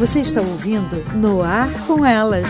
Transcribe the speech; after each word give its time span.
Você 0.00 0.20
está 0.20 0.40
ouvindo 0.40 0.96
No 1.14 1.42
Ar 1.42 1.68
com 1.86 2.06
Elas. 2.06 2.48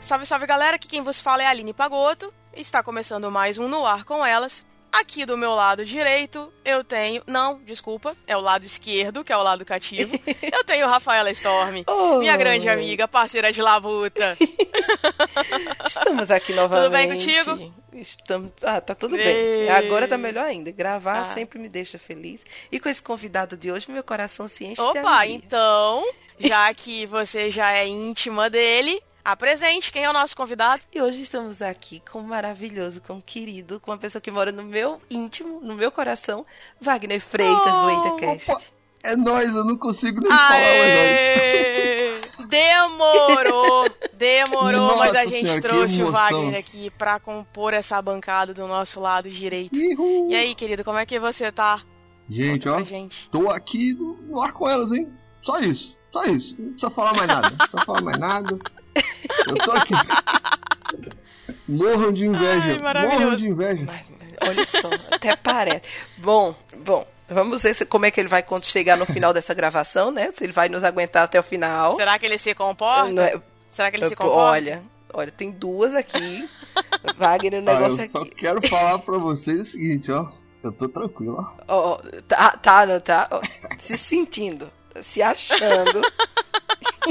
Salve, 0.00 0.24
salve 0.24 0.46
galera, 0.46 0.76
aqui 0.76 0.86
quem 0.86 1.02
vos 1.02 1.20
fala 1.20 1.42
é 1.42 1.46
a 1.46 1.50
Aline 1.50 1.72
Pagoto. 1.72 2.32
Está 2.52 2.80
começando 2.80 3.28
mais 3.28 3.58
um 3.58 3.66
No 3.66 3.84
Ar 3.84 4.04
com 4.04 4.24
Elas. 4.24 4.64
Aqui 5.00 5.26
do 5.26 5.36
meu 5.36 5.52
lado 5.54 5.84
direito 5.84 6.52
eu 6.64 6.82
tenho. 6.84 7.22
Não, 7.26 7.58
desculpa, 7.64 8.16
é 8.26 8.36
o 8.36 8.40
lado 8.40 8.64
esquerdo, 8.64 9.24
que 9.24 9.32
é 9.32 9.36
o 9.36 9.42
lado 9.42 9.64
cativo. 9.64 10.14
Eu 10.40 10.62
tenho 10.64 10.86
Rafaela 10.86 11.30
Storm, 11.32 11.82
Oh. 11.86 12.18
minha 12.18 12.36
grande 12.36 12.68
amiga, 12.68 13.08
parceira 13.08 13.52
de 13.52 13.60
labuta. 13.60 14.36
Estamos 15.86 16.30
aqui 16.30 16.52
novamente. 16.52 16.84
Tudo 16.84 16.92
bem 16.92 17.08
contigo? 17.10 17.74
Estamos... 17.92 18.50
Ah, 18.62 18.80
tá 18.80 18.94
tudo 18.94 19.16
bem. 19.16 19.68
Agora 19.68 20.06
tá 20.08 20.16
melhor 20.18 20.44
ainda. 20.46 20.70
Gravar 20.70 21.20
Ah. 21.20 21.24
sempre 21.24 21.58
me 21.58 21.68
deixa 21.68 21.98
feliz. 21.98 22.40
E 22.70 22.78
com 22.80 22.88
esse 22.88 23.02
convidado 23.02 23.56
de 23.56 23.70
hoje, 23.70 23.90
meu 23.90 24.02
coração 24.02 24.48
se 24.48 24.64
enche 24.64 24.80
de 24.82 24.88
Opa, 24.98 25.10
alegria. 25.18 25.36
então, 25.36 26.04
já 26.38 26.72
que 26.74 27.06
você 27.06 27.50
já 27.50 27.72
é 27.72 27.86
íntima 27.86 28.48
dele, 28.50 29.00
apresente 29.24 29.90
quem 29.92 30.04
é 30.04 30.10
o 30.10 30.12
nosso 30.12 30.36
convidado. 30.36 30.82
E 30.92 31.00
hoje 31.00 31.22
estamos 31.22 31.62
aqui 31.62 32.02
com 32.10 32.20
um 32.20 32.24
maravilhoso, 32.24 33.00
com 33.00 33.14
um 33.14 33.20
querido, 33.20 33.80
com 33.80 33.90
uma 33.90 33.98
pessoa 33.98 34.20
que 34.20 34.30
mora 34.30 34.52
no 34.52 34.62
meu 34.62 35.00
íntimo, 35.10 35.60
no 35.60 35.74
meu 35.74 35.90
coração, 35.90 36.44
Wagner 36.80 37.20
Freitas, 37.20 37.72
do 37.72 37.86
Oh, 37.86 37.90
EitaCast. 37.90 38.50
Opa, 38.50 38.62
é 39.02 39.16
nóis, 39.16 39.54
eu 39.54 39.64
não 39.64 39.76
consigo 39.76 40.20
nem 40.20 40.28
falar 40.30 40.48
mais 40.50 40.62
nóis. 40.62 40.88
Aê! 40.88 42.20
Demorou! 42.48 43.90
Demorou, 44.12 44.96
mas 44.98 45.10
a 45.10 45.24
Nossa 45.24 45.30
gente 45.30 45.40
Senhora, 45.46 45.60
trouxe 45.62 46.02
o. 46.02 46.10
Wagner 46.12 46.58
aqui 46.58 46.90
pra 46.90 47.18
compor 47.18 47.72
essa 47.74 48.00
bancada 48.00 48.52
do 48.54 48.66
nosso 48.68 49.00
lado 49.00 49.28
direito. 49.30 49.74
Ihu. 49.74 50.28
E 50.30 50.34
aí, 50.36 50.54
querido, 50.54 50.84
como 50.84 50.98
é 50.98 51.06
que 51.06 51.18
você 51.18 51.50
tá? 51.50 51.82
Gente, 52.28 52.64
Conta 52.68 52.80
ó, 52.80 52.84
gente. 52.84 53.28
tô 53.30 53.50
aqui 53.50 53.94
no 53.94 54.40
ar 54.40 54.52
com 54.52 54.68
elas, 54.68 54.92
hein? 54.92 55.12
Só 55.40 55.58
isso, 55.58 55.98
só 56.10 56.22
isso. 56.24 56.54
Não 56.58 56.70
precisa 56.70 56.90
falar 56.90 57.12
mais 57.14 57.28
nada, 57.28 57.50
não 57.50 57.56
precisa 57.58 57.84
falar 57.84 58.00
mais 58.02 58.18
nada. 58.18 58.58
Eu 59.46 59.54
tô 59.56 59.72
aqui. 59.72 59.94
Morram 61.68 62.12
de 62.12 62.26
inveja, 62.26 62.72
Ai, 62.72 62.78
maravilhoso. 62.78 63.20
morram 63.22 63.36
de 63.36 63.48
inveja. 63.48 63.84
Mas, 63.86 64.14
Olha 64.48 64.66
só, 64.66 64.90
até 65.10 65.36
parece. 65.36 65.82
Bom, 66.18 66.54
bom, 66.78 67.06
vamos 67.28 67.62
ver 67.62 67.74
se- 67.74 67.86
como 67.86 68.04
é 68.04 68.10
que 68.10 68.20
ele 68.20 68.28
vai 68.28 68.42
quando 68.42 68.64
chegar 68.64 68.96
no 68.96 69.06
final 69.06 69.32
dessa 69.32 69.54
gravação, 69.54 70.10
né? 70.10 70.30
Se 70.32 70.44
ele 70.44 70.52
vai 70.52 70.68
nos 70.68 70.82
aguentar 70.84 71.22
até 71.22 71.38
o 71.38 71.42
final. 71.42 71.96
Será 71.96 72.18
que 72.18 72.26
ele 72.26 72.36
se 72.38 72.54
comporta? 72.54 73.22
É- 73.22 73.40
Será 73.70 73.90
que 73.90 73.96
ele 73.96 74.06
se 74.06 74.12
Eu- 74.14 74.18
comporta? 74.18 74.40
Olha, 74.40 74.82
olha, 75.12 75.30
tem 75.30 75.50
duas 75.50 75.94
aqui. 75.94 76.48
Wagner, 77.16 77.62
o 77.62 77.68
Ah, 77.70 77.72
negócio 77.74 78.02
eu 78.04 78.08
só 78.08 78.18
aqui. 78.20 78.30
quero 78.34 78.68
falar 78.68 78.98
pra 78.98 79.18
vocês 79.18 79.60
o 79.60 79.64
seguinte, 79.64 80.10
ó. 80.12 80.26
Eu 80.62 80.72
tô 80.72 80.88
tranquilo, 80.88 81.36
ó. 81.38 81.64
Ó, 81.68 81.92
ó, 81.92 81.98
tá, 82.26 82.50
tá, 82.56 82.86
não 82.86 82.98
tá? 83.00 83.28
Se 83.78 83.96
sentindo, 83.96 84.70
se 85.02 85.22
achando. 85.22 86.02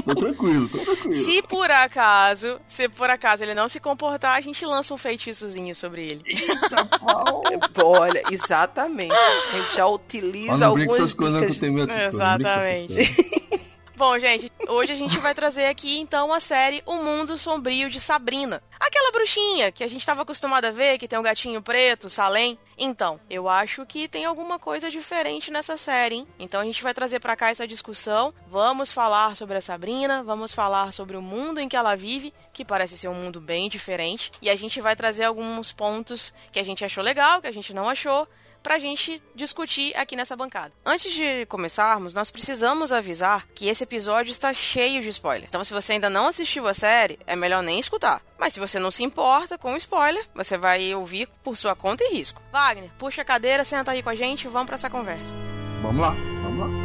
Tô 0.06 0.16
tranquilo, 0.16 0.70
tô 0.70 0.80
tranquilo. 0.80 1.14
Se 1.14 1.42
por 1.44 1.70
acaso, 1.70 2.60
se 2.68 2.90
por 2.90 3.10
acaso 3.10 3.44
ele 3.44 3.54
não 3.54 3.70
se 3.70 3.80
comportar, 3.80 4.38
a 4.38 4.42
gente 4.42 4.66
lança 4.66 4.94
um 4.94 4.98
feitiçozinho 4.98 5.76
sobre 5.76 6.04
ele. 6.04 6.22
Eita, 6.26 6.86
pau. 7.00 7.44
Olha, 7.84 8.24
exatamente. 8.32 9.14
A 9.14 9.58
gente 9.58 9.76
já 9.76 9.88
utiliza 9.88 10.58
não 10.58 10.70
algumas 10.70 11.14
coisas, 11.14 11.32
não, 11.32 11.48
dicas. 11.48 11.60
coisas. 11.60 11.88
não 11.88 11.96
essas 11.96 12.14
Exatamente. 12.14 13.73
Bom, 13.96 14.18
gente, 14.18 14.52
hoje 14.68 14.92
a 14.92 14.96
gente 14.96 15.20
vai 15.20 15.36
trazer 15.36 15.68
aqui 15.68 16.00
então 16.00 16.34
a 16.34 16.40
série 16.40 16.82
O 16.84 16.96
Mundo 16.96 17.38
Sombrio 17.38 17.92
de 17.92 18.00
Sabrina. 18.00 18.62
Aquela 18.80 19.12
bruxinha 19.12 19.72
que 19.72 19.84
a 19.84 19.88
gente 19.88 20.00
estava 20.00 20.24
acostumado 20.24 20.66
a 20.66 20.72
ver, 20.72 20.98
que 20.98 21.08
tem 21.08 21.20
um 21.20 21.24
gatinho 21.24 21.62
preto, 21.62 22.10
Salem. 22.10 22.58
Então, 22.76 23.20
eu 23.30 23.48
acho 23.48 23.86
que 23.86 24.08
tem 24.08 24.26
alguma 24.26 24.58
coisa 24.58 24.90
diferente 24.90 25.52
nessa 25.52 25.78
série, 25.78 26.16
hein? 26.16 26.28
Então 26.40 26.60
a 26.60 26.64
gente 26.64 26.82
vai 26.82 26.92
trazer 26.92 27.20
pra 27.20 27.36
cá 27.36 27.52
essa 27.52 27.68
discussão. 27.68 28.34
Vamos 28.48 28.92
falar 28.92 29.36
sobre 29.36 29.58
a 29.58 29.62
Sabrina, 29.62 30.24
vamos 30.24 30.52
falar 30.52 30.92
sobre 30.92 31.16
o 31.16 31.22
mundo 31.22 31.60
em 31.60 31.70
que 31.70 31.78
ela 31.78 31.96
vive, 31.96 32.34
que 32.52 32.66
parece 32.66 32.98
ser 32.98 33.10
um 33.10 33.14
mundo 33.14 33.40
bem 33.40 33.70
diferente, 33.70 34.32
e 34.42 34.50
a 34.50 34.56
gente 34.56 34.82
vai 34.82 34.96
trazer 34.96 35.26
alguns 35.26 35.72
pontos 35.72 36.34
que 36.52 36.60
a 36.60 36.66
gente 36.66 36.84
achou 36.84 37.04
legal, 37.04 37.42
que 37.42 37.48
a 37.48 37.54
gente 37.54 37.76
não 37.76 37.88
achou, 37.88 38.28
pra 38.64 38.80
gente 38.80 39.22
discutir 39.36 39.96
aqui 39.96 40.16
nessa 40.16 40.36
bancada. 40.36 40.74
Antes 40.86 41.14
de 41.14 41.46
começarmos, 41.48 42.14
nós 42.14 42.32
precisamos 42.32 42.92
avisar 42.92 43.46
que 43.54 43.68
esse 43.68 43.84
episódio 43.84 44.32
está 44.32 44.54
cheio 44.54 45.02
de 45.02 45.10
spoiler. 45.10 45.48
Então, 45.48 45.64
se 45.64 45.74
você 45.74 45.94
ainda 45.94 46.10
não 46.10 46.28
assistiu 46.28 46.68
a 46.68 46.74
série, 46.74 47.20
é 47.28 47.36
melhor 47.36 47.62
nem 47.62 47.80
escutar. 47.80 48.22
Mas 48.40 48.54
se 48.54 48.60
você 48.60 48.80
não 48.80 48.90
se 48.90 49.04
importa 49.04 49.58
com 49.58 49.76
spoiler, 49.76 50.26
você 50.34 50.58
vai 50.58 50.96
ouvir 50.96 51.28
por 51.44 51.58
sua 51.58 51.76
conta 51.76 52.04
e 52.04 52.14
risco. 52.14 52.42
Wagner, 52.52 52.90
puxa 52.98 53.22
a 53.22 53.26
cadeira, 53.26 53.64
senta 53.64 53.92
aí 53.92 54.02
com 54.02 54.10
a 54.10 54.16
gente 54.16 54.46
e 54.46 54.50
vamos 54.50 54.68
pra 54.68 54.76
essa 54.76 54.90
conversa. 54.90 55.36
Vamos 55.82 56.00
lá, 56.00 56.12
vamos 56.44 56.60
lá. 56.60 56.83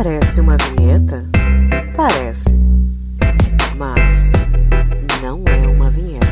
Parece 0.00 0.40
uma 0.40 0.56
vinheta? 0.56 1.28
Parece. 1.96 2.50
Mas 3.76 4.30
não 5.20 5.42
é 5.48 5.66
uma 5.66 5.90
vinheta. 5.90 6.28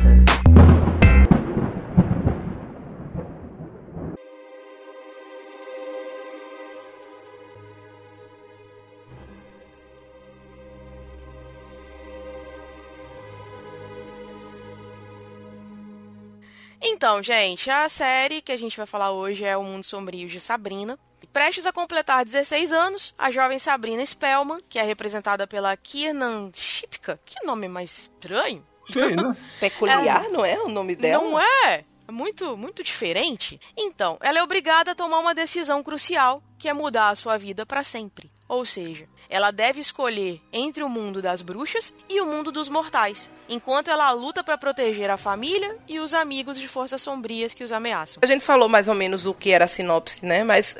Então, 16.81 17.21
gente, 17.21 17.69
a 17.69 17.88
série 17.88 18.41
que 18.41 18.53
a 18.53 18.56
gente 18.56 18.77
vai 18.77 18.87
falar 18.87 19.10
hoje 19.10 19.44
é 19.44 19.56
O 19.56 19.65
Mundo 19.65 19.83
Sombrio 19.83 20.28
de 20.28 20.41
Sabrina. 20.41 20.97
Prestes 21.32 21.66
a 21.66 21.72
completar 21.72 22.25
16 22.25 22.72
anos, 22.72 23.15
a 23.19 23.31
jovem 23.31 23.59
Sabrina 23.59 24.04
Spellman, 24.04 24.60
que 24.69 24.78
é 24.78 24.82
representada 24.82 25.47
pela 25.47 25.77
Kiernan 25.77 26.50
Shipka, 26.54 27.21
que 27.25 27.44
nome 27.44 27.69
mais 27.69 27.91
estranho, 27.91 28.65
Sei, 28.82 29.15
né? 29.15 29.37
Peculiar, 29.60 30.28
não 30.31 30.44
é 30.44 30.59
o 30.59 30.69
nome 30.69 30.97
dela? 30.97 31.22
Não 31.22 31.41
é? 31.41 31.84
É 32.09 32.12
muito, 32.12 32.56
muito 32.56 32.84
diferente. 32.84 33.60
Então, 33.77 34.16
ela 34.21 34.38
é 34.38 34.43
obrigada 34.43 34.93
a 34.93 34.94
tomar 34.94 35.19
uma 35.19 35.34
decisão 35.34 35.82
crucial, 35.82 36.43
que 36.59 36.69
é 36.69 36.72
mudar 36.72 37.10
a 37.10 37.16
sua 37.16 37.37
vida 37.37 37.66
para 37.66 37.83
sempre. 37.83 38.31
Ou 38.48 38.65
seja, 38.65 39.09
ela 39.28 39.50
deve 39.50 39.81
escolher 39.81 40.41
entre 40.53 40.84
o 40.84 40.88
mundo 40.88 41.21
das 41.21 41.43
bruxas 41.43 41.93
e 42.09 42.21
o 42.21 42.27
mundo 42.27 42.53
dos 42.53 42.69
mortais, 42.69 43.28
enquanto 43.48 43.91
ela 43.91 44.12
luta 44.12 44.44
para 44.44 44.56
proteger 44.56 45.10
a 45.10 45.16
família 45.16 45.77
e 45.88 45.98
os 45.98 46.15
amigos 46.15 46.59
de 46.59 46.69
forças 46.69 47.03
sombrias 47.03 47.54
que 47.54 47.65
os 47.65 47.72
ameaçam. 47.72 48.21
A 48.22 48.27
gente 48.27 48.44
falou 48.44 48.69
mais 48.69 48.87
ou 48.87 48.94
menos 48.94 49.27
o 49.27 49.34
que 49.34 49.50
era 49.50 49.65
a 49.65 49.69
sinopse, 49.69 50.25
né? 50.25 50.44
Mas 50.44 50.77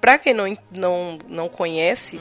pra 0.00 0.18
quem 0.18 0.32
não, 0.34 0.56
não, 0.70 1.18
não 1.28 1.48
conhece, 1.48 2.20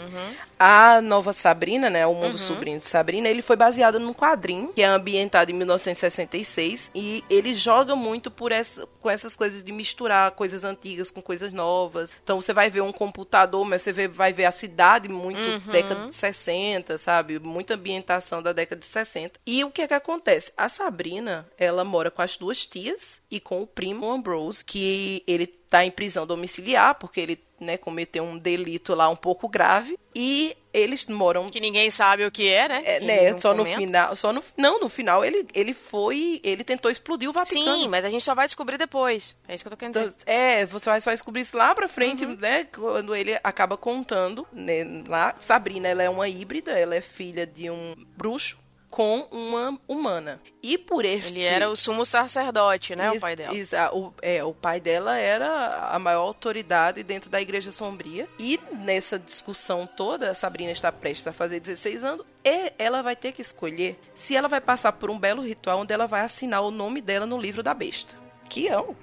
a 0.59 1.01
nova 1.01 1.31
Sabrina, 1.31 1.89
né? 1.89 2.05
O 2.05 2.13
Mundo 2.13 2.37
Sobrinho 2.37 2.77
de 2.79 2.83
Sabrina, 2.85 3.29
ele 3.29 3.41
foi 3.41 3.55
baseado 3.55 3.97
num 3.99 4.13
quadrinho 4.13 4.73
que 4.73 4.81
é 4.81 4.85
ambientado 4.85 5.49
em 5.51 5.53
1966 5.53 6.91
e 6.93 7.23
ele 7.29 7.53
joga 7.55 7.95
muito 7.95 8.29
por 8.29 8.51
essa, 8.51 8.85
com 9.01 9.09
essas 9.09 9.35
coisas 9.35 9.63
de 9.63 9.71
misturar 9.71 10.31
coisas 10.31 10.63
antigas 10.63 11.09
com 11.09 11.21
coisas 11.21 11.53
novas. 11.53 12.11
Então 12.23 12.41
você 12.41 12.53
vai 12.53 12.69
ver 12.69 12.81
um 12.81 12.91
computador, 12.91 13.63
mas 13.65 13.81
você 13.81 13.93
vê- 13.93 14.07
vai 14.07 14.33
ver 14.33 14.45
a 14.45 14.51
cidade 14.51 15.07
muito 15.07 15.39
década 15.71 16.07
de 16.07 16.15
60, 16.15 16.97
sabe? 16.97 17.39
Muita 17.39 17.75
ambientação 17.75 18.41
da 18.43 18.51
década 18.51 18.81
de 18.81 18.87
60. 18.87 19.39
E 19.45 19.63
o 19.63 19.71
que 19.71 19.81
é 19.81 19.87
que 19.87 19.93
acontece? 19.93 20.51
A 20.57 20.67
Sabrina, 20.67 21.47
ela 21.57 21.83
mora 21.83 22.11
com 22.11 22.21
as 22.21 22.35
duas 22.37 22.65
tias 22.65 23.21
e 23.31 23.39
com 23.39 23.61
o 23.61 23.67
primo 23.67 24.09
Ambrose, 24.11 24.63
que 24.65 25.23
ele 25.25 25.47
tá 25.47 25.85
em 25.85 25.91
prisão 25.91 26.25
domiciliar, 26.25 26.95
porque 26.95 27.19
ele 27.21 27.39
né, 27.59 27.77
cometeu 27.77 28.23
um 28.23 28.37
delito 28.39 28.95
lá 28.95 29.07
um 29.07 29.15
pouco 29.15 29.47
grave. 29.47 29.99
E 30.15 30.55
eles 30.73 31.05
moram 31.07 31.47
Que 31.49 31.59
ninguém 31.59 31.89
sabe 31.91 32.25
o 32.25 32.31
que 32.31 32.47
é, 32.47 32.67
né? 32.67 32.81
é, 32.85 32.99
né, 32.99 33.39
só 33.39 33.53
no 33.53 33.63
comenta. 33.63 33.79
final, 33.79 34.15
só 34.15 34.33
no 34.33 34.43
não, 34.57 34.79
no 34.79 34.89
final 34.89 35.23
ele 35.23 35.45
ele 35.53 35.73
foi, 35.73 36.39
ele 36.43 36.63
tentou 36.63 36.89
explodir 36.91 37.29
o 37.29 37.33
Vaticano. 37.33 37.75
Sim, 37.77 37.87
mas 37.87 38.03
a 38.05 38.09
gente 38.09 38.23
só 38.23 38.33
vai 38.35 38.45
descobrir 38.47 38.77
depois. 38.77 39.35
É 39.47 39.53
isso 39.55 39.63
que 39.63 39.67
eu 39.67 39.71
tô 39.71 39.77
querendo 39.77 39.93
dizer. 39.95 40.07
Então, 40.21 40.33
é, 40.33 40.65
você 40.65 40.89
vai 40.89 41.01
só 41.01 41.11
descobrir 41.11 41.41
isso 41.41 41.55
lá 41.57 41.73
pra 41.75 41.87
frente, 41.87 42.25
Uhum. 42.25 42.35
né? 42.35 42.65
Quando 42.65 43.15
ele 43.15 43.37
acaba 43.43 43.77
contando, 43.77 44.47
né? 44.51 45.03
Lá, 45.07 45.35
Sabrina, 45.41 45.87
ela 45.87 46.03
é 46.03 46.09
uma 46.09 46.27
híbrida, 46.27 46.71
ela 46.71 46.95
é 46.95 47.01
filha 47.01 47.45
de 47.47 47.69
um 47.69 47.95
bruxo 48.17 48.57
com 48.89 49.27
uma 49.31 49.79
humana. 49.87 50.41
E 50.61 50.77
por 50.77 51.05
este... 51.05 51.33
Ele 51.33 51.43
era 51.43 51.69
o 51.69 51.75
sumo 51.75 52.05
sacerdote, 52.05 52.95
né? 52.95 53.11
o 53.11 53.19
pai 53.19 53.35
dela. 53.35 53.53
O, 53.93 54.13
é, 54.21 54.43
o 54.43 54.53
pai 54.53 54.79
dela 54.79 55.17
era 55.17 55.89
a 55.91 55.99
maior 55.99 56.21
autoridade 56.21 57.03
dentro 57.03 57.29
da 57.29 57.41
Igreja 57.41 57.71
Sombria. 57.71 58.27
E 58.39 58.59
nessa 58.71 59.19
discussão 59.19 59.87
toda, 59.87 60.31
a 60.31 60.33
Sabrina 60.33 60.71
está 60.71 60.91
prestes 60.91 61.27
a 61.27 61.33
fazer 61.33 61.59
16 61.59 62.03
anos. 62.03 62.25
E 62.43 62.73
ela 62.77 63.01
vai 63.01 63.15
ter 63.15 63.31
que 63.31 63.41
escolher 63.41 63.99
se 64.15 64.35
ela 64.35 64.47
vai 64.47 64.61
passar 64.61 64.93
por 64.93 65.09
um 65.09 65.19
belo 65.19 65.41
ritual 65.41 65.79
onde 65.79 65.93
ela 65.93 66.07
vai 66.07 66.21
assinar 66.21 66.61
o 66.61 66.71
nome 66.71 67.01
dela 67.01 67.25
no 67.25 67.39
livro 67.39 67.61
da 67.61 67.73
besta. 67.73 68.17
Que 68.49 68.67
é 68.67 68.79
um 68.79 68.95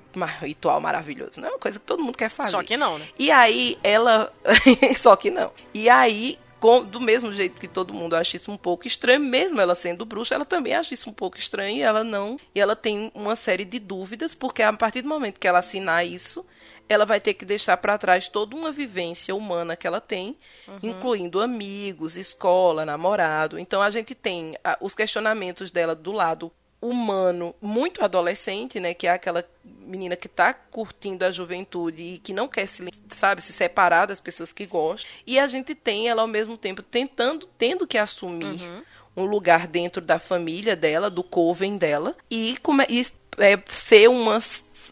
ritual 0.43 0.81
maravilhoso, 0.81 1.41
não 1.41 1.49
é 1.49 1.51
uma 1.53 1.59
coisa 1.59 1.79
que 1.79 1.87
todo 1.87 2.03
mundo 2.03 2.19
quer 2.19 2.29
fazer. 2.29 2.51
Só 2.51 2.65
que 2.65 2.77
não, 2.77 2.99
né? 2.99 3.07
E 3.17 3.31
aí 3.31 3.79
ela. 3.85 4.33
Só 4.99 5.15
que 5.15 5.31
não. 5.31 5.53
E 5.73 5.89
aí 5.89 6.37
com, 6.67 6.85
do 6.85 7.01
mesmo 7.01 7.33
jeito 7.33 7.61
que 7.61 7.69
todo 7.69 7.95
mundo 7.95 8.17
acha 8.17 8.37
isso 8.37 8.51
um 8.51 8.57
pouco 8.57 8.89
estranho, 8.89 9.21
mesmo 9.21 9.61
ela 9.61 9.77
sendo 9.77 10.05
bruxa, 10.05 10.35
ela 10.35 10.45
também 10.45 10.75
acha 10.75 10.95
isso 10.95 11.09
um 11.09 11.13
pouco 11.13 11.39
estranho 11.39 11.77
e 11.77 11.83
ela 11.83 12.03
não. 12.03 12.41
E 12.53 12.61
ela 12.61 12.75
tem 12.75 13.13
uma 13.15 13.37
série 13.37 13.65
de 13.65 13.79
dúvidas, 13.79 14.35
porque 14.35 14.65
a 14.65 14.73
partir 14.73 15.01
do 15.03 15.09
momento 15.09 15.39
que 15.39 15.47
ela 15.47 15.61
assinar 15.61 16.05
isso, 16.05 16.45
ela 16.89 17.07
vai 17.07 17.21
ter 17.21 17.35
que 17.35 17.45
deixar 17.45 17.77
para 17.77 17.97
trás 17.97 18.27
toda 18.27 18.57
uma 18.57 18.73
vivência 18.73 19.33
humana 19.33 19.77
que 19.77 19.87
ela 19.87 20.01
tem, 20.01 20.37
uhum. 20.67 20.79
incluindo 20.83 21.41
amigos, 21.41 22.17
escola, 22.17 22.85
namorado. 22.85 23.61
Então 23.61 23.81
a 23.81 23.89
gente 23.89 24.13
tem 24.13 24.57
os 24.81 24.93
questionamentos 24.93 25.71
dela 25.71 25.95
do 25.95 26.11
lado 26.11 26.51
humano 26.81 27.55
muito 27.61 28.05
adolescente, 28.05 28.79
né, 28.79 28.95
que 28.95 29.07
é 29.07 29.11
aquela 29.11 29.45
menina 29.65 30.17
que 30.17 30.27
está 30.27 30.53
curtindo 30.53 31.25
a 31.25 31.31
juventude 31.31 32.03
e 32.03 32.19
que 32.19 32.33
não 32.33 32.49
quer 32.49 32.67
se, 32.67 32.85
sabe, 33.11 33.43
se 33.43 33.53
separar 33.53 34.07
das 34.07 34.21
pessoas 34.21 34.53
que 34.53 34.67
gostam. 34.67 35.11
E 35.27 35.39
a 35.39 35.47
gente 35.47 35.75
tem 35.75 36.09
ela 36.09 36.23
ao 36.23 36.29
mesmo 36.29 36.57
tempo 36.57 36.83
tentando, 36.83 37.47
tendo 37.59 37.87
que 37.87 37.99
assumir 37.99 38.61
uhum. 38.61 38.83
um 39.17 39.25
lugar 39.25 39.67
dentro 39.67 40.03
da 40.03 40.19
família 40.19 40.77
dela, 40.77 41.09
do 41.09 41.23
coven 41.23 41.77
dela, 41.77 42.17
e, 42.31 42.57
come, 42.63 42.85
e 42.89 43.07
é, 43.39 43.59
ser 43.71 44.09
uma, 44.09 44.39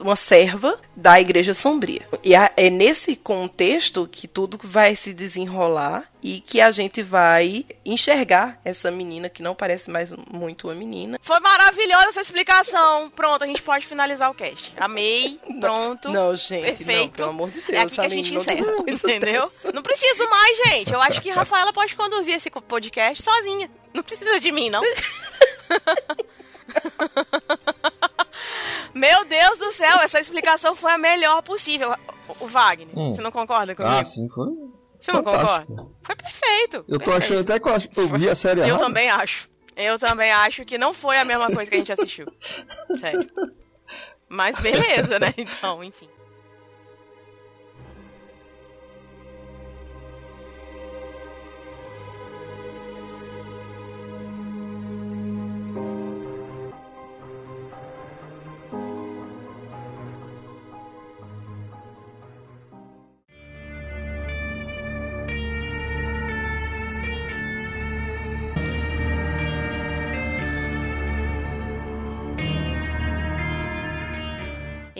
uma 0.01 0.17
serva 0.17 0.79
da 0.95 1.21
Igreja 1.21 1.55
Sombria. 1.55 2.07
E 2.23 2.35
é 2.35 2.71
nesse 2.71 3.17
contexto 3.17 4.09
que 4.11 4.27
tudo 4.27 4.59
vai 4.63 4.97
se 4.97 5.13
desenrolar 5.13 6.11
e 6.23 6.41
que 6.41 6.61
a 6.61 6.71
gente 6.71 7.03
vai 7.03 7.67
enxergar 7.85 8.59
essa 8.65 8.91
menina 8.91 9.29
que 9.29 9.43
não 9.43 9.55
parece 9.55 9.91
mais 9.91 10.11
muito 10.31 10.69
uma 10.69 10.75
menina. 10.75 11.19
Foi 11.21 11.39
maravilhosa 11.41 12.09
essa 12.09 12.23
explicação. 12.23 13.11
Pronto, 13.11 13.45
a 13.45 13.47
gente 13.47 13.63
pode 13.63 13.87
finalizar 13.87 14.31
o 14.31 14.35
cast. 14.35 14.73
Amei. 14.79 15.39
Pronto. 15.61 16.11
Não, 16.11 16.31
não 16.31 16.37
gente. 16.37 16.63
Perfeito. 16.63 17.03
Não, 17.03 17.11
pelo 17.11 17.31
amor 17.31 17.51
de 17.51 17.61
Deus. 17.61 17.69
É 17.69 17.81
aqui 17.81 17.95
que 17.95 18.01
a 18.01 18.09
gente 18.09 18.35
encerra. 18.35 18.67
Entendeu? 18.87 19.49
Dessa. 19.49 19.73
Não 19.73 19.83
preciso 19.83 20.27
mais, 20.29 20.57
gente. 20.67 20.93
Eu 20.93 21.03
acho 21.03 21.21
que 21.21 21.31
Rafaela 21.31 21.73
pode 21.73 21.95
conduzir 21.95 22.35
esse 22.35 22.51
podcast 22.51 23.23
sozinha. 23.23 23.71
Não 23.93 24.03
precisa 24.03 24.41
de 24.41 24.51
mim, 24.51 24.71
não. 24.71 24.83
Meu 28.95 29.25
Deus 29.25 29.59
do 29.59 29.73
céu, 29.73 29.99
essa 30.01 30.21
explicação 30.21 30.77
foi 30.77 30.93
a 30.93 30.99
melhor 30.99 31.43
possível. 31.43 31.95
O 32.41 32.47
Wagner, 32.47 32.97
hum. 32.97 33.13
você 33.13 33.21
não 33.21 33.31
concorda 33.31 33.75
comigo? 33.75 33.95
Ah, 33.95 34.05
sim, 34.05 34.29
foi. 34.29 34.49
Você 34.93 35.13
não 35.13 35.23
concorda? 35.23 35.87
Foi 36.03 36.17
perfeito. 36.17 36.85
Eu 36.89 36.99
tô 36.99 37.11
perfeito. 37.11 37.11
achando 37.11 37.41
até 37.41 37.61
que 37.61 37.69
eu, 37.69 38.05
eu 38.05 38.09
vi 38.09 38.29
a 38.29 38.35
série 38.35 38.61
Eu 38.61 38.67
errada. 38.67 38.85
também 38.85 39.11
acho. 39.11 39.51
Eu 39.77 39.99
também 39.99 40.31
acho 40.31 40.65
que 40.65 40.79
não 40.79 40.95
foi 40.95 41.19
a 41.19 41.25
mesma 41.25 41.51
coisa 41.51 41.71
que 41.71 41.77
a 41.77 41.79
gente 41.79 41.93
assistiu. 41.93 42.27
Sério. 42.99 43.29
Mas 44.29 44.59
beleza, 44.59 45.19
né? 45.19 45.35
Então, 45.37 45.83
enfim. 45.83 46.09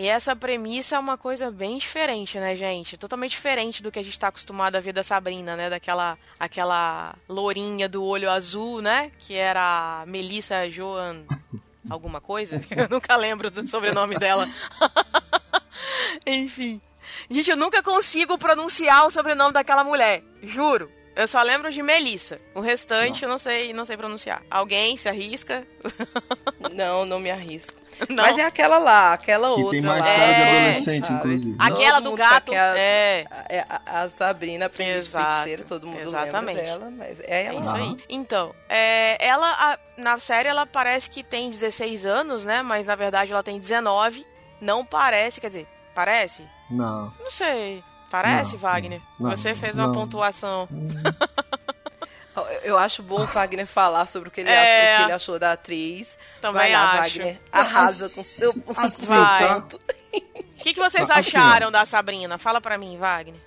E 0.05 0.07
essa 0.07 0.35
premissa 0.35 0.97
é 0.97 0.99
uma 0.99 1.17
coisa 1.17 1.49
bem 1.49 1.79
diferente, 1.79 2.37
né, 2.37 2.55
gente? 2.55 2.95
Totalmente 2.95 3.31
diferente 3.31 3.81
do 3.81 3.91
que 3.91 3.97
a 3.97 4.03
gente 4.03 4.19
tá 4.19 4.27
acostumado 4.27 4.75
a 4.75 4.79
ver 4.79 4.93
da 4.93 5.01
Sabrina, 5.01 5.55
né? 5.55 5.67
Daquela 5.67 6.15
aquela 6.39 7.15
lourinha 7.27 7.89
do 7.89 8.03
olho 8.03 8.29
azul, 8.29 8.83
né? 8.83 9.11
Que 9.17 9.33
era 9.33 10.03
a 10.03 10.05
Melissa 10.05 10.69
Joan 10.69 11.23
alguma 11.89 12.21
coisa. 12.21 12.61
Eu 12.77 12.87
nunca 12.87 13.15
lembro 13.15 13.49
do 13.49 13.67
sobrenome 13.67 14.15
dela. 14.19 14.47
Enfim. 16.23 16.79
Gente, 17.27 17.49
eu 17.49 17.57
nunca 17.57 17.81
consigo 17.81 18.37
pronunciar 18.37 19.07
o 19.07 19.09
sobrenome 19.09 19.53
daquela 19.53 19.83
mulher. 19.83 20.21
Juro. 20.43 20.91
Eu 21.15 21.27
só 21.27 21.41
lembro 21.41 21.71
de 21.71 21.81
Melissa. 21.81 22.39
O 22.53 22.59
restante 22.59 23.21
não. 23.21 23.27
eu 23.27 23.29
não 23.29 23.37
sei, 23.37 23.73
não 23.73 23.85
sei 23.85 23.95
pronunciar. 23.95 24.43
Alguém 24.51 24.97
se 24.97 25.07
arrisca? 25.07 25.65
não, 26.73 27.05
não 27.05 27.19
me 27.19 27.31
arrisco. 27.31 27.73
Não. 28.09 28.23
Mas 28.25 28.37
é 28.37 28.43
aquela 28.43 28.77
lá, 28.77 29.13
aquela 29.13 29.55
que 29.55 29.61
outra. 29.61 29.71
tem 29.71 29.81
mais 29.81 30.05
cara 30.05 30.33
de 30.33 30.41
adolescente, 30.41 31.07
sabe? 31.07 31.17
inclusive. 31.17 31.55
Aquela 31.57 31.99
do 32.01 32.13
gato. 32.13 32.51
A, 32.51 32.77
é. 32.77 33.25
A, 33.69 34.01
a, 34.01 34.09
Sabrina, 34.09 34.69
a 34.77 34.83
Exato. 34.83 35.63
todo 35.65 35.87
mundo 35.87 36.01
Exatamente. 36.01 36.57
lembra 36.57 36.63
dela, 36.63 36.91
mas 36.91 37.19
é 37.21 37.45
ela. 37.45 37.57
É 37.57 37.61
isso 37.61 37.75
aí. 37.75 37.97
Então, 38.09 38.53
é, 38.67 39.25
ela, 39.25 39.49
a, 39.49 39.79
na 39.97 40.19
série, 40.19 40.49
ela 40.49 40.65
parece 40.65 41.09
que 41.09 41.23
tem 41.23 41.49
16 41.49 42.05
anos, 42.05 42.43
né? 42.43 42.61
Mas 42.61 42.85
na 42.85 42.95
verdade 42.95 43.31
ela 43.31 43.43
tem 43.43 43.57
19. 43.57 44.25
Não 44.59 44.83
parece, 44.83 45.39
quer 45.39 45.47
dizer, 45.47 45.67
parece? 45.93 46.43
Não. 46.69 47.13
Não 47.19 47.31
sei. 47.31 47.81
Parece, 48.21 48.53
não, 48.53 48.59
Wagner? 48.59 49.01
Não, 49.19 49.31
Você 49.31 49.53
fez 49.55 49.75
uma 49.75 49.87
não. 49.87 49.93
pontuação. 49.93 50.67
Eu 52.63 52.77
acho 52.77 53.01
bom 53.01 53.21
o 53.23 53.27
Wagner 53.27 53.65
falar 53.65 54.05
sobre 54.07 54.27
o 54.27 54.31
que 54.31 54.41
ele, 54.41 54.49
É. 54.49 54.57
achou, 54.57 54.93
o 54.93 54.97
que 54.97 55.03
ele 55.03 55.13
achou 55.13 55.39
da 55.39 55.51
atriz. 55.53 56.17
Também 56.41 56.61
Vai 56.63 56.73
lá, 56.73 56.99
acho. 57.01 57.17
Wagner. 57.19 57.39
Arrasa 57.51 58.09
com 58.09 58.21
seu 58.23 58.49
Assim, 58.77 59.05
Vai. 59.05 59.43
tá? 59.47 59.65
O 60.57 60.63
que, 60.65 60.73
que 60.73 60.79
vocês 60.79 61.09
Assim, 61.09 61.37
ó. 61.37 61.41
acharam 61.41 61.71
da 61.71 61.85
Sabrina? 61.85 62.37
Fala 62.37 62.59
pra 62.59 62.77
mim, 62.77 62.97
Wagner. 62.97 63.39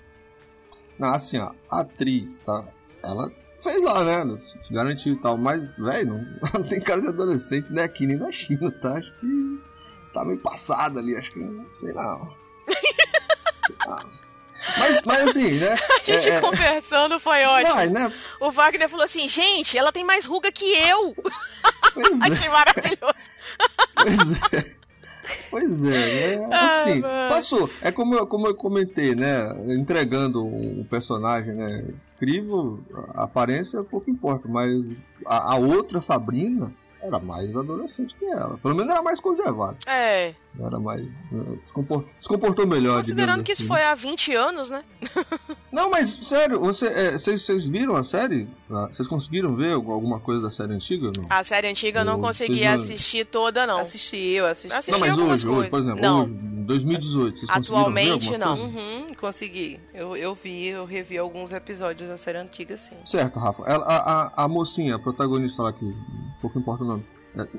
Não, 0.97 1.09
assim, 1.13 1.37
ó, 1.39 1.51
a 1.69 1.81
atriz, 1.81 2.39
tá? 2.41 2.63
Ela 3.03 3.29
fez 3.61 3.81
lá, 3.83 4.03
né? 4.03 4.37
Se 4.39 4.71
garantiu 4.73 5.13
e 5.15 5.19
tal, 5.19 5.37
mas, 5.37 5.73
velho, 5.73 6.07
não, 6.13 6.25
não 6.61 6.63
tem 6.69 6.79
cara 6.79 7.01
de 7.01 7.07
adolescente 7.09 7.73
nem 7.73 7.83
aqui, 7.83 8.05
nem 8.07 8.17
na 8.17 8.31
China, 8.31 8.71
tá? 8.71 8.93
Acho 8.93 9.11
que 9.19 9.59
tá 10.13 10.23
meio 10.23 10.39
passada 10.39 10.99
ali, 10.99 11.15
acho 11.17 11.31
que, 11.31 11.39
sei 11.75 11.91
lá. 11.93 12.21
sei 13.67 13.75
lá. 13.85 14.05
Mas, 14.77 15.01
mas 15.03 15.27
assim, 15.29 15.51
né? 15.53 15.73
A 15.99 16.03
gente 16.03 16.29
é, 16.29 16.33
é, 16.35 16.41
conversando 16.41 17.19
foi 17.19 17.43
ótimo. 17.45 17.73
vai, 17.75 17.87
né? 17.87 18.11
O 18.39 18.51
Wagner 18.51 18.89
falou 18.89 19.05
assim, 19.05 19.27
gente, 19.29 19.77
ela 19.77 19.91
tem 19.91 20.03
mais 20.03 20.25
ruga 20.25 20.51
que 20.51 20.65
eu. 20.65 21.15
Pois 21.93 22.21
é, 22.21 22.25
Achei 22.25 22.49
maravilhoso. 22.49 23.29
pois 23.95 24.53
é. 24.53 24.79
Pois 25.51 25.83
é, 25.83 26.37
né? 26.37 26.49
Ah, 26.51 26.81
Assim, 26.83 26.99
mano. 27.01 27.29
passou. 27.29 27.69
É 27.81 27.91
como, 27.91 28.15
eu- 28.15 28.27
como 28.27 28.47
eu 28.47 28.55
comentei, 28.55 29.13
né? 29.15 29.47
Entregando 29.75 30.43
um 30.45 30.83
personagem, 30.89 31.53
né? 31.53 31.85
Incrível, 32.15 32.79
a 33.15 33.23
aparência 33.23 33.83
pouco 33.83 34.09
importa, 34.09 34.47
mas 34.47 34.91
a, 35.25 35.53
a 35.53 35.55
outra, 35.57 36.01
Sabrina, 36.01 36.73
era 37.01 37.19
mais 37.19 37.55
adolescente 37.55 38.13
que 38.15 38.25
ela. 38.25 38.57
Pelo 38.57 38.75
menos 38.75 38.91
era 38.91 39.01
mais 39.01 39.19
conservada. 39.19 39.77
É, 39.87 40.33
Era 40.59 40.79
mais. 40.79 41.05
eh, 41.07 41.57
Se 41.61 41.71
comportou, 41.71 42.09
se 42.19 42.27
comportou 42.27 42.67
melhor. 42.67 42.97
considerando 42.97 43.43
que 43.43 43.51
isso 43.53 43.61
assim. 43.61 43.67
foi 43.67 43.81
há 43.83 43.95
20 43.95 44.33
anos, 44.35 44.69
né? 44.71 44.83
Não, 45.71 45.89
mas 45.89 46.17
sério, 46.23 46.59
você, 46.59 46.87
é, 46.87 47.11
vocês, 47.13 47.43
vocês 47.43 47.67
viram 47.67 47.95
a 47.95 48.03
série? 48.03 48.47
Ah, 48.71 48.87
Vocês 48.91 49.07
conseguiram 49.07 49.55
ver 49.55 49.73
alguma 49.73 50.19
coisa 50.19 50.41
da 50.43 50.51
série 50.51 50.73
antiga? 50.73 51.11
Não, 51.17 51.25
A 51.29 51.43
série 51.43 51.67
antiga 51.67 51.99
eu 52.01 52.05
não 52.05 52.19
consegui 52.19 52.65
não- 52.65 52.73
assistir 52.73 53.25
toda, 53.25 53.65
não. 53.67 53.79
Assisti, 53.79 54.17
eu 54.17 54.45
assisti. 54.47 54.73
Assisti 54.73 54.91
não 54.91 54.99
mas 54.99 55.17
hoje, 55.17 55.47
hoje, 55.47 55.69
por 55.69 55.79
exemplo, 55.79 56.01
Não. 56.01 56.23
hoje, 56.23 56.33
em 56.33 56.63
2018, 56.65 57.39
vocês 57.39 57.51
conseguiram 57.51 57.93
ver 57.93 58.01
Atualmente, 58.01 58.37
não. 58.37 58.57
coisa? 58.57 58.63
Uhum, 58.63 59.13
consegui. 59.15 59.79
Eu, 59.93 60.17
eu 60.17 60.33
vi, 60.35 60.67
eu 60.67 60.85
revi 60.85 61.17
alguns 61.17 61.51
episódios 61.51 62.09
da 62.09 62.17
série 62.17 62.39
antiga, 62.39 62.75
sim. 62.77 62.95
Certo, 63.05 63.39
Rafa. 63.39 63.63
Ela, 63.67 63.85
a, 63.85 63.97
a, 64.41 64.45
a 64.45 64.47
mocinha, 64.47 64.95
a 64.95 64.99
protagonista 64.99 65.61
lá, 65.63 65.71
que 65.71 65.85
pouco 66.41 66.57
importa 66.57 66.83
o 66.83 66.87
nome. 66.87 66.88
é, 66.88 66.88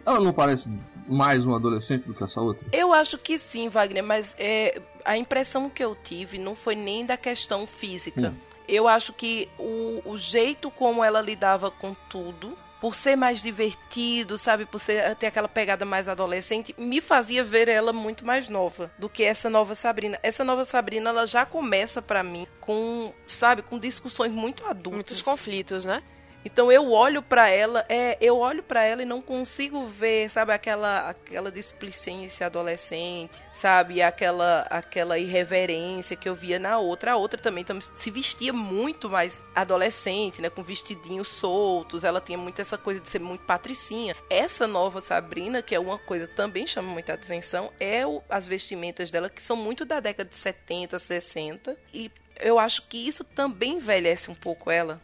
Ela 0.04 0.20
não 0.20 0.32
parece 0.32 0.68
mais 1.06 1.44
um 1.44 1.54
adolescente 1.54 2.04
do 2.04 2.14
que 2.14 2.22
essa 2.22 2.40
outra? 2.40 2.66
Eu 2.72 2.92
acho 2.92 3.18
que 3.18 3.38
sim, 3.38 3.68
Wagner, 3.68 4.02
mas 4.02 4.34
é, 4.38 4.80
a 5.04 5.16
impressão 5.16 5.68
que 5.70 5.82
eu 5.82 5.94
tive 5.94 6.38
não 6.38 6.54
foi 6.54 6.74
nem 6.74 7.04
da 7.04 7.16
questão 7.16 7.66
física. 7.66 8.30
Hum. 8.30 8.50
Eu 8.68 8.86
acho 8.86 9.12
que 9.12 9.48
o, 9.58 10.02
o 10.04 10.18
jeito 10.18 10.70
como 10.70 11.02
ela 11.02 11.20
lidava 11.20 11.70
com 11.70 11.94
tudo, 12.08 12.56
por 12.80 12.94
ser 12.94 13.16
mais 13.16 13.42
divertido, 13.42 14.38
sabe, 14.38 14.64
por 14.64 14.78
ser, 14.78 15.14
ter 15.16 15.26
aquela 15.26 15.48
pegada 15.48 15.84
mais 15.84 16.08
adolescente, 16.08 16.74
me 16.78 17.00
fazia 17.00 17.44
ver 17.44 17.68
ela 17.68 17.92
muito 17.92 18.24
mais 18.24 18.48
nova 18.48 18.90
do 18.98 19.08
que 19.08 19.22
essa 19.22 19.50
nova 19.50 19.74
Sabrina. 19.74 20.18
Essa 20.22 20.44
nova 20.44 20.64
Sabrina, 20.64 21.10
ela 21.10 21.26
já 21.26 21.44
começa 21.44 22.00
pra 22.00 22.22
mim 22.22 22.46
com, 22.60 23.12
sabe, 23.26 23.62
com 23.62 23.78
discussões 23.78 24.32
muito 24.32 24.64
adultas. 24.64 24.94
Muitos 24.94 25.22
conflitos, 25.22 25.84
né? 25.84 26.02
Então 26.44 26.72
eu 26.72 26.90
olho 26.90 27.22
para 27.22 27.50
ela, 27.50 27.84
é, 27.88 28.16
eu 28.20 28.38
olho 28.38 28.62
para 28.62 28.82
ela 28.82 29.02
e 29.02 29.06
não 29.06 29.20
consigo 29.20 29.86
ver, 29.86 30.30
sabe, 30.30 30.52
aquela 30.52 31.10
aquela 31.10 31.52
displicência 31.52 32.46
adolescente, 32.46 33.42
sabe, 33.52 34.00
aquela 34.00 34.62
aquela 34.70 35.18
irreverência 35.18 36.16
que 36.16 36.28
eu 36.28 36.34
via 36.34 36.58
na 36.58 36.78
outra. 36.78 37.12
A 37.12 37.16
outra 37.16 37.40
também, 37.40 37.62
também 37.62 37.82
se 37.82 38.10
vestia 38.10 38.52
muito 38.52 39.08
mais 39.08 39.42
adolescente, 39.54 40.40
né, 40.40 40.48
com 40.48 40.62
vestidinhos 40.62 41.28
soltos. 41.28 42.04
Ela 42.04 42.20
tinha 42.20 42.38
muito 42.38 42.60
essa 42.60 42.78
coisa 42.78 43.00
de 43.00 43.08
ser 43.08 43.20
muito 43.20 43.44
patricinha. 43.44 44.16
Essa 44.30 44.66
nova 44.66 45.02
Sabrina, 45.02 45.62
que 45.62 45.74
é 45.74 45.80
uma 45.80 45.98
coisa 45.98 46.26
que 46.26 46.34
também 46.34 46.66
chama 46.66 46.88
muita 46.90 47.12
atenção, 47.14 47.70
é 47.78 48.06
o, 48.06 48.22
as 48.28 48.46
vestimentas 48.46 49.10
dela 49.10 49.28
que 49.28 49.42
são 49.42 49.56
muito 49.56 49.84
da 49.84 50.00
década 50.00 50.28
de 50.28 50.36
70, 50.36 50.98
60 50.98 51.76
e 51.92 52.10
eu 52.38 52.58
acho 52.58 52.88
que 52.88 52.96
isso 53.06 53.22
também 53.22 53.74
envelhece 53.74 54.30
um 54.30 54.34
pouco 54.34 54.70
ela 54.70 55.00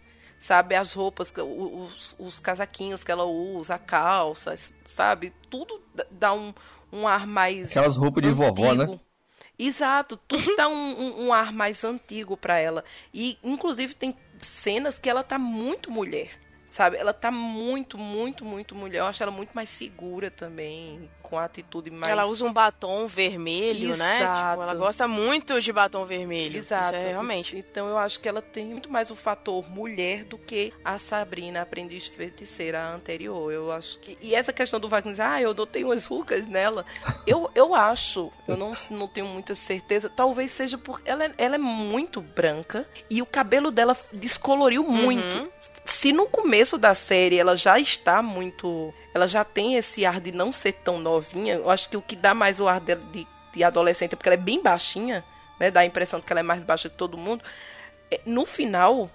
sabe? 0.47 0.77
As 0.77 0.93
roupas, 0.93 1.33
os, 1.37 2.15
os 2.19 2.39
casaquinhos 2.39 3.03
que 3.03 3.11
ela 3.11 3.25
usa, 3.25 3.79
calças, 3.79 4.73
sabe? 4.85 5.33
Tudo 5.51 5.83
dá 6.11 6.33
um, 6.33 6.55
um 6.93 7.09
ar 7.09 7.27
mais. 7.27 7.71
Aquelas 7.71 7.97
roupas 7.97 8.23
de 8.23 8.29
antigo. 8.29 8.45
vovó, 8.45 8.73
né? 8.73 9.01
Exato, 9.59 10.17
tudo 10.17 10.55
dá 10.57 10.69
um, 10.69 10.73
um, 10.73 11.27
um 11.27 11.33
ar 11.33 11.53
mais 11.53 11.83
antigo 11.83 12.37
para 12.37 12.59
ela. 12.59 12.85
E, 13.13 13.39
inclusive, 13.43 13.95
tem 13.95 14.17
cenas 14.41 14.99
que 14.99 15.09
ela 15.09 15.25
tá 15.25 15.39
muito 15.39 15.91
mulher 15.91 16.46
sabe? 16.77 16.99
Ela 16.99 17.15
tá 17.15 17.31
muito, 17.31 17.97
muito, 17.97 18.45
muito 18.45 18.75
mulher. 18.75 18.99
Eu 18.99 19.07
acho 19.07 19.23
ela 19.23 19.33
muito 19.33 19.51
mais 19.55 19.71
segura 19.71 20.31
também, 20.31 21.09
com 21.23 21.39
a 21.39 21.45
atitude 21.45 21.91
mais. 21.91 22.09
Ela 22.13 22.27
usa 22.27 22.45
um 22.45 22.53
batom 22.53 23.07
vermelho, 23.07 23.93
Exato. 23.95 23.99
né? 23.99 24.19
Tipo, 24.19 24.63
ela 24.63 24.75
gosta 24.75 25.09
muito 25.09 25.59
de 25.61 25.73
batom 25.73 26.05
vermelho. 26.05 26.59
Exato. 26.59 26.89
Isso 26.89 26.95
é 26.97 27.09
realmente. 27.09 27.57
Então 27.57 27.89
eu 27.89 27.97
acho 27.97 28.21
que 28.21 28.29
ela 28.29 28.43
tem 28.43 28.67
muito 28.67 28.91
mais 28.91 29.11
o 29.11 29.17
fator 29.17 29.67
mulher 29.71 30.25
do 30.25 30.37
que 30.37 30.73
a 30.85 30.99
Sabrina, 30.99 31.61
a 31.61 31.63
aprendiz 31.63 32.07
feiticeira 32.09 32.87
anterior. 32.91 33.51
Eu 33.51 33.73
acho 33.73 33.99
que. 34.01 34.19
E 34.21 34.35
essa 34.35 34.53
questão 34.53 34.79
do 34.79 34.89
Wagner, 34.89 35.17
ah, 35.21 35.41
eu 35.41 35.55
não 35.55 35.67
tenho 35.67 35.91
as 35.91 36.05
rugas 36.05 36.47
nela. 36.47 36.85
eu, 37.27 37.51
eu 37.55 37.75
acho, 37.75 38.31
eu 38.47 38.57
não, 38.57 38.75
não 38.91 39.09
tenho 39.09 39.27
muita 39.27 39.55
certeza. 39.55 40.11
Talvez 40.11 40.51
seja 40.53 40.77
porque 40.77 41.09
ela, 41.09 41.25
é- 41.25 41.35
ela 41.39 41.55
é 41.55 41.59
muito 41.59 42.21
branca 42.21 42.87
e 43.09 43.23
o 43.23 43.27
cabelo 43.27 43.71
dela 43.71 43.97
descoloriu 44.13 44.83
muito. 44.85 45.37
Uhum. 45.37 45.49
Se 45.85 46.13
no 46.13 46.27
começo 46.27 46.66
da 46.77 46.95
série 46.95 47.39
ela 47.39 47.57
já 47.57 47.79
está 47.79 48.21
muito. 48.21 48.93
Ela 49.15 49.29
já 49.29 49.45
tem 49.45 49.77
esse 49.77 50.05
ar 50.05 50.21
de 50.21 50.33
não 50.33 50.53
ser 50.53 50.73
tão 50.73 50.99
novinha, 50.99 51.55
eu 51.55 51.71
acho 51.71 51.89
que 51.89 51.97
o 51.97 52.03
que 52.03 52.17
dá 52.17 52.35
mais 52.35 52.59
o 52.59 52.67
ar 52.67 52.81
dela 52.81 53.03
de, 53.13 53.27
de 53.55 53.65
adolescente 53.65 54.15
é 54.15 54.17
porque 54.17 54.29
ela 54.29 54.35
é 54.35 54.37
bem 54.37 54.61
baixinha, 54.61 55.25
né? 55.61 55.71
Dá 55.71 55.81
a 55.81 55.87
impressão 55.87 56.19
de 56.19 56.27
que 56.27 56.33
ela 56.33 56.41
é 56.41 56.43
mais 56.43 56.63
baixa 56.63 56.89
que 56.89 56.97
todo 56.97 57.17
mundo. 57.17 57.45
É, 58.11 58.21
No 58.27 58.45
final, 58.45 59.09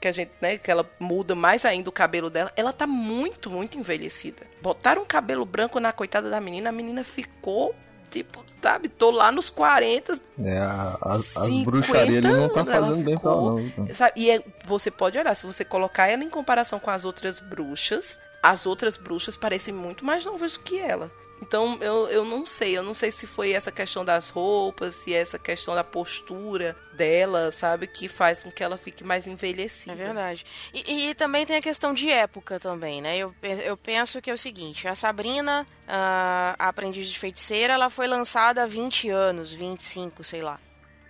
que 0.00 0.08
a 0.08 0.12
gente, 0.12 0.32
né, 0.40 0.58
que 0.58 0.70
ela 0.70 0.88
muda 0.98 1.34
mais 1.34 1.64
ainda 1.64 1.88
o 1.88 1.92
cabelo 1.92 2.28
dela, 2.28 2.52
ela 2.56 2.72
tá 2.72 2.86
muito, 2.86 3.50
muito 3.50 3.78
envelhecida. 3.78 4.42
Botaram 4.60 5.02
um 5.02 5.06
cabelo 5.06 5.44
branco 5.44 5.80
na 5.80 5.92
coitada 5.92 6.28
da 6.28 6.40
menina, 6.40 6.68
a 6.68 6.72
menina 6.72 7.02
ficou, 7.02 7.74
tipo, 8.18 8.44
sabe, 8.62 8.88
tô 8.88 9.10
lá 9.10 9.30
nos 9.30 9.50
40, 9.50 10.18
É, 10.42 10.58
as 11.02 11.26
50 11.26 11.64
bruxarias 11.70 12.24
ali 12.24 12.34
não 12.34 12.48
tá 12.48 12.64
fazendo 12.64 13.04
bem 13.04 13.18
pra 13.18 13.30
ela, 13.30 13.42
não. 13.52 13.60
então. 13.60 13.88
Sabe? 13.94 14.12
E 14.16 14.30
é- 14.30 14.42
você 14.66 14.90
pode 14.90 15.18
olhar, 15.18 15.34
se 15.34 15.46
você 15.46 15.64
colocar 15.64 16.06
ela 16.08 16.24
em 16.24 16.30
comparação 16.30 16.78
com 16.78 16.90
as 16.90 17.04
outras 17.04 17.38
bruxas, 17.40 18.18
as 18.42 18.66
outras 18.66 18.96
bruxas 18.96 19.36
parecem 19.36 19.72
muito 19.74 20.04
mais 20.04 20.24
novas 20.24 20.54
do 20.54 20.60
que 20.60 20.78
ela. 20.78 21.10
Então 21.40 21.78
eu, 21.80 22.08
eu 22.08 22.24
não 22.24 22.46
sei, 22.46 22.76
eu 22.76 22.82
não 22.82 22.94
sei 22.94 23.12
se 23.12 23.26
foi 23.26 23.52
essa 23.52 23.70
questão 23.70 24.04
das 24.04 24.30
roupas, 24.30 24.94
se 24.94 25.14
é 25.14 25.18
essa 25.18 25.38
questão 25.38 25.74
da 25.74 25.84
postura 25.84 26.76
dela, 26.94 27.52
sabe, 27.52 27.86
que 27.86 28.08
faz 28.08 28.42
com 28.42 28.50
que 28.50 28.62
ela 28.62 28.78
fique 28.78 29.04
mais 29.04 29.26
envelhecida. 29.26 29.92
É 29.92 29.96
verdade. 29.96 30.46
E, 30.72 31.10
e 31.10 31.14
também 31.14 31.44
tem 31.44 31.56
a 31.56 31.60
questão 31.60 31.92
de 31.92 32.10
época 32.10 32.58
também, 32.58 33.02
né? 33.02 33.18
Eu, 33.18 33.34
eu 33.42 33.76
penso 33.76 34.20
que 34.22 34.30
é 34.30 34.34
o 34.34 34.38
seguinte, 34.38 34.88
a 34.88 34.94
Sabrina, 34.94 35.66
ah, 35.86 36.54
a 36.58 36.68
aprendiz 36.68 37.08
de 37.08 37.18
feiticeira, 37.18 37.74
ela 37.74 37.90
foi 37.90 38.06
lançada 38.06 38.62
há 38.62 38.66
20 38.66 39.10
anos, 39.10 39.52
25, 39.52 40.24
sei 40.24 40.40
lá. 40.40 40.58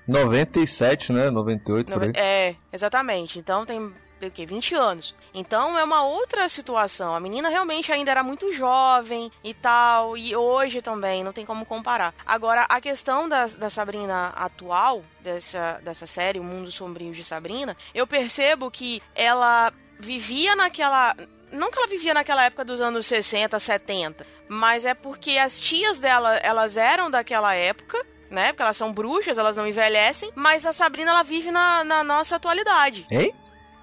97, 0.09 1.13
né? 1.13 1.31
98 1.31 1.93
por 1.93 2.03
aí. 2.03 2.13
É, 2.15 2.55
exatamente. 2.73 3.39
Então 3.39 3.67
tem 3.67 3.93
o 4.25 4.31
quê? 4.31 4.47
20 4.47 4.75
anos. 4.75 5.15
Então 5.35 5.79
é 5.79 5.85
uma 5.85 6.05
outra 6.05 6.49
situação. 6.49 7.15
A 7.15 7.21
menina 7.21 7.49
realmente 7.49 7.93
ainda 7.93 8.11
era 8.11 8.23
muito 8.23 8.53
jovem 8.53 9.31
e 9.45 9.53
tal. 9.53 10.17
E 10.17 10.35
hoje 10.35 10.81
também, 10.81 11.23
não 11.23 11.33
tem 11.33 11.45
como 11.45 11.67
comparar. 11.67 12.15
Agora, 12.25 12.65
a 12.69 12.81
questão 12.81 13.29
da, 13.29 13.47
da 13.47 13.69
Sabrina 13.69 14.29
atual, 14.37 15.03
dessa, 15.21 15.81
dessa 15.83 16.07
série, 16.07 16.41
O 16.41 16.45
Mundo 16.45 16.73
Sombrio 16.73 17.13
de 17.13 17.25
Sabrina, 17.25 17.77
eu 17.95 18.07
percebo 18.07 18.71
que 18.71 19.03
ela 19.15 19.73
vivia 19.99 20.57
naquela. 20.57 21.15
Não 21.53 21.71
que 21.71 21.79
ela 21.79 21.87
vivia 21.87 22.13
naquela 22.13 22.45
época 22.45 22.65
dos 22.65 22.81
anos 22.81 23.07
60, 23.07 23.59
70, 23.59 24.27
mas 24.49 24.85
é 24.85 24.95
porque 24.95 25.39
as 25.39 25.61
tias 25.61 26.01
dela, 26.01 26.37
elas 26.39 26.77
eram 26.77 27.09
daquela 27.09 27.55
época, 27.55 28.05
né? 28.31 28.49
Porque 28.49 28.63
elas 28.63 28.77
são 28.77 28.93
bruxas, 28.93 29.39
elas 29.39 29.57
não 29.57 29.67
envelhecem, 29.67 30.31
mas 30.35 30.67
a 30.67 30.73
Sabrina 30.73 31.13
ela 31.13 31.23
vive 31.23 31.51
na, 31.51 31.85
na 31.85 32.03
nossa 32.03 32.37
atualidade. 32.37 33.07
Hein? 33.11 33.33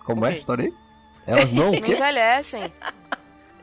Como 0.03 0.25
é 0.25 0.29
a 0.29 0.37
história 0.37 0.65
aí? 0.65 0.73
Elas 1.25 1.51
não 1.51 1.69
o 1.69 1.71
Não 1.73 1.81
quê? 1.81 1.91
envelhecem. 1.93 2.71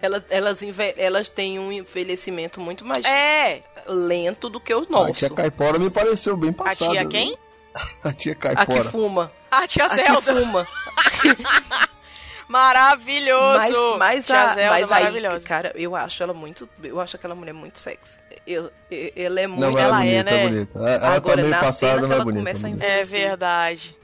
Elas, 0.03 0.23
elas, 0.31 0.63
enve- 0.63 0.95
elas 0.97 1.29
têm 1.29 1.59
um 1.59 1.71
envelhecimento 1.71 2.59
muito 2.61 2.85
mais 2.87 3.05
É, 3.05 3.61
lento 3.87 4.49
do 4.49 4.59
que 4.59 4.75
o 4.75 4.81
A 4.83 4.87
nosso. 4.89 5.13
tia 5.13 5.29
Caipora 5.31 5.79
me 5.79 5.91
pareceu 5.91 6.37
bem 6.37 6.51
a 6.51 6.53
passada. 6.65 6.91
tia 6.93 7.01
viu? 7.03 7.09
quem? 7.11 7.37
A 8.03 8.13
tia 8.13 8.33
A 8.33 8.35
que 8.35 8.41
Caipora. 8.41 8.85
fuma. 8.91 9.33
A 9.51 9.67
tia 9.69 9.85
A 9.85 9.89
que 9.91 9.95
Zelda. 9.97 10.35
fuma. 10.35 10.67
Maravilhoso. 12.49 13.59
Mas, 13.59 13.99
mas 13.99 14.27
tia 14.27 14.41
a, 14.43 14.49
Zelda, 14.55 14.71
mas 14.71 14.91
aí, 14.91 15.05
maravilhosa. 15.05 15.47
cara, 15.47 15.73
eu 15.77 15.95
acho 15.95 16.21
ela 16.23 16.35
muito. 16.35 16.69
Eu 16.83 17.01
acho 17.01 17.15
aquela 17.17 17.35
mulher 17.35 17.53
muito 17.53 17.79
sexy. 17.79 18.17
Eu, 18.47 18.73
eu- 18.91 19.13
ela 19.15 19.41
é 19.41 19.47
muito. 19.47 19.61
Não, 19.61 19.79
ela 19.79 19.83
ela 19.83 20.05
é, 20.05 20.15
é 20.17 20.23
bonita, 20.23 20.31
né? 20.37 20.43
é 20.45 20.49
bonita. 20.49 20.79
Ela 20.79 20.91
ela 20.91 21.15
Agora, 21.15 21.37
tá 21.37 21.43
meio 21.43 21.49
na 21.55 21.61
passada, 21.61 22.01
mas 22.03 22.11
é 22.11 22.15
ela 22.15 22.25
bonita. 22.25 22.41
começa 22.41 22.67
a 22.67 22.71
bonita. 22.71 22.87
É 22.87 23.05
verdade. 23.05 23.97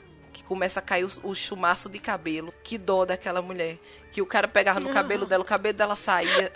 Começa 0.47 0.79
a 0.81 0.83
cair 0.83 1.05
o, 1.05 1.11
o 1.23 1.35
chumaço 1.35 1.89
de 1.89 1.99
cabelo. 1.99 2.53
Que 2.63 2.79
dó 2.79 3.05
daquela 3.05 3.43
mulher. 3.43 3.77
Que 4.13 4.23
o 4.23 4.27
cara 4.27 4.49
pegava 4.49 4.81
no 4.81 4.91
cabelo 4.91 5.27
dela, 5.27 5.43
o 5.43 5.47
cabelo 5.47 5.77
dela 5.77 5.97
saía. 5.97 6.53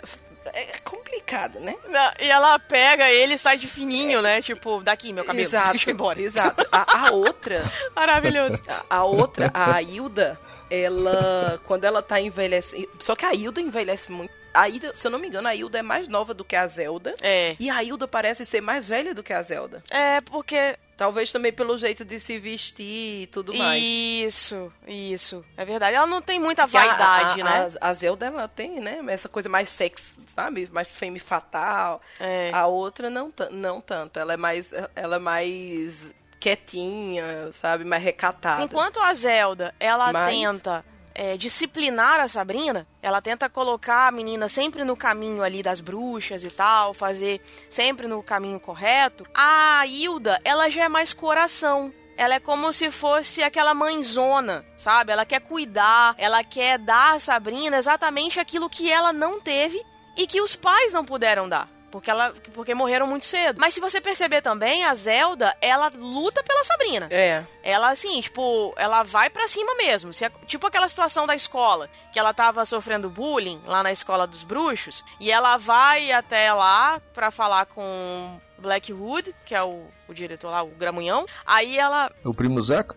É 0.53 0.79
complicado, 0.83 1.59
né? 1.59 1.75
Não, 1.87 2.11
E 2.19 2.27
ela 2.29 2.57
pega 2.57 3.09
ele 3.09 3.35
e 3.35 3.37
sai 3.37 3.57
de 3.57 3.67
fininho, 3.67 4.21
né? 4.21 4.41
Tipo, 4.41 4.81
daqui, 4.81 5.13
meu 5.13 5.23
cabelo. 5.23 5.47
Exato. 5.47 5.69
Deixa 5.69 5.89
eu 5.89 5.91
ir 5.91 5.93
embora. 5.93 6.19
Exato. 6.21 6.67
A, 6.71 7.07
a 7.07 7.11
outra. 7.11 7.63
Maravilhoso. 7.95 8.61
A, 8.67 8.97
a 8.97 9.03
outra, 9.03 9.51
a 9.53 9.79
Hilda, 9.81 10.39
ela. 10.69 11.61
Quando 11.65 11.83
ela 11.85 12.01
tá 12.01 12.19
envelhecendo. 12.19 12.89
Só 12.99 13.15
que 13.15 13.25
a 13.25 13.33
Hilda 13.33 13.61
envelhece 13.61 14.11
muito. 14.11 14.33
A 14.53 14.67
Hilda, 14.67 14.93
se 14.95 15.05
eu 15.07 15.11
não 15.11 15.19
me 15.19 15.27
engano, 15.27 15.47
a 15.47 15.55
Hilda 15.55 15.79
é 15.79 15.81
mais 15.81 16.07
nova 16.07 16.33
do 16.33 16.43
que 16.43 16.55
a 16.55 16.67
Zelda. 16.67 17.15
É. 17.21 17.55
E 17.59 17.69
a 17.69 17.83
Hilda 17.83 18.07
parece 18.07 18.45
ser 18.45 18.61
mais 18.61 18.89
velha 18.89 19.13
do 19.13 19.23
que 19.23 19.33
a 19.33 19.41
Zelda. 19.43 19.83
É, 19.89 20.21
porque. 20.21 20.75
Talvez 21.01 21.31
também 21.31 21.51
pelo 21.51 21.75
jeito 21.79 22.05
de 22.05 22.19
se 22.19 22.37
vestir 22.37 23.23
e 23.23 23.27
tudo 23.27 23.55
mais. 23.55 23.81
Isso, 23.81 24.71
isso. 24.87 25.43
É 25.57 25.65
verdade. 25.65 25.95
Ela 25.95 26.05
não 26.05 26.21
tem 26.21 26.39
muita 26.39 26.67
Que 26.67 26.77
a- 26.77 26.85
vaidade, 26.85 27.41
a, 27.41 27.43
né? 27.43 27.69
A, 27.81 27.89
a 27.89 27.93
Zelda, 27.95 28.27
ela 28.27 28.47
tem, 28.47 28.79
né? 28.79 28.99
Essa 29.07 29.27
coisa 29.27 29.49
mais 29.49 29.67
sexy, 29.69 30.19
sabe? 30.35 30.69
Mais 30.71 30.91
femme 30.91 31.17
fatal. 31.17 31.99
É. 32.19 32.51
A 32.53 32.67
outra 32.67 33.09
não, 33.09 33.33
não 33.49 33.81
tanto. 33.81 34.19
Ela 34.19 34.33
é 34.33 34.37
mais. 34.37 34.67
Ela 34.95 35.15
é 35.15 35.19
mais 35.19 35.95
quietinha, 36.39 37.51
sabe? 37.53 37.83
Mais 37.83 38.03
recatada. 38.03 38.63
Enquanto 38.63 38.99
a 38.99 39.11
Zelda, 39.15 39.73
ela 39.79 40.11
Mas- 40.13 40.29
tenta 40.35 40.85
é, 41.13 41.37
disciplinar 41.37 42.19
a 42.19 42.27
Sabrina, 42.27 42.87
ela 43.01 43.21
tenta 43.21 43.49
colocar 43.49 44.07
a 44.07 44.11
menina 44.11 44.47
sempre 44.47 44.83
no 44.83 44.95
caminho 44.95 45.43
ali 45.43 45.61
das 45.61 45.79
bruxas 45.79 46.43
e 46.43 46.49
tal, 46.49 46.93
fazer 46.93 47.41
sempre 47.69 48.07
no 48.07 48.21
caminho 48.23 48.59
correto. 48.59 49.25
A 49.33 49.85
Hilda, 49.85 50.39
ela 50.43 50.69
já 50.69 50.83
é 50.83 50.89
mais 50.89 51.13
coração. 51.13 51.93
Ela 52.17 52.35
é 52.35 52.39
como 52.39 52.71
se 52.71 52.91
fosse 52.91 53.41
aquela 53.41 53.73
mãezona, 53.73 54.65
sabe? 54.77 55.11
Ela 55.11 55.25
quer 55.25 55.41
cuidar, 55.41 56.13
ela 56.17 56.43
quer 56.43 56.77
dar 56.77 57.15
a 57.15 57.19
Sabrina 57.19 57.77
exatamente 57.77 58.39
aquilo 58.39 58.69
que 58.69 58.91
ela 58.91 59.11
não 59.11 59.41
teve 59.41 59.83
e 60.15 60.27
que 60.27 60.41
os 60.41 60.55
pais 60.55 60.93
não 60.93 61.03
puderam 61.03 61.49
dar. 61.49 61.67
Porque, 61.91 62.09
ela, 62.09 62.33
porque 62.53 62.73
morreram 62.73 63.05
muito 63.05 63.25
cedo. 63.25 63.59
Mas 63.59 63.73
se 63.73 63.81
você 63.81 63.99
perceber 63.99 64.41
também, 64.41 64.85
a 64.85 64.95
Zelda, 64.95 65.55
ela 65.61 65.91
luta 65.95 66.41
pela 66.41 66.63
Sabrina. 66.63 67.07
É. 67.11 67.43
Ela, 67.61 67.91
assim, 67.91 68.21
tipo, 68.21 68.73
ela 68.77 69.03
vai 69.03 69.29
pra 69.29 69.47
cima 69.47 69.75
mesmo. 69.75 70.13
Se 70.13 70.25
é- 70.25 70.31
tipo 70.47 70.65
aquela 70.65 70.87
situação 70.87 71.27
da 71.27 71.35
escola, 71.35 71.89
que 72.13 72.17
ela 72.17 72.33
tava 72.33 72.63
sofrendo 72.65 73.09
bullying 73.09 73.61
lá 73.65 73.83
na 73.83 73.91
escola 73.91 74.25
dos 74.25 74.43
bruxos, 74.43 75.03
e 75.19 75.31
ela 75.31 75.57
vai 75.57 76.11
até 76.11 76.53
lá 76.53 77.01
pra 77.13 77.29
falar 77.29 77.65
com 77.65 78.39
Blackwood, 78.57 79.35
que 79.45 79.53
é 79.53 79.61
o, 79.61 79.85
o 80.07 80.13
diretor 80.13 80.49
lá, 80.49 80.63
o 80.63 80.67
Gramunhão. 80.69 81.25
Aí 81.45 81.77
ela. 81.77 82.09
O 82.23 82.31
primo 82.33 82.61
Zeca? 82.63 82.95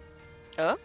Hã? 0.56 0.76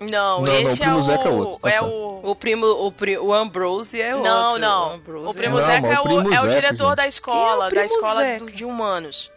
Não, 0.00 0.08
Não, 0.08 0.42
não, 0.42 0.60
esse 0.60 0.76
o 0.76 0.84
primo 0.84 0.96
é 0.96 1.00
o. 1.00 1.02
Zeca 1.02 1.28
é 1.28 1.32
outro, 1.32 1.60
tá 1.60 1.70
é 1.70 1.80
o. 1.82 2.20
O 2.22 2.34
primo, 2.34 2.66
o, 2.66 2.90
pri, 2.92 3.18
o 3.18 3.32
Ambrose 3.34 4.00
é 4.00 4.14
outro. 4.16 4.30
Não, 4.30 4.54
O, 4.54 4.58
não. 4.58 4.92
Ambrose 4.94 5.26
O 5.28 5.34
primo 5.34 5.58
é 5.58 5.60
Não, 5.60 5.66
Zeca 5.68 5.86
é 5.88 5.98
o 5.98 6.00
o, 6.00 6.04
primo 6.04 6.20
é 6.34 6.38
o 6.38 6.42
Zeca, 6.42 6.54
diretor 6.54 6.86
gente. 6.88 6.96
da 6.96 7.06
escola, 7.06 7.64
é 7.64 7.66
o 7.66 7.70
da 7.70 7.80
primo 7.80 7.84
escola 7.84 8.38
do- 8.38 8.52
de 8.52 8.64
humanos. 8.64 9.30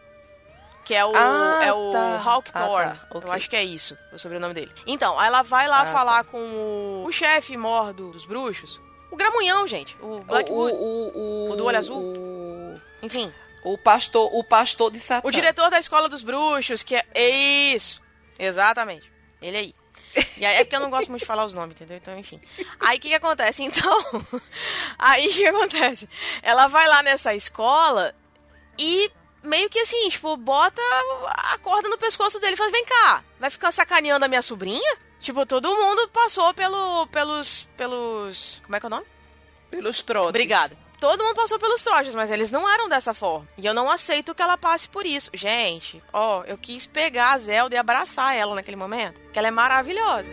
Que 0.86 0.93
é 0.96 1.05
o, 1.05 1.13
Ah, 1.15 1.60
é 1.63 1.72
o 1.74 1.91
tá. 1.93 2.22
Hawkthorne. 2.29 2.91
Ah, 2.91 2.96
tá. 3.10 3.17
Ok. 3.17 3.29
Eu 3.29 3.34
acho 3.34 3.50
que 3.50 3.55
é 3.55 3.63
isso, 3.63 3.98
o 4.12 4.20
sobrenome 4.20 4.53
dele. 4.53 4.72
Então, 4.86 5.17
aí 5.17 5.27
ela 5.27 5.41
vai 5.41 5.67
lá 5.67 5.82
Ah, 5.82 5.86
falar 5.86 6.24
com 6.25 6.38
o, 6.38 7.05
o 7.08 7.12
chefe 7.12 7.55
mor 7.58 7.93
do- 7.93 8.12
dos 8.12 8.25
bruxos. 8.25 8.79
O 9.12 9.15
Gramunhão, 9.15 9.65
gente. 9.67 9.96
O 10.01 10.17
O, 10.17 10.20
Blackwood. 10.24 10.74
o, 10.75 10.77
o, 10.77 11.51
O 11.51 11.55
do 11.55 11.65
olho 11.65 11.77
azul? 11.77 11.98
O, 12.01 12.82
Enfim, 13.01 13.32
o 13.63 13.77
pastor, 13.77 14.29
o 14.34 14.43
pastor 14.43 14.91
de 14.91 15.00
Satã. 15.00 15.25
o 15.27 15.32
diretor 15.32 15.70
da 15.70 15.79
escola 15.79 16.10
dos 16.10 16.22
bruxos, 16.24 16.84
que 16.84 16.96
é. 16.96 17.03
Isso! 17.74 18.01
Exatamente. 18.38 19.10
Ele 19.41 19.58
aí. 19.58 19.75
E 20.38 20.46
aí 20.46 20.58
é 20.58 20.63
porque 20.63 20.75
eu 20.75 20.79
não 20.79 20.89
gosto 20.89 21.10
muito 21.10 21.22
de 21.22 21.27
falar 21.27 21.46
os 21.46 21.53
nomes, 21.53 21.75
entendeu? 21.75 21.98
Então, 21.98 22.17
enfim. 22.17 22.39
Aí 22.79 22.98
o 22.98 23.01
que, 23.01 23.10
que 23.10 23.15
acontece? 23.15 23.63
Então. 23.63 23.98
Aí 24.98 25.27
o 25.27 25.34
que 25.34 25.46
acontece? 25.46 26.10
Ela 26.41 26.67
vai 26.67 26.88
lá 26.88 27.01
nessa 27.01 27.34
escola 27.34 28.13
e 28.77 29.12
meio 29.41 29.70
que 29.70 29.79
assim, 29.79 30.10
tipo, 30.10 30.36
bota 30.38 30.82
a 31.27 31.58
corda 31.60 31.88
no 31.89 31.98
pescoço 31.98 32.39
dele 32.39 32.53
e 32.53 32.58
fala: 32.58 32.72
vem 32.72 32.86
cá, 32.86 33.24
vai 33.39 33.50
ficar 33.50 33.72
sacaneando 33.72 34.25
a 34.25 34.27
minha 34.27 34.41
sobrinha? 34.41 34.98
Tipo, 35.20 35.46
todo 35.46 35.74
mundo 35.74 36.10
passou 36.10 36.53
pelo, 36.53 37.08
pelos. 37.08 37.70
pelos. 37.77 38.62
Como 38.65 38.75
é 38.75 38.79
que 38.79 38.86
é 38.86 38.88
o 38.88 38.89
nome? 38.89 39.05
Pelos 39.72 40.01
trotes. 40.01 40.29
Obrigada. 40.29 40.82
Todo 41.03 41.22
mundo 41.22 41.36
passou 41.36 41.60
pelos 41.60 41.83
trojas, 41.83 42.15
mas 42.15 42.31
eles 42.31 42.50
não 42.50 42.67
eram 42.67 42.88
dessa 42.88 43.13
forma. 43.13 43.45
E 43.57 43.65
eu 43.65 43.74
não 43.74 43.91
aceito 43.91 44.33
que 44.33 44.41
ela 44.41 44.57
passe 44.57 44.88
por 44.88 45.05
isso. 45.05 45.29
Gente, 45.33 46.01
ó, 46.13 46.45
eu 46.45 46.57
quis 46.57 46.86
pegar 46.86 47.33
a 47.33 47.38
Zelda 47.38 47.75
e 47.75 47.77
abraçar 47.77 48.33
ela 48.38 48.55
naquele 48.55 48.77
momento. 48.77 49.19
Que 49.33 49.38
ela 49.38 49.50
é 49.50 49.51
maravilhosa. 49.51 50.29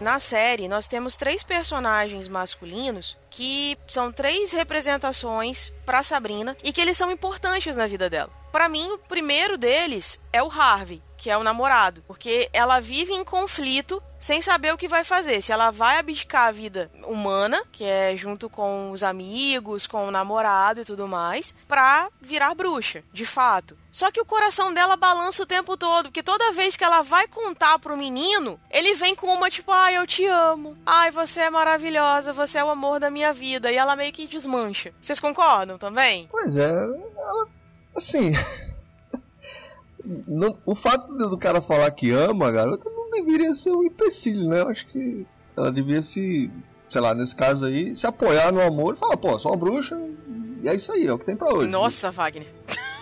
Na 0.00 0.18
série, 0.18 0.68
nós 0.68 0.88
temos 0.88 1.16
três 1.16 1.42
personagens 1.42 2.28
masculinos 2.28 3.16
que 3.30 3.78
são 3.86 4.12
três 4.12 4.52
representações 4.52 5.72
pra 5.86 6.02
Sabrina 6.02 6.56
e 6.62 6.72
que 6.72 6.80
eles 6.80 6.96
são 6.96 7.10
importantes 7.10 7.76
na 7.76 7.86
vida 7.86 8.10
dela. 8.10 8.30
Pra 8.50 8.68
mim, 8.68 8.86
o 8.90 8.98
primeiro 8.98 9.56
deles 9.56 10.20
é 10.32 10.42
o 10.42 10.50
Harvey, 10.50 11.02
que 11.24 11.30
é 11.30 11.38
o 11.38 11.42
namorado, 11.42 12.04
porque 12.06 12.50
ela 12.52 12.80
vive 12.80 13.14
em 13.14 13.24
conflito 13.24 14.02
sem 14.20 14.42
saber 14.42 14.74
o 14.74 14.76
que 14.76 14.86
vai 14.86 15.02
fazer. 15.04 15.40
Se 15.40 15.52
ela 15.52 15.70
vai 15.70 15.98
abdicar 15.98 16.48
a 16.48 16.52
vida 16.52 16.90
humana, 17.06 17.62
que 17.72 17.82
é 17.82 18.14
junto 18.14 18.50
com 18.50 18.90
os 18.90 19.02
amigos, 19.02 19.86
com 19.86 20.06
o 20.06 20.10
namorado 20.10 20.82
e 20.82 20.84
tudo 20.84 21.08
mais, 21.08 21.54
pra 21.66 22.10
virar 22.20 22.54
bruxa, 22.54 23.02
de 23.10 23.24
fato. 23.24 23.74
Só 23.90 24.10
que 24.10 24.20
o 24.20 24.26
coração 24.26 24.74
dela 24.74 24.98
balança 24.98 25.42
o 25.42 25.46
tempo 25.46 25.78
todo, 25.78 26.10
porque 26.10 26.22
toda 26.22 26.52
vez 26.52 26.76
que 26.76 26.84
ela 26.84 27.00
vai 27.00 27.26
contar 27.26 27.78
pro 27.78 27.96
menino, 27.96 28.60
ele 28.70 28.92
vem 28.92 29.14
com 29.14 29.28
uma 29.28 29.48
tipo, 29.48 29.72
ai, 29.72 29.96
eu 29.96 30.06
te 30.06 30.26
amo. 30.26 30.76
Ai, 30.84 31.10
você 31.10 31.40
é 31.40 31.48
maravilhosa, 31.50 32.34
você 32.34 32.58
é 32.58 32.64
o 32.64 32.68
amor 32.68 33.00
da 33.00 33.08
minha 33.08 33.32
vida. 33.32 33.72
E 33.72 33.76
ela 33.76 33.96
meio 33.96 34.12
que 34.12 34.26
desmancha. 34.26 34.92
Vocês 35.00 35.18
concordam 35.18 35.78
também? 35.78 36.28
Pois 36.30 36.58
é, 36.58 36.68
ela, 36.68 37.48
assim. 37.96 38.32
não- 40.26 40.54
o 40.66 40.74
fato 40.74 41.12
do 41.16 41.38
cara 41.38 41.60
falar 41.62 41.90
que 41.90 42.10
ama 42.10 42.48
a 42.48 42.50
garota 42.50 42.90
não 42.90 43.10
deveria 43.10 43.54
ser 43.54 43.70
um 43.72 43.84
empecilho, 43.84 44.48
né? 44.48 44.60
Eu 44.60 44.68
acho 44.68 44.86
que 44.88 45.26
ela 45.56 45.70
devia 45.72 46.02
se, 46.02 46.50
sei 46.88 47.00
lá, 47.00 47.14
nesse 47.14 47.34
caso 47.34 47.64
aí, 47.66 47.94
se 47.96 48.06
apoiar 48.06 48.52
no 48.52 48.60
amor 48.60 48.94
e 48.94 48.98
falar, 48.98 49.16
pô, 49.16 49.38
sou 49.38 49.52
uma 49.52 49.56
bruxa 49.56 49.96
e 50.62 50.68
é 50.68 50.74
isso 50.74 50.92
aí, 50.92 51.06
é 51.06 51.12
o 51.12 51.18
que 51.18 51.24
tem 51.26 51.36
pra 51.36 51.52
hoje. 51.54 51.70
Nossa, 51.70 52.10
Wagner. 52.10 52.46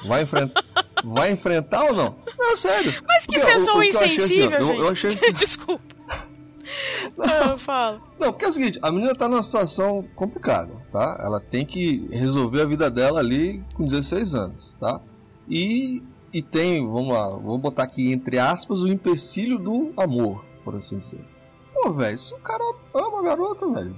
Vai, 0.06 0.22
enfrentar 0.22 0.64
vai 1.04 1.30
enfrentar 1.32 1.84
ou 1.84 1.94
não? 1.94 2.16
Não, 2.38 2.56
sério. 2.56 2.92
Mas 3.06 3.26
que 3.26 3.38
Porque 3.38 3.50
o- 3.50 3.54
pessoa 3.54 3.78
o 3.78 3.80
que 3.80 3.86
eu 3.96 4.00
achei, 4.00 4.06
assim, 4.16 4.24
insensível, 4.24 4.58
eu- 4.60 4.66
gente. 4.66 4.78
eu 4.80 4.88
achei 4.88 5.10
que- 5.16 5.32
Desculpa. 5.32 5.94
Não, 7.16 7.58
fala. 7.58 8.00
Não, 8.18 8.32
porque 8.32 8.44
é 8.44 8.48
o 8.48 8.52
seguinte, 8.52 8.78
a 8.82 8.90
menina 8.90 9.14
tá 9.14 9.28
numa 9.28 9.42
situação 9.42 10.04
complicada, 10.14 10.74
tá? 10.90 11.18
Ela 11.22 11.40
tem 11.40 11.64
que 11.66 12.08
resolver 12.10 12.62
a 12.62 12.64
vida 12.64 12.90
dela 12.90 13.18
ali 13.20 13.62
com 13.74 13.84
16 13.84 14.34
anos, 14.34 14.76
tá? 14.80 15.00
E, 15.48 16.02
e 16.32 16.40
tem, 16.40 16.86
vamos 16.86 17.14
lá, 17.14 17.28
vamos 17.30 17.60
botar 17.60 17.82
aqui 17.82 18.12
entre 18.12 18.38
aspas, 18.38 18.80
o 18.80 18.88
empecilho 18.88 19.58
do 19.58 19.92
amor, 19.96 20.44
por 20.64 20.74
assim 20.76 20.98
dizer. 20.98 21.24
Pô, 21.74 21.92
velho, 21.92 22.18
se 22.18 22.32
o 22.34 22.38
cara 22.38 22.62
ama 22.94 23.20
a 23.20 23.22
garota, 23.22 23.70
velho, 23.70 23.96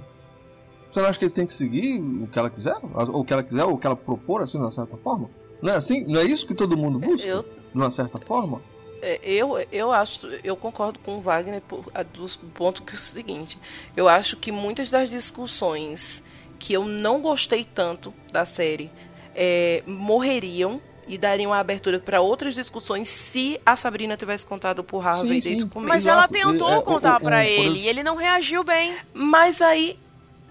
você 0.91 1.01
não 1.01 1.09
acha 1.09 1.19
que 1.19 1.25
ele 1.25 1.33
tem 1.33 1.45
que 1.45 1.53
seguir 1.53 2.01
o 2.01 2.27
que 2.27 2.39
ela 2.39 2.49
quiser? 2.49 2.75
Ou 2.93 3.19
o 3.19 3.25
que 3.25 3.33
ela 3.33 3.43
quiser, 3.43 3.65
ou 3.65 3.73
o 3.73 3.77
que 3.77 3.85
ela 3.85 3.95
propor, 3.95 4.41
assim, 4.41 4.57
de 4.57 4.63
uma 4.63 4.71
certa 4.71 4.95
forma? 4.97 5.29
Não 5.61 5.73
é 5.73 5.75
assim? 5.75 6.05
Não 6.05 6.19
é 6.19 6.23
isso 6.23 6.47
que 6.47 6.55
todo 6.55 6.77
mundo 6.77 6.99
busca? 6.99 7.27
Eu, 7.27 7.43
De 7.43 7.49
uma 7.73 7.91
certa 7.91 8.19
forma? 8.19 8.61
É, 9.01 9.19
Eu, 9.23 9.57
eu 9.71 9.91
acho, 9.91 10.27
eu 10.43 10.55
concordo 10.55 10.99
com 10.99 11.17
o 11.17 11.21
Wagner 11.21 11.61
por, 11.61 11.85
a, 11.93 12.01
do 12.01 12.27
ponto 12.53 12.83
que 12.83 12.93
é 12.93 12.97
o 12.97 13.01
seguinte, 13.01 13.59
eu 13.95 14.07
acho 14.07 14.37
que 14.37 14.51
muitas 14.51 14.89
das 14.89 15.09
discussões 15.09 16.23
que 16.57 16.73
eu 16.73 16.85
não 16.85 17.21
gostei 17.21 17.65
tanto 17.65 18.13
da 18.31 18.45
série 18.45 18.89
é, 19.35 19.83
morreriam 19.85 20.81
e 21.07 21.17
dariam 21.17 21.53
a 21.53 21.59
abertura 21.59 21.99
para 21.99 22.19
outras 22.21 22.55
discussões 22.55 23.09
se 23.09 23.59
a 23.65 23.75
Sabrina 23.75 24.17
tivesse 24.17 24.45
contado 24.45 24.83
por 24.83 25.05
Harvey 25.05 25.21
Sim, 25.23 25.29
desde 25.29 25.55
sim. 25.57 25.63
o 25.63 25.69
começo. 25.69 25.89
Mas 25.89 26.05
ela 26.07 26.27
tentou 26.27 26.69
É, 26.71 26.77
o- 26.77 26.81
contar 26.81 27.21
o- 27.21 27.29
ele 27.29 27.79
e 27.81 27.87
ele 27.87 28.01
não 28.03 28.15
reagiu 28.15 28.63
bem. 28.63 28.95
Mas 29.13 29.61
aí, 29.61 29.99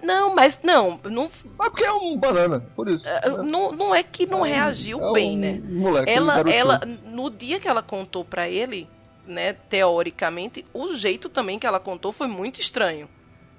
não, 0.03 0.35
mas 0.35 0.59
não, 0.62 1.01
não, 1.05 1.31
Mas 1.59 1.69
porque 1.71 1.85
é 1.85 1.93
um 1.93 2.17
banana, 2.17 2.64
por 2.77 2.88
isso. 2.88 3.07
é, 3.09 3.29
não, 3.43 3.73
não 3.73 3.95
é 3.95 4.03
que 4.03 4.27
não 4.27 4.45
É 4.47 4.51
reagiu 4.53 5.01
é 5.01 5.11
um 5.11 5.12
bem, 5.12 5.37
né? 5.37 5.61
Moleque, 5.64 6.11
ela, 6.11 6.35
garotinho. 6.37 6.57
ela, 6.61 6.81
no 7.07 7.31
dia 7.31 7.59
que 7.59 7.67
ela 7.67 7.83
contou 7.83 8.25
pra 8.25 8.49
ele, 8.49 8.88
né, 9.27 9.55
teoricamente, 9.55 10.64
o 10.73 10.95
jeito 10.95 11.29
também 11.29 11.59
que 11.59 11.67
ela 11.67 11.81
contou 11.81 12.12
foi 12.12 12.27
muito 12.27 12.61
estranho. 12.61 13.09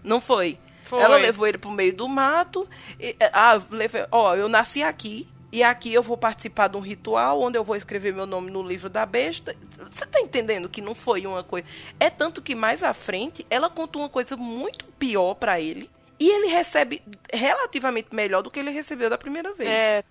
Não 0.03 0.21
foi? 0.21 0.57
Foi. 0.83 1.01
Ela 1.01 1.17
levou 1.17 1.47
ele 1.47 1.57
pro 1.57 1.71
meio 1.71 1.95
do 1.95 2.07
mato. 2.07 2.67
E, 2.99 3.15
ah, 3.33 3.59
levei, 3.71 4.05
ó, 4.11 4.35
eu 4.35 4.47
nasci 4.47 4.83
aqui. 4.83 5.27
E 5.55 5.63
aqui 5.63 5.93
eu 5.93 6.03
vou 6.03 6.17
participar 6.17 6.67
de 6.67 6.75
um 6.75 6.81
ritual 6.81 7.41
onde 7.41 7.57
eu 7.57 7.63
vou 7.63 7.77
escrever 7.77 8.13
meu 8.13 8.25
nome 8.25 8.51
no 8.51 8.61
livro 8.61 8.89
da 8.89 9.05
besta. 9.05 9.55
Você 9.89 10.05
tá 10.05 10.19
entendendo 10.19 10.67
que 10.67 10.81
não 10.81 10.93
foi 10.93 11.25
uma 11.25 11.45
coisa. 11.45 11.65
É 11.97 12.09
tanto 12.09 12.41
que 12.41 12.53
mais 12.53 12.83
à 12.83 12.93
frente 12.93 13.47
ela 13.49 13.69
contou 13.69 14.01
uma 14.01 14.09
coisa 14.09 14.35
muito 14.35 14.83
pior 14.99 15.33
pra 15.33 15.61
ele. 15.61 15.89
E 16.19 16.29
ele 16.29 16.47
recebe 16.47 17.01
relativamente 17.31 18.13
melhor 18.13 18.41
do 18.41 18.51
que 18.51 18.59
ele 18.59 18.69
recebeu 18.69 19.09
da 19.09 19.17
primeira 19.17 19.53
vez. 19.53 19.69
É, 19.69 20.03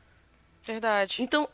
verdade. 0.66 1.22
Então, 1.22 1.46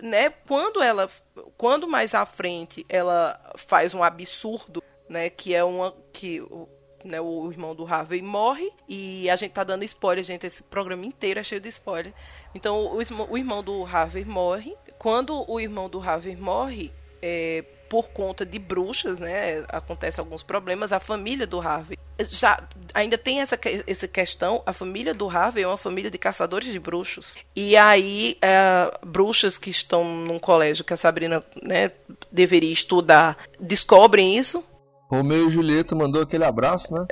né, 0.00 0.30
quando 0.30 0.82
ela 0.82 1.10
quando 1.58 1.86
mais 1.86 2.14
à 2.14 2.24
frente 2.24 2.86
ela 2.88 3.38
faz 3.56 3.92
um 3.92 4.02
absurdo, 4.02 4.82
né, 5.06 5.28
que 5.28 5.54
é 5.54 5.62
uma 5.62 5.94
que 6.14 6.40
o, 6.40 6.66
né, 7.04 7.20
o 7.20 7.52
irmão 7.52 7.74
do 7.74 7.84
Harvey 7.84 8.22
morre 8.22 8.72
e 8.88 9.28
a 9.28 9.36
gente 9.36 9.52
tá 9.52 9.62
dando 9.62 9.84
spoiler, 9.84 10.24
gente, 10.24 10.46
esse 10.46 10.62
programa 10.62 11.04
inteiro 11.04 11.38
é 11.38 11.44
cheio 11.44 11.60
de 11.60 11.68
spoiler. 11.68 12.14
Então, 12.54 12.86
o, 12.86 12.98
o 13.30 13.38
irmão 13.38 13.62
do 13.62 13.84
Harvey 13.84 14.24
morre. 14.24 14.74
Quando 14.98 15.44
o 15.50 15.60
irmão 15.60 15.88
do 15.88 16.00
Harvey 16.00 16.36
morre, 16.36 16.92
é, 17.20 17.64
por 17.88 18.08
conta 18.08 18.44
de 18.44 18.58
bruxas, 18.58 19.18
né, 19.18 19.64
acontece 19.68 20.18
alguns 20.18 20.42
problemas, 20.42 20.92
a 20.92 21.00
família 21.00 21.46
do 21.46 21.60
Harvey 21.60 21.98
já 22.28 22.62
ainda 22.92 23.18
tem 23.18 23.40
essa, 23.40 23.58
essa 23.86 24.06
questão, 24.06 24.62
a 24.64 24.72
família 24.72 25.12
do 25.12 25.28
Harvey 25.28 25.64
é 25.64 25.68
uma 25.68 25.76
família 25.76 26.10
de 26.10 26.18
caçadores 26.18 26.72
de 26.72 26.78
bruxos. 26.78 27.34
E 27.54 27.76
aí, 27.76 28.38
é, 28.40 28.98
bruxas 29.04 29.58
que 29.58 29.70
estão 29.70 30.04
num 30.04 30.38
colégio 30.38 30.84
que 30.84 30.94
a 30.94 30.96
Sabrina 30.96 31.42
né, 31.62 31.90
deveria 32.30 32.72
estudar 32.72 33.36
descobrem 33.60 34.38
isso, 34.38 34.64
Romeu 35.08 35.48
e 35.48 35.50
Julieta 35.52 35.94
mandou 35.94 36.22
aquele 36.22 36.44
abraço, 36.44 36.92
né? 36.92 37.06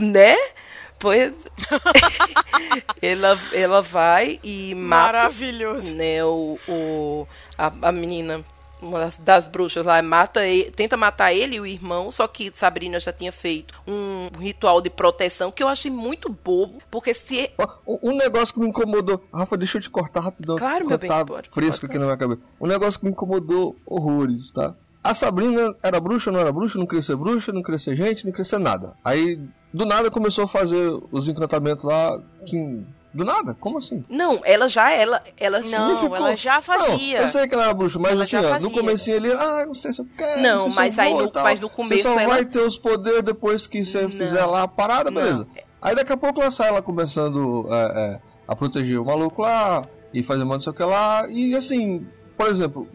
né? 0.00 0.36
Pois 1.02 1.34
ela, 3.02 3.36
ela 3.52 3.82
vai 3.82 4.38
e 4.42 4.72
mata 4.74 5.12
Maravilhoso. 5.12 5.94
né, 5.96 6.24
o, 6.24 6.56
o, 6.68 7.26
a, 7.58 7.72
a 7.88 7.92
menina, 7.92 8.44
uma 8.80 9.00
das, 9.00 9.16
das 9.18 9.46
bruxas 9.46 9.84
lá, 9.84 10.00
mata 10.00 10.46
ele, 10.46 10.70
tenta 10.70 10.96
matar 10.96 11.32
ele 11.32 11.56
e 11.56 11.60
o 11.60 11.66
irmão, 11.66 12.12
só 12.12 12.28
que 12.28 12.52
Sabrina 12.54 13.00
já 13.00 13.12
tinha 13.12 13.32
feito 13.32 13.74
um 13.84 14.28
ritual 14.38 14.80
de 14.80 14.90
proteção 14.90 15.50
que 15.50 15.60
eu 15.62 15.66
achei 15.66 15.90
muito 15.90 16.28
bobo, 16.28 16.80
porque 16.88 17.12
se 17.12 17.50
Ó, 17.58 17.66
Um 17.84 18.12
um 18.12 18.16
negócio 18.16 18.54
que 18.54 18.60
me 18.60 18.68
incomodou. 18.68 19.24
Rafa, 19.34 19.56
deixa 19.56 19.78
eu 19.78 19.82
te 19.82 19.90
cortar 19.90 20.20
rapidão. 20.20 20.56
Claro, 20.56 20.86
meu 20.86 20.98
bem, 20.98 21.10
tá 21.10 21.24
pode, 21.24 21.50
fresco 21.50 21.80
pode. 21.80 21.86
aqui 21.86 21.98
na 21.98 22.04
minha 22.04 22.16
cabeça. 22.16 22.40
Um 22.60 22.68
negócio 22.68 23.00
que 23.00 23.06
me 23.06 23.12
incomodou 23.12 23.76
horrores, 23.84 24.52
tá? 24.52 24.72
A 25.04 25.14
Sabrina 25.14 25.74
era 25.82 25.98
bruxa, 26.00 26.30
não 26.30 26.38
era 26.40 26.52
bruxa, 26.52 26.78
não 26.78 26.86
queria 26.86 27.02
ser 27.02 27.16
bruxa, 27.16 27.52
não 27.52 27.62
queria 27.62 27.78
ser 27.78 27.96
gente, 27.96 28.24
não 28.24 28.30
queria 28.32 28.44
ser 28.44 28.58
nada. 28.58 28.94
Aí, 29.04 29.40
do 29.72 29.84
nada, 29.84 30.10
começou 30.10 30.44
a 30.44 30.48
fazer 30.48 30.96
os 31.10 31.28
encantamentos 31.28 31.84
lá, 31.84 32.20
assim, 32.42 32.86
do 33.12 33.24
nada? 33.24 33.54
Como 33.60 33.78
assim? 33.78 34.04
não, 34.08 34.40
ela 34.44 34.68
já 34.68 34.90
ela 34.92 35.20
ela 35.36 35.58
Não, 35.60 35.66
Significou- 35.66 36.16
ela 36.16 36.36
já 36.36 36.62
fazia. 36.62 37.16
Não, 37.18 37.22
eu 37.24 37.28
sei 37.28 37.48
que 37.48 37.54
ela 37.54 37.64
era 37.64 37.74
bruxa, 37.74 37.98
mas 37.98 38.12
Ela 38.12 38.22
assim, 38.22 38.36
ó, 38.36 38.58
no 38.60 38.70
comecinho 38.70 39.16
ali, 39.16 39.32
ah, 39.32 39.64
não 39.66 39.74
sei 39.74 39.92
se 39.92 40.00
eu 40.00 40.06
quero. 40.16 40.40
Não, 40.40 40.60
sei 40.60 40.70
se 40.70 40.76
mas 40.76 40.96
eu 40.96 41.02
aí 41.04 41.12
vou 41.12 41.22
no- 41.24 41.28
e 41.28 41.42
mas 41.42 41.60
no 41.60 41.68
Você 41.68 41.74
começo 41.74 42.02
só 42.04 42.18
ela- 42.20 42.34
vai 42.34 42.44
ter 42.44 42.60
os 42.60 42.78
poderes 42.78 43.22
depois 43.22 43.66
que 43.66 43.84
você 43.84 44.02
Não. 44.02 44.10
fizer 44.10 44.46
lá 44.46 44.62
a 44.62 44.68
parada, 44.68 45.10
Não. 45.10 45.20
beleza. 45.20 45.46
Aí 45.80 45.96
daqui 45.96 46.12
a 46.12 46.16
pouco 46.16 46.40
ela 46.40 46.50
sai 46.52 46.68
ela 46.68 46.80
começando 46.80 47.66
é, 47.70 47.74
é, 48.14 48.20
a 48.46 48.54
proteger 48.54 48.98
o 49.00 49.04
maluco 49.04 49.42
lá, 49.42 49.84
e 50.14 50.22
fazer 50.22 50.44
mais 50.44 50.58
não 50.58 50.60
sei 50.60 50.72
o 50.72 50.74
que 50.76 50.84
lá. 50.84 51.26
E 51.28 51.54
assim, 51.56 52.06
por 52.36 52.46
exemplo, 52.46 52.86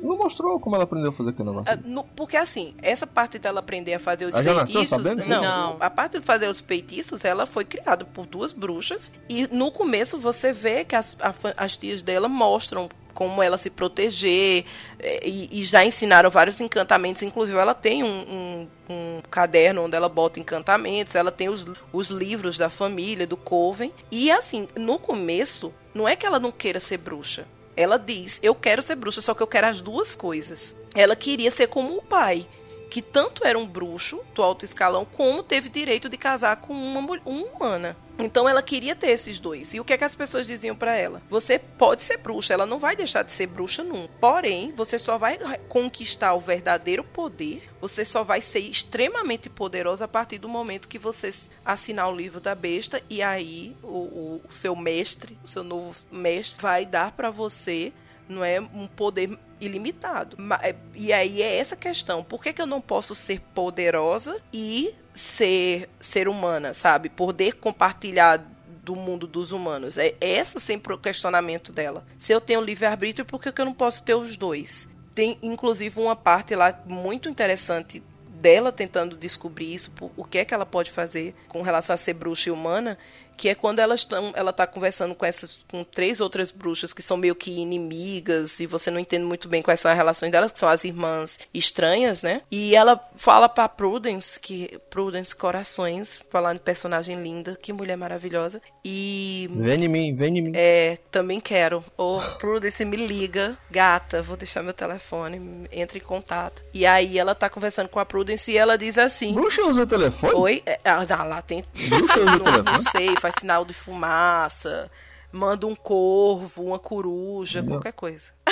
não 0.00 0.16
mostrou 0.16 0.58
como 0.60 0.74
ela 0.76 0.84
aprendeu 0.84 1.10
a 1.10 1.12
fazer 1.12 1.30
aquele 1.30 1.48
negócio. 1.50 1.72
Ah, 1.72 1.78
no- 1.84 2.04
porque 2.04 2.36
assim, 2.36 2.74
essa 2.82 3.06
parte 3.06 3.38
dela 3.38 3.60
aprender 3.60 3.94
a 3.94 3.98
fazer 3.98 4.26
os 4.26 4.34
Ela 4.34 4.66
feitiços. 4.66 4.88
sabendo 4.88 5.26
não, 5.26 5.40
Não. 5.42 5.76
a 5.80 5.90
parte 5.90 6.18
de 6.18 6.24
fazer 6.24 6.48
os 6.48 6.60
feitiços, 6.60 7.24
ela 7.24 7.46
foi 7.46 7.64
criada 7.64 8.04
por 8.04 8.26
duas 8.26 8.52
bruxas. 8.52 9.10
E 9.28 9.46
no 9.48 9.70
começo 9.70 10.18
você 10.18 10.52
vê 10.52 10.84
que 10.84 10.94
as, 10.96 11.16
a 11.20 11.34
as 11.56 11.76
tias 11.76 12.02
dela 12.02 12.28
mostram 12.28 12.88
como 13.14 13.42
ela 13.42 13.58
se 13.58 13.68
proteger 13.68 14.64
eh, 15.00 15.28
e, 15.28 15.60
e 15.60 15.64
já 15.64 15.84
ensinaram 15.84 16.30
vários 16.30 16.60
encantamentos. 16.60 17.20
Inclusive, 17.22 17.58
ela 17.58 17.74
tem 17.74 18.04
um, 18.04 18.06
um- 18.08 18.68
um 18.88 19.20
caderno 19.28 19.82
onde 19.84 19.96
ela 19.96 20.08
bota 20.08 20.38
encantamentos, 20.38 21.16
ela 21.16 21.32
tem 21.32 21.48
os, 21.48 21.66
os 21.92 22.10
livros 22.10 22.56
da 22.56 22.70
família, 22.70 23.26
do 23.26 23.36
Coven. 23.36 23.92
E 24.10 24.30
assim, 24.30 24.68
no 24.76 25.00
começo, 25.00 25.74
não 25.92 26.06
é 26.08 26.14
que 26.14 26.24
ela 26.24 26.38
não 26.38 26.52
queira 26.52 26.78
ser 26.78 26.98
bruxa. 26.98 27.44
Ela 27.78 27.96
diz: 27.96 28.40
Eu 28.42 28.56
quero 28.56 28.82
ser 28.82 28.96
bruxa, 28.96 29.20
só 29.20 29.32
que 29.34 29.40
eu 29.40 29.46
quero 29.46 29.68
as 29.68 29.80
duas 29.80 30.16
coisas. 30.16 30.74
Ela 30.96 31.14
queria 31.14 31.48
ser 31.48 31.68
como 31.68 31.96
o 31.96 32.02
pai, 32.02 32.44
que 32.90 33.02
tanto 33.02 33.46
era 33.46 33.58
um 33.58 33.66
bruxo 33.66 34.20
do 34.34 34.42
alto 34.42 34.64
escalão, 34.64 35.04
como 35.04 35.42
teve 35.42 35.68
direito 35.68 36.08
de 36.08 36.16
casar 36.16 36.56
com 36.56 36.72
uma, 36.72 37.00
uma 37.00 37.20
humana. 37.24 37.96
Então 38.20 38.48
ela 38.48 38.62
queria 38.62 38.96
ter 38.96 39.10
esses 39.10 39.38
dois. 39.38 39.72
E 39.72 39.78
o 39.78 39.84
que 39.84 39.92
é 39.92 39.98
que 39.98 40.02
as 40.02 40.16
pessoas 40.16 40.46
diziam 40.46 40.74
pra 40.74 40.96
ela? 40.96 41.22
Você 41.30 41.56
pode 41.58 42.02
ser 42.02 42.16
bruxa, 42.16 42.52
ela 42.52 42.66
não 42.66 42.78
vai 42.80 42.96
deixar 42.96 43.22
de 43.22 43.30
ser 43.30 43.46
bruxa 43.46 43.84
nunca. 43.84 44.12
Porém, 44.20 44.72
você 44.74 44.98
só 44.98 45.16
vai 45.16 45.38
conquistar 45.68 46.34
o 46.34 46.40
verdadeiro 46.40 47.04
poder, 47.04 47.70
você 47.80 48.04
só 48.04 48.24
vai 48.24 48.40
ser 48.40 48.58
extremamente 48.60 49.48
poderosa 49.48 50.06
a 50.06 50.08
partir 50.08 50.38
do 50.38 50.48
momento 50.48 50.88
que 50.88 50.98
você 50.98 51.30
assinar 51.64 52.10
o 52.10 52.16
livro 52.16 52.40
da 52.40 52.54
besta 52.56 53.00
e 53.08 53.22
aí 53.22 53.76
o, 53.84 53.86
o- 53.86 54.42
o 54.48 54.52
seu 54.52 54.74
mestre, 54.74 55.38
o 55.44 55.48
seu 55.48 55.62
novo 55.62 55.92
mestre, 56.10 56.60
vai 56.60 56.84
dar 56.84 57.12
pra 57.12 57.30
você 57.30 57.92
não 58.28 58.44
é 58.44 58.60
um 58.60 58.86
poder 58.86 59.38
ilimitado. 59.60 60.36
É- 60.62 60.74
E 60.94 61.12
aí 61.12 61.42
é 61.42 61.56
essa 61.58 61.76
questão. 61.76 62.22
Por 62.22 62.42
que, 62.42 62.52
que 62.52 62.62
eu 62.62 62.66
não 62.66 62.80
posso 62.80 63.14
ser 63.14 63.40
poderosa 63.54 64.40
e 64.52 64.94
ser 65.14 65.88
ser 66.00 66.28
humana, 66.28 66.72
sabe? 66.74 67.08
Poder 67.08 67.54
compartilhar 67.54 68.44
do 68.84 68.96
mundo 68.96 69.26
dos 69.26 69.52
humanos. 69.52 69.98
É 69.98 70.14
essa 70.20 70.58
sempre 70.58 70.94
o 70.94 70.98
questionamento 70.98 71.72
dela. 71.72 72.06
Se 72.18 72.32
eu 72.32 72.40
tenho 72.40 72.60
livre-arbítrio, 72.62 73.26
por 73.26 73.40
que, 73.40 73.52
que 73.52 73.60
eu 73.60 73.66
não 73.66 73.74
posso 73.74 74.02
ter 74.02 74.14
os 74.14 74.36
dois? 74.36 74.88
Tem 75.14 75.36
inclusive 75.42 76.00
uma 76.00 76.16
parte 76.16 76.54
lá 76.54 76.78
muito 76.86 77.28
interessante 77.28 78.02
dela 78.30 78.70
tentando 78.72 79.16
descobrir 79.16 79.74
isso, 79.74 79.92
o 80.16 80.24
que 80.24 80.38
é 80.38 80.44
que 80.44 80.54
ela 80.54 80.64
pode 80.64 80.90
fazer 80.92 81.34
com 81.48 81.60
relação 81.60 81.92
a 81.92 81.96
ser 81.96 82.14
bruxa 82.14 82.48
e 82.48 82.52
humana, 82.52 82.96
que 83.38 83.48
é 83.48 83.54
quando 83.54 83.78
elas 83.78 84.00
estão, 84.00 84.32
ela 84.34 84.52
tá 84.52 84.66
conversando 84.66 85.14
com 85.14 85.24
essas 85.24 85.60
com 85.70 85.84
três 85.84 86.20
outras 86.20 86.50
bruxas 86.50 86.92
que 86.92 87.02
são 87.02 87.16
meio 87.16 87.34
que 87.36 87.50
inimigas 87.52 88.58
e 88.60 88.66
você 88.66 88.90
não 88.90 88.98
entende 88.98 89.24
muito 89.24 89.48
bem 89.48 89.62
quais 89.62 89.80
são 89.80 89.90
as 89.90 89.96
relações 89.96 90.30
delas, 90.32 90.50
que 90.52 90.58
são 90.58 90.68
as 90.68 90.84
irmãs 90.84 91.38
estranhas, 91.54 92.20
né? 92.20 92.42
E 92.50 92.74
ela 92.74 93.00
fala 93.16 93.48
pra 93.48 93.68
Prudence 93.68 94.38
que 94.40 94.78
Prudence 94.90 95.34
corações, 95.34 96.20
falando 96.30 96.58
personagem 96.58 97.22
linda, 97.22 97.56
que 97.62 97.72
mulher 97.72 97.96
maravilhosa. 97.96 98.60
E 98.84 99.48
Vem 99.52 99.84
em 99.84 99.88
mim, 99.88 100.16
vem 100.16 100.38
em 100.38 100.42
mim. 100.42 100.52
é, 100.54 100.98
também 101.10 101.40
quero. 101.40 101.84
Ô, 101.96 102.20
Prudence, 102.40 102.84
me 102.84 102.96
liga. 102.96 103.56
Gata, 103.70 104.22
vou 104.22 104.36
deixar 104.36 104.62
meu 104.62 104.72
telefone, 104.72 105.68
entre 105.70 105.98
em 105.98 106.02
contato. 106.02 106.62
E 106.74 106.84
aí 106.84 107.18
ela 107.18 107.34
tá 107.34 107.48
conversando 107.48 107.88
com 107.88 108.00
a 108.00 108.04
Prudence 108.04 108.50
e 108.50 108.56
ela 108.56 108.76
diz 108.76 108.98
assim: 108.98 109.32
Bruxa 109.32 109.62
usa 109.62 109.86
telefone? 109.86 110.34
Oi? 110.34 110.62
É, 110.66 110.80
ah, 110.84 111.24
lá 111.24 111.40
tem. 111.42 111.62
Bruxa 111.88 112.20
usa 112.20 112.24
Não, 112.38 112.40
telefone? 112.40 112.62
não 112.64 112.90
sei, 112.90 113.14
faz 113.20 113.27
sinal 113.38 113.64
de 113.64 113.72
fumaça, 113.74 114.90
manda 115.32 115.66
um 115.66 115.74
corvo, 115.74 116.64
uma 116.64 116.78
coruja, 116.78 117.60
Não. 117.62 117.72
qualquer 117.74 117.92
coisa. 117.92 118.28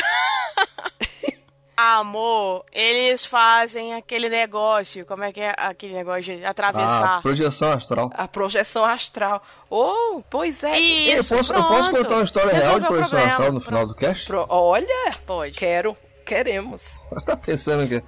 Amor, 1.79 2.65
eles 2.73 3.27
fazem 3.27 3.93
aquele 3.95 4.31
negócio, 4.31 5.05
como 5.05 5.23
é 5.25 5.31
que 5.31 5.41
é 5.43 5.55
aquele 5.59 5.93
negócio 5.93 6.23
de 6.23 6.43
atravessar? 6.43 7.19
Ah, 7.19 7.21
projeção 7.21 7.71
astral. 7.73 8.11
A 8.15 8.27
projeção 8.27 8.83
astral. 8.83 9.43
Oh, 9.69 10.23
pois 10.31 10.65
é. 10.65 10.79
Isso, 10.79 11.35
eu, 11.35 11.39
posso, 11.39 11.53
eu 11.53 11.63
posso 11.65 11.91
contar 11.91 12.15
uma 12.15 12.25
história 12.25 12.49
real 12.51 12.61
de 12.61 12.67
Resolveu 12.87 12.89
projeção 12.89 13.09
problema, 13.11 13.31
astral 13.31 13.53
no 13.53 13.61
final 13.61 13.87
do 13.87 13.95
cast? 13.95 14.27
Pro- 14.27 14.47
Olha, 14.49 15.15
Pode. 15.27 15.59
quero, 15.59 15.95
queremos. 16.25 16.95
Você 17.11 17.27
tá 17.27 17.37
pensando 17.37 17.87
que. 17.87 18.03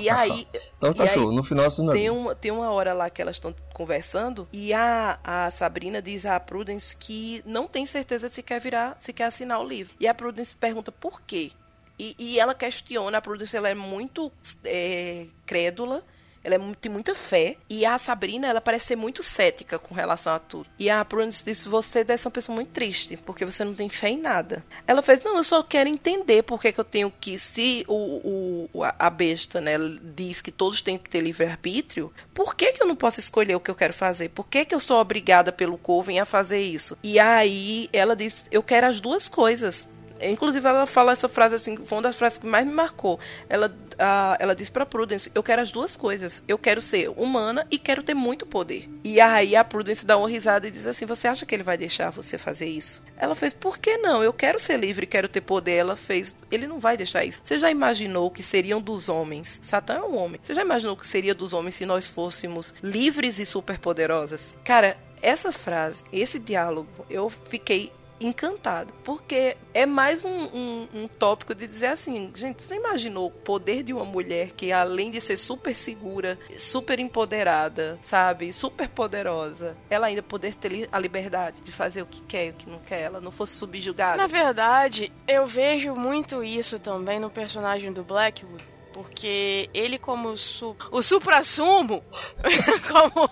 E 0.00 0.08
aí. 0.10 0.46
Então 0.76 0.92
tá 0.92 1.04
e 1.04 1.08
aí- 1.08 1.14
show, 1.14 1.32
no 1.32 1.42
final 1.42 1.66
não 1.78 1.92
Tem, 1.92 2.10
uma, 2.10 2.34
tem 2.34 2.50
uma 2.50 2.70
hora 2.70 2.92
lá 2.92 3.10
que 3.10 3.20
elas 3.20 3.36
estão 3.36 3.54
conversando 3.72 4.48
e 4.52 4.72
a, 4.72 5.18
a 5.22 5.50
Sabrina 5.50 6.00
diz 6.00 6.24
à 6.26 6.38
Prudence 6.40 6.96
que 6.96 7.42
não 7.44 7.66
tem 7.66 7.84
certeza 7.86 8.28
se 8.28 8.42
quer 8.42 8.60
virar, 8.60 8.96
se 8.98 9.12
quer 9.12 9.24
assinar 9.24 9.60
o 9.60 9.66
livro. 9.66 9.94
E 10.00 10.06
a 10.06 10.14
Prudence 10.14 10.54
pergunta 10.56 10.90
por 10.92 11.20
quê. 11.22 11.52
E, 11.98 12.14
e 12.18 12.38
ela 12.38 12.54
questiona, 12.54 13.18
a 13.18 13.22
Prudence 13.22 13.56
ela 13.56 13.68
é 13.68 13.74
muito 13.74 14.30
é, 14.64 15.26
crédula, 15.46 16.02
ela 16.46 16.54
é 16.54 16.74
tem 16.80 16.90
muita 16.90 17.14
fé. 17.14 17.56
E 17.68 17.84
a 17.84 17.98
Sabrina, 17.98 18.46
ela 18.46 18.60
parece 18.60 18.86
ser 18.86 18.96
muito 18.96 19.22
cética 19.22 19.78
com 19.78 19.94
relação 19.94 20.34
a 20.34 20.38
tudo. 20.38 20.66
E 20.78 20.88
a 20.88 21.04
Prudence 21.04 21.44
disse, 21.44 21.68
você 21.68 22.04
deve 22.04 22.18
ser 22.22 22.28
uma 22.28 22.32
pessoa 22.32 22.54
muito 22.54 22.70
triste, 22.70 23.16
porque 23.16 23.44
você 23.44 23.64
não 23.64 23.74
tem 23.74 23.88
fé 23.88 24.10
em 24.10 24.18
nada. 24.18 24.64
Ela 24.86 25.02
fez, 25.02 25.22
não, 25.24 25.36
eu 25.36 25.44
só 25.44 25.62
quero 25.62 25.88
entender 25.88 26.42
por 26.44 26.60
que, 26.60 26.72
que 26.72 26.78
eu 26.78 26.84
tenho 26.84 27.12
que, 27.20 27.38
se 27.38 27.84
o, 27.88 28.68
o, 28.72 28.84
a- 28.84 29.10
besta, 29.10 29.60
né, 29.60 29.72
diz 30.14 30.40
que 30.40 30.52
todos 30.52 30.80
têm 30.82 30.98
que 30.98 31.10
ter 31.10 31.20
livre-arbítrio, 31.20 32.12
por 32.32 32.54
que, 32.54 32.72
que 32.72 32.82
eu 32.82 32.86
não 32.86 32.94
posso 32.96 33.18
escolher 33.18 33.56
o 33.56 33.60
que 33.60 33.70
eu 33.70 33.74
quero 33.74 33.92
fazer? 33.92 34.28
Por 34.28 34.46
que, 34.46 34.64
que 34.64 34.74
eu 34.74 34.80
sou 34.80 35.00
obrigada 35.00 35.50
pelo 35.50 35.76
Coven 35.78 36.20
a 36.20 36.26
fazer 36.26 36.60
isso? 36.60 36.96
E 37.02 37.18
aí 37.18 37.88
ela 37.92 38.14
diz, 38.14 38.44
eu 38.50 38.62
quero 38.62 38.86
as 38.86 39.00
duas 39.00 39.28
coisas. 39.28 39.88
Inclusive, 40.20 40.66
ela 40.66 40.86
fala 40.86 41.12
essa 41.12 41.28
frase 41.28 41.54
assim, 41.54 41.76
foi 41.76 41.96
uma 41.96 42.02
das 42.02 42.16
frases 42.16 42.38
que 42.38 42.46
mais 42.46 42.66
me 42.66 42.72
marcou. 42.72 43.18
Ela, 43.48 43.74
ah, 43.98 44.36
ela 44.38 44.54
diz 44.54 44.68
pra 44.68 44.86
Prudence: 44.86 45.30
Eu 45.34 45.42
quero 45.42 45.62
as 45.62 45.72
duas 45.72 45.96
coisas. 45.96 46.42
Eu 46.46 46.58
quero 46.58 46.80
ser 46.80 47.08
humana 47.10 47.66
e 47.70 47.78
quero 47.78 48.02
ter 48.02 48.14
muito 48.14 48.46
poder. 48.46 48.88
E 49.04 49.20
aí 49.20 49.56
a 49.56 49.64
Prudence 49.64 50.06
dá 50.06 50.16
uma 50.16 50.28
risada 50.28 50.66
e 50.66 50.70
diz 50.70 50.86
assim: 50.86 51.06
Você 51.06 51.28
acha 51.28 51.44
que 51.46 51.54
ele 51.54 51.62
vai 51.62 51.76
deixar 51.76 52.10
você 52.10 52.38
fazer 52.38 52.66
isso? 52.66 53.02
Ela 53.16 53.34
fez: 53.34 53.52
Por 53.52 53.78
que 53.78 53.96
não? 53.98 54.22
Eu 54.22 54.32
quero 54.32 54.58
ser 54.58 54.78
livre, 54.78 55.06
quero 55.06 55.28
ter 55.28 55.40
poder. 55.40 55.76
Ela 55.76 55.96
fez: 55.96 56.36
Ele 56.50 56.66
não 56.66 56.78
vai 56.78 56.96
deixar 56.96 57.24
isso. 57.24 57.40
Você 57.42 57.58
já 57.58 57.70
imaginou 57.70 58.30
que 58.30 58.42
seriam 58.42 58.80
dos 58.80 59.08
homens? 59.08 59.60
Satã 59.62 59.94
é 59.94 60.02
um 60.02 60.16
homem. 60.16 60.40
Você 60.42 60.54
já 60.54 60.62
imaginou 60.62 60.96
que 60.96 61.06
seria 61.06 61.34
dos 61.34 61.52
homens 61.52 61.76
se 61.76 61.86
nós 61.86 62.06
fôssemos 62.06 62.74
livres 62.82 63.38
e 63.38 63.46
superpoderosas? 63.46 64.54
Cara, 64.64 64.96
essa 65.22 65.50
frase, 65.50 66.04
esse 66.12 66.38
diálogo, 66.38 66.88
eu 67.10 67.30
fiquei 67.30 67.92
encantado. 68.20 68.92
Porque 69.04 69.56
é 69.74 69.86
mais 69.86 70.24
um, 70.24 70.44
um, 70.46 70.88
um 70.94 71.08
tópico 71.08 71.54
de 71.54 71.66
dizer 71.66 71.86
assim, 71.86 72.32
gente, 72.34 72.66
você 72.66 72.76
imaginou 72.76 73.26
o 73.26 73.30
poder 73.30 73.82
de 73.82 73.92
uma 73.92 74.04
mulher 74.04 74.52
que 74.52 74.72
além 74.72 75.10
de 75.10 75.20
ser 75.20 75.36
super 75.36 75.74
segura, 75.74 76.38
super 76.58 76.98
empoderada, 76.98 77.98
sabe, 78.02 78.52
super 78.52 78.88
poderosa, 78.88 79.76
ela 79.90 80.06
ainda 80.06 80.22
poder 80.22 80.54
ter 80.54 80.88
a 80.90 80.98
liberdade 80.98 81.60
de 81.62 81.72
fazer 81.72 82.02
o 82.02 82.06
que 82.06 82.22
quer 82.22 82.46
e 82.46 82.50
o 82.50 82.54
que 82.54 82.68
não 82.68 82.78
quer, 82.78 83.02
ela 83.02 83.20
não 83.20 83.30
fosse 83.30 83.54
subjugada. 83.54 84.16
Na 84.16 84.26
verdade, 84.26 85.12
eu 85.26 85.46
vejo 85.46 85.94
muito 85.94 86.42
isso 86.42 86.78
também 86.78 87.18
no 87.18 87.30
personagem 87.30 87.92
do 87.92 88.02
Blackwood. 88.02 88.75
Porque 88.96 89.68
ele, 89.74 89.98
como 89.98 90.34
su 90.38 90.74
o 90.90 91.02
supra-sumo, 91.02 92.02
como 92.90 93.30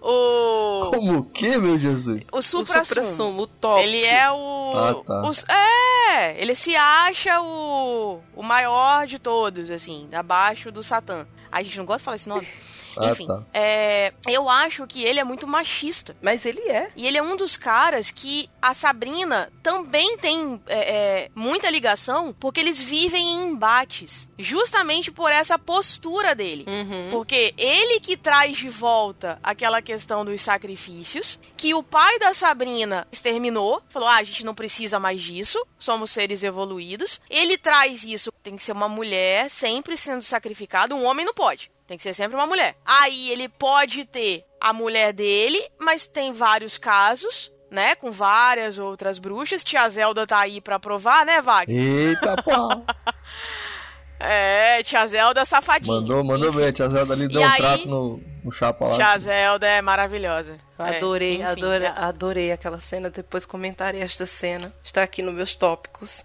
o. 0.00 0.90
Como 0.92 1.18
o 1.18 1.24
que, 1.24 1.58
meu 1.58 1.76
Jesus? 1.76 2.24
O 2.32 2.38
o 2.38 2.42
supra-sumo. 2.42 2.84
supra-sumo, 3.04 3.42
o 3.42 3.46
top. 3.48 3.82
Ele 3.82 4.04
é 4.04 4.30
o. 4.30 4.72
Ah, 4.76 4.94
tá. 5.04 5.28
os- 5.28 5.44
é, 5.48 6.40
ele 6.40 6.54
se 6.54 6.76
acha 6.76 7.40
o, 7.42 8.20
o 8.36 8.42
maior 8.44 9.08
de 9.08 9.18
todos, 9.18 9.70
assim, 9.70 10.08
abaixo 10.12 10.70
do 10.70 10.84
Satã. 10.84 11.26
A 11.50 11.60
gente 11.64 11.76
não 11.78 11.84
gosta 11.84 11.98
de 11.98 12.04
falar 12.04 12.14
esse 12.16 12.28
nome. 12.28 12.46
Ah, 12.96 13.10
Enfim, 13.10 13.26
tá. 13.26 13.42
é, 13.52 14.12
eu 14.28 14.48
acho 14.48 14.86
que 14.86 15.04
ele 15.04 15.20
é 15.20 15.24
muito 15.24 15.46
machista. 15.46 16.16
Mas 16.20 16.44
ele 16.44 16.60
é. 16.60 16.90
E 16.96 17.06
ele 17.06 17.18
é 17.18 17.22
um 17.22 17.36
dos 17.36 17.56
caras 17.56 18.10
que 18.10 18.48
a 18.60 18.74
Sabrina 18.74 19.50
também 19.62 20.16
tem 20.18 20.60
é, 20.66 20.78
é, 20.78 21.30
muita 21.34 21.70
ligação, 21.70 22.34
porque 22.38 22.60
eles 22.60 22.80
vivem 22.80 23.26
em 23.26 23.50
embates. 23.50 24.28
Justamente 24.38 25.10
por 25.10 25.30
essa 25.30 25.58
postura 25.58 26.34
dele. 26.34 26.64
Uhum. 26.66 27.08
Porque 27.10 27.54
ele 27.56 28.00
que 28.00 28.16
traz 28.16 28.56
de 28.56 28.68
volta 28.68 29.38
aquela 29.42 29.80
questão 29.80 30.24
dos 30.24 30.40
sacrifícios, 30.40 31.38
que 31.56 31.74
o 31.74 31.82
pai 31.82 32.18
da 32.18 32.34
Sabrina 32.34 33.06
exterminou, 33.10 33.82
falou: 33.88 34.08
ah, 34.08 34.16
a 34.16 34.24
gente 34.24 34.44
não 34.44 34.54
precisa 34.54 34.98
mais 34.98 35.20
disso, 35.20 35.64
somos 35.78 36.10
seres 36.10 36.42
evoluídos. 36.42 37.20
Ele 37.30 37.56
traz 37.56 38.04
isso, 38.04 38.32
tem 38.42 38.56
que 38.56 38.64
ser 38.64 38.72
uma 38.72 38.88
mulher 38.88 39.48
sempre 39.48 39.96
sendo 39.96 40.22
sacrificada, 40.22 40.94
um 40.94 41.04
homem 41.04 41.24
não 41.24 41.34
pode. 41.34 41.70
Tem 41.92 41.98
que 41.98 42.04
ser 42.04 42.14
sempre 42.14 42.34
uma 42.36 42.46
mulher. 42.46 42.74
Aí 42.86 43.30
ele 43.30 43.50
pode 43.50 44.06
ter 44.06 44.42
a 44.58 44.72
mulher 44.72 45.12
dele, 45.12 45.62
mas 45.78 46.06
tem 46.06 46.32
vários 46.32 46.78
casos, 46.78 47.52
né? 47.70 47.94
Com 47.94 48.10
várias 48.10 48.78
outras 48.78 49.18
bruxas. 49.18 49.62
Tia 49.62 49.86
Zelda 49.90 50.26
tá 50.26 50.38
aí 50.38 50.58
pra 50.58 50.78
provar, 50.80 51.26
né, 51.26 51.42
Wagner? 51.42 51.76
Eita, 52.08 52.40
pau. 52.42 52.82
É, 54.18 54.82
tia 54.84 55.06
Zelda 55.06 55.44
safadinha. 55.44 55.94
Mandou, 55.96 56.24
mandou 56.24 56.48
Enfim. 56.48 56.64
A 56.64 56.72
tia 56.72 56.88
Zelda 56.88 57.12
ali 57.12 57.28
deu 57.28 57.42
E 57.42 57.44
um 57.44 57.48
aí- 57.50 57.56
trato 57.58 57.86
no, 57.86 58.22
o 58.42 58.50
chapa 58.50 58.86
lá. 58.86 58.92
Chazelda 58.96 59.66
é 59.66 59.82
maravilhosa. 59.82 60.56
É, 60.78 60.96
Adorei, 60.96 61.34
enfim, 61.34 61.42
adorei, 61.44 61.86
é- 61.86 61.94
adorei 61.96 62.52
aquela 62.52 62.80
cena. 62.80 63.10
Depois 63.10 63.44
comentarei 63.44 64.00
esta 64.02 64.26
cena. 64.26 64.74
Está 64.82 65.02
aqui 65.02 65.22
nos 65.22 65.34
meus 65.34 65.54
tópicos. 65.54 66.24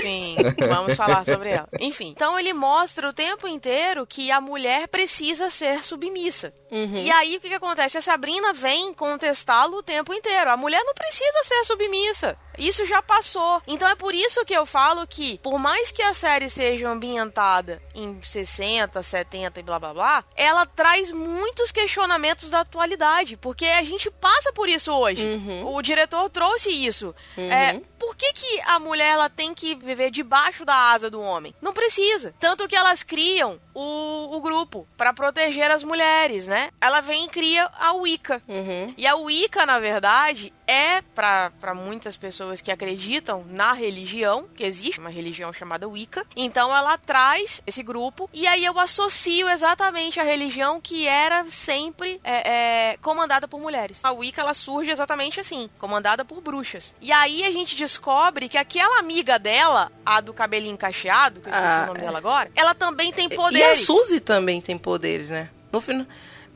Sim, 0.00 0.36
vamos 0.68 0.94
falar 0.94 1.24
sobre 1.24 1.50
ela. 1.50 1.68
Enfim, 1.78 2.08
então 2.08 2.38
ele 2.38 2.52
mostra 2.52 3.08
o 3.08 3.12
tempo 3.12 3.46
inteiro 3.46 4.06
que 4.06 4.30
a 4.30 4.40
mulher 4.40 4.88
precisa 4.88 5.50
ser 5.50 5.84
submissa. 5.84 6.52
E 6.70 7.10
aí 7.12 7.36
o 7.36 7.40
que, 7.40 7.48
que 7.50 7.54
acontece? 7.54 7.98
A 7.98 8.00
Sabrina 8.00 8.54
vem 8.54 8.94
contestá-lo 8.94 9.76
o 9.76 9.82
tempo 9.82 10.12
inteiro. 10.14 10.50
A 10.50 10.56
mulher 10.56 10.82
não 10.84 10.94
precisa 10.94 11.42
ser 11.44 11.64
submissa. 11.64 12.34
Isso 12.58 12.86
já 12.86 13.02
passou. 13.02 13.60
Então 13.66 13.86
é 13.88 13.94
por 13.94 14.14
isso 14.14 14.42
que 14.46 14.54
eu 14.56 14.64
falo 14.64 15.06
que, 15.06 15.38
por 15.38 15.58
mais 15.58 15.90
que 15.90 16.00
a 16.02 16.14
série 16.14 16.48
seja 16.48 16.88
ambientada 16.88 17.80
em 17.94 18.18
60, 18.22 19.02
70 19.02 19.60
e 19.60 19.62
blá 19.62 19.78
blá 19.78 19.92
blá, 19.92 20.24
ela 20.34 20.64
traz 20.64 21.10
muitos 21.10 21.70
questionamentos 21.70 22.48
da 22.48 22.60
atualidade. 22.60 23.36
Porque 23.36 23.66
a 23.66 23.84
gente 23.84 23.91
passa 24.10 24.52
por 24.52 24.68
isso 24.68 24.92
hoje. 24.92 25.40
O 25.64 25.80
diretor 25.82 26.28
trouxe 26.30 26.70
isso. 26.70 27.14
É, 27.36 27.80
por 27.98 28.16
que, 28.16 28.32
que 28.32 28.60
a 28.62 28.78
mulher 28.78 29.12
ela 29.12 29.28
tem 29.28 29.54
que 29.54 29.74
viver 29.74 30.10
debaixo 30.10 30.64
da 30.64 30.74
asa 30.92 31.08
do 31.08 31.20
homem? 31.20 31.54
Não 31.60 31.72
precisa. 31.72 32.34
Tanto 32.40 32.66
que 32.66 32.76
elas 32.76 33.02
criam 33.02 33.60
o, 33.74 34.36
o 34.36 34.40
grupo 34.40 34.86
para 34.96 35.12
proteger 35.12 35.70
as 35.70 35.82
mulheres, 35.82 36.46
né? 36.46 36.70
Ela 36.80 37.00
vem 37.00 37.24
e 37.24 37.28
cria 37.28 37.70
a 37.78 37.92
Wicca. 37.92 38.42
E 38.96 39.06
a 39.06 39.14
Wicca, 39.16 39.64
na 39.66 39.78
verdade, 39.78 40.52
é 40.66 41.02
para 41.02 41.74
muitas 41.74 42.16
pessoas 42.16 42.60
que 42.60 42.70
acreditam 42.70 43.44
na 43.48 43.72
religião, 43.72 44.46
que 44.54 44.64
existe 44.64 44.98
uma 45.00 45.10
religião 45.10 45.52
chamada 45.52 45.88
Wicca. 45.88 46.26
Então 46.36 46.74
ela 46.74 46.96
traz 46.98 47.62
esse 47.66 47.82
grupo 47.82 48.28
e 48.32 48.46
aí 48.46 48.64
eu 48.64 48.78
associo 48.78 49.48
exatamente 49.48 50.18
a 50.20 50.22
religião 50.22 50.80
que 50.80 51.06
era 51.06 51.44
sempre 51.50 52.20
é, 52.24 52.90
é, 52.92 52.96
comandada 52.98 53.46
por 53.48 53.60
mulheres. 53.60 54.00
A 54.02 54.12
Wicca 54.12 54.40
ela 54.40 54.54
surge 54.54 54.90
exatamente 54.90 55.40
assim, 55.40 55.68
comandada 55.78 56.24
por 56.24 56.40
bruxas. 56.40 56.94
E 57.00 57.12
aí 57.12 57.44
a 57.44 57.50
gente 57.50 57.76
descobre 57.76 58.48
que 58.48 58.58
aquela 58.58 58.98
amiga 58.98 59.38
dela, 59.38 59.90
a 60.04 60.20
do 60.20 60.32
cabelinho 60.32 60.76
cacheado, 60.76 61.40
que 61.40 61.48
eu 61.48 61.52
esqueci 61.52 61.68
Ah, 61.68 61.82
o 61.84 61.86
nome 61.88 62.00
é. 62.00 62.02
dela 62.02 62.18
agora, 62.18 62.50
ela 62.54 62.74
também 62.74 63.12
tem 63.12 63.28
E 63.62 63.64
a 63.64 63.68
poderes. 63.68 63.86
Suzy 63.86 64.20
também 64.20 64.60
tem 64.60 64.76
poderes, 64.78 65.30
né? 65.30 65.48
No, 65.72 65.80
final 65.80 66.06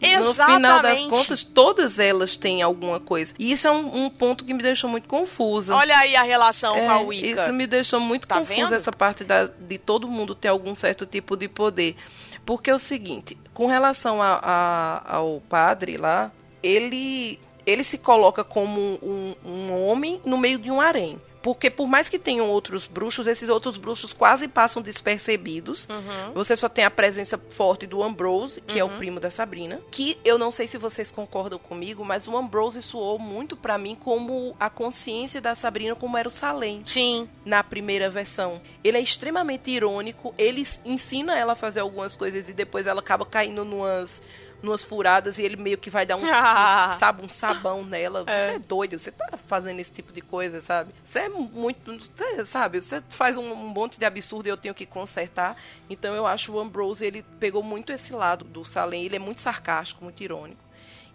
no 0.01 0.35
final 0.35 0.83
das 0.83 0.99
Exatamente. 0.99 1.09
contas, 1.09 1.43
todas 1.43 1.99
elas 1.99 2.37
têm 2.37 2.61
alguma 2.61 3.01
coisa. 3.01 3.33
E 3.39 3.51
isso 3.53 3.67
é 3.67 3.71
um, 3.71 4.05
um 4.05 4.11
ponto 4.11 4.45
que 4.45 4.53
me 4.53 4.63
deixou 4.63 4.91
muito 4.91 5.09
confusa. 5.09 5.75
Olha 5.75 5.97
aí 5.97 6.15
a 6.15 6.23
relação 6.23 6.77
É, 6.77 6.81
com 6.85 6.91
a 6.91 7.01
Wicca. 7.01 7.43
Isso 7.45 7.53
me 7.55 7.67
deixou 7.67 7.99
muito 7.99 8.27
Tá 8.29 8.39
confusa 8.39 8.65
vendo? 8.65 8.75
essa 8.75 8.93
parte 8.93 9.25
da- 9.25 9.47
de 9.47 9.79
todo 9.79 10.07
mundo 10.07 10.35
ter 10.35 10.49
algum 10.49 10.75
certo 10.75 11.07
tipo 11.07 11.35
de 11.37 11.49
poder. 11.49 11.97
Porque 12.45 12.69
é 12.71 12.75
o 12.75 12.79
seguinte, 12.79 13.37
com 13.55 13.67
relação 13.67 14.21
a- 14.23 14.39
a- 14.43 15.17
ao 15.17 15.41
padre 15.49 15.97
lá, 15.97 16.31
ele, 16.63 17.39
ele 17.65 17.83
se 17.83 17.97
coloca 17.99 18.45
como 18.45 18.99
um, 19.03 19.35
um 19.45 19.83
homem 19.87 20.21
no 20.27 20.37
meio 20.37 20.59
de 20.59 20.71
um 20.71 20.81
harém. 20.81 21.19
Porque 21.47 21.71
por 21.71 21.87
mais 21.87 22.09
que 22.09 22.19
tenham 22.19 22.51
outros 22.51 22.89
bruxos, 22.89 23.29
esses 23.29 23.49
outros 23.49 23.77
bruxos 23.77 24.13
quase 24.13 24.49
passam 24.49 24.83
despercebidos. 24.83 25.89
Uhum. 25.89 26.33
Você 26.35 26.57
só 26.57 26.69
tem 26.69 26.85
a 26.85 26.91
presença 26.91 27.39
forte 27.51 27.87
do 27.87 28.03
Ambrose, 28.03 28.61
que 28.63 28.81
é 28.81 28.83
o 28.83 28.89
primo 28.89 29.21
da 29.21 29.31
Sabrina. 29.31 29.81
Que 29.93 30.19
eu 30.25 30.41
não 30.41 30.51
sei 30.51 30.67
se 30.67 30.77
vocês 30.77 31.09
concordam 31.09 31.57
comigo, 31.57 32.05
mas 32.05 32.27
o 32.27 32.37
Ambrose 32.37 32.83
soou 32.83 33.17
muito 33.17 33.57
pra 33.57 33.79
mim 33.79 33.95
como 33.95 34.57
a 34.59 34.69
consciência 34.69 35.41
da 35.41 35.55
Sabrina, 35.55 35.95
como 35.95 36.19
era 36.19 36.27
o 36.27 36.33
Salem 36.33 36.83
Sim. 36.85 37.29
na 37.45 37.63
primeira 37.63 38.11
versão. 38.11 38.61
Ele 38.83 38.99
é 38.99 39.01
extremamente 39.01 39.71
irônico, 39.71 40.35
ele 40.37 40.67
ensina 40.85 41.39
ela 41.39 41.53
a 41.53 41.57
fazer 41.57 41.79
algumas 41.79 42.17
coisas 42.17 42.49
e 42.49 42.53
depois 42.53 42.89
ela 42.89 42.99
acaba 42.99 43.25
caindo 43.25 43.65
numas, 43.65 44.21
numas 44.63 44.83
furadas 44.83 45.39
e 45.39 45.43
ele 45.43 45.57
meio 45.57 45.79
que 45.79 45.91
vai 45.91 46.07
dar 46.07 46.17
um, 46.17 46.23
Ah. 46.27 46.93
um, 46.95 46.99
sabe, 46.99 47.25
um 47.25 47.29
sabão 47.29 47.85
nela. 47.85 48.25
É. 48.27 48.39
Você 48.39 48.55
é 48.55 48.59
doido, 48.59 48.99
você 48.99 49.11
tá 49.11 49.39
fazendo 49.47 49.79
esse 49.81 49.93
tipo 49.93 50.13
de 50.13 50.21
coisa, 50.21 50.61
sabe? 50.61 50.93
Você 51.05 51.21
é 51.21 51.29
muito, 51.29 51.99
você, 52.15 52.47
sabe, 52.47 52.81
você 52.81 53.03
faz 53.11 53.37
um, 53.37 53.53
um 53.53 53.69
monte 53.69 53.99
de 53.99 54.05
absurdo 54.05 54.47
e 54.47 54.51
eu 54.51 54.57
tenho 54.57 54.75
que 54.75 54.87
consertar. 54.87 55.57
Então 55.89 56.15
eu 56.15 56.27
acho 56.27 56.53
o 56.53 56.61
Ambrose, 56.61 57.05
ele 57.05 57.25
pegou 57.39 57.63
muito 57.63 57.93
esse 57.93 58.13
lado 58.13 58.45
do 58.45 58.65
Salem, 58.65 59.05
ele 59.05 59.17
é 59.17 59.21
muito 59.21 59.41
sarcástico, 59.41 60.05
muito 60.05 60.23
irônico. 60.23 60.67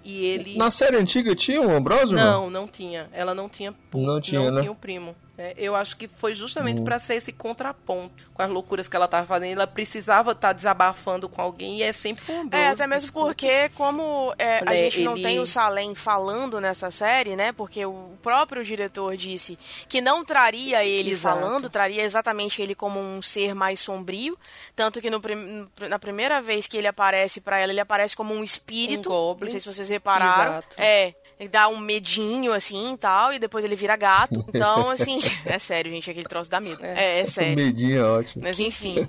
E 0.03 0.25
ele... 0.25 0.57
Na 0.57 0.71
série 0.71 0.97
antiga 0.97 1.35
tinha 1.35 1.61
um 1.61 1.75
Ambrosio, 1.75 2.17
irmão? 2.17 2.43
Não, 2.43 2.49
não 2.49 2.67
tinha. 2.67 3.07
Ela 3.11 3.35
não 3.35 3.47
tinha. 3.47 3.73
Não 3.93 4.19
tinha, 4.19 4.49
né? 4.49 4.67
o 4.69 4.73
primo. 4.73 5.15
É, 5.43 5.53
eu 5.57 5.75
acho 5.75 5.97
que 5.97 6.07
foi 6.07 6.33
justamente 6.35 6.81
Hum. 6.81 6.85
pra 6.85 6.99
ser 6.99 7.15
esse 7.15 7.31
contraponto 7.31 8.29
com 8.33 8.41
as 8.43 8.49
loucuras 8.49 8.87
que 8.87 8.95
ela 8.95 9.07
tava 9.07 9.25
fazendo. 9.25 9.53
Ela 9.53 9.65
precisava 9.65 10.33
estar 10.33 10.53
desabafando 10.53 11.27
com 11.27 11.41
alguém 11.41 11.79
e 11.79 11.83
é 11.83 11.91
sempre 11.93 12.23
com 12.23 12.41
Ambrose. 12.41 12.63
É, 12.63 12.67
até 12.69 12.85
mesmo 12.85 13.01
desculpa. 13.01 13.27
porque, 13.29 13.69
como 13.69 14.33
é, 14.37 14.59
a 14.59 14.65
Né, 14.65 14.77
gente 14.83 14.99
não 15.01 15.13
ele- 15.13 15.23
tem 15.23 15.39
o 15.39 15.47
Salem 15.47 15.95
falando 15.95 16.61
nessa 16.61 16.91
série, 16.91 17.35
né? 17.35 17.51
Porque 17.51 17.83
o 17.85 18.11
próprio 18.21 18.63
diretor 18.63 19.17
disse 19.17 19.57
que 19.89 19.99
não 19.99 20.23
traria 20.23 20.83
ele 20.85 21.11
Exato. 21.11 21.39
falando, 21.39 21.69
traria 21.69 22.03
exatamente 22.03 22.61
ele 22.61 22.75
como 22.75 22.99
um 22.99 23.21
ser 23.21 23.55
mais 23.55 23.79
sombrio. 23.79 24.37
Tanto 24.75 25.01
que 25.01 25.09
no 25.09 25.19
prim- 25.19 25.67
na 25.89 25.97
primeira 25.97 26.41
vez 26.41 26.67
que 26.67 26.77
ele 26.77 26.87
aparece 26.87 27.41
pra 27.41 27.57
ela, 27.59 27.71
ele 27.71 27.79
aparece 27.81 28.15
como 28.15 28.33
um 28.33 28.43
espírito. 28.43 29.09
Um 29.09 29.13
goblin. 29.13 29.45
Não 29.45 29.51
sei 29.51 29.59
se 29.59 29.73
vocês 29.73 29.89
repararam. 29.89 30.51
Exato. 30.53 30.75
É. 30.77 31.15
Ele 31.41 31.49
dá 31.49 31.67
um 31.67 31.77
medinho, 31.79 32.53
assim, 32.53 32.93
e 32.93 32.97
tal, 32.97 33.33
e 33.33 33.39
depois 33.39 33.65
ele 33.65 33.75
vira 33.75 33.95
gato. 33.95 34.45
Então, 34.53 34.91
assim, 34.91 35.19
é 35.45 35.57
sério, 35.57 35.91
gente, 35.91 36.09
aquele 36.11 36.27
troço 36.27 36.49
dá 36.51 36.59
medo. 36.61 36.85
É, 36.85 37.21
é 37.21 37.25
sério. 37.25 37.55
Medinho 37.55 37.97
é 37.99 38.03
ótimo. 38.03 38.43
Mas, 38.43 38.59
enfim. 38.59 39.07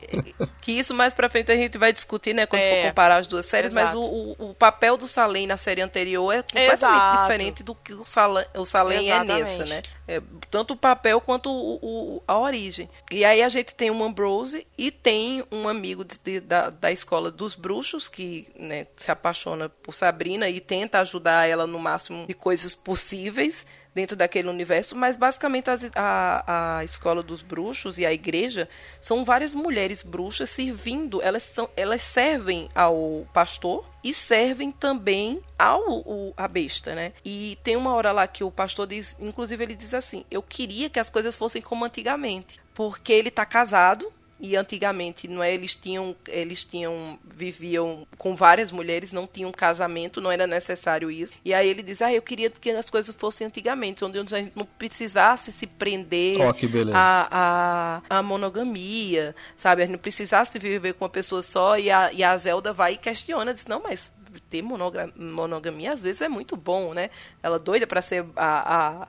Que 0.62 0.72
isso 0.72 0.94
mais 0.94 1.12
pra 1.12 1.28
frente 1.28 1.52
a 1.52 1.56
gente 1.56 1.76
vai 1.76 1.92
discutir, 1.92 2.32
né? 2.32 2.46
Quando 2.46 2.62
É. 2.62 2.80
for 2.82 2.88
comparar 2.88 3.16
as 3.16 3.26
duas 3.26 3.44
séries. 3.44 3.74
Mas 3.74 3.92
o, 3.94 3.98
Exato. 4.00 4.14
o, 4.14 4.50
o 4.50 4.54
papel 4.54 4.96
do 4.96 5.06
Salem 5.06 5.46
na 5.46 5.58
série 5.58 5.82
anterior 5.82 6.32
é 6.32 6.42
completamente 6.42 6.72
Exato. 6.72 7.22
diferente 7.22 7.62
do 7.62 7.74
que 7.74 7.92
o 7.92 8.04
Salem, 8.06 8.46
o 8.56 8.64
Salem 8.64 9.10
é 9.10 9.24
nessa, 9.24 9.66
né? 9.66 9.82
É, 10.08 10.22
tanto 10.50 10.72
o 10.74 10.76
papel 10.76 11.20
quanto 11.20 11.50
o, 11.50 11.78
o- 12.16 12.22
a 12.26 12.38
origem. 12.38 12.88
E 13.10 13.24
aí 13.24 13.42
a 13.42 13.48
gente 13.50 13.74
tem 13.74 13.90
um 13.90 14.02
Ambrose 14.02 14.66
e 14.78 14.90
tem 14.90 15.44
um 15.50 15.68
amigo 15.68 16.04
de- 16.04 16.18
de- 16.22 16.40
da, 16.40 16.70
da 16.70 16.90
escola 16.90 17.30
dos 17.30 17.54
bruxos 17.54 18.08
que 18.08 18.48
né, 18.58 18.86
se 18.96 19.10
apaixona 19.10 19.68
por 19.68 19.94
Sabrina 19.94 20.48
e 20.48 20.60
tenta 20.60 21.00
ajudar 21.00 21.46
ela 21.48 21.66
no 21.66 21.78
máximo 21.78 22.21
de 22.26 22.34
coisas 22.34 22.74
possíveis 22.74 23.66
dentro 23.94 24.16
daquele 24.16 24.48
universo, 24.48 24.96
mas 24.96 25.18
basicamente 25.18 25.68
as- 25.68 25.90
a, 25.94 26.78
a 26.78 26.84
escola 26.84 27.22
dos 27.22 27.42
bruxos 27.42 27.98
e 27.98 28.06
a 28.06 28.12
igreja 28.12 28.66
são 29.02 29.22
várias 29.22 29.52
mulheres 29.52 30.00
bruxas 30.02 30.48
servindo, 30.48 31.20
elas, 31.20 31.42
são, 31.42 31.68
elas 31.76 32.02
servem 32.02 32.70
ao 32.74 33.26
pastor 33.34 33.84
e 34.02 34.14
servem 34.14 34.72
também 34.72 35.42
ao 35.58 35.82
o- 35.90 36.32
a 36.38 36.48
besta, 36.48 36.94
né? 36.94 37.12
E 37.22 37.58
tem 37.62 37.76
uma 37.76 37.92
hora 37.94 38.12
lá 38.12 38.26
que 38.26 38.42
o 38.42 38.50
pastor 38.50 38.86
diz, 38.86 39.14
inclusive 39.20 39.62
ele 39.62 39.74
diz 39.76 39.92
assim, 39.92 40.24
eu 40.30 40.42
queria 40.42 40.88
que 40.88 40.98
as 40.98 41.10
coisas 41.10 41.36
fossem 41.36 41.60
como 41.60 41.84
antigamente, 41.84 42.58
porque 42.74 43.12
ele 43.12 43.30
tá 43.30 43.44
casado, 43.44 44.10
e 44.42 44.56
antigamente, 44.56 45.28
não 45.28 45.40
é, 45.40 45.54
eles 45.54 45.72
tinham, 45.72 46.16
eles 46.26 46.64
tinham, 46.64 47.16
viviam 47.24 48.04
com 48.18 48.34
várias 48.34 48.72
mulheres, 48.72 49.12
não 49.12 49.24
tinham 49.24 49.52
casamento, 49.52 50.20
não 50.20 50.32
era 50.32 50.48
necessário 50.48 51.12
isso. 51.12 51.32
E 51.44 51.54
aí 51.54 51.68
ele 51.68 51.80
diz, 51.80 52.02
ah, 52.02 52.12
eu 52.12 52.20
queria 52.20 52.50
que 52.50 52.70
as 52.70 52.90
coisas 52.90 53.14
fossem 53.14 53.46
antigamente, 53.46 54.04
onde 54.04 54.18
a 54.18 54.24
gente 54.24 54.50
não 54.56 54.66
precisasse 54.66 55.52
se 55.52 55.64
prender 55.64 56.38
beleza. 56.68 56.98
a, 56.98 58.02
a, 58.10 58.18
a 58.18 58.22
monogamia, 58.24 59.32
sabe? 59.56 59.82
A 59.82 59.84
gente 59.84 59.92
não 59.92 60.00
precisasse 60.00 60.58
viver 60.58 60.94
com 60.94 61.04
uma 61.04 61.10
pessoa 61.10 61.40
só 61.40 61.78
e 61.78 61.88
a, 61.88 62.12
e 62.12 62.24
a 62.24 62.36
Zelda 62.36 62.72
vai 62.72 62.94
e 62.94 62.98
questiona, 62.98 63.54
diz, 63.54 63.66
não, 63.68 63.80
mas 63.80 64.12
ter 64.50 64.60
monogamia 64.60 65.92
às 65.92 66.02
vezes 66.02 66.20
é 66.20 66.28
muito 66.28 66.56
bom, 66.56 66.92
né? 66.92 67.10
Ela 67.40 67.60
doida 67.60 67.86
pra 67.86 68.02
ser 68.02 68.26
a, 68.34 69.02
a, 69.02 69.08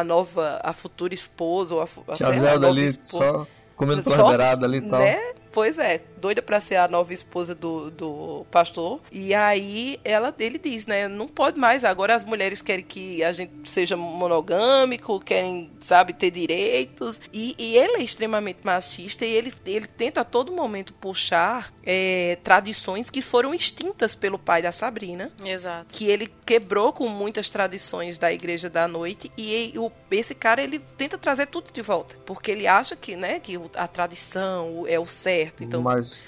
a 0.00 0.04
nova, 0.04 0.60
a 0.62 0.74
futura 0.74 1.14
esposa 1.14 1.74
ou 1.74 1.80
a, 1.80 1.84
a, 1.84 2.12
a 2.12 2.38
Zelda 2.38 2.68
ali 2.68 2.84
esposa. 2.84 3.24
só 3.24 3.46
comendo 3.76 4.02
pela 4.02 4.28
beirada 4.28 4.66
ali 4.66 4.78
e 4.78 4.82
tal. 4.82 5.00
Né? 5.00 5.20
Pois 5.54 5.78
é, 5.78 6.02
doida 6.18 6.42
pra 6.42 6.60
ser 6.60 6.74
a 6.74 6.88
nova 6.88 7.14
esposa 7.14 7.54
do, 7.54 7.88
do 7.88 8.44
pastor. 8.50 9.00
E 9.12 9.32
aí 9.32 10.00
ela, 10.02 10.34
ele 10.36 10.58
diz, 10.58 10.84
né? 10.84 11.06
Não 11.06 11.28
pode 11.28 11.60
mais. 11.60 11.84
Agora 11.84 12.16
as 12.16 12.24
mulheres 12.24 12.60
querem 12.60 12.84
que 12.84 13.22
a 13.22 13.32
gente 13.32 13.52
seja 13.70 13.96
monogâmico, 13.96 15.20
querem, 15.20 15.70
sabe, 15.86 16.12
ter 16.12 16.32
direitos. 16.32 17.20
E, 17.32 17.54
e 17.56 17.76
ele 17.76 17.98
é 17.98 18.02
extremamente 18.02 18.58
machista 18.64 19.24
e 19.24 19.30
ele, 19.30 19.54
ele 19.64 19.86
tenta 19.86 20.22
a 20.22 20.24
todo 20.24 20.50
momento 20.50 20.92
puxar 20.94 21.72
é, 21.84 22.36
tradições 22.42 23.10
que 23.10 23.22
foram 23.22 23.54
extintas 23.54 24.14
pelo 24.14 24.38
pai 24.38 24.62
da 24.62 24.72
Sabrina 24.72 25.30
Exato. 25.44 25.94
que 25.94 26.06
ele 26.06 26.32
quebrou 26.44 26.92
com 26.92 27.08
muitas 27.08 27.48
tradições 27.48 28.18
da 28.18 28.32
Igreja 28.32 28.68
da 28.70 28.88
Noite 28.88 29.30
e 29.36 29.72
o, 29.76 29.92
esse 30.10 30.34
cara 30.34 30.62
ele 30.62 30.78
tenta 30.96 31.18
trazer 31.18 31.46
tudo 31.46 31.70
de 31.70 31.82
volta, 31.82 32.16
porque 32.24 32.50
ele 32.50 32.66
acha 32.66 32.96
que, 32.96 33.16
né, 33.16 33.38
que 33.38 33.60
a 33.74 33.86
tradição 33.86 34.84
é 34.88 34.98
o 34.98 35.06
certo, 35.06 35.43
então 35.60 35.82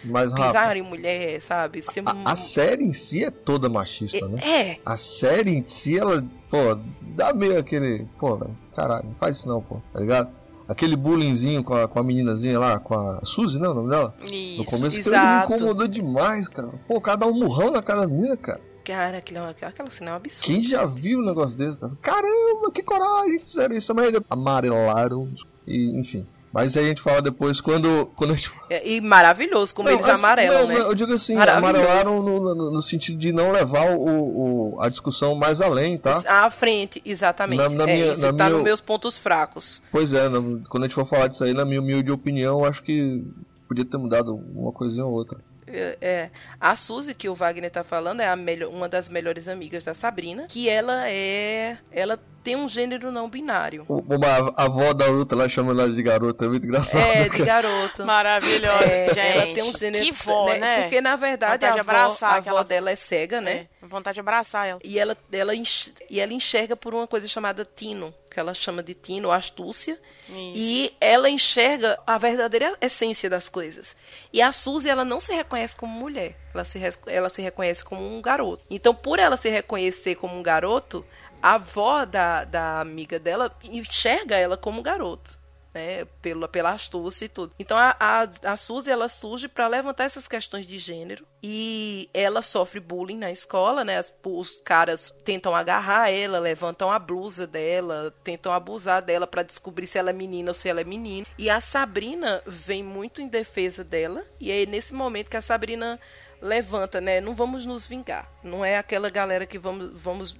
mas 0.04 0.32
Rafa, 0.32 0.46
pisar 0.46 0.76
em 0.76 0.82
mulher, 0.82 1.40
sabe? 1.42 1.82
Ser 1.82 2.02
a, 2.06 2.32
a 2.32 2.36
série 2.36 2.84
em 2.84 2.92
si 2.92 3.24
é 3.24 3.30
toda 3.30 3.68
machista, 3.68 4.26
né? 4.28 4.40
é, 4.42 4.78
A 4.84 4.96
série 4.96 5.50
em 5.56 5.64
si, 5.66 5.98
ela, 5.98 6.24
pô, 6.50 6.78
dá 7.02 7.32
meio 7.32 7.58
aquele. 7.58 8.06
Pô, 8.18 8.36
velho, 8.36 8.56
caralho, 8.74 9.06
não 9.06 9.14
faz 9.14 9.38
isso 9.38 9.48
não, 9.48 9.60
pô, 9.62 9.80
tá 9.92 10.00
ligado? 10.00 10.30
Aquele 10.68 10.96
bullyingzinho 10.96 11.62
com 11.62 11.74
a, 11.74 11.86
com 11.86 12.00
a 12.00 12.02
meninazinha 12.02 12.58
lá, 12.58 12.78
com 12.80 12.94
a 12.94 13.20
Suzy, 13.24 13.60
né? 13.60 13.68
O 13.68 13.74
nome 13.74 13.90
dela? 13.90 14.12
Isso. 14.24 14.58
No 14.58 14.64
começo 14.64 14.98
aquilo 15.00 15.14
me 15.14 15.20
exato. 15.20 15.54
incomodou 15.54 15.86
demais, 15.86 16.48
cara. 16.48 16.68
Pô, 16.88 16.96
o 16.96 17.00
cara 17.00 17.18
dá 17.18 17.26
um 17.26 17.34
murrão 17.34 17.70
na 17.70 17.80
cara 17.82 18.00
da 18.00 18.06
menina, 18.08 18.36
cara. 18.36 18.60
Cara, 18.84 19.18
aquilo, 19.18 19.38
é 19.40 19.50
aquela 19.50 19.90
cena 19.90 20.10
é 20.10 20.12
um 20.12 20.16
absurdo. 20.16 20.44
Quem 20.46 20.62
já 20.62 20.84
viu 20.86 21.18
um 21.18 21.24
negócio 21.24 21.56
desse? 21.56 21.78
cara? 21.78 21.92
Caramba, 22.02 22.70
que 22.72 22.82
coragem, 22.82 23.40
fizeram 23.40 23.76
isso, 23.76 23.94
mas 23.94 24.12
amarelaram, 24.30 25.28
e 25.66 25.90
enfim. 25.98 26.26
Mas 26.56 26.74
aí 26.74 26.86
a 26.86 26.88
gente 26.88 27.02
fala 27.02 27.20
depois 27.20 27.60
quando, 27.60 28.06
quando 28.16 28.30
a 28.30 28.34
gente... 28.34 28.50
É, 28.70 28.88
e 28.88 28.98
maravilhoso 28.98 29.74
como 29.74 29.90
eles 29.90 30.00
assim, 30.08 30.24
amarelam, 30.24 30.60
não, 30.62 30.66
né? 30.68 30.80
Eu 30.80 30.94
digo 30.94 31.12
assim, 31.12 31.36
amarelaram 31.36 32.22
no, 32.22 32.54
no, 32.54 32.70
no 32.70 32.80
sentido 32.80 33.18
de 33.18 33.30
não 33.30 33.52
levar 33.52 33.90
o, 33.94 34.72
o- 34.74 34.80
a 34.80 34.88
discussão 34.88 35.34
mais 35.34 35.60
além, 35.60 35.98
tá? 35.98 36.22
À 36.26 36.48
frente, 36.48 37.02
exatamente. 37.04 37.58
Na- 37.58 37.68
na 37.68 37.84
é, 37.90 37.94
minha- 37.94 38.16
na 38.16 38.26
tá 38.28 38.44
minha- 38.44 38.48
nos 38.56 38.62
meus 38.64 38.80
pontos 38.80 39.18
fracos. 39.18 39.82
Pois 39.92 40.14
é, 40.14 40.30
quando 40.70 40.84
a 40.84 40.86
gente 40.86 40.94
for 40.94 41.06
falar 41.06 41.26
disso 41.26 41.44
aí, 41.44 41.52
na 41.52 41.66
minha 41.66 41.78
humilde 41.78 42.10
opinião, 42.10 42.64
acho 42.64 42.82
que 42.82 43.22
podia 43.68 43.84
ter 43.84 43.98
mudado 43.98 44.34
uma 44.54 44.72
coisinha 44.72 45.04
ou 45.04 45.12
outra. 45.12 45.38
É, 45.66 45.98
é. 46.00 46.30
A 46.60 46.76
Suzy, 46.76 47.12
que 47.14 47.28
o 47.28 47.34
Wagner 47.34 47.70
tá 47.70 47.82
falando, 47.82 48.20
é 48.20 48.28
a 48.28 48.36
melhor, 48.36 48.70
uma 48.70 48.88
das 48.88 49.08
melhores 49.08 49.48
amigas 49.48 49.84
da 49.84 49.94
Sabrina, 49.94 50.46
que 50.48 50.68
ela 50.68 51.08
é. 51.10 51.76
Ela 51.90 52.18
tem 52.44 52.54
um 52.54 52.68
gênero 52.68 53.10
não 53.10 53.28
binário. 53.28 53.84
Uma 53.88 54.52
a 54.56 54.64
avó 54.66 54.92
da 54.92 55.06
outra 55.06 55.36
lá 55.36 55.48
chama 55.48 55.72
ela 55.72 55.90
de 55.90 56.00
garota, 56.02 56.44
é 56.44 56.48
muito 56.48 56.64
engraçado. 56.64 57.02
É, 57.02 57.24
de 57.24 57.30
cara. 57.30 57.44
garoto. 57.44 58.06
Maravilhosa, 58.06 58.84
É, 58.84 59.08
gente. 59.08 59.18
ela 59.18 59.54
tem 59.54 59.62
um 59.64 59.72
gênero. 59.76 60.04
Que 60.04 60.12
vó, 60.12 60.54
né? 60.54 60.82
Porque 60.82 61.00
na 61.00 61.16
verdade 61.16 61.54
Vontade 61.54 61.78
a 61.78 61.80
avó, 61.82 61.90
abraçar 61.90 62.28
a 62.30 62.32
avó 62.34 62.40
aquela- 62.40 62.62
dela 62.64 62.90
é 62.92 62.96
cega, 62.96 63.40
né? 63.40 63.66
É, 63.82 63.86
vontade 63.86 64.14
de 64.14 64.20
abraçar 64.20 64.68
ela. 64.68 64.78
E 64.84 64.96
ela, 64.98 65.16
ela, 65.32 65.54
enx- 65.56 65.92
e 66.08 66.20
ela 66.20 66.32
enxerga 66.32 66.76
por 66.76 66.94
uma 66.94 67.08
coisa 67.08 67.26
chamada 67.26 67.64
tino, 67.64 68.14
que 68.36 68.40
ela 68.40 68.52
chama 68.52 68.82
de 68.82 68.92
tino, 68.92 69.32
astúcia. 69.32 69.98
Isso. 70.28 70.52
E 70.54 70.94
ela 71.00 71.30
enxerga 71.30 71.98
a 72.06 72.18
verdadeira 72.18 72.76
essência 72.82 73.30
das 73.30 73.48
coisas. 73.48 73.96
E 74.30 74.42
a 74.42 74.52
Suzy, 74.52 74.90
ela 74.90 75.06
não 75.06 75.18
se 75.18 75.32
reconhece 75.34 75.74
como 75.74 75.98
mulher. 75.98 76.36
Ela 76.52 76.62
se, 76.62 76.78
ela 77.06 77.30
se 77.30 77.40
reconhece 77.40 77.82
como 77.82 78.06
um 78.06 78.20
garoto. 78.20 78.62
Então, 78.68 78.94
por 78.94 79.18
ela 79.18 79.38
se 79.38 79.48
reconhecer 79.48 80.16
como 80.16 80.36
um 80.36 80.42
garoto, 80.42 81.02
a 81.42 81.54
avó 81.54 82.04
da, 82.04 82.44
da 82.44 82.78
amiga 82.78 83.18
dela 83.18 83.56
enxerga 83.64 84.36
ela 84.36 84.58
como 84.58 84.80
um 84.80 84.82
garoto. 84.82 85.38
Né, 85.76 86.06
pela, 86.22 86.48
pela 86.48 86.70
astúcia 86.70 87.26
e 87.26 87.28
tudo. 87.28 87.52
Então 87.58 87.76
a, 87.76 87.94
a, 88.00 88.52
a 88.52 88.56
Suzy 88.56 88.90
ela 88.90 89.08
surge 89.10 89.46
para 89.46 89.68
levantar 89.68 90.04
essas 90.04 90.26
questões 90.26 90.66
de 90.66 90.78
gênero 90.78 91.26
e 91.42 92.08
ela 92.14 92.40
sofre 92.40 92.80
bullying 92.80 93.18
na 93.18 93.30
escola, 93.30 93.84
né? 93.84 93.98
As- 93.98 94.10
os 94.24 94.58
caras 94.64 95.12
tentam 95.22 95.54
agarrar 95.54 96.10
ela, 96.10 96.38
levantam 96.38 96.90
a 96.90 96.98
blusa 96.98 97.46
dela, 97.46 98.10
tentam 98.24 98.54
abusar 98.54 99.02
dela 99.02 99.26
para 99.26 99.42
descobrir 99.42 99.86
se 99.86 99.98
ela 99.98 100.08
é 100.08 100.14
menina 100.14 100.50
ou 100.50 100.54
se 100.54 100.66
ela 100.66 100.80
é 100.80 100.84
menino. 100.84 101.26
E 101.36 101.50
a 101.50 101.60
Sabrina 101.60 102.42
vem 102.46 102.82
muito 102.82 103.20
em 103.20 103.28
defesa 103.28 103.84
dela 103.84 104.24
e 104.40 104.50
é 104.50 104.64
nesse 104.64 104.94
momento 104.94 105.28
que 105.28 105.36
a 105.36 105.42
Sabrina 105.42 106.00
levanta, 106.40 107.02
né? 107.02 107.20
Não 107.20 107.34
vamos 107.34 107.66
nos 107.66 107.84
vingar. 107.84 108.32
Não 108.42 108.64
é 108.64 108.78
aquela 108.78 109.10
galera 109.10 109.44
que 109.44 109.58
vamos 109.58 109.90
vamos 109.92 110.34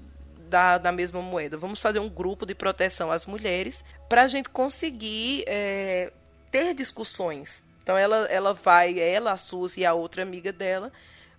da, 0.48 0.78
da 0.78 0.92
mesma 0.92 1.20
moeda. 1.20 1.56
Vamos 1.56 1.80
fazer 1.80 1.98
um 1.98 2.08
grupo 2.08 2.46
de 2.46 2.54
proteção 2.54 3.10
às 3.10 3.26
mulheres 3.26 3.84
para 4.08 4.22
a 4.22 4.28
gente 4.28 4.48
conseguir 4.48 5.44
é, 5.46 6.12
ter 6.50 6.74
discussões. 6.74 7.64
Então 7.82 7.96
ela, 7.96 8.26
ela 8.26 8.52
vai, 8.52 8.98
ela, 8.98 9.32
a 9.32 9.38
Suzy 9.38 9.80
e 9.80 9.86
a 9.86 9.94
outra 9.94 10.22
amiga 10.22 10.52
dela, 10.52 10.92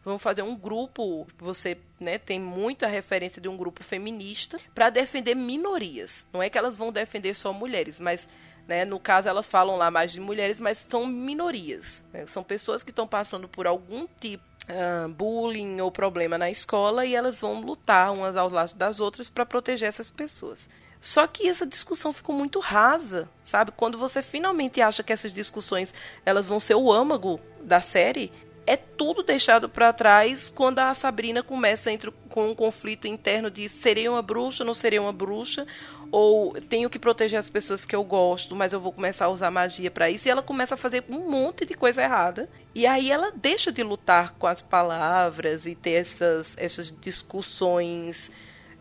vão 0.04 0.18
fazer 0.18 0.42
um 0.42 0.56
grupo. 0.56 1.28
Você 1.40 1.78
né, 2.00 2.18
tem 2.18 2.40
muita 2.40 2.88
referência 2.88 3.42
de 3.42 3.50
um 3.50 3.58
grupo 3.58 3.84
feminista 3.84 4.58
para 4.74 4.90
defender 4.90 5.36
minorias. 5.36 6.26
Não 6.32 6.42
é 6.42 6.50
que 6.50 6.58
elas 6.58 6.76
vão 6.76 6.92
defender 6.92 7.36
só 7.36 7.52
mulheres, 7.52 8.00
mas 8.00 8.28
né, 8.68 8.86
no 8.86 9.00
caso 9.00 9.28
elas 9.28 9.48
falam 9.48 9.78
lá 9.78 9.90
mais 9.90 10.12
de 10.12 10.20
mulheres, 10.20 10.60
mas 10.60 10.86
são 10.88 11.06
minorias. 11.06 12.04
né? 12.14 12.26
São 12.28 12.44
pessoas 12.44 12.84
que 12.84 12.92
estão 12.92 13.08
passando 13.08 13.48
por 13.48 13.68
algum 13.68 14.08
tipo 14.20 14.44
ah, 14.70 15.08
bullying 15.08 15.80
ou 15.82 15.92
problema 15.92 16.38
na 16.38 16.50
escola 16.50 17.06
e 17.06 17.16
elas 17.16 17.40
vão 17.40 17.62
lutar 17.62 18.12
umas 18.14 18.36
ao 18.36 18.50
lado 18.50 18.74
das 18.76 19.00
outras 19.00 19.30
para 19.30 19.46
proteger 19.46 19.88
essas 19.88 20.10
pessoas. 20.10 20.68
Só 21.00 21.28
que 21.28 21.48
essa 21.48 21.66
discussão 21.66 22.12
ficou 22.12 22.36
muito 22.36 22.60
rasa, 22.60 23.30
sabe? 23.44 23.72
Quando 23.72 23.98
você 23.98 24.22
finalmente 24.22 24.82
acha 24.82 25.04
que 25.04 25.14
essas 25.14 25.34
discussões 25.34 25.94
elas 26.26 26.46
vão 26.46 26.60
ser 26.60 26.76
o 26.76 26.92
âmago 26.92 27.40
da 27.62 27.82
série, 27.82 28.32
é 28.68 28.76
tudo 28.76 29.24
deixado 29.24 29.70
para 29.70 29.94
trás 29.94 30.50
quando 30.50 30.80
a 30.80 30.94
Sabrina 30.94 31.42
começa 31.42 31.90
a 31.90 31.94
entrar 31.94 32.12
com 32.30 32.50
um 32.50 32.54
conflito 32.54 33.08
interno 33.08 33.50
de 33.50 33.70
serei 33.70 34.10
uma 34.10 34.22
bruxa, 34.22 34.66
não 34.66 34.74
serei 34.74 35.00
uma 35.00 35.14
bruxa, 35.14 35.66
ou 36.12 36.54
tenho 36.62 36.90
que 36.90 37.00
proteger 37.00 37.40
as 37.40 37.50
pessoas 37.50 37.86
que 37.86 37.96
eu 37.96 38.04
gosto, 38.04 38.54
mas 38.58 38.74
eu 38.74 38.80
vou 38.82 38.92
começar 38.92 39.26
a 39.26 39.30
usar 39.30 39.50
magia 39.50 39.90
para 39.90 40.10
isso, 40.10 40.28
e 40.28 40.32
ela 40.32 40.44
começa 40.44 40.76
a 40.76 40.78
fazer 40.78 41.06
um 41.10 41.30
monte 41.30 41.66
de 41.66 41.74
coisa 41.74 42.04
errada. 42.04 42.50
E 42.76 42.86
aí 42.86 43.10
ela 43.10 43.32
deixa 43.32 43.72
de 43.72 43.82
lutar 43.82 44.34
com 44.34 44.46
as 44.46 44.62
palavras 44.62 45.66
e 45.66 45.74
ter 45.74 45.92
essas, 45.92 46.54
essas 46.58 46.94
discussões, 47.00 48.30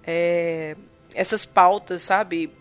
é, 0.04 0.76
essas 1.14 1.44
pautas, 1.44 2.02
sabe, 2.02 2.52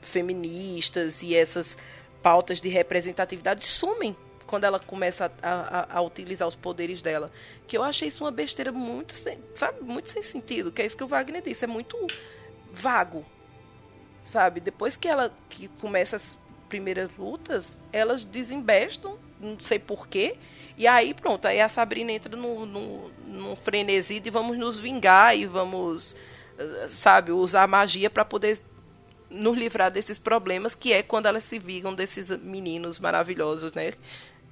feministas 0.00 1.20
e 1.20 1.36
essas 1.36 1.76
pautas 2.22 2.58
de 2.58 2.70
representatividade 2.70 3.66
sumem 3.66 4.16
quando 4.50 4.64
ela 4.64 4.80
começa 4.80 5.30
a, 5.40 5.48
a, 5.48 5.98
a, 5.98 6.02
utilizar 6.02 6.48
os 6.48 6.56
poderes 6.56 7.00
dela. 7.00 7.30
Que 7.68 7.78
eu 7.78 7.84
achei 7.84 8.08
isso 8.08 8.24
uma 8.24 8.32
besteira 8.32 8.72
muito 8.72 9.14
sem, 9.14 9.38
sabe, 9.54 9.80
muito 9.80 10.10
sem 10.10 10.24
sentido. 10.24 10.72
Que 10.72 10.82
é 10.82 10.86
isso 10.86 10.96
que 10.96 11.04
o 11.04 11.06
Wagner 11.06 11.40
disse, 11.40 11.64
é 11.64 11.68
muito 11.68 11.96
vago. 12.72 13.24
Sabe? 14.24 14.58
Depois 14.58 14.96
que 14.96 15.06
ela 15.06 15.32
que 15.48 15.68
começa 15.80 16.16
as 16.16 16.36
primeiras 16.68 17.16
lutas, 17.16 17.78
elas 17.92 18.24
desembestam, 18.24 19.16
não 19.38 19.56
sei 19.60 19.78
porquê. 19.78 20.36
E 20.76 20.84
aí 20.84 21.14
pronto, 21.14 21.46
aí 21.46 21.60
a 21.60 21.68
Sabrina 21.68 22.10
entra 22.10 22.36
num, 22.36 22.66
num, 22.66 23.10
num 23.28 23.54
frenesi 23.54 24.18
de 24.18 24.30
vamos 24.30 24.58
nos 24.58 24.80
vingar 24.80 25.36
e 25.36 25.46
vamos, 25.46 26.16
sabe, 26.88 27.30
usar 27.30 27.68
magia 27.68 28.10
para 28.10 28.24
poder 28.24 28.60
nos 29.30 29.56
livrar 29.56 29.90
desses 29.90 30.18
problemas, 30.18 30.74
que 30.74 30.92
é 30.92 31.02
quando 31.02 31.26
elas 31.26 31.44
se 31.44 31.58
vingam 31.58 31.94
desses 31.94 32.28
meninos 32.40 32.98
maravilhosos, 32.98 33.72
né? 33.72 33.92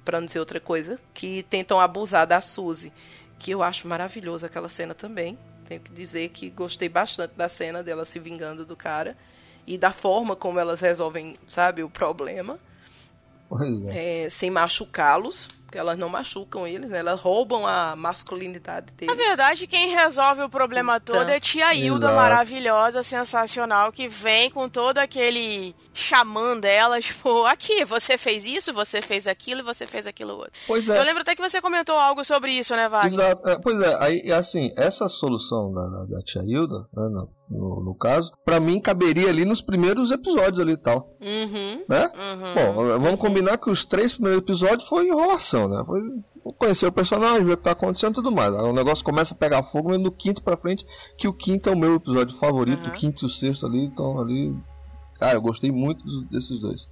Pra 0.09 0.19
não 0.19 0.25
dizer 0.25 0.39
outra 0.39 0.59
coisa, 0.59 0.99
que 1.13 1.43
tentam 1.43 1.79
abusar 1.79 2.25
da 2.25 2.41
Suzy. 2.41 2.91
Que 3.37 3.51
eu 3.51 3.61
acho 3.61 3.87
maravilhosa 3.87 4.47
aquela 4.47 4.67
cena 4.67 4.95
também. 4.95 5.37
Tenho 5.67 5.79
que 5.81 5.91
dizer 5.91 6.29
que 6.29 6.49
gostei 6.49 6.89
bastante 6.89 7.35
da 7.35 7.47
cena 7.47 7.83
dela 7.83 8.03
se 8.05 8.17
vingando 8.17 8.65
do 8.65 8.75
cara. 8.75 9.15
E 9.67 9.77
da 9.77 9.91
forma 9.91 10.35
como 10.35 10.59
elas 10.59 10.79
resolvem, 10.79 11.37
sabe, 11.45 11.83
o 11.83 11.89
problema. 11.91 12.57
Pois 13.47 13.83
é. 13.83 14.23
É, 14.23 14.29
sem 14.31 14.49
machucá-los. 14.49 15.47
Porque 15.69 15.77
elas 15.77 15.99
não 15.99 16.09
machucam 16.09 16.65
eles, 16.65 16.89
né? 16.89 16.97
Elas 16.97 17.21
roubam 17.21 17.67
a 17.67 17.95
masculinidade 17.95 18.91
deles. 18.93 19.15
Na 19.15 19.23
verdade, 19.23 19.67
quem 19.67 19.93
resolve 19.93 20.41
o 20.41 20.49
problema 20.49 20.97
Então, 20.97 21.17
todo 21.17 21.29
é 21.29 21.39
tia 21.39 21.75
Hilda, 21.75 22.07
exato. 22.07 22.15
maravilhosa, 22.15 23.03
sensacional, 23.03 23.91
que 23.91 24.07
vem 24.07 24.49
com 24.49 24.67
todo 24.67 24.97
aquele 24.97 25.75
xamã 25.93 26.57
dela, 26.57 26.99
tipo, 26.99 27.45
aqui, 27.45 27.85
você 27.85 28.17
fez 28.17 28.45
isso, 28.45 28.73
você 28.73 28.99
fez 28.99 29.27
aquilo 29.27 29.59
e 29.59 29.63
você 29.63 29.85
fez 29.85 30.07
aquilo 30.07 30.37
outro. 30.37 30.53
Pois 30.65 30.89
é. 30.89 30.97
Eu 30.97 31.03
lembro 31.03 31.21
até 31.21 31.35
que 31.35 31.41
você 31.41 31.61
comentou 31.61 31.95
algo 31.95 32.25
sobre 32.25 32.51
isso, 32.51 32.75
né, 32.75 32.89
Wagner? 32.89 33.13
Exato. 33.13 33.47
É, 33.47 33.59
pois 33.59 33.79
é, 33.79 33.95
aí 33.99 34.31
assim, 34.31 34.73
essa 34.75 35.07
solução 35.07 35.71
da, 35.71 36.05
da, 36.05 36.23
tia 36.23 36.41
Hilda, 36.41 36.79
né, 36.91 37.09
no, 37.09 37.29
no, 37.49 37.83
no 37.83 37.95
caso, 37.95 38.31
pra 38.45 38.59
mim 38.59 38.79
caberia 38.79 39.29
ali 39.29 39.43
nos 39.45 39.61
primeiros 39.61 40.11
episódios 40.11 40.59
ali 40.59 40.73
e 40.73 40.77
tal, 40.77 41.15
Uhum. 41.19 41.83
né? 41.89 42.11
Uhum. 42.15 42.75
Bom, 42.75 42.99
vamos 42.99 43.19
combinar 43.19 43.57
que 43.57 43.69
os 43.71 43.85
três 43.85 44.13
primeiros 44.13 44.41
episódios 44.41 44.87
foi 44.87 45.07
enrolação, 45.07 45.67
né? 45.67 45.83
Foi 45.85 45.99
conhecer 46.57 46.87
o 46.87 46.91
personagem, 46.91 47.43
ver 47.45 47.53
o 47.53 47.57
que 47.57 47.63
tá 47.63 47.71
acontecendo 47.71 48.11
e 48.11 48.15
tudo 48.15 48.31
mais. 48.31 48.53
Aí 48.53 48.63
o 48.63 48.73
negócio 48.73 49.03
começa 49.03 49.33
a 49.33 49.37
pegar 49.37 49.63
fogo 49.63 49.89
mas 49.89 49.99
no 49.99 50.11
quinto 50.11 50.41
pra 50.43 50.57
frente, 50.57 50.85
que 51.17 51.27
o 51.27 51.33
quinto 51.33 51.69
é 51.69 51.73
o 51.73 51.77
meu 51.77 51.95
episódio 51.95 52.35
favorito, 52.37 52.83
Uhum. 52.83 52.89
o 52.89 52.93
quinto 52.93 53.23
e 53.23 53.27
o 53.27 53.29
sexto 53.29 53.65
ali, 53.65 53.83
então 53.83 54.19
ali. 54.19 54.55
Cara, 55.19 55.33
eu 55.33 55.41
gostei 55.41 55.71
muito 55.71 56.03
desses 56.29 56.59
dois. 56.59 56.87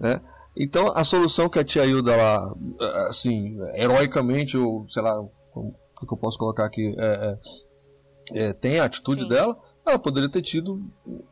Né? 0.00 0.20
Então 0.56 0.88
a 0.94 1.04
solução 1.04 1.48
que 1.48 1.58
a 1.58 1.64
tia 1.64 1.84
Hilda 1.86 2.14
lá, 2.16 2.54
assim, 3.08 3.56
heroicamente, 3.76 4.56
ou 4.56 4.86
sei 4.88 5.02
lá, 5.02 5.22
como 5.52 5.74
o 6.02 6.06
que 6.06 6.12
eu 6.12 6.18
posso 6.18 6.36
colocar 6.38 6.64
aqui, 6.64 6.94
é, 6.98 7.38
é, 8.34 8.42
é, 8.48 8.52
tem 8.52 8.80
a 8.80 8.84
atitude 8.84 9.22
Sim. 9.22 9.28
dela, 9.28 9.56
ela 9.84 9.98
poderia 9.98 10.28
ter 10.28 10.42
tido 10.42 10.82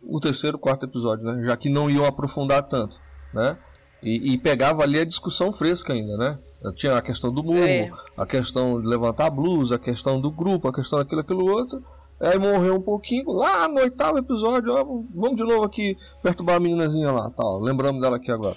o 0.02 0.20
terceiro, 0.20 0.58
quarto 0.58 0.84
episódio, 0.84 1.24
né? 1.24 1.44
Já 1.44 1.56
que 1.56 1.68
não 1.68 1.88
iam 1.90 2.04
aprofundar 2.04 2.62
tanto, 2.62 2.98
né? 3.32 3.56
E, 4.02 4.32
e 4.32 4.38
pegava 4.38 4.82
ali 4.82 4.98
a 4.98 5.04
discussão 5.04 5.52
fresca 5.52 5.92
ainda, 5.92 6.16
né? 6.16 6.38
Tinha 6.76 6.96
a 6.96 7.02
questão 7.02 7.32
do 7.32 7.42
mundo, 7.42 7.58
É. 7.62 7.90
a 8.16 8.26
questão 8.26 8.80
de 8.80 8.86
levantar 8.86 9.26
a 9.26 9.30
blusa, 9.30 9.76
a 9.76 9.78
questão 9.78 10.20
do 10.20 10.30
grupo, 10.30 10.68
a 10.68 10.72
questão 10.74 10.98
daquilo, 10.98 11.20
aquilo 11.20 11.46
outro. 11.50 11.82
Aí 12.20 12.38
morreu 12.38 12.76
um 12.76 12.82
pouquinho, 12.82 13.30
lá 13.32 13.66
no 13.66 13.80
oitavo 13.80 14.18
episódio, 14.18 14.70
ó, 14.74 14.84
vamos 15.14 15.36
de 15.36 15.42
novo 15.42 15.64
aqui 15.64 15.96
perturbar 16.22 16.56
a 16.56 16.60
meninazinha 16.60 17.10
lá, 17.10 17.30
tal. 17.30 17.60
Lembramos 17.60 18.02
dela 18.02 18.16
aqui 18.16 18.30
agora. 18.30 18.56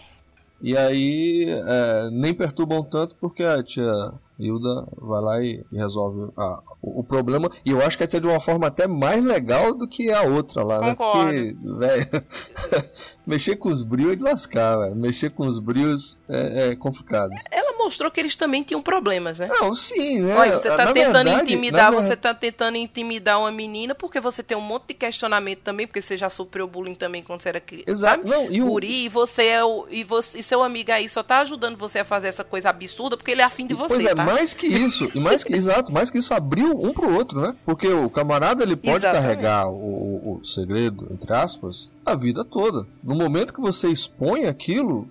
E 0.62 0.76
aí 0.78 1.46
é, 1.50 2.10
nem 2.12 2.34
perturbam 2.34 2.84
tanto 2.84 3.16
porque 3.22 3.44
a 3.44 3.64
tia 3.64 4.12
Hilda 4.40 4.88
vai 4.98 5.22
lá 5.22 5.42
e, 5.44 5.64
e 5.72 5.78
resolve 5.78 6.32
a- 6.38 6.62
o, 6.82 7.00
o 7.02 7.04
problema. 7.04 7.50
E 7.66 7.72
eu 7.72 7.82
acho 7.84 7.98
que 7.98 8.04
até 8.04 8.20
de 8.20 8.28
uma 8.28 8.40
forma 8.40 8.68
até 8.68 8.88
mais 8.88 9.24
legal 9.24 9.74
do 9.74 9.88
que 9.88 10.12
a 10.12 10.24
outra 10.24 10.64
lá, 10.64 10.80
né? 10.82 10.96
Concordo. 10.96 11.24
Porque, 11.24 11.56
velho, 11.80 12.08
Mexer 13.26 13.56
com 13.56 13.70
os 13.70 13.84
brios 13.84 14.14
é 14.14 14.16
de 14.16 14.24
lascar, 14.24 14.78
velho. 14.78 14.96
Mexer 14.96 15.32
com 15.32 15.48
os 15.48 15.60
brios 15.60 16.20
é, 16.30 16.70
é 16.72 16.76
complicado. 16.76 17.32
Ela 17.52 17.78
mostrou 17.78 18.12
que 18.12 18.20
eles 18.20 18.36
também 18.36 18.64
tinham 18.64 18.82
problemas, 18.82 19.40
né? 19.40 19.48
Não, 19.50 19.74
sim, 19.74 20.22
né? 20.22 20.36
Olha, 20.38 20.60
você 20.60 20.70
tá 20.70 20.86
Na 20.86 20.94
tentando 20.94 21.14
verdade- 21.26 21.44
intimidar, 21.44 21.92
você 21.92 22.16
tá 22.16 22.34
tentando 22.34 22.78
intimidar 22.78 23.40
uma 23.40 23.52
menina 23.52 23.96
porque 23.96 24.20
você 24.20 24.44
tem 24.44 24.58
um 24.58 24.62
monte 24.62 24.88
de 24.90 24.94
questionamento 24.94 25.60
também, 25.60 25.88
porque 25.88 26.02
você 26.02 26.18
já 26.18 26.30
sofreu 26.30 26.68
bullying 26.68 26.96
também 26.96 27.24
quando 27.24 27.42
você 27.42 27.50
era 27.50 27.60
criança. 27.60 27.90
Exato. 27.90 28.28
Não, 28.28 28.52
e 28.52 28.62
o- 28.62 28.66
Guri, 28.68 29.06
e 29.06 29.10
você 29.10 29.44
é 29.46 29.64
o. 29.64 29.86
E, 29.90 30.04
você, 30.04 30.40
e 30.40 30.44
seu 30.44 30.62
amigo 30.64 30.92
aí 30.92 31.08
só 31.10 31.24
tá 31.24 31.40
ajudando 31.40 31.78
você 31.78 32.00
a 32.00 32.06
fazer 32.06 32.28
essa 32.28 32.44
coisa 32.44 32.70
absurda 32.70 33.16
porque 33.18 33.32
ele 33.32 33.42
é 33.42 33.46
afim 33.46 33.66
de 33.66 33.74
você, 33.74 33.96
pois 33.96 34.06
é, 34.06 34.16
tá? 34.16 34.24
mais 34.26 34.54
que 34.54 34.68
isso, 34.68 35.10
e 35.16 35.20
mais 35.20 35.44
que 35.44 35.54
exato, 35.56 35.92
mais 35.92 36.10
que 36.10 36.18
isso 36.18 36.34
abriu 36.34 36.72
um 36.80 36.94
pro 36.94 37.14
outro, 37.14 37.42
né? 37.42 37.56
Porque 37.66 37.88
o 37.88 38.10
camarada 38.10 38.64
ele 38.64 38.76
pode 38.76 38.98
Exatamente. 38.98 39.22
carregar 39.24 39.68
o, 39.70 39.74
o- 39.76 40.40
o 40.42 40.46
segredo, 40.46 41.08
entre 41.12 41.34
aspas, 41.34 41.90
a 42.06 42.16
vida 42.16 42.44
toda. 42.44 42.86
No 43.14 43.20
momento 43.20 43.54
que 43.54 43.62
você 43.62 43.90
expõe 43.90 44.46
aquilo, 44.46 45.08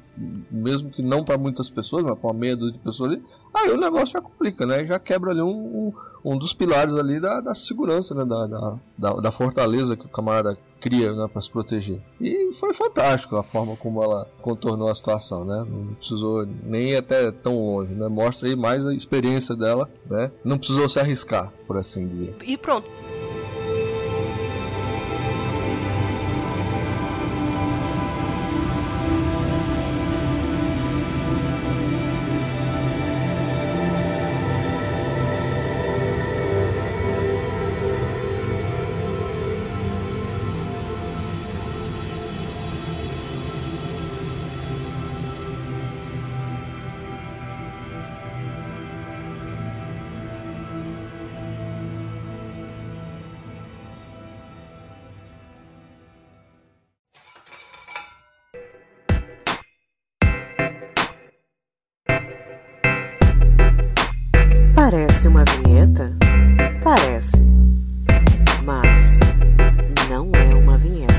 mesmo 0.50 0.90
que 0.90 1.00
não 1.00 1.22
para 1.22 1.38
muitas 1.38 1.70
pessoas, 1.70 2.02
mas 2.02 2.18
para 2.18 2.30
uma 2.30 2.38
meia 2.38 2.56
dúzia 2.56 2.72
de 2.72 2.80
pessoas 2.80 3.12
ali, 3.12 3.22
aí 3.54 3.70
o 3.70 3.76
negócio 3.76 4.08
já 4.08 4.20
complica, 4.20 4.66
né? 4.66 4.84
Já 4.84 4.98
quebra 4.98 5.30
ali 5.30 5.40
um, 5.40 5.92
um, 6.24 6.36
dos 6.36 6.52
pilares 6.52 6.94
ali 6.94 7.20
da, 7.20 7.40
da 7.40 7.54
segurança, 7.54 8.12
né? 8.12 8.24
Da, 8.24 8.48
da, 8.48 8.78
da, 8.98 9.12
da 9.14 9.30
fortaleza 9.30 9.96
que 9.96 10.04
o 10.04 10.08
camarada 10.08 10.58
cria 10.80 11.12
né, 11.12 11.28
para 11.32 11.40
se 11.40 11.48
proteger. 11.48 12.02
E 12.20 12.52
foi 12.54 12.74
fantástico 12.74 13.36
a 13.36 13.42
forma 13.44 13.76
como 13.76 14.02
ela 14.02 14.28
contornou 14.40 14.88
a 14.88 14.94
situação, 14.96 15.44
né? 15.44 15.64
Não 15.70 15.94
precisou 15.94 16.44
nem 16.64 16.90
ir 16.90 16.96
até 16.96 17.30
tão 17.30 17.56
longe, 17.56 17.94
né? 17.94 18.08
Mostra 18.08 18.48
aí 18.48 18.56
mais 18.56 18.84
a 18.84 18.92
experiência 18.92 19.54
dela, 19.54 19.88
né? 20.10 20.32
Não 20.44 20.58
precisou 20.58 20.88
se 20.88 20.98
arriscar, 20.98 21.52
por 21.68 21.76
assim 21.76 22.08
dizer. 22.08 22.34
E 22.44 22.56
pronto. 22.56 22.90
Parece 64.92 65.26
uma 65.26 65.42
vinheta? 65.46 66.14
Parece. 66.84 67.42
Mas 68.62 69.18
não 70.10 70.30
é 70.34 70.54
uma 70.54 70.76
vinheta. 70.76 71.12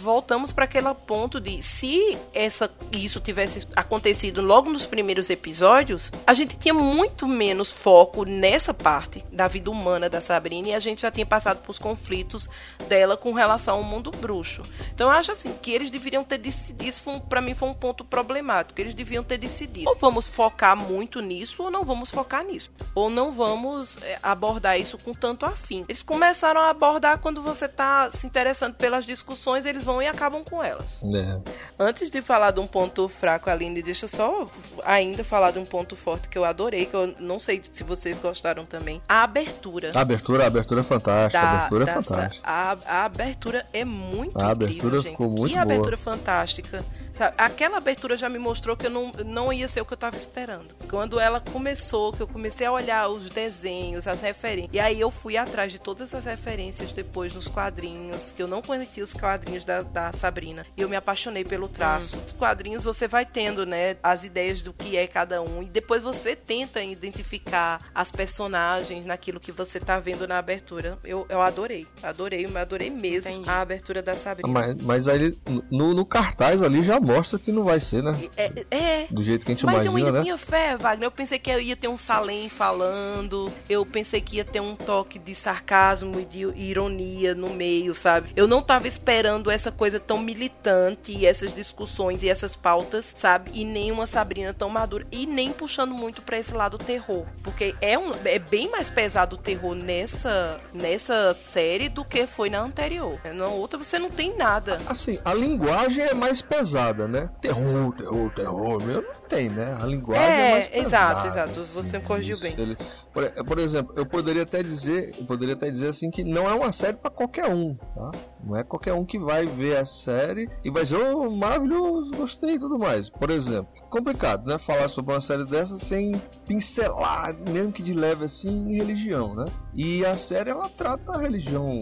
voltamos 0.00 0.52
aquele 0.70 0.94
ponto 0.94 1.40
de 1.40 1.62
se 1.62 2.16
essa 2.32 2.70
isso 2.92 3.20
tivesse 3.20 3.66
acontecido 3.74 4.40
logo 4.40 4.70
nos 4.70 4.86
primeiros 4.86 5.28
episódios, 5.28 6.10
a 6.26 6.32
gente 6.32 6.56
tinha 6.56 6.72
muito 6.72 7.26
menos 7.26 7.70
foco 7.70 8.24
nessa 8.24 8.72
parte 8.72 9.24
da 9.32 9.48
vida 9.48 9.70
humana 9.70 10.08
da 10.08 10.20
Sabrina 10.20 10.68
e 10.68 10.74
a 10.74 10.80
gente 10.80 11.02
já 11.02 11.10
tinha 11.10 11.26
passado 11.26 11.58
por 11.58 11.72
os 11.72 11.78
conflitos 11.78 12.48
dela 12.88 13.16
com 13.16 13.32
relação 13.32 13.76
ao 13.76 13.82
mundo 13.82 14.10
bruxo. 14.10 14.62
Então 14.94 15.08
eu 15.08 15.12
acho 15.12 15.32
assim 15.32 15.52
que 15.60 15.72
eles 15.72 15.90
deveriam 15.90 16.22
ter 16.22 16.38
decidido, 16.38 16.84
isso 16.84 17.02
para 17.28 17.40
mim 17.40 17.54
foi 17.54 17.68
um 17.68 17.74
ponto 17.74 18.04
problemático. 18.04 18.80
Eles 18.80 18.94
deviam 18.94 19.24
ter 19.24 19.38
decidido, 19.38 19.88
ou 19.88 19.96
vamos 19.96 20.28
focar 20.28 20.76
muito 20.76 21.20
nisso 21.20 21.64
ou 21.64 21.70
não 21.70 21.84
vamos 21.84 22.10
focar 22.10 22.44
nisso, 22.44 22.70
ou 22.94 23.10
não 23.10 23.32
vamos 23.32 24.00
é, 24.02 24.18
abordar 24.22 24.78
isso 24.78 24.96
com 24.98 25.12
tanto 25.12 25.44
afim. 25.44 25.84
Eles 25.88 26.02
começaram 26.02 26.60
a 26.60 26.70
abordar 26.70 27.18
quando 27.18 27.42
você 27.42 27.68
tá 27.68 28.10
se 28.10 28.26
interessando 28.26 28.74
pelas 28.74 29.04
discussões, 29.04 29.66
eles 29.66 29.82
vão 29.82 30.00
e 30.00 30.06
acabam 30.06 30.44
com 30.44 30.59
elas. 30.62 31.00
É. 31.14 31.40
Antes 31.78 32.10
de 32.10 32.20
falar 32.22 32.50
de 32.50 32.60
um 32.60 32.66
ponto 32.66 33.08
fraco, 33.08 33.48
Aline, 33.50 33.82
deixa 33.82 34.06
só 34.08 34.44
ainda 34.84 35.22
falar 35.24 35.50
de 35.52 35.58
um 35.58 35.64
ponto 35.64 35.96
forte 35.96 36.28
que 36.28 36.36
eu 36.38 36.44
adorei, 36.44 36.86
que 36.86 36.94
eu 36.94 37.14
não 37.18 37.38
sei 37.40 37.62
se 37.72 37.82
vocês 37.84 38.18
gostaram 38.18 38.64
também. 38.64 39.00
A 39.08 39.22
abertura. 39.22 39.90
A 39.94 40.00
abertura, 40.00 40.44
a 40.44 40.46
abertura 40.46 40.80
é 40.80 40.84
fantástica. 40.84 41.38
a 41.40 41.42
da- 41.44 41.50
abertura 41.58 41.84
é 41.84 41.94
fantástica. 41.94 42.48
A, 42.48 42.76
a 42.86 43.04
abertura 43.04 43.66
é 43.72 43.84
muito 43.84 44.38
A 44.38 44.50
incrível, 44.50 44.50
abertura 44.50 44.96
gente. 45.02 45.10
ficou 45.10 45.28
muito 45.30 45.46
que 45.48 45.52
boa. 45.52 45.62
abertura 45.62 45.96
fantástica. 45.96 46.84
Sabe, 47.20 47.34
Aquela 47.36 47.76
abertura 47.76 48.16
já 48.16 48.30
me 48.30 48.38
mostrou 48.38 48.74
que 48.74 48.86
eu 48.86 48.90
não, 48.90 49.12
não 49.26 49.52
ia 49.52 49.68
ser 49.68 49.82
o 49.82 49.84
que 49.84 49.92
eu 49.92 49.98
tava 49.98 50.16
esperando. 50.16 50.74
Quando 50.88 51.20
ela 51.20 51.38
começou, 51.38 52.14
que 52.14 52.22
eu 52.22 52.26
comecei 52.26 52.66
a 52.66 52.72
olhar 52.72 53.08
os 53.08 53.28
desenhos, 53.28 54.08
as 54.08 54.22
referências. 54.22 54.72
E 54.72 54.80
aí 54.80 54.98
eu 54.98 55.10
fui 55.10 55.36
atrás 55.36 55.70
de 55.70 55.78
todas 55.78 56.14
as 56.14 56.24
referências 56.24 56.92
depois 56.92 57.34
nos 57.34 57.46
quadrinhos, 57.46 58.32
que 58.32 58.42
eu 58.42 58.48
não 58.48 58.62
conhecia 58.62 59.04
os 59.04 59.12
quadrinhos 59.12 59.66
da, 59.66 59.82
da 59.82 60.10
Sabrina. 60.14 60.64
E 60.74 60.80
eu 60.80 60.88
me 60.88 60.96
apaixonei 60.96 61.44
pelo 61.44 61.68
traço. 61.68 62.16
Hum. 62.16 62.22
Os 62.24 62.32
quadrinhos 62.32 62.84
você 62.84 63.06
vai 63.06 63.26
tendo, 63.26 63.66
né, 63.66 63.96
as 64.02 64.24
ideias 64.24 64.62
do 64.62 64.72
que 64.72 64.96
é 64.96 65.06
cada 65.06 65.42
um. 65.42 65.62
E 65.62 65.66
depois 65.66 66.02
você 66.02 66.34
tenta 66.34 66.82
identificar 66.82 67.90
as 67.94 68.10
personagens 68.10 69.04
naquilo 69.04 69.38
que 69.38 69.52
você 69.52 69.78
tá 69.78 70.00
vendo 70.00 70.26
na 70.26 70.38
abertura. 70.38 70.98
Eu, 71.04 71.26
eu 71.28 71.42
adorei. 71.42 71.86
Adorei, 72.02 72.48
adorei 72.56 72.88
mesmo 72.88 73.30
Entendi. 73.30 73.50
a 73.50 73.60
abertura 73.60 74.00
da 74.00 74.14
Sabrina. 74.14 74.48
Mas, 74.48 74.74
mas 74.80 75.06
aí 75.06 75.38
no, 75.70 75.92
no 75.92 76.06
cartaz 76.06 76.62
ali 76.62 76.82
já 76.82 76.98
mostra 77.10 77.38
que 77.38 77.52
não 77.52 77.64
vai 77.64 77.80
ser, 77.80 78.02
né? 78.02 78.18
É, 78.36 78.52
é, 78.70 79.06
Do 79.10 79.22
jeito 79.22 79.44
que 79.44 79.52
a 79.52 79.54
gente 79.54 79.66
Mas 79.66 79.76
eu 79.76 79.82
imagina, 79.82 80.06
ainda 80.06 80.18
né? 80.18 80.24
tinha 80.24 80.38
fé, 80.38 80.76
Wagner. 80.76 81.06
Eu 81.06 81.10
pensei 81.10 81.38
que 81.38 81.50
eu 81.50 81.60
ia 81.60 81.76
ter 81.76 81.88
um 81.88 81.96
Salem 81.96 82.48
falando. 82.48 83.52
Eu 83.68 83.84
pensei 83.84 84.20
que 84.20 84.36
ia 84.36 84.44
ter 84.44 84.60
um 84.60 84.74
toque 84.74 85.18
de 85.18 85.34
sarcasmo 85.34 86.20
e 86.20 86.24
de 86.24 86.38
ironia 86.58 87.34
no 87.34 87.50
meio, 87.50 87.94
sabe? 87.94 88.32
Eu 88.36 88.46
não 88.46 88.62
tava 88.62 88.88
esperando 88.88 89.50
essa 89.50 89.70
coisa 89.70 89.98
tão 89.98 90.18
militante 90.18 91.12
e 91.12 91.26
essas 91.26 91.54
discussões 91.54 92.22
e 92.22 92.28
essas 92.28 92.56
pautas, 92.56 93.14
sabe? 93.16 93.50
E 93.54 93.64
nem 93.64 93.90
uma 93.90 94.06
Sabrina 94.06 94.52
tão 94.52 94.68
madura. 94.68 95.06
E 95.10 95.26
nem 95.26 95.52
puxando 95.52 95.94
muito 95.94 96.22
pra 96.22 96.38
esse 96.38 96.54
lado 96.54 96.78
terror. 96.78 97.26
Porque 97.42 97.74
é, 97.80 97.98
um, 97.98 98.12
é 98.24 98.38
bem 98.38 98.70
mais 98.70 98.90
pesado 98.90 99.36
o 99.36 99.38
terror 99.38 99.74
nessa, 99.74 100.60
nessa 100.72 101.34
série 101.34 101.88
do 101.88 102.04
que 102.04 102.26
foi 102.26 102.50
na 102.50 102.60
anterior. 102.60 103.18
Na 103.34 103.46
outra 103.48 103.78
você 103.78 103.98
não 103.98 104.10
tem 104.10 104.36
nada. 104.36 104.80
Assim, 104.86 105.18
a 105.24 105.34
linguagem 105.34 106.04
é 106.04 106.14
mais 106.14 106.40
pesada, 106.42 106.89
né? 107.08 107.30
Terror, 107.40 107.92
terror, 107.94 108.30
terror, 108.34 108.82
meu, 108.84 109.02
não 109.02 109.12
tem, 109.28 109.48
né? 109.48 109.76
A 109.80 109.86
linguagem 109.86 110.24
é, 110.24 110.48
É, 110.48 110.50
mais 110.52 110.68
pesada. 110.68 111.26
exato, 111.26 111.26
exato. 111.56 111.62
Você 111.64 112.00
corrigiu 112.00 112.34
isso, 112.34 112.42
bem. 112.42 112.54
ele- 112.58 112.76
por, 113.12 113.28
por 113.44 113.58
exemplo, 113.58 113.92
eu 113.96 114.06
poderia 114.06 114.42
até 114.42 114.62
dizer, 114.62 115.14
eu 115.18 115.24
poderia 115.24 115.54
até 115.54 115.68
dizer 115.70 115.88
assim 115.88 116.10
que 116.10 116.22
não 116.22 116.48
é 116.48 116.54
uma 116.54 116.70
série 116.72 116.96
pra 116.96 117.10
qualquer 117.10 117.46
um, 117.46 117.74
tá? 117.74 118.10
Não 118.44 118.56
é 118.56 118.62
qualquer 118.62 118.92
um 118.94 119.04
que 119.04 119.18
vai 119.18 119.46
ver 119.46 119.76
a 119.76 119.84
série 119.84 120.48
e 120.64 120.70
vai 120.70 120.82
dizer, 120.84 120.96
oh, 120.96 121.30
maravilhoso, 121.30 122.12
gostei 122.12 122.54
e 122.54 122.58
tudo 122.58 122.78
mais. 122.78 123.10
Por 123.10 123.30
exemplo, 123.30 123.68
complicado, 123.90 124.46
né? 124.46 124.58
Falar 124.58 124.88
sobre 124.88 125.12
uma 125.14 125.20
série 125.20 125.44
dessa 125.44 125.78
sem 125.78 126.12
pincelar, 126.46 127.34
mesmo 127.48 127.72
que 127.72 127.82
de 127.82 127.94
leve 127.94 128.24
assim, 128.24 128.74
religião, 128.76 129.34
né? 129.34 129.46
E 129.74 130.04
a 130.04 130.16
série 130.16 130.50
ela 130.50 130.68
trata 130.68 131.12
a 131.12 131.18
religião 131.20 131.78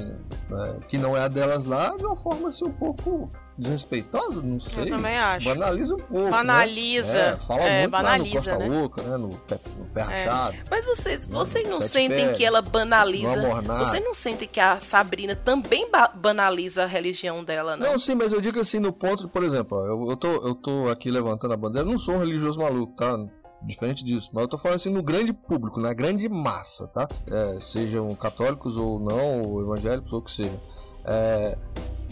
né, 0.48 0.78
que 0.88 0.96
não 0.98 1.16
é 1.16 1.20
a 1.20 1.28
delas 1.28 1.64
lá 1.64 1.94
de 1.96 2.04
uma 2.04 2.16
forma 2.16 2.48
assim 2.50 2.64
um 2.64 2.72
pouco 2.72 3.28
desrespeitosa, 3.58 4.40
não 4.42 4.60
sei. 4.60 4.84
Eu 4.84 4.88
também 4.88 5.18
acho. 5.18 5.44
Banaliza 5.48 5.94
um 5.94 5.98
pouco. 5.98 6.30
Banaliza. 6.30 7.12
Né? 7.12 7.28
É, 7.28 7.32
fala 7.36 7.60
É, 7.62 7.78
muito 7.80 7.90
banaliza, 7.90 8.52
lá 8.52 8.58
no 8.58 8.64
né? 8.70 8.88
Costa 8.88 9.02
Oca, 9.02 9.02
né? 9.10 9.16
No 9.16 9.28
pé, 9.36 9.60
no 9.78 9.84
pé 9.86 10.02
rachado. 10.02 10.56
Mas 10.70 10.86
vocês, 10.86 11.26
vocês 11.26 11.68
não 11.68 11.82
sentem 11.82 12.26
pés, 12.26 12.36
que 12.36 12.44
ela 12.44 12.62
banaliza? 12.62 13.36
Vocês 13.78 14.04
não 14.04 14.14
sentem 14.14 14.48
que 14.48 14.60
a 14.60 14.78
Sabrina 14.80 15.34
também 15.34 15.90
ba- 15.90 16.12
banaliza 16.14 16.84
a 16.84 16.86
religião 16.86 17.42
dela, 17.44 17.76
não? 17.76 17.92
Não, 17.92 17.98
sim, 17.98 18.14
mas 18.14 18.32
eu 18.32 18.40
digo 18.40 18.60
assim 18.60 18.78
no 18.78 18.92
ponto, 18.92 19.28
por 19.28 19.42
exemplo, 19.42 19.78
ó, 19.78 19.84
eu, 19.86 20.10
eu, 20.10 20.16
tô, 20.16 20.28
eu 20.28 20.54
tô 20.54 20.88
aqui 20.88 21.10
levantando 21.10 21.52
a 21.54 21.56
bandeira, 21.56 21.86
eu 21.86 21.90
não 21.92 21.98
sou 21.98 22.14
um 22.14 22.18
religioso 22.18 22.58
maluco, 22.60 22.94
tá? 22.96 23.18
Diferente 23.60 24.04
disso, 24.04 24.30
mas 24.32 24.42
eu 24.42 24.48
tô 24.48 24.56
falando 24.56 24.76
assim 24.76 24.88
no 24.90 25.02
grande 25.02 25.32
público, 25.32 25.80
na 25.80 25.92
grande 25.92 26.28
massa, 26.28 26.86
tá? 26.86 27.08
É, 27.26 27.58
sejam 27.60 28.08
católicos 28.14 28.76
ou 28.76 29.00
não, 29.00 29.42
ou 29.42 29.60
evangélicos 29.60 30.12
ou 30.12 30.20
o 30.20 30.22
que 30.22 30.30
seja. 30.30 30.60
É, 31.08 31.56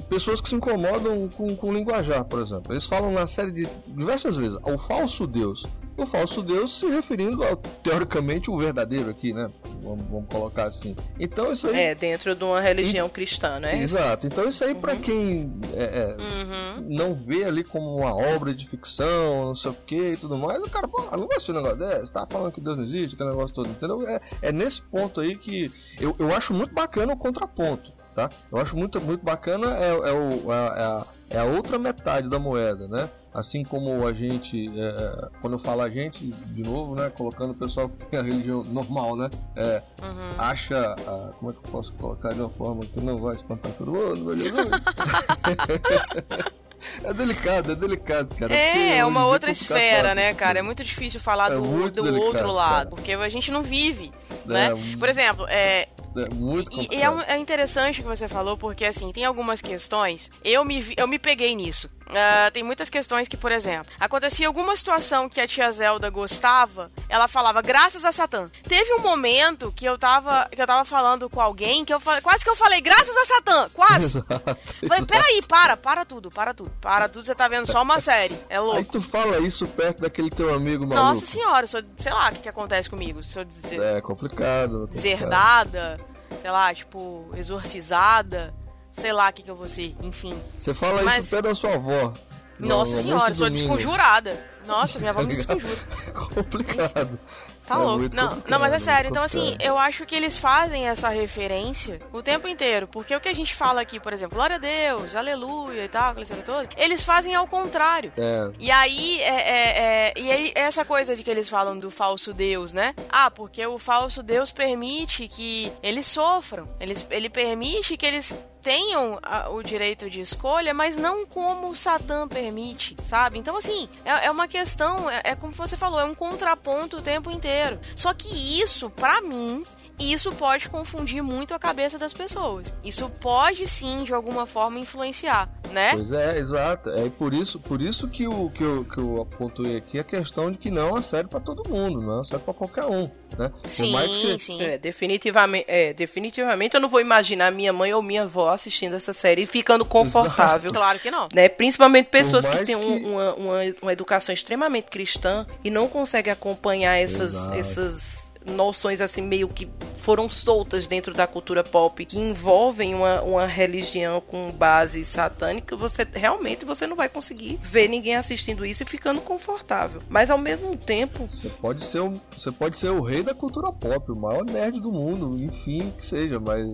pessoas 0.09 0.40
que 0.40 0.49
se 0.49 0.55
incomodam 0.55 1.28
com, 1.36 1.55
com 1.57 1.68
o 1.68 1.72
linguajar, 1.72 2.24
por 2.24 2.40
exemplo. 2.40 2.72
Eles 2.72 2.86
falam 2.86 3.12
na 3.12 3.26
série 3.26 3.53
de 3.53 3.68
diversas 3.88 4.36
vezes, 4.36 4.59
o 4.62 4.78
falso 4.78 5.26
Deus. 5.26 5.66
o 5.97 6.07
falso 6.07 6.42
Deus 6.42 6.78
se 6.78 6.86
referindo 6.86 7.42
ao, 7.42 7.57
teoricamente, 7.57 8.51
o 8.51 8.59
verdadeiro 8.59 9.11
aqui, 9.11 9.32
né? 9.32 9.51
Vamos, 9.82 10.03
vamos 10.09 10.28
colocar 10.28 10.64
assim. 10.64 10.94
Então 11.18 11.53
isso 11.53 11.68
aí. 11.68 11.76
É, 11.76 11.94
dentro 11.94 12.34
de 12.34 12.44
uma 12.44 12.61
religião 12.61 13.07
e... 13.07 13.11
cristã, 13.11 13.59
né? 13.59 13.78
Exato. 13.80 14.26
Então 14.26 14.49
isso 14.49 14.64
aí, 14.64 14.72
uhum. 14.74 14.80
para 14.80 14.97
quem 14.97 15.53
é, 15.74 15.84
é, 15.84 16.16
uhum. 16.16 16.86
não 16.88 17.14
vê 17.14 17.44
ali 17.44 17.64
como 17.64 17.97
uma 17.97 18.14
obra 18.14 18.55
de 18.55 18.68
ficção, 18.68 19.47
não 19.47 19.55
sei 19.55 19.70
o 19.70 19.74
que 19.74 20.12
e 20.12 20.16
tudo 20.16 20.36
mais, 20.36 20.62
o 20.62 20.70
cara, 20.70 20.86
pô, 20.86 21.03
não 21.16 21.26
vai 21.26 21.36
assistir 21.36 21.53
um 21.53 21.57
negócio 21.57 21.78
desse, 21.78 22.12
tá 22.12 22.26
falando 22.26 22.53
que 22.53 22.61
Deus 22.61 22.76
não 22.76 22.84
existe, 22.84 23.14
aquele 23.14 23.30
negócio 23.30 23.55
todo, 23.55 23.68
entendeu? 23.68 24.07
É, 24.07 24.20
é 24.42 24.53
nesse 24.53 24.82
ponto 24.82 25.20
aí 25.20 25.36
que 25.36 25.70
eu, 26.01 26.14
eu 26.18 26.34
acho 26.34 26.53
muito 26.53 26.74
bacana 26.74 27.12
o 27.12 27.16
contraponto 27.16 27.95
tá? 28.16 28.30
Eu 28.50 28.58
acho 28.58 28.74
muito, 28.74 28.98
muito 28.98 29.22
bacana 29.22 29.76
é, 29.76 29.90
é, 29.90 30.12
o, 30.12 30.50
é, 30.50 30.56
a, 30.56 31.06
é 31.28 31.38
a 31.38 31.44
outra 31.44 31.78
metade 31.78 32.30
da 32.30 32.38
moeda, 32.38 32.88
né? 32.88 33.10
Assim 33.32 33.62
como 33.62 34.08
a 34.08 34.14
gente, 34.14 34.70
é, 34.74 34.80
é, 34.80 35.28
quando 35.42 35.52
eu 35.52 35.58
falo 35.58 35.82
a 35.82 35.90
gente, 35.90 36.26
de 36.26 36.62
novo, 36.62 36.94
né? 36.94 37.10
Colocando 37.10 37.50
o 37.50 37.54
pessoal 37.54 37.90
que 37.90 38.06
tem 38.06 38.18
a 38.18 38.22
religião 38.22 38.64
normal, 38.64 39.14
né? 39.14 39.28
É, 39.54 39.82
uhum. 40.02 40.30
Acha, 40.38 40.94
a, 40.94 41.32
como 41.38 41.50
é 41.50 41.54
que 41.54 41.60
eu 41.62 41.70
posso 41.70 41.92
colocar 41.92 42.32
de 42.32 42.40
uma 42.40 42.48
forma 42.48 42.86
que 42.86 42.98
não 43.02 43.20
vai 43.20 43.34
espantar 43.34 43.72
todo 43.72 43.92
mundo, 43.92 44.24
meu 44.24 44.36
Deus? 44.36 44.56
É 47.02 47.12
delicado, 47.12 47.72
é 47.72 47.74
delicado, 47.74 48.34
cara. 48.34 48.54
É, 48.54 48.98
é 48.98 49.04
uma 49.04 49.26
outra 49.26 49.50
esfera, 49.50 50.14
né, 50.14 50.34
cara? 50.34 50.58
É 50.58 50.62
muito 50.62 50.84
difícil 50.84 51.18
falar 51.18 51.50
é 51.50 51.54
do, 51.54 51.62
do 51.62 52.02
delicado, 52.02 52.22
outro 52.22 52.52
lado, 52.52 52.74
cara. 52.74 52.90
porque 52.90 53.12
a 53.12 53.28
gente 53.28 53.50
não 53.50 53.62
vive, 53.62 54.12
é, 54.44 54.52
né? 54.52 54.70
Por 54.98 55.08
exemplo, 55.08 55.46
é, 55.48 55.88
é 56.22 56.28
muito 56.28 56.80
e, 56.80 56.96
e 56.96 57.02
é, 57.02 57.34
é, 57.34 57.38
interessante 57.38 58.00
o 58.00 58.02
que 58.02 58.08
você 58.08 58.28
falou, 58.28 58.56
porque 58.56 58.84
assim, 58.84 59.10
tem 59.12 59.24
algumas 59.24 59.60
questões. 59.60 60.30
Eu 60.44 60.64
me, 60.64 60.84
eu 60.96 61.06
me 61.06 61.18
peguei 61.18 61.54
nisso. 61.54 61.88
Uh, 62.07 62.50
tem 62.52 62.62
muitas 62.62 62.88
questões 62.88 63.28
que, 63.28 63.36
por 63.36 63.50
exemplo, 63.50 63.92
acontecia 63.98 64.46
alguma 64.46 64.76
situação 64.76 65.28
que 65.28 65.40
a 65.40 65.48
tia 65.48 65.70
Zelda 65.72 66.09
gostava, 66.09 66.90
ela 67.09 67.26
falava 67.26 67.61
graças 67.61 68.04
a 68.04 68.12
Satã. 68.12 68.48
Teve 68.68 68.94
um 68.94 69.00
momento 69.00 69.72
que 69.72 69.84
eu 69.84 69.98
tava, 69.98 70.48
que 70.50 70.61
eu 70.61 70.66
tava 70.66 70.84
falando 70.84 71.28
com 71.28 71.40
alguém 71.40 71.84
que 71.84 71.92
eu 71.92 72.00
quase 72.22 72.44
que 72.44 72.50
eu 72.50 72.54
falei 72.54 72.80
graças 72.80 73.16
a 73.16 73.24
Satã, 73.24 73.70
quase. 73.72 74.04
Exato, 74.22 74.59
falei, 74.86 75.04
peraí, 75.04 75.40
para, 75.48 75.76
para 75.76 76.04
tudo, 76.04 76.30
para 76.30 76.54
tudo, 76.54 76.70
para 76.80 77.09
tudo, 77.09 77.26
você 77.26 77.34
tá 77.34 77.48
vendo 77.48 77.66
só 77.66 77.82
uma 77.82 78.00
série, 78.00 78.38
é 78.48 78.61
louco. 78.61 78.78
Aí 78.78 78.84
tu 78.84 79.00
fala 79.00 79.38
isso 79.40 79.66
perto 79.66 80.02
daquele 80.02 80.30
teu 80.30 80.54
amigo 80.54 80.86
maluco. 80.86 81.09
Nossa 81.09 81.26
senhora, 81.26 81.66
sou, 81.66 81.82
sei 81.98 82.12
lá 82.12 82.30
o 82.30 82.34
que, 82.34 82.42
que 82.42 82.48
acontece 82.48 82.88
comigo, 82.88 83.22
se 83.22 83.38
eu 83.38 83.44
dizer... 83.44 83.80
É, 83.80 84.00
complicado. 84.00 84.86
Deserdada, 84.86 85.98
sei 86.40 86.50
lá, 86.50 86.72
tipo, 86.72 87.28
exorcizada 87.34 88.54
sei 88.97 89.12
lá 89.12 89.28
o 89.28 89.32
que, 89.32 89.42
que 89.42 89.51
eu 89.51 89.57
vou 89.57 89.68
ser, 89.68 89.94
enfim. 90.03 90.34
Você 90.59 90.72
fala 90.72 91.03
Mas... 91.03 91.24
isso 91.24 91.30
perto 91.30 91.44
da 91.44 91.55
sua 91.55 91.74
avó. 91.74 92.14
Nossa 92.59 93.03
senhora, 93.03 93.34
sou 93.34 93.51
desconjurada. 93.51 94.38
Nossa, 94.66 94.99
minha 94.99 95.11
avó 95.11 95.22
me 95.22 95.34
desconjura. 95.36 95.76
complicado. 96.34 97.20
Tá 97.66 97.74
é 97.74 97.78
louco. 97.78 98.09
Não, 98.14 98.42
não, 98.49 98.59
mas 98.59 98.72
é 98.72 98.78
sério. 98.78 99.11
Então, 99.11 99.22
assim, 99.22 99.57
eu 99.61 99.76
acho 99.76 100.07
que 100.07 100.14
eles 100.14 100.38
fazem 100.38 100.88
essa 100.88 101.09
referência 101.09 102.01
o 102.12 102.22
tempo 102.22 102.47
inteiro. 102.47 102.86
Porque 102.86 103.14
o 103.14 103.20
que 103.20 103.28
a 103.28 103.34
gente 103.34 103.55
fala 103.55 103.80
aqui, 103.80 103.99
por 103.99 104.12
exemplo, 104.12 104.36
glória 104.36 104.57
a 104.57 104.59
Deus, 104.59 105.14
aleluia 105.14 105.84
e 105.84 105.88
tal, 105.88 106.12
aquela 106.12 106.42
toda, 106.42 106.68
eles 106.76 107.03
fazem 107.03 107.34
ao 107.34 107.47
contrário. 107.47 108.12
É. 108.16 108.51
E 108.59 108.70
aí, 108.70 109.20
é, 109.20 109.26
é, 109.26 109.78
é, 109.78 110.14
e 110.16 110.30
aí, 110.30 110.53
essa 110.55 110.84
coisa 110.84 111.16
de 111.16 111.22
que 111.22 111.30
eles 111.30 111.49
falam 111.49 111.76
do 111.78 111.90
falso 111.90 112.32
Deus, 112.32 112.72
né? 112.72 112.94
Ah, 113.11 113.30
porque 113.30 113.66
o 113.66 113.78
falso 113.78 114.22
Deus 114.22 114.53
permite 114.53 115.26
que 115.26 115.72
eles 115.82 116.07
sofram. 116.07 116.68
Eles, 116.78 117.05
ele 117.11 117.28
permite 117.28 117.97
que 117.97 118.07
eles 118.07 118.34
tenham 118.66 119.16
a, 119.22 119.48
o 119.48 119.62
direito 119.62 120.10
de 120.10 120.20
escolha, 120.20 120.74
mas 120.74 120.96
não 120.96 121.24
como 121.24 121.68
o 121.68 121.76
Satã 121.76 122.26
permite, 122.26 122.96
sabe? 123.04 123.38
Então, 123.38 123.56
assim, 123.56 123.88
é, 124.04 124.26
é 124.26 124.30
uma 124.30 124.48
questão, 124.48 125.08
é, 125.08 125.20
é 125.22 125.36
como 125.36 125.52
você 125.52 125.76
falou, 125.76 126.00
é 126.00 126.04
um 126.04 126.16
contraponto 126.16 126.96
o 126.96 127.02
tempo 127.02 127.30
inteiro. 127.30 127.78
Só 127.94 128.12
que 128.12 128.60
isso, 128.60 128.90
para 128.90 129.20
mim, 129.20 129.62
isso 129.99 130.32
pode 130.32 130.68
confundir 130.68 131.22
muito 131.22 131.55
a 131.55 131.59
cabeça 131.59 131.99
das 131.99 132.12
pessoas. 132.12 132.72
Isso 132.84 133.09
pode 133.20 133.66
sim, 133.68 134.05
de 134.05 134.12
alguma 134.12 134.47
forma, 134.47 134.78
influenciar, 134.78 135.49
né? 135.72 135.92
Pois 135.92 136.12
é, 136.12 136.38
exato. 136.38 136.90
É 136.90 137.09
por 137.09 137.32
isso, 137.32 137.59
por 137.59 137.80
isso 137.80 138.09
que, 138.09 138.26
o, 138.26 138.51
que, 138.51 138.62
eu, 138.62 138.84
que 138.84 138.99
eu 138.99 139.22
apontei 139.22 139.76
aqui 139.76 139.99
a 139.99 140.05
questão 140.05 140.51
de 140.51 140.59
que 140.59 140.70
não 140.70 140.88
é 140.88 140.90
uma 140.92 141.03
série 141.03 141.28
para 141.28 141.40
todo 141.40 141.68
mundo, 141.68 142.01
não 142.01 142.12
é 142.12 142.14
uma 142.16 142.24
série 142.24 142.42
para 142.42 142.53
qualquer 142.53 142.84
um, 142.84 143.11
né? 143.38 143.51
Sim, 143.64 143.92
você... 143.92 144.38
sim. 144.38 144.62
É, 144.62 144.76
definitivamente, 144.76 145.64
é, 145.68 145.92
definitivamente 145.92 146.74
eu 146.74 146.80
não 146.80 146.88
vou 146.88 147.01
imaginar 147.01 147.51
minha 147.51 147.72
mãe 147.72 147.92
ou 147.94 148.03
minha 148.03 148.22
avó 148.22 148.51
assistindo 148.51 148.94
essa 148.94 149.12
série 149.12 149.42
e 149.42 149.47
ficando 149.47 149.84
confortável. 149.84 150.70
Exato. 150.70 150.74
Claro 150.74 150.99
que 150.99 151.11
não. 151.11 151.28
Né? 151.32 151.49
Principalmente 151.49 152.07
pessoas 152.07 152.47
que 152.47 152.64
têm 152.64 152.78
que... 152.78 153.07
Uma, 153.07 153.34
uma, 153.34 153.61
uma, 153.82 153.92
educação 153.92 154.32
extremamente 154.32 154.86
cristã 154.90 155.47
e 155.64 155.70
não 155.70 155.88
conseguem 155.88 156.32
acompanhar 156.32 156.97
essas, 156.97 157.34
essas 157.55 158.26
noções 158.47 159.01
assim 159.01 159.22
meio 159.22 159.49
que 159.49 159.68
foram 160.07 160.28
soltas 160.28 160.86
dentro 160.86 161.12
da 161.12 161.26
cultura 161.26 161.64
pop 161.64 162.05
que 162.05 162.16
envolvem 162.16 162.94
uma, 162.94 163.22
uma 163.22 163.44
religião 163.44 164.20
com 164.20 164.53
base 164.53 165.05
satânica, 165.05 165.74
você 165.74 166.07
realmente 166.12 166.64
você 166.64 166.86
não 166.86 166.94
vai 166.94 167.09
conseguir 167.09 167.59
ver 167.61 167.88
ninguém 167.88 168.14
assistindo 168.14 168.64
isso 168.64 168.84
e 168.84 168.86
ficando 168.86 169.20
confortável. 169.20 170.01
Mas 170.09 170.30
ao 170.30 170.38
mesmo 170.38 170.76
tempo, 170.76 171.26
você 171.26 171.49
pode 171.49 171.82
ser 171.82 172.03
um, 172.03 172.14
você 172.36 172.53
pode 172.53 172.78
ser 172.78 172.90
o 172.90 173.03
rei 173.03 173.24
da 173.24 173.34
cultura 173.34 173.72
pop, 173.72 174.12
o 174.12 174.14
maior 174.14 174.44
nerd 174.44 174.80
do 174.80 174.92
mundo, 174.92 175.42
enfim, 175.42 175.92
que 175.99 176.07
seja, 176.07 176.38
mas 176.38 176.64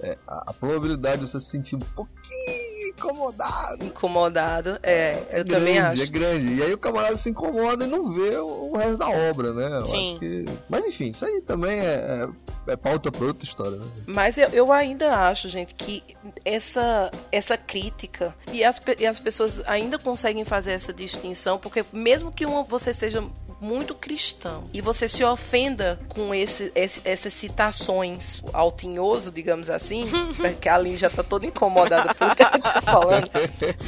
é, 0.00 0.16
a, 0.26 0.50
a 0.50 0.54
probabilidade 0.54 1.22
de 1.22 1.28
você 1.28 1.38
se 1.40 1.50
sentir 1.50 1.76
um 1.76 1.80
pouquinho 1.94 2.71
incomodado. 2.96 3.84
Incomodado, 3.84 4.78
é, 4.82 5.22
é 5.30 5.40
eu 5.40 5.44
grande, 5.44 5.50
também 5.50 5.78
acho. 5.78 6.02
É 6.02 6.06
grande. 6.06 6.54
E 6.54 6.62
aí 6.62 6.72
o 6.72 6.78
camarada 6.78 7.16
se 7.16 7.30
incomoda 7.30 7.84
e 7.84 7.88
não 7.88 8.12
vê 8.12 8.36
o, 8.36 8.76
resto 8.76 8.98
da 8.98 9.08
obra, 9.08 9.52
né? 9.52 9.78
Eu 9.80 9.86
Sim. 9.86 10.16
Que... 10.18 10.44
Mas 10.68 10.86
enfim, 10.86 11.10
isso 11.10 11.24
aí 11.24 11.40
também 11.40 11.80
é, 11.80 12.28
é, 12.66 12.72
é 12.72 12.76
pauta 12.76 13.10
pra 13.10 13.26
outra 13.26 13.48
história, 13.48 13.76
né? 13.76 13.86
Mas 14.06 14.36
eu, 14.38 14.48
eu 14.48 14.72
ainda 14.72 15.16
acho, 15.28 15.48
gente, 15.48 15.74
que 15.74 16.02
essa, 16.44 17.10
essa 17.30 17.56
crítica 17.56 18.34
e 18.52 18.64
as, 18.64 18.80
e 18.98 19.06
as 19.06 19.18
pessoas 19.18 19.60
ainda 19.66 19.98
conseguem 19.98 20.44
fazer 20.44 20.72
essa 20.72 20.92
distinção, 20.92 21.58
porque 21.58 21.84
mesmo 21.92 22.30
que 22.32 22.46
uma, 22.46 22.62
você 22.62 22.92
seja 22.92 23.22
muito 23.62 23.94
cristão 23.94 24.64
e 24.74 24.80
você 24.80 25.08
se 25.08 25.22
ofenda 25.22 25.98
com 26.08 26.34
esse, 26.34 26.72
esse 26.74 27.00
essas 27.04 27.32
citações 27.32 28.42
altinhoso, 28.52 29.30
digamos 29.30 29.70
assim, 29.70 30.04
porque 30.36 30.68
a 30.68 30.74
Aline 30.74 30.96
já 30.96 31.08
tá 31.08 31.22
toda 31.22 31.46
incomodada 31.46 32.12
pelo 32.14 32.34
que 32.34 32.42
a 32.42 32.50
gente 32.50 32.62
tá 32.62 32.82
falando, 32.82 33.30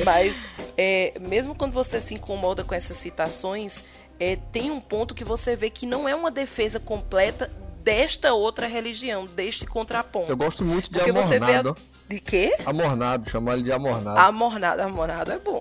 mas 0.04 0.40
é, 0.78 1.12
mesmo 1.20 1.54
quando 1.54 1.72
você 1.72 2.00
se 2.00 2.14
incomoda 2.14 2.62
com 2.62 2.74
essas 2.74 2.96
citações, 2.96 3.82
é, 4.20 4.36
tem 4.52 4.70
um 4.70 4.80
ponto 4.80 5.14
que 5.14 5.24
você 5.24 5.56
vê 5.56 5.68
que 5.68 5.86
não 5.86 6.08
é 6.08 6.14
uma 6.14 6.30
defesa 6.30 6.78
completa 6.78 7.50
desta 7.82 8.32
outra 8.32 8.66
religião, 8.66 9.26
deste 9.26 9.66
contraponto. 9.66 10.30
Eu 10.30 10.36
gosto 10.36 10.64
muito 10.64 10.84
de 10.84 10.98
Porque 10.98 11.10
amornado. 11.10 11.28
Você 11.28 11.38
vê 11.40 11.68
a... 11.68 11.93
De 12.14 12.20
quê? 12.20 12.56
Amornado, 12.64 13.28
chamar 13.28 13.54
ele 13.54 13.64
de 13.64 13.72
amornado. 13.72 14.16
Amornado, 14.20 14.82
amornado 14.82 15.32
é 15.32 15.38
bom. 15.40 15.60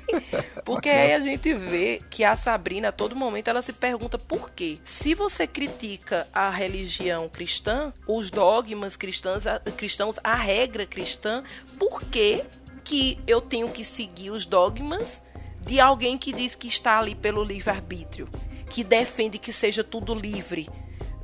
Porque 0.62 0.90
aí 0.90 1.14
a 1.14 1.20
gente 1.20 1.54
vê 1.54 2.02
que 2.10 2.24
a 2.24 2.36
Sabrina, 2.36 2.88
a 2.88 2.92
todo 2.92 3.16
momento, 3.16 3.48
ela 3.48 3.62
se 3.62 3.72
pergunta 3.72 4.18
por 4.18 4.50
quê. 4.50 4.78
Se 4.84 5.14
você 5.14 5.46
critica 5.46 6.28
a 6.30 6.50
religião 6.50 7.26
cristã, 7.26 7.90
os 8.06 8.30
dogmas 8.30 8.96
cristãos, 8.96 9.46
a, 9.46 9.60
cristãos, 9.60 10.18
a 10.22 10.34
regra 10.34 10.84
cristã, 10.84 11.42
por 11.78 12.02
que, 12.02 12.44
que 12.84 13.18
eu 13.26 13.40
tenho 13.40 13.70
que 13.70 13.82
seguir 13.82 14.28
os 14.28 14.44
dogmas 14.44 15.22
de 15.62 15.80
alguém 15.80 16.18
que 16.18 16.34
diz 16.34 16.54
que 16.54 16.68
está 16.68 16.98
ali 16.98 17.14
pelo 17.14 17.42
livre-arbítrio? 17.42 18.28
Que 18.68 18.84
defende 18.84 19.38
que 19.38 19.54
seja 19.54 19.82
tudo 19.82 20.14
livre? 20.14 20.68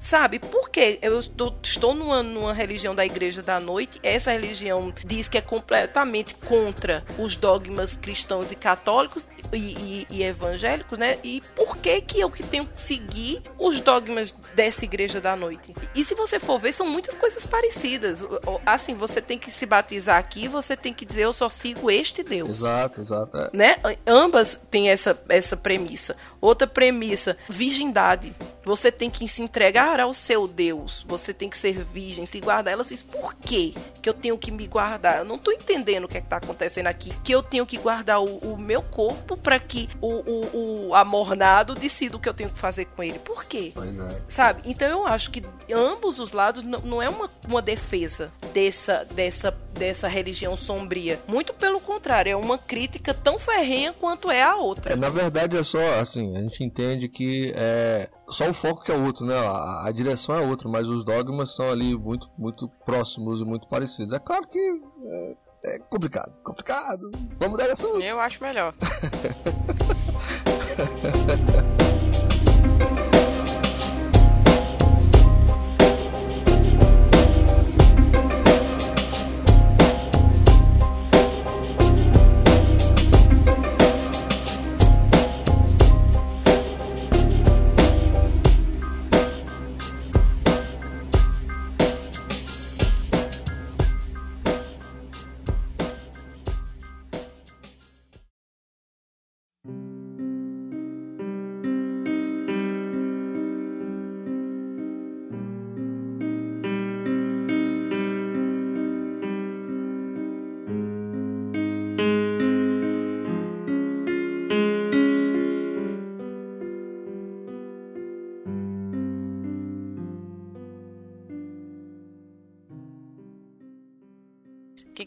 Sabe? 0.04 0.38
Porque 0.38 0.98
eu 1.00 1.18
estou, 1.18 1.56
estou 1.62 1.94
numa, 1.94 2.22
numa 2.22 2.52
religião 2.52 2.94
da 2.94 3.06
Igreja 3.06 3.42
da 3.42 3.58
Noite, 3.58 3.98
essa 4.02 4.32
religião 4.32 4.92
diz 5.02 5.28
que 5.28 5.38
é 5.38 5.40
completamente 5.40 6.34
contra 6.46 7.02
os 7.18 7.36
dogmas 7.36 7.96
cristãos 7.96 8.52
e 8.52 8.54
católicos 8.54 9.26
e, 9.50 9.56
e, 9.56 10.06
e, 10.10 10.22
evangélicos, 10.22 10.98
né? 10.98 11.18
E 11.24 11.42
por 11.56 11.78
que 11.78 12.02
que 12.02 12.20
eu 12.20 12.30
que 12.30 12.42
tenho 12.42 12.66
que 12.66 12.78
seguir 12.78 13.42
os 13.58 13.80
dogmas 13.80 14.34
dessa 14.54 14.84
Igreja 14.84 15.22
da 15.22 15.34
Noite? 15.34 15.74
E 15.94 16.04
se 16.04 16.14
você 16.14 16.38
for 16.38 16.58
ver, 16.58 16.74
são 16.74 16.86
muitas 16.86 17.14
coisas 17.14 17.46
parecidas. 17.46 18.20
Assim, 18.66 18.94
você 18.94 19.22
tem 19.22 19.38
que 19.38 19.50
se 19.50 19.64
batizar 19.64 20.18
aqui, 20.18 20.48
você 20.48 20.76
tem 20.76 20.92
que 20.92 21.06
dizer 21.06 21.22
eu 21.22 21.32
só 21.32 21.48
sigo 21.48 21.90
este 21.90 22.22
Deus. 22.22 22.50
Exato, 22.50 23.00
exato. 23.00 23.36
É. 23.38 23.50
Né? 23.54 23.76
Ambas 24.06 24.60
têm 24.70 24.90
essa, 24.90 25.18
essa 25.30 25.56
premissa. 25.56 26.14
Outra 26.42 26.66
premissa, 26.66 27.38
virgindade. 27.48 28.34
Você 28.64 28.90
tem 28.90 29.10
que 29.10 29.28
se 29.28 29.42
entregar 29.42 29.93
para 29.94 30.08
o 30.08 30.12
seu 30.12 30.48
Deus 30.48 31.04
você 31.06 31.32
tem 31.32 31.48
que 31.48 31.56
ser 31.56 31.84
virgem, 31.84 32.26
se 32.26 32.40
guardar, 32.40 32.72
ela 32.72 32.82
diz, 32.82 33.00
por 33.00 33.32
quê 33.32 33.72
que 34.02 34.08
eu 34.08 34.12
tenho 34.12 34.36
que 34.36 34.50
me 34.50 34.66
guardar? 34.66 35.18
Eu 35.18 35.24
não 35.24 35.38
tô 35.38 35.52
entendendo 35.52 36.04
o 36.04 36.08
que 36.08 36.18
é 36.18 36.20
que 36.20 36.26
tá 36.26 36.38
acontecendo 36.38 36.88
aqui. 36.88 37.14
Que 37.22 37.32
eu 37.32 37.44
tenho 37.44 37.64
que 37.64 37.78
guardar 37.78 38.20
o, 38.20 38.38
o 38.38 38.58
meu 38.58 38.82
corpo 38.82 39.36
para 39.36 39.56
que 39.58 39.88
o, 40.00 40.08
o, 40.08 40.88
o 40.88 40.94
amornado 40.96 41.76
decida 41.76 42.16
o 42.16 42.20
que 42.20 42.28
eu 42.28 42.34
tenho 42.34 42.50
que 42.50 42.58
fazer 42.58 42.86
com 42.86 43.04
ele. 43.04 43.20
Por 43.20 43.44
quê? 43.44 43.70
Pois 43.72 43.96
é. 43.96 44.20
Sabe? 44.28 44.62
Então 44.66 44.88
eu 44.88 45.06
acho 45.06 45.30
que 45.30 45.44
ambos 45.72 46.18
os 46.18 46.32
lados 46.32 46.64
não, 46.64 46.80
não 46.80 47.00
é 47.00 47.08
uma, 47.08 47.30
uma 47.46 47.62
defesa 47.62 48.32
dessa, 48.52 49.06
dessa, 49.14 49.52
dessa 49.72 50.08
religião 50.08 50.56
sombria. 50.56 51.20
Muito 51.26 51.54
pelo 51.54 51.80
contrário, 51.80 52.30
é 52.30 52.36
uma 52.36 52.58
crítica 52.58 53.14
tão 53.14 53.38
ferrenha 53.38 53.92
quanto 53.92 54.30
é 54.30 54.42
a 54.42 54.56
outra. 54.56 54.92
É, 54.92 54.96
na 54.96 55.08
verdade 55.08 55.56
é 55.56 55.62
só 55.62 56.00
assim, 56.00 56.36
a 56.36 56.40
gente 56.40 56.62
entende 56.62 57.08
que 57.08 57.54
é 57.56 58.08
só 58.28 58.48
o 58.48 58.54
foco 58.54 58.82
que 58.82 58.92
é 58.92 58.96
outro, 58.96 59.26
né? 59.26 59.34
A, 59.36 59.86
a 59.86 59.92
direção 59.92 60.34
é 60.34 60.40
outra, 60.40 60.68
mas 60.68 60.88
os 60.88 61.04
dogmas 61.04 61.54
são 61.54 61.70
ali 61.70 61.96
muito, 61.96 62.30
muito 62.38 62.68
próximos 62.84 63.40
e 63.40 63.44
muito 63.44 63.68
parecidos. 63.68 64.12
É 64.12 64.18
claro 64.18 64.46
que 64.48 64.58
é, 64.58 65.36
é 65.64 65.78
complicado, 65.78 66.32
complicado. 66.42 67.10
Vamos 67.38 67.58
dar 67.58 67.70
essa. 67.70 67.86
Eu 67.86 68.20
acho 68.20 68.42
melhor. 68.42 68.74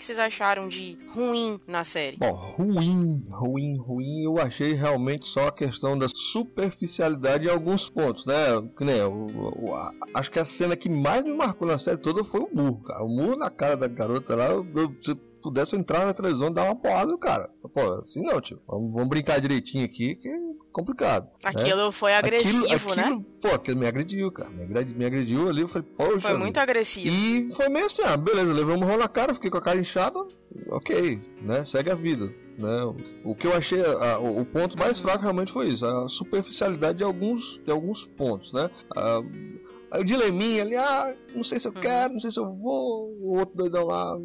vocês 0.07 0.19
acharam 0.19 0.67
de 0.69 0.97
ruim 1.09 1.59
na 1.67 1.83
série? 1.83 2.15
Bom, 2.17 2.31
ruim, 2.31 3.25
ruim, 3.29 3.77
ruim, 3.77 4.23
eu 4.23 4.39
achei 4.39 4.73
realmente 4.73 5.25
só 5.27 5.47
a 5.47 5.51
questão 5.51 5.97
da 5.97 6.07
superficialidade 6.07 7.45
em 7.47 7.49
alguns 7.49 7.89
pontos, 7.89 8.25
né? 8.25 8.35
Que 8.77 8.83
nem, 8.85 9.01
o, 9.03 9.65
o- 9.67 9.73
a- 9.73 9.91
acho 10.13 10.31
que 10.31 10.39
a 10.39 10.45
cena 10.45 10.75
que 10.75 10.89
mais 10.89 11.23
me 11.23 11.33
marcou 11.33 11.67
na 11.67 11.77
série 11.77 11.97
toda 11.97 12.23
foi 12.23 12.39
o 12.41 12.49
murro, 12.53 12.81
cara. 12.83 13.03
O 13.03 13.09
murro 13.09 13.35
na 13.35 13.49
cara 13.49 13.75
da 13.75 13.87
garota 13.87 14.35
lá, 14.35 14.45
eu, 14.45 14.65
eu- 14.73 15.17
pudesse 15.41 15.75
entrar 15.75 16.05
na 16.05 16.13
televisão 16.13 16.47
e 16.49 16.53
dar 16.53 16.63
uma 16.65 16.75
porrada 16.75 17.11
no 17.11 17.17
cara. 17.17 17.49
Pô, 17.73 17.81
assim 18.01 18.21
não, 18.23 18.39
tio. 18.41 18.59
Vamos, 18.67 18.93
vamos 18.93 19.09
brincar 19.09 19.39
direitinho 19.39 19.85
aqui, 19.85 20.15
que 20.15 20.27
é 20.27 20.37
complicado. 20.71 21.25
né? 21.25 21.29
Aquilo 21.43 21.91
foi 21.91 22.13
agressivo, 22.13 22.65
aquilo, 22.65 22.95
né? 22.95 23.03
aquilo, 23.03 23.23
Pô, 23.41 23.47
aquilo 23.49 23.79
me 23.79 23.87
agrediu, 23.87 24.31
cara. 24.31 24.49
Me 24.49 24.63
agredi- 24.63 24.95
me 24.95 25.05
agrediu 25.05 25.49
ali, 25.49 25.61
eu 25.61 25.67
falei, 25.67 25.87
poxa. 25.97 26.19
Foi 26.19 26.33
muito 26.33 26.47
vida. 26.47 26.61
agressivo. 26.61 27.07
E 27.07 27.49
foi 27.49 27.69
meio 27.69 27.85
assim, 27.87 28.03
ah, 28.03 28.15
beleza, 28.17 28.53
levei 28.53 28.75
um 28.75 28.83
rolo 28.85 28.99
na 28.99 29.07
cara, 29.07 29.33
fiquei 29.33 29.49
com 29.49 29.57
a 29.57 29.61
cara 29.61 29.79
inchada, 29.79 30.19
ok, 30.69 31.19
né? 31.41 31.65
Segue 31.65 31.91
a 31.91 31.95
vida. 31.95 32.33
Né? 32.57 32.93
O 33.23 33.35
que 33.35 33.45
eu 33.45 33.53
achei, 33.53 33.79
ah, 33.85 34.17
o 34.19 34.41
o 34.41 34.45
ponto 34.45 34.77
mais 34.79 34.97
fraco 34.97 35.21
realmente 35.21 35.51
foi 35.51 35.67
isso, 35.67 35.85
a 35.85 36.09
superficialidade 36.09 36.97
de 36.97 37.03
alguns, 37.03 37.61
de 37.63 37.71
alguns 37.71 38.03
pontos, 38.05 38.51
né? 38.51 38.69
Ah, 38.95 39.21
aí 39.91 40.01
o 40.01 40.03
dileminha 40.03 40.63
ali, 40.63 40.75
ah, 40.75 41.15
não 41.35 41.43
sei 41.43 41.59
se 41.59 41.67
eu 41.67 41.71
Uhum. 41.73 41.81
quero, 41.81 42.13
não 42.13 42.19
sei 42.19 42.31
se 42.31 42.39
eu 42.39 42.45
vou, 42.55 43.11
o 43.21 43.37
outro 43.37 43.55
doidão 43.55 43.85
lá, 43.85 44.17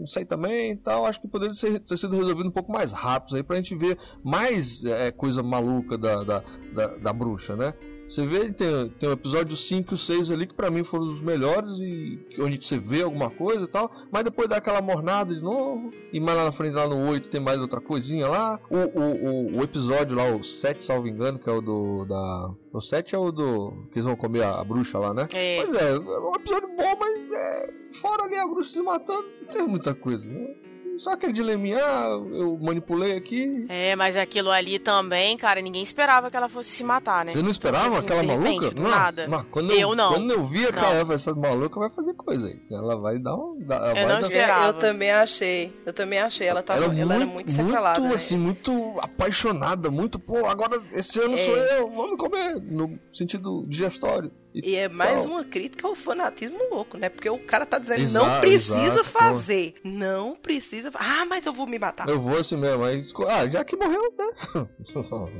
não 0.00 0.06
sei 0.06 0.24
também 0.24 0.72
e 0.72 0.76
tal. 0.76 1.04
Acho 1.04 1.20
que 1.20 1.28
poderia 1.28 1.54
ser, 1.54 1.78
ter 1.80 1.96
sido 1.96 2.16
resolvido 2.16 2.48
um 2.48 2.52
pouco 2.52 2.72
mais 2.72 2.90
rápido 2.90 3.36
aí 3.36 3.42
pra 3.42 3.56
gente 3.56 3.76
ver 3.76 3.98
mais 4.24 4.82
é, 4.84 5.12
coisa 5.12 5.42
maluca 5.42 5.96
da, 5.96 6.24
da, 6.24 6.44
da, 6.74 6.96
da 6.96 7.12
bruxa, 7.12 7.54
né? 7.54 7.74
Você 8.10 8.26
vê, 8.26 8.52
tem, 8.52 8.88
tem 8.98 9.08
o 9.08 9.12
episódio 9.12 9.56
5 9.56 9.92
e 9.92 9.94
o 9.94 9.96
6 9.96 10.32
ali 10.32 10.44
que 10.44 10.52
pra 10.52 10.68
mim 10.68 10.82
foram 10.82 11.06
os 11.06 11.20
melhores 11.20 11.78
e 11.78 12.18
onde 12.40 12.58
você 12.60 12.76
vê 12.76 13.02
alguma 13.02 13.30
coisa 13.30 13.66
e 13.66 13.68
tal, 13.68 13.88
mas 14.10 14.24
depois 14.24 14.48
dá 14.48 14.56
aquela 14.56 14.82
mornada 14.82 15.32
de 15.32 15.40
novo, 15.40 15.90
e 16.12 16.18
mais 16.18 16.36
lá 16.36 16.46
na 16.46 16.52
frente, 16.52 16.74
lá 16.74 16.88
no 16.88 17.08
8, 17.08 17.28
tem 17.28 17.40
mais 17.40 17.60
outra 17.60 17.80
coisinha 17.80 18.26
lá. 18.26 18.58
O, 18.68 18.76
o, 18.76 19.02
o, 19.02 19.58
o 19.58 19.62
episódio 19.62 20.16
lá, 20.16 20.28
o 20.28 20.42
7, 20.42 20.82
salvo 20.82 21.06
engano, 21.06 21.38
que 21.38 21.48
é 21.48 21.52
o 21.52 21.60
do. 21.60 22.04
Da... 22.04 22.50
O 22.72 22.80
7 22.80 23.14
é 23.14 23.18
o 23.18 23.30
do. 23.30 23.86
que 23.92 23.98
eles 23.98 24.06
vão 24.06 24.16
comer 24.16 24.42
a, 24.42 24.58
a 24.58 24.64
bruxa 24.64 24.98
lá, 24.98 25.14
né? 25.14 25.28
É, 25.32 25.62
Pois 25.62 25.74
é, 25.76 25.90
é 25.92 25.98
um 26.00 26.34
episódio 26.34 26.68
bom, 26.76 26.96
mas 26.98 27.16
é, 27.32 27.74
fora 27.92 28.24
ali 28.24 28.34
a 28.34 28.46
bruxa 28.48 28.70
se 28.70 28.82
matando, 28.82 29.28
não 29.40 29.48
tem 29.48 29.68
muita 29.68 29.94
coisa, 29.94 30.28
né? 30.32 30.52
Só 31.00 31.12
aquele 31.12 31.32
dileminha, 31.32 31.78
ah, 31.82 32.08
eu 32.32 32.58
manipulei 32.60 33.16
aqui. 33.16 33.64
é, 33.68 33.96
mas 33.96 34.16
aquilo 34.16 34.50
ali 34.50 34.78
também, 34.78 35.36
cara, 35.36 35.60
ninguém 35.62 35.82
esperava 35.82 36.30
que 36.30 36.36
ela 36.36 36.48
fosse 36.48 36.68
se 36.70 36.84
matar, 36.84 37.24
né? 37.24 37.32
Você 37.32 37.40
não 37.42 37.50
esperava 37.50 37.88
Assim, 37.88 37.98
aquela 37.98 38.20
repente, 38.20 38.60
maluca? 38.60 38.80
Nossa, 38.82 38.96
nada. 38.98 39.28
mas 39.28 39.42
quando 39.50 39.72
Eu 39.72 39.94
não. 39.94 40.12
Quando 40.12 40.30
eu 40.32 40.46
vi 40.46 40.66
aquela 40.66 41.02
Não. 41.04 41.12
essa 41.14 41.34
maluca 41.34 41.80
vai 41.80 41.90
fazer 41.90 42.12
coisa 42.14 42.48
aí. 42.48 42.60
Ela 42.70 42.96
vai 42.96 43.18
dar 43.18 43.34
um. 43.34 43.58
dá- 43.60 43.76
Eu 43.76 43.94
vai 43.94 44.02
não 44.02 44.08
dar- 44.08 44.20
esperava. 44.22 44.66
Eu 44.66 44.74
também 44.74 45.10
achei. 45.10 45.72
Eu 45.86 45.92
também 45.92 46.18
achei. 46.18 46.46
Ela, 46.46 46.62
tava, 46.62 46.84
ela, 46.84 46.94
ela, 47.00 47.14
era 47.14 47.26
muito 47.26 47.50
sequelada. 47.50 48.00
né? 48.00 48.14
assim, 48.14 48.36
muito 48.36 48.70
apaixonada, 49.00 49.90
muito, 49.90 50.18
pô, 50.18 50.44
agora 50.46 50.82
esse 50.92 51.18
ano 51.20 51.34
É. 51.34 51.44
sou 51.46 51.56
eu, 51.56 51.90
vamos 51.90 52.18
comer, 52.18 52.60
no 52.60 52.98
sentido 53.12 53.62
digestório. 53.66 54.30
E 54.54 54.74
é 54.74 54.88
mais 54.88 55.24
tal. 55.24 55.32
uma 55.32 55.44
crítica 55.44 55.86
ao 55.86 55.94
fanatismo 55.94 56.58
louco, 56.70 56.98
né? 56.98 57.08
Porque 57.08 57.30
o 57.30 57.38
cara 57.38 57.64
tá 57.64 57.78
dizendo, 57.78 58.00
Exato, 58.00 58.26
não 58.26 58.40
precisa 58.40 58.86
exato, 58.86 59.04
fazer. 59.04 59.74
Não 59.84 60.34
precisa. 60.34 60.90
Ah, 60.94 61.24
mas 61.24 61.46
eu 61.46 61.52
vou 61.52 61.66
me 61.66 61.78
matar. 61.78 62.08
Eu 62.08 62.20
vou 62.20 62.38
assim 62.38 62.56
mesmo, 62.56 62.82
aí, 62.82 63.04
ah, 63.28 63.48
já 63.48 63.64
que 63.64 63.76
morreu, 63.76 64.12
né? 64.18 64.30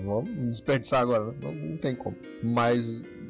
Vamos 0.04 0.50
desperdiçar 0.50 1.02
agora, 1.02 1.26
né? 1.26 1.34
não, 1.42 1.52
não 1.52 1.76
tem 1.76 1.94
como. 1.94 2.16
Mas, 2.42 3.20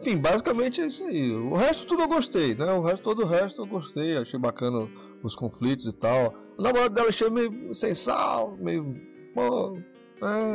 enfim, 0.00 0.16
basicamente 0.16 0.80
é 0.80 0.86
isso 0.86 1.04
aí. 1.04 1.30
O 1.32 1.54
resto 1.54 1.86
tudo 1.86 2.02
eu 2.02 2.08
gostei, 2.08 2.54
né? 2.54 2.72
O 2.72 2.82
resto, 2.82 3.02
todo 3.02 3.22
o 3.22 3.26
resto 3.26 3.62
eu 3.62 3.66
gostei, 3.66 4.16
achei 4.16 4.38
bacana 4.38 4.88
os 5.22 5.34
conflitos 5.34 5.86
e 5.86 5.92
tal. 5.92 6.34
O 6.56 6.62
namorado 6.62 6.94
dela 6.94 7.08
achei 7.08 7.30
meio 7.30 7.74
sem 7.74 7.94
sal, 7.94 8.56
meio. 8.58 8.96
Pô, 9.34 9.78
é, 10.20 10.26
Não, 10.26 10.54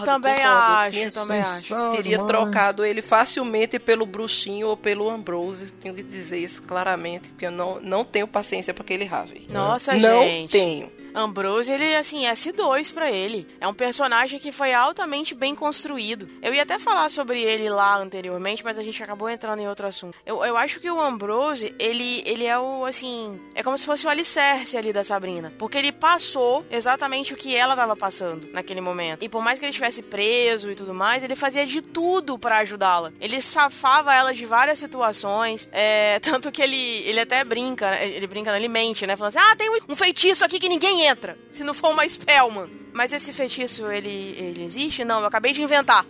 Concordo, 0.00 0.04
também 0.04 0.36
concordo. 0.36 0.98
acho, 0.98 1.10
também 1.12 1.40
acho. 1.40 1.74
Teria 1.92 2.18
demais. 2.18 2.26
trocado 2.28 2.84
ele 2.84 3.00
facilmente 3.02 3.78
pelo 3.78 4.04
bruxinho 4.04 4.68
ou 4.68 4.76
pelo 4.76 5.08
Ambrose. 5.08 5.72
Tenho 5.72 5.94
que 5.94 6.02
dizer 6.02 6.38
isso 6.38 6.62
claramente, 6.62 7.30
porque 7.30 7.46
eu 7.46 7.50
não, 7.50 7.80
não 7.80 8.04
tenho 8.04 8.28
paciência 8.28 8.74
pra 8.74 8.82
aquele 8.82 9.06
Harvey. 9.06 9.46
Nossa, 9.50 9.94
não 9.94 10.22
gente. 10.22 10.52
tenho. 10.52 10.97
Ambrose, 11.18 11.72
ele, 11.72 11.96
assim, 11.96 12.26
é 12.26 12.32
S2 12.32 12.92
pra 12.92 13.10
ele. 13.10 13.46
É 13.60 13.66
um 13.66 13.74
personagem 13.74 14.38
que 14.38 14.52
foi 14.52 14.72
altamente 14.72 15.34
bem 15.34 15.54
construído. 15.54 16.28
Eu 16.42 16.54
ia 16.54 16.62
até 16.62 16.78
falar 16.78 17.08
sobre 17.10 17.42
ele 17.42 17.68
lá 17.68 17.98
anteriormente, 17.98 18.64
mas 18.64 18.78
a 18.78 18.82
gente 18.82 19.02
acabou 19.02 19.28
entrando 19.28 19.60
em 19.60 19.68
outro 19.68 19.86
assunto. 19.86 20.16
Eu, 20.24 20.44
eu 20.44 20.56
acho 20.56 20.80
que 20.80 20.90
o 20.90 21.00
Ambrose, 21.00 21.74
ele, 21.78 22.22
ele 22.24 22.44
é 22.44 22.58
o, 22.58 22.84
assim... 22.84 23.38
É 23.54 23.62
como 23.62 23.76
se 23.76 23.84
fosse 23.84 24.06
o 24.06 24.10
alicerce 24.10 24.76
ali 24.76 24.92
da 24.92 25.02
Sabrina. 25.02 25.52
Porque 25.58 25.78
ele 25.78 25.92
passou 25.92 26.64
exatamente 26.70 27.34
o 27.34 27.36
que 27.36 27.54
ela 27.54 27.76
tava 27.76 27.96
passando 27.96 28.48
naquele 28.52 28.80
momento. 28.80 29.22
E 29.24 29.28
por 29.28 29.42
mais 29.42 29.58
que 29.58 29.64
ele 29.64 29.70
estivesse 29.70 30.02
preso 30.02 30.70
e 30.70 30.74
tudo 30.74 30.94
mais, 30.94 31.22
ele 31.22 31.34
fazia 31.34 31.66
de 31.66 31.82
tudo 31.82 32.38
pra 32.38 32.58
ajudá-la. 32.58 33.12
Ele 33.20 33.40
safava 33.42 34.14
ela 34.14 34.32
de 34.32 34.46
várias 34.46 34.78
situações. 34.78 35.68
É, 35.72 36.18
tanto 36.22 36.52
que 36.52 36.62
ele, 36.62 37.02
ele 37.04 37.20
até 37.20 37.42
brinca, 37.44 37.90
né? 37.90 38.08
ele 38.08 38.26
brinca, 38.26 38.56
ele 38.56 38.68
mente, 38.68 39.06
né? 39.06 39.16
Falando 39.16 39.36
assim, 39.36 39.46
ah, 39.50 39.56
tem 39.56 39.68
um 39.88 39.96
feitiço 39.96 40.44
aqui 40.44 40.58
que 40.58 40.68
ninguém 40.68 41.07
entra, 41.08 41.38
se 41.50 41.64
não 41.64 41.74
for 41.74 41.90
uma 41.90 42.08
Spellman. 42.08 42.68
Mas 42.92 43.12
esse 43.12 43.32
feitiço, 43.32 43.86
ele, 43.86 44.34
ele 44.36 44.64
existe? 44.64 45.04
Não, 45.04 45.20
eu 45.20 45.26
acabei 45.26 45.52
de 45.52 45.62
inventar. 45.62 46.04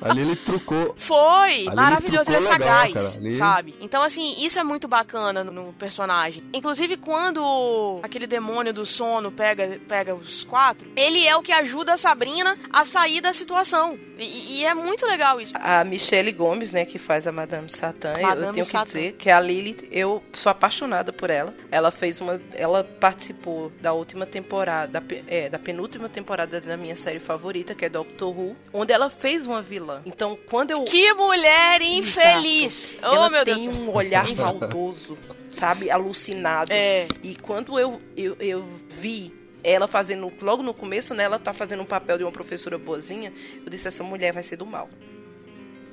Ali 0.00 0.20
ele 0.20 0.36
trucou. 0.36 0.94
Foi! 0.98 1.60
ele 1.60 1.74
maravilhoso, 1.74 2.28
ele 2.28 2.36
é 2.36 2.40
trucou 2.40 2.58
legal, 2.58 2.78
sagaz, 2.90 2.92
cara. 3.14 3.24
Ali- 3.24 3.34
sabe? 3.34 3.74
Então, 3.80 4.02
assim, 4.02 4.34
isso 4.44 4.58
é 4.58 4.64
muito 4.64 4.86
bacana 4.86 5.42
no, 5.42 5.72
personagem. 5.72 6.42
Inclusive, 6.52 6.96
quando 6.98 8.00
aquele 8.02 8.26
demônio 8.26 8.72
do 8.72 8.84
sono 8.84 9.30
pega, 9.32 9.80
pega 9.88 10.14
os 10.14 10.44
quatro, 10.44 10.86
ele 10.94 11.26
é 11.26 11.34
o 11.36 11.42
que 11.42 11.52
ajuda 11.52 11.94
a 11.94 11.96
Sabrina 11.96 12.58
a 12.70 12.84
sair 12.84 13.20
da 13.20 13.32
situação. 13.32 13.98
E, 14.18 14.58
e 14.60 14.64
é 14.66 14.74
muito 14.74 15.06
legal 15.06 15.40
isso. 15.40 15.52
A 15.56 15.82
Michelle 15.84 16.30
Gomes, 16.32 16.70
né, 16.72 16.84
que 16.84 16.98
faz 16.98 17.26
a 17.26 17.32
Madame 17.32 17.70
Satã, 17.70 18.12
eu- 18.14 18.20
eu 18.20 18.28
Madame 18.28 18.52
tenho 18.52 18.64
Satã. 18.64 18.84
que 18.84 18.92
dizer 18.98 19.12
que 19.12 19.30
a 19.30 19.40
Lilith, 19.40 19.88
eu 19.90 20.22
sou 20.32 20.50
apaixonada 20.50 21.12
por 21.12 21.30
ela. 21.30 21.54
Ela 21.70 21.90
fez 21.90 22.20
uma, 22.20 22.40
ela 22.54 22.84
participou 22.84 23.72
da 23.80 23.92
última 23.92 24.26
temporada, 24.26 25.00
da, 25.00 25.02
é, 25.26 25.48
da 25.48 25.58
penúltima 25.58 26.08
temporada 26.08 26.60
da 26.60 26.76
minha 26.76 26.94
série 26.96 27.18
favorita, 27.18 27.74
que 27.74 27.84
é 27.84 27.88
Doctor 27.88 28.28
Who, 28.38 28.56
onde 28.72 28.92
ela 28.92 29.03
ela 29.04 29.10
fez 29.10 29.46
uma 29.46 29.60
vilã. 29.60 30.02
Então, 30.06 30.38
quando 30.48 30.70
eu. 30.70 30.84
Que 30.84 31.12
mulher 31.14 31.80
infeliz! 31.82 32.94
Exato. 32.94 33.08
Oh, 33.08 33.14
ela 33.14 33.30
meu 33.30 33.44
tem 33.44 33.62
Deus. 33.62 33.76
um 33.76 33.90
olhar 33.90 34.26
maldoso, 34.34 35.18
sabe? 35.50 35.90
Alucinado. 35.90 36.72
É. 36.72 37.06
E 37.22 37.34
quando 37.36 37.78
eu, 37.78 38.00
eu, 38.16 38.36
eu 38.40 38.66
vi 38.88 39.32
ela 39.62 39.86
fazendo, 39.86 40.32
logo 40.42 40.62
no 40.62 40.74
começo, 40.74 41.14
né? 41.14 41.24
Ela 41.24 41.38
tá 41.38 41.52
fazendo 41.52 41.82
um 41.82 41.86
papel 41.86 42.18
de 42.18 42.24
uma 42.24 42.32
professora 42.32 42.78
boazinha. 42.78 43.32
Eu 43.64 43.70
disse, 43.70 43.88
essa 43.88 44.02
mulher 44.02 44.32
vai 44.32 44.42
ser 44.42 44.56
do 44.56 44.66
mal. 44.66 44.88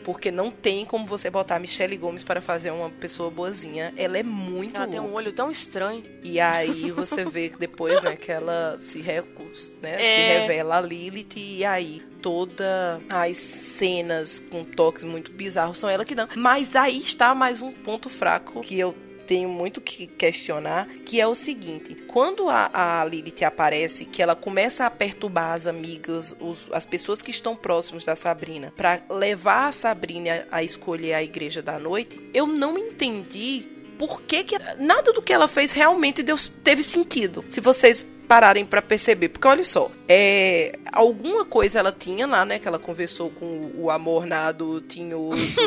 Porque 0.03 0.31
não 0.31 0.49
tem 0.51 0.85
como 0.85 1.05
você 1.05 1.29
botar 1.29 1.55
a 1.55 1.59
Michelle 1.59 1.95
Gomes 1.97 2.23
para 2.23 2.41
fazer 2.41 2.71
uma 2.71 2.89
pessoa 2.89 3.29
boazinha. 3.29 3.93
Ela 3.95 4.17
é 4.17 4.23
muito 4.23 4.75
Ela 4.75 4.87
tem 4.87 4.99
um 4.99 5.03
louca. 5.03 5.17
olho 5.17 5.33
tão 5.33 5.49
estranho. 5.51 6.03
E 6.23 6.39
aí 6.39 6.91
você 6.91 7.23
vê 7.25 7.49
que 7.49 7.57
depois, 7.59 8.01
né, 8.01 8.15
que 8.15 8.31
ela 8.31 8.75
se 8.79 8.99
recusa, 9.01 9.73
né? 9.81 9.97
Se 9.97 10.03
É. 10.03 10.39
revela 10.41 10.77
a 10.77 10.81
Lilith 10.81 11.35
e 11.37 11.63
aí 11.65 12.01
todas 12.21 13.01
as 13.09 13.37
cenas 13.37 14.39
com 14.51 14.63
toques 14.63 15.03
muito 15.03 15.31
bizarros 15.31 15.77
são 15.77 15.89
ela 15.89 16.05
que 16.05 16.15
dão. 16.15 16.27
Mas 16.35 16.75
aí 16.75 16.99
está 17.01 17.33
mais 17.33 17.61
um 17.61 17.71
ponto 17.71 18.09
fraco 18.09 18.61
que 18.61 18.77
eu 18.79 18.95
tenho 19.27 19.47
muito 19.49 19.79
que 19.81 20.07
questionar, 20.07 20.87
que 21.05 21.19
é 21.21 21.27
o 21.27 21.33
seguinte: 21.35 21.95
quando 22.07 22.49
a, 22.49 22.69
a 23.01 23.05
Lilith 23.05 23.43
aparece, 23.43 24.05
que 24.05 24.21
ela 24.21 24.35
começa 24.35 24.85
a 24.85 24.89
perturbar 24.91 25.53
as 25.53 25.67
amigas, 25.67 26.35
os- 26.39 26.67
as 26.71 26.85
pessoas 26.85 27.21
que 27.21 27.31
estão 27.31 27.55
próximas 27.55 28.03
da 28.03 28.15
Sabrina, 28.15 28.73
para 28.75 29.01
levar 29.09 29.67
a 29.67 29.71
Sabrina 29.71 30.45
a 30.51 30.63
escolher 30.63 31.13
a 31.13 31.23
igreja 31.23 31.61
da 31.61 31.79
noite, 31.79 32.19
eu 32.33 32.45
não 32.47 32.77
entendi 32.77 33.65
por 34.07 34.19
que, 34.23 34.43
que 34.43 34.57
nada 34.79 35.13
do 35.13 35.21
que 35.21 35.31
ela 35.31 35.47
fez 35.47 35.71
realmente 35.73 36.23
deu, 36.23 36.35
teve 36.63 36.81
sentido. 36.81 37.45
Se 37.51 37.59
vocês 37.61 38.03
pararem 38.27 38.65
pra 38.65 38.81
perceber, 38.81 39.29
porque 39.29 39.47
olha 39.47 39.63
só, 39.63 39.91
é, 40.09 40.79
alguma 40.91 41.45
coisa 41.45 41.77
ela 41.77 41.91
tinha 41.91 42.25
lá, 42.25 42.43
né, 42.43 42.57
que 42.57 42.67
ela 42.67 42.79
conversou 42.79 43.29
com 43.29 43.45
o, 43.45 43.83
o 43.83 43.91
amornado 43.91 44.81
tinhoso, 44.81 45.59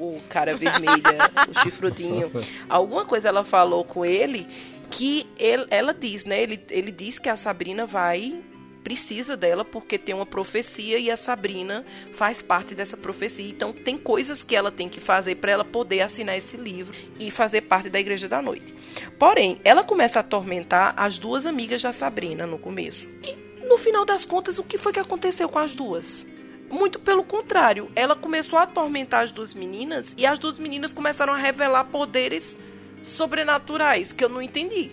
o, 0.00 0.16
o 0.16 0.20
cara 0.28 0.52
vermelha, 0.56 1.30
o 1.48 1.60
chifrudinho. 1.62 2.32
Alguma 2.68 3.04
coisa 3.04 3.28
ela 3.28 3.44
falou 3.44 3.84
com 3.84 4.04
ele 4.04 4.48
que 4.90 5.26
ele- 5.38 5.66
ela 5.70 5.94
diz, 5.94 6.24
né, 6.24 6.42
ele, 6.42 6.60
ele 6.70 6.90
diz 6.90 7.20
que 7.20 7.28
a 7.28 7.36
Sabrina 7.36 7.86
vai 7.86 8.40
precisa 8.82 9.36
dela 9.36 9.64
porque 9.64 9.98
tem 9.98 10.14
uma 10.14 10.26
profecia 10.26 10.98
e 10.98 11.10
a 11.10 11.16
Sabrina 11.16 11.84
faz 12.14 12.42
parte 12.42 12.74
dessa 12.74 12.96
profecia. 12.96 13.48
Então 13.48 13.72
tem 13.72 13.96
coisas 13.96 14.42
que 14.42 14.56
ela 14.56 14.70
tem 14.70 14.88
que 14.88 15.00
fazer 15.00 15.36
para 15.36 15.52
ela 15.52 15.64
poder 15.64 16.00
assinar 16.00 16.36
esse 16.36 16.56
livro 16.56 16.96
e 17.18 17.30
fazer 17.30 17.62
parte 17.62 17.88
da 17.88 18.00
Igreja 18.00 18.28
da 18.28 18.40
Noite. 18.40 18.74
Porém, 19.18 19.60
ela 19.64 19.84
começa 19.84 20.18
a 20.18 20.20
atormentar 20.20 20.94
as 20.96 21.18
duas 21.18 21.46
amigas 21.46 21.82
da 21.82 21.92
Sabrina 21.92 22.46
no 22.46 22.58
começo. 22.58 23.06
E 23.22 23.66
no 23.66 23.76
final 23.78 24.04
das 24.04 24.24
contas, 24.24 24.58
o 24.58 24.64
que 24.64 24.78
foi 24.78 24.92
que 24.92 25.00
aconteceu 25.00 25.48
com 25.48 25.58
as 25.58 25.72
duas? 25.72 26.26
Muito 26.70 27.00
pelo 27.00 27.24
contrário, 27.24 27.90
ela 27.96 28.14
começou 28.14 28.58
a 28.58 28.62
atormentar 28.62 29.24
as 29.24 29.32
duas 29.32 29.52
meninas 29.52 30.14
e 30.16 30.24
as 30.24 30.38
duas 30.38 30.56
meninas 30.56 30.92
começaram 30.92 31.32
a 31.32 31.36
revelar 31.36 31.84
poderes 31.84 32.56
sobrenaturais 33.02 34.12
que 34.12 34.24
eu 34.24 34.28
não 34.28 34.40
entendi. 34.40 34.92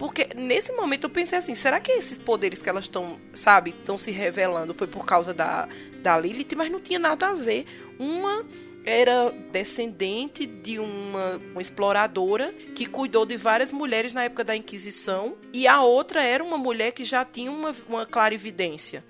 Porque 0.00 0.28
nesse 0.34 0.72
momento 0.72 1.04
eu 1.04 1.10
pensei 1.10 1.36
assim, 1.36 1.54
será 1.54 1.78
que 1.78 1.92
esses 1.92 2.16
poderes 2.16 2.62
que 2.62 2.70
elas 2.70 2.86
estão, 2.86 3.20
sabe, 3.34 3.72
estão 3.78 3.98
se 3.98 4.10
revelando 4.10 4.72
foi 4.72 4.86
por 4.86 5.04
causa 5.04 5.34
da, 5.34 5.68
da 6.02 6.18
Lilith? 6.18 6.56
Mas 6.56 6.72
não 6.72 6.80
tinha 6.80 6.98
nada 6.98 7.28
a 7.28 7.34
ver. 7.34 7.66
Uma 7.98 8.42
era 8.82 9.30
descendente 9.52 10.46
de 10.46 10.78
uma, 10.78 11.36
uma 11.52 11.60
exploradora 11.60 12.50
que 12.74 12.86
cuidou 12.86 13.26
de 13.26 13.36
várias 13.36 13.72
mulheres 13.72 14.14
na 14.14 14.24
época 14.24 14.42
da 14.42 14.56
Inquisição. 14.56 15.36
E 15.52 15.68
a 15.68 15.82
outra 15.82 16.24
era 16.24 16.42
uma 16.42 16.56
mulher 16.56 16.92
que 16.92 17.04
já 17.04 17.22
tinha 17.22 17.52
uma, 17.52 17.76
uma 17.86 18.06
clarividência. 18.06 19.04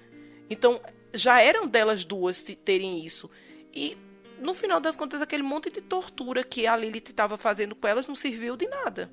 Então, 0.50 0.80
já 1.14 1.40
eram 1.40 1.68
delas 1.68 2.04
duas 2.04 2.42
terem 2.42 3.06
isso. 3.06 3.30
E 3.72 3.96
no 4.40 4.54
final 4.54 4.80
das 4.80 4.96
contas, 4.96 5.22
aquele 5.22 5.44
monte 5.44 5.70
de 5.70 5.82
tortura 5.82 6.42
que 6.42 6.66
a 6.66 6.76
Lilith 6.76 7.10
estava 7.10 7.38
fazendo 7.38 7.76
com 7.76 7.86
elas 7.86 8.08
não 8.08 8.16
serviu 8.16 8.56
de 8.56 8.66
nada. 8.66 9.08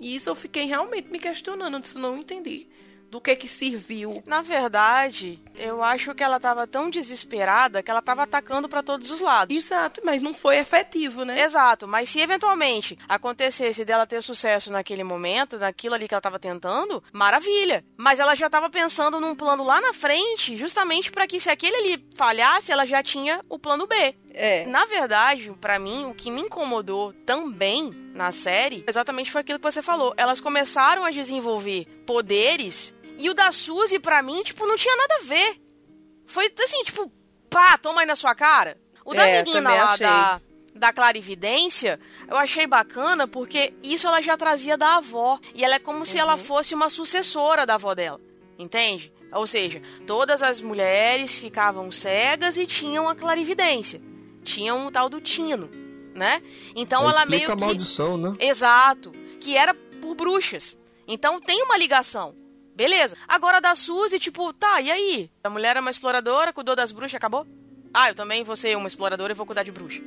E 0.00 0.16
isso 0.16 0.28
eu 0.28 0.34
fiquei 0.34 0.64
realmente 0.64 1.10
me 1.10 1.18
questionando, 1.18 1.80
disse, 1.80 1.98
não 1.98 2.18
entendi 2.18 2.68
do 3.14 3.20
que 3.20 3.36
que 3.36 3.48
serviu. 3.48 4.20
Na 4.26 4.42
verdade, 4.42 5.40
eu 5.54 5.84
acho 5.84 6.12
que 6.16 6.24
ela 6.24 6.40
tava 6.40 6.66
tão 6.66 6.90
desesperada 6.90 7.80
que 7.80 7.88
ela 7.88 8.02
tava 8.02 8.24
atacando 8.24 8.68
pra 8.68 8.82
todos 8.82 9.08
os 9.08 9.20
lados. 9.20 9.56
Exato, 9.56 10.00
mas 10.04 10.20
não 10.20 10.34
foi 10.34 10.56
efetivo, 10.56 11.24
né? 11.24 11.40
Exato, 11.40 11.86
mas 11.86 12.08
se 12.08 12.18
eventualmente 12.18 12.98
acontecesse 13.08 13.84
dela 13.84 14.04
ter 14.04 14.20
sucesso 14.20 14.72
naquele 14.72 15.04
momento, 15.04 15.56
naquilo 15.56 15.94
ali 15.94 16.08
que 16.08 16.14
ela 16.14 16.20
tava 16.20 16.40
tentando, 16.40 17.00
maravilha. 17.12 17.84
Mas 17.96 18.18
ela 18.18 18.34
já 18.34 18.50
tava 18.50 18.68
pensando 18.68 19.20
num 19.20 19.36
plano 19.36 19.62
lá 19.62 19.80
na 19.80 19.92
frente, 19.92 20.56
justamente 20.56 21.12
pra 21.12 21.28
que 21.28 21.38
se 21.38 21.48
aquele 21.48 21.76
ali 21.76 22.04
falhasse, 22.16 22.72
ela 22.72 22.84
já 22.84 23.00
tinha 23.00 23.40
o 23.48 23.60
plano 23.60 23.86
B. 23.86 24.12
É. 24.34 24.66
Na 24.66 24.84
verdade, 24.84 25.52
pra 25.60 25.78
mim, 25.78 26.06
o 26.06 26.14
que 26.14 26.30
me 26.30 26.40
incomodou 26.40 27.12
também 27.24 27.90
na 28.12 28.32
série, 28.32 28.82
exatamente 28.86 29.30
foi 29.30 29.40
aquilo 29.42 29.58
que 29.60 29.70
você 29.70 29.80
falou. 29.80 30.12
Elas 30.16 30.40
começaram 30.40 31.04
a 31.04 31.10
desenvolver 31.10 31.86
poderes 32.04 32.92
e 33.18 33.30
o 33.30 33.34
da 33.34 33.52
Suzy, 33.52 33.98
pra 34.00 34.22
mim, 34.22 34.42
tipo, 34.42 34.66
não 34.66 34.76
tinha 34.76 34.96
nada 34.96 35.14
a 35.20 35.24
ver. 35.24 35.60
Foi 36.26 36.52
assim, 36.64 36.82
tipo, 36.84 37.10
pá, 37.48 37.78
toma 37.78 38.00
aí 38.00 38.06
na 38.06 38.16
sua 38.16 38.34
cara. 38.34 38.76
O 39.04 39.14
da 39.14 39.26
É, 39.26 39.42
menina 39.42 39.70
lá 39.70 39.92
achei. 39.92 40.06
da, 40.06 40.40
da 40.74 40.92
clarividência, 40.92 42.00
eu 42.28 42.36
achei 42.36 42.66
bacana 42.66 43.28
porque 43.28 43.72
isso 43.84 44.06
ela 44.08 44.20
já 44.20 44.36
trazia 44.36 44.76
da 44.76 44.96
avó. 44.96 45.38
E 45.54 45.64
ela 45.64 45.76
é 45.76 45.78
como 45.78 46.04
se 46.04 46.16
Uhum. 46.16 46.22
ela 46.22 46.36
fosse 46.36 46.74
uma 46.74 46.88
sucessora 46.88 47.64
da 47.64 47.74
avó 47.74 47.94
dela. 47.94 48.20
Entende? 48.58 49.12
Ou 49.32 49.46
seja, 49.46 49.80
todas 50.06 50.42
as 50.42 50.60
mulheres 50.60 51.36
ficavam 51.36 51.90
cegas 51.92 52.56
e 52.56 52.66
tinham 52.66 53.08
a 53.08 53.14
clarividência. 53.14 54.00
Tinham 54.44 54.86
o 54.86 54.90
tal 54.90 55.08
do 55.08 55.20
tino, 55.20 55.68
né? 56.14 56.42
Então 56.76 57.02
ela 57.02 57.22
explica 57.22 57.26
meio 57.30 57.52
a 57.52 57.56
que. 57.56 57.60
maldição, 57.64 58.16
né? 58.16 58.32
Exato. 58.38 59.12
Que 59.40 59.56
era 59.56 59.74
por 59.74 60.14
bruxas. 60.14 60.76
Então 61.08 61.40
tem 61.40 61.62
uma 61.62 61.76
ligação. 61.76 62.34
Beleza. 62.76 63.16
Agora 63.26 63.60
da 63.60 63.74
Suzy, 63.74 64.18
tipo, 64.18 64.52
tá, 64.52 64.80
e 64.80 64.90
aí? 64.90 65.30
A 65.42 65.50
mulher 65.50 65.70
era 65.70 65.80
uma 65.80 65.90
exploradora, 65.90 66.52
cuidou 66.52 66.74
das 66.74 66.92
bruxas, 66.92 67.14
acabou? 67.14 67.46
Ah, 67.92 68.10
eu 68.10 68.14
também 68.14 68.42
vou 68.42 68.56
ser 68.56 68.76
uma 68.76 68.88
exploradora 68.88 69.32
e 69.32 69.36
vou 69.36 69.46
cuidar 69.46 69.62
de 69.62 69.70
bruxa. 69.70 70.02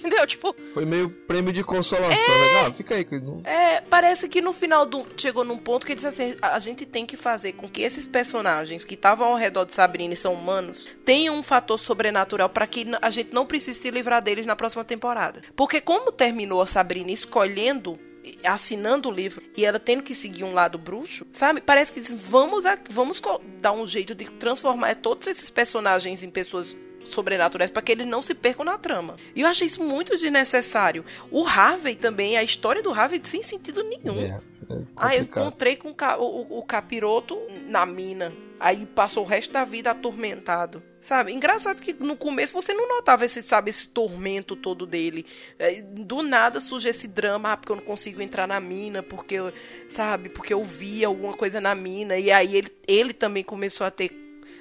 Entendeu? 0.00 0.26
Tipo, 0.26 0.54
Foi 0.74 0.84
meio 0.86 1.10
prêmio 1.10 1.52
de 1.52 1.62
consolação, 1.62 2.10
né? 2.38 2.66
Ah, 2.66 2.72
fica 2.72 2.94
aí, 2.94 3.04
que 3.04 3.20
não... 3.20 3.42
É, 3.44 3.80
parece 3.82 4.28
que 4.28 4.40
no 4.40 4.52
final 4.52 4.86
do. 4.86 5.06
Chegou 5.16 5.44
num 5.44 5.58
ponto 5.58 5.84
que 5.84 5.92
ele 5.92 5.96
disse 6.00 6.06
assim: 6.08 6.34
a, 6.40 6.58
gente 6.58 6.86
tem 6.86 7.04
que 7.04 7.16
fazer 7.16 7.52
com 7.52 7.68
que 7.68 7.82
esses 7.82 8.06
personagens 8.06 8.84
que 8.84 8.94
estavam 8.94 9.28
ao 9.28 9.36
redor 9.36 9.64
de 9.66 9.74
Sabrina 9.74 10.14
e 10.14 10.16
são 10.16 10.32
humanos 10.34 10.88
tenham 11.04 11.36
um 11.36 11.42
fator 11.42 11.78
sobrenatural 11.78 12.48
para 12.48 12.66
que 12.66 12.86
a 13.02 13.10
gente 13.10 13.32
não 13.34 13.44
precise 13.46 13.78
se 13.78 13.90
livrar 13.90 14.22
deles 14.22 14.46
na 14.46 14.56
próxima 14.56 14.84
temporada. 14.84 15.42
Porque, 15.54 15.80
como 15.80 16.10
terminou 16.12 16.62
a 16.62 16.66
Sabrina 16.66 17.10
escolhendo. 17.10 17.98
Assinando 18.44 19.08
o 19.08 19.12
livro 19.12 19.42
e 19.56 19.64
ela 19.64 19.80
tendo 19.80 20.02
que 20.02 20.14
seguir 20.14 20.44
um 20.44 20.52
lado 20.52 20.76
bruxo, 20.78 21.26
sabe? 21.32 21.60
Parece 21.62 21.90
que 21.90 22.00
diz, 22.00 22.12
vamos, 22.12 22.66
a- 22.66 22.78
vamos 22.90 23.20
dar 23.60 23.72
um 23.72 23.86
jeito 23.86 24.14
de 24.14 24.26
transformar 24.26 24.94
todos 24.96 25.26
esses 25.26 25.48
personagens 25.48 26.22
em 26.22 26.28
pessoas 26.30 26.76
sobrenaturais 27.12 27.70
para 27.70 27.82
que 27.82 27.92
eles 27.92 28.06
não 28.06 28.22
se 28.22 28.34
percam 28.34 28.64
na 28.64 28.78
trama. 28.78 29.16
E 29.34 29.40
eu 29.42 29.46
achei 29.46 29.66
isso 29.66 29.82
muito 29.82 30.16
desnecessário. 30.16 31.04
O 31.30 31.44
Harvey 31.46 31.94
também, 31.94 32.36
a 32.36 32.42
história 32.42 32.82
do 32.82 32.90
Harvey 32.92 33.20
sem 33.24 33.42
sentido 33.42 33.82
nenhum. 33.82 34.18
É, 34.20 34.40
é 34.70 34.82
Ah, 34.96 35.14
eu 35.16 35.22
encontrei 35.22 35.76
com 35.76 35.90
o, 35.90 36.22
o- 36.22 36.58
o 36.58 36.62
capiroto 36.62 37.38
na 37.66 37.84
mina. 37.84 38.32
Aí 38.58 38.84
passou 38.84 39.24
o 39.24 39.26
resto 39.26 39.52
da 39.52 39.64
vida 39.64 39.90
atormentado. 39.90 40.82
Sabe? 41.00 41.32
Engraçado 41.32 41.80
que 41.80 41.94
no 41.94 42.14
começo 42.14 42.52
você 42.52 42.74
não 42.74 42.86
notava 42.86 43.24
esse, 43.24 43.40
sabe, 43.40 43.70
esse 43.70 43.88
tormento 43.88 44.54
todo 44.54 44.84
dele. 44.84 45.24
É, 45.58 45.80
Do 45.80 46.22
nada 46.22 46.60
surge 46.60 46.90
esse 46.90 47.08
drama, 47.08 47.52
ah, 47.52 47.56
porque 47.56 47.72
eu 47.72 47.76
não 47.76 47.82
consigo 47.82 48.20
entrar 48.20 48.46
na 48.46 48.60
mina, 48.60 49.02
porque 49.02 49.34
eu, 49.36 49.50
sabe, 49.88 50.28
porque 50.28 50.52
eu 50.52 50.62
vi 50.62 51.02
alguma 51.02 51.32
coisa 51.32 51.58
na 51.58 51.74
mina. 51.74 52.18
E 52.18 52.30
aí 52.30 52.54
ele, 52.54 52.70
ele 52.86 53.14
também 53.14 53.42
começou 53.42 53.86
a 53.86 53.90
ter, 53.90 54.10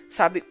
sabe, 0.10 0.42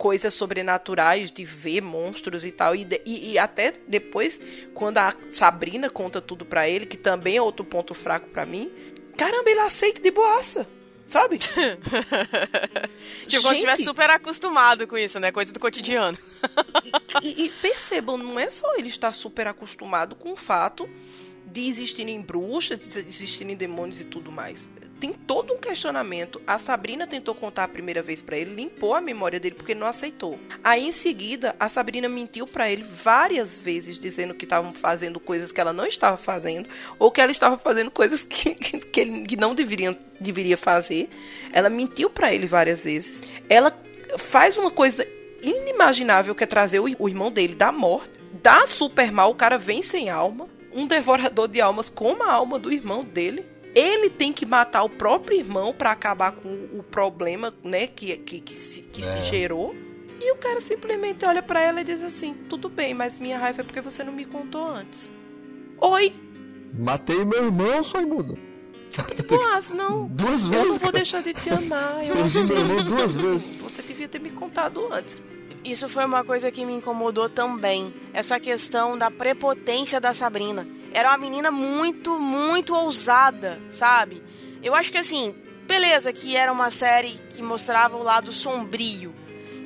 coisas 0.00 0.32
sobrenaturais 0.32 1.30
de 1.30 1.44
ver 1.44 1.82
monstros 1.82 2.42
e 2.42 2.50
tal. 2.50 2.74
E, 2.74 2.86
e- 3.04 3.32
e 3.32 3.38
até 3.38 3.74
depois, 3.86 4.40
quando 4.72 4.96
a 4.96 5.14
Sabrina 5.30 5.90
conta 5.90 6.22
tudo 6.22 6.42
pra 6.46 6.66
ele, 6.66 6.86
que 6.86 6.96
também 6.96 7.36
é 7.36 7.42
outro 7.42 7.66
ponto 7.66 7.92
fraco 7.92 8.26
pra 8.30 8.46
mim, 8.46 8.72
caramba, 9.14 9.50
ele 9.50 9.60
aceita 9.60 10.00
de 10.00 10.10
boaça. 10.10 10.66
Sabe? 11.06 11.36
tipo, 13.26 13.42
Gente. 13.42 13.52
estivesse 13.54 13.84
super 13.84 14.08
acostumado 14.08 14.86
com 14.86 14.96
isso, 14.96 15.20
né? 15.20 15.30
Coisa 15.32 15.52
do 15.52 15.60
cotidiano. 15.60 16.16
E, 17.22 17.44
e 17.46 17.50
percebam, 17.60 18.16
não 18.16 18.38
é 18.38 18.48
só 18.48 18.74
ele 18.76 18.88
estar 18.88 19.12
super 19.12 19.46
acostumado 19.48 20.14
com 20.14 20.32
o 20.32 20.36
fato 20.36 20.88
de 21.46 21.68
existirem 21.68 22.22
bruxas, 22.22 22.78
de 22.78 22.98
existirem 23.00 23.56
demônios 23.56 24.00
e 24.00 24.04
tudo 24.04 24.30
mais. 24.32 24.68
Tem 25.00 25.14
todo 25.14 25.54
um 25.54 25.58
questionamento. 25.58 26.42
A 26.46 26.58
Sabrina 26.58 27.06
tentou 27.06 27.34
contar 27.34 27.64
a 27.64 27.68
primeira 27.68 28.02
vez 28.02 28.20
pra 28.20 28.36
ele, 28.36 28.54
limpou 28.54 28.94
a 28.94 29.00
memória 29.00 29.40
dele 29.40 29.54
porque 29.54 29.74
não 29.74 29.86
aceitou. 29.86 30.38
Aí 30.62 30.86
em 30.86 30.92
seguida, 30.92 31.56
a 31.58 31.70
Sabrina 31.70 32.06
mentiu 32.06 32.46
pra 32.46 32.70
ele 32.70 32.82
várias 32.82 33.58
vezes, 33.58 33.98
dizendo 33.98 34.34
que 34.34 34.44
estavam 34.44 34.74
fazendo 34.74 35.18
coisas 35.18 35.50
que 35.50 35.60
ela 35.60 35.72
não 35.72 35.86
estava 35.86 36.18
fazendo, 36.18 36.68
ou 36.98 37.10
que 37.10 37.20
ela 37.20 37.32
estava 37.32 37.56
fazendo 37.56 37.90
coisas 37.90 38.22
que, 38.22 38.54
que, 38.54 38.78
que 38.78 39.00
ele 39.00 39.22
que 39.22 39.36
não 39.36 39.54
deveria, 39.54 39.98
deveria 40.20 40.58
fazer. 40.58 41.08
Ela 41.50 41.70
mentiu 41.70 42.10
pra 42.10 42.34
ele 42.34 42.46
várias 42.46 42.84
vezes. 42.84 43.22
Ela 43.48 43.74
faz 44.18 44.58
uma 44.58 44.70
coisa 44.70 45.06
inimaginável 45.40 46.34
que 46.34 46.44
é 46.44 46.46
trazer 46.46 46.78
o, 46.78 46.84
o 46.98 47.08
irmão 47.08 47.32
dele 47.32 47.54
da 47.54 47.72
morte, 47.72 48.10
dá 48.42 48.66
super 48.66 49.10
mal, 49.10 49.30
o 49.30 49.34
cara 49.34 49.56
vem 49.56 49.82
sem 49.82 50.10
alma, 50.10 50.46
um 50.74 50.86
devorador 50.86 51.48
de 51.48 51.58
almas 51.58 51.88
com 51.88 52.22
a 52.22 52.32
alma 52.32 52.58
do 52.58 52.70
irmão 52.70 53.02
dele. 53.02 53.44
Ele 53.74 54.10
tem 54.10 54.32
que 54.32 54.44
matar 54.44 54.82
o 54.82 54.88
próprio 54.88 55.38
irmão 55.38 55.72
para 55.72 55.92
acabar 55.92 56.32
com 56.32 56.48
o 56.48 56.82
problema, 56.82 57.54
né, 57.62 57.86
que, 57.86 58.16
que, 58.18 58.40
que, 58.40 58.54
se, 58.54 58.80
que 58.82 59.00
É. 59.02 59.04
se 59.04 59.30
gerou. 59.30 59.74
E 60.20 60.32
o 60.32 60.36
cara 60.36 60.60
simplesmente 60.60 61.24
olha 61.24 61.42
pra 61.42 61.60
ela 61.62 61.80
e 61.80 61.84
diz 61.84 62.02
assim: 62.02 62.34
Tudo 62.48 62.68
bem, 62.68 62.92
mas 62.92 63.18
minha 63.18 63.38
raiva 63.38 63.62
é 63.62 63.64
porque 63.64 63.80
você 63.80 64.02
não 64.04 64.12
me 64.12 64.24
contou 64.24 64.66
antes. 64.66 65.10
Oi, 65.78 66.12
Matei 66.78 67.24
meu 67.24 67.46
irmão, 67.46 67.82
sua 67.82 68.02
imunda. 68.02 68.34
tipo, 69.16 69.34
ah, 69.34 69.60
não. 69.74 70.06
Duas 70.12 70.44
Eu 70.44 70.50
não 70.50 70.58
vezes, 70.58 70.70
vou 70.72 70.80
cara. 70.80 70.92
deixar 70.92 71.22
de 71.22 71.32
te 71.32 71.48
amar. 71.50 72.04
Eu 72.06 72.24
aceito. 72.24 72.84
duas 72.84 73.14
vezes. 73.14 73.56
Você 73.56 73.82
devia 73.82 74.08
ter 74.08 74.20
me 74.20 74.30
contado 74.30 74.92
antes. 74.92 75.20
Isso 75.64 75.88
foi 75.88 76.04
uma 76.06 76.24
coisa 76.24 76.50
que 76.50 76.64
me 76.64 76.72
incomodou 76.72 77.28
também. 77.28 77.92
Essa 78.14 78.40
questão 78.40 78.96
da 78.96 79.10
prepotência 79.10 80.00
da 80.00 80.14
Sabrina. 80.14 80.66
Era 80.92 81.10
uma 81.10 81.18
menina 81.18 81.50
muito, 81.50 82.18
muito 82.18 82.74
ousada, 82.74 83.60
sabe? 83.70 84.22
Eu 84.62 84.74
acho 84.74 84.90
que 84.90 84.98
assim, 84.98 85.34
beleza, 85.66 86.12
que 86.12 86.34
era 86.34 86.50
uma 86.50 86.70
série 86.70 87.12
que 87.30 87.42
mostrava 87.42 87.96
o 87.96 88.02
lado 88.02 88.32
sombrio. 88.32 89.14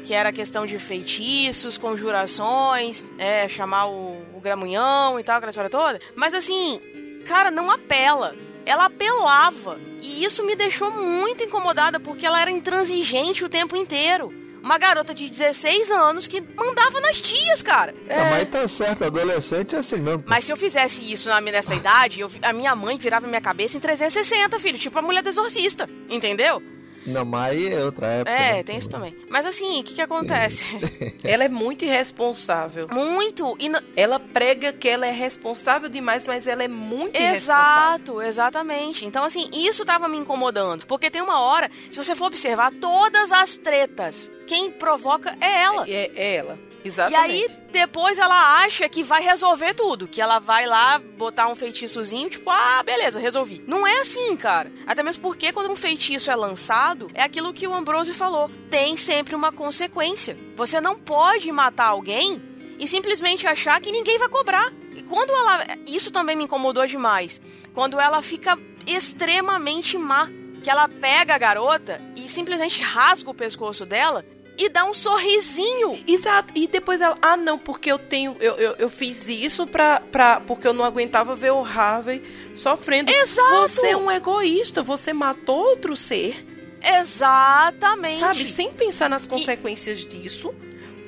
Que 0.04 0.12
era 0.12 0.28
a 0.28 0.32
questão 0.32 0.66
de 0.66 0.78
feitiços, 0.78 1.78
conjurações, 1.78 3.04
é, 3.16 3.48
chamar 3.48 3.86
o, 3.86 4.20
o 4.34 4.40
gramunhão 4.40 5.18
e 5.18 5.24
tal, 5.24 5.36
aquela 5.36 5.50
história 5.50 5.70
toda. 5.70 5.98
Mas 6.14 6.34
assim, 6.34 6.78
cara, 7.24 7.50
não 7.50 7.70
apela. 7.70 8.34
Ela 8.66 8.86
apelava. 8.86 9.78
E 10.02 10.24
isso 10.24 10.44
me 10.44 10.56
deixou 10.56 10.90
muito 10.90 11.44
incomodada 11.44 11.98
porque 11.98 12.26
ela 12.26 12.40
era 12.40 12.50
intransigente 12.50 13.44
o 13.44 13.48
tempo 13.48 13.76
inteiro. 13.76 14.43
Uma 14.64 14.78
garota 14.78 15.12
de 15.14 15.28
16 15.28 15.90
anos 15.90 16.26
que 16.26 16.40
mandava 16.56 16.98
nas 17.00 17.20
tias, 17.20 17.60
cara. 17.62 17.94
É, 18.08 18.30
mas 18.30 18.48
tá 18.48 18.66
certo, 18.66 19.04
adolescente 19.04 19.76
é 19.76 19.78
assim 19.80 19.96
mesmo. 19.96 20.24
Mas 20.26 20.46
se 20.46 20.52
eu 20.52 20.56
fizesse 20.56 21.02
isso 21.12 21.28
na 21.28 21.38
minha, 21.38 21.52
nessa 21.52 21.74
idade, 21.74 22.20
eu- 22.20 22.30
a 22.40 22.50
minha 22.50 22.74
mãe 22.74 22.96
virava 22.96 23.26
minha 23.26 23.42
cabeça 23.42 23.76
em 23.76 23.80
360, 23.80 24.58
filho. 24.58 24.78
Tipo 24.78 24.98
a 24.98 25.02
mulher 25.02 25.22
do 25.22 25.28
exorcista. 25.28 25.86
Entendeu? 26.08 26.62
Não, 27.06 27.24
mas 27.24 27.54
aí 27.54 27.72
é 27.72 27.84
outra 27.84 28.06
época. 28.06 28.30
É, 28.30 28.52
né? 28.54 28.62
tem 28.62 28.78
isso 28.78 28.88
também. 28.88 29.14
Mas 29.28 29.44
assim, 29.46 29.80
o 29.80 29.84
que 29.84 29.94
que 29.94 30.02
acontece? 30.02 30.64
Ela 31.22 31.44
é 31.44 31.48
muito 31.48 31.84
irresponsável. 31.84 32.88
muito. 32.92 33.56
E 33.60 33.70
Ela 33.96 34.18
prega 34.18 34.72
que 34.72 34.88
ela 34.88 35.06
é 35.06 35.10
responsável 35.10 35.88
demais, 35.88 36.26
mas 36.26 36.46
ela 36.46 36.62
é 36.62 36.68
muito 36.68 37.16
irresponsável. 37.16 37.94
Exato, 37.94 38.22
exatamente. 38.22 39.04
Então, 39.04 39.24
assim, 39.24 39.48
isso 39.52 39.84
tava 39.84 40.08
me 40.08 40.16
incomodando. 40.18 40.86
Porque 40.86 41.10
tem 41.10 41.22
uma 41.22 41.40
hora, 41.40 41.70
se 41.90 41.98
você 41.98 42.14
for 42.14 42.26
observar, 42.26 42.72
todas 42.80 43.32
as 43.32 43.56
tretas, 43.56 44.30
quem 44.46 44.70
provoca 44.70 45.36
é 45.40 45.62
ela. 45.62 45.88
É, 45.88 46.10
é 46.14 46.34
ela. 46.36 46.58
E 46.84 46.88
Exatamente. 46.88 47.32
aí, 47.32 47.58
depois 47.72 48.18
ela 48.18 48.62
acha 48.62 48.86
que 48.90 49.02
vai 49.02 49.22
resolver 49.22 49.72
tudo. 49.72 50.06
Que 50.06 50.20
ela 50.20 50.38
vai 50.38 50.66
lá 50.66 50.98
botar 50.98 51.48
um 51.48 51.54
feitiçozinho, 51.54 52.28
tipo, 52.28 52.50
ah, 52.50 52.82
beleza, 52.84 53.18
resolvi. 53.18 53.64
Não 53.66 53.86
é 53.86 54.00
assim, 54.00 54.36
cara. 54.36 54.70
Até 54.86 55.02
mesmo 55.02 55.22
porque 55.22 55.50
quando 55.50 55.72
um 55.72 55.76
feitiço 55.76 56.30
é 56.30 56.36
lançado, 56.36 57.10
é 57.14 57.22
aquilo 57.22 57.54
que 57.54 57.66
o 57.66 57.74
Ambrose 57.74 58.12
falou. 58.12 58.50
Tem 58.70 58.96
sempre 58.98 59.34
uma 59.34 59.50
consequência. 59.50 60.36
Você 60.56 60.78
não 60.78 60.98
pode 60.98 61.50
matar 61.50 61.86
alguém 61.86 62.42
e 62.78 62.86
simplesmente 62.86 63.46
achar 63.46 63.80
que 63.80 63.90
ninguém 63.90 64.18
vai 64.18 64.28
cobrar. 64.28 64.70
E 64.94 65.02
quando 65.02 65.30
ela. 65.30 65.64
Isso 65.86 66.10
também 66.10 66.36
me 66.36 66.44
incomodou 66.44 66.86
demais. 66.86 67.40
Quando 67.72 67.98
ela 67.98 68.20
fica 68.20 68.58
extremamente 68.86 69.96
má. 69.96 70.28
Que 70.62 70.70
ela 70.70 70.88
pega 70.88 71.34
a 71.34 71.38
garota 71.38 72.00
e 72.16 72.26
simplesmente 72.26 72.80
rasga 72.80 73.28
o 73.28 73.34
pescoço 73.34 73.84
dela 73.84 74.24
e 74.56 74.68
dá 74.68 74.84
um 74.84 74.94
sorrisinho. 74.94 76.02
Exato. 76.06 76.52
E 76.56 76.66
depois 76.66 77.00
ela, 77.00 77.16
ah, 77.20 77.36
não, 77.36 77.58
porque 77.58 77.90
eu 77.90 77.98
tenho. 77.98 78.36
Eu, 78.40 78.54
eu, 78.56 78.74
eu 78.78 78.90
fiz 78.90 79.28
isso 79.28 79.66
pra, 79.66 80.00
pra. 80.00 80.40
Porque 80.40 80.66
eu 80.66 80.72
não 80.72 80.84
aguentava 80.84 81.34
ver 81.34 81.52
o 81.52 81.64
Harvey 81.64 82.22
sofrendo. 82.56 83.10
Exato. 83.10 83.62
Você 83.68 83.88
é 83.88 83.96
um 83.96 84.10
egoísta, 84.10 84.82
você 84.82 85.12
matou 85.12 85.56
outro 85.58 85.96
ser, 85.96 86.44
Exatamente. 86.82 88.20
sabe? 88.20 88.46
Sem 88.46 88.70
pensar 88.72 89.08
nas 89.10 89.26
consequências 89.26 90.00
disso. 90.00 90.54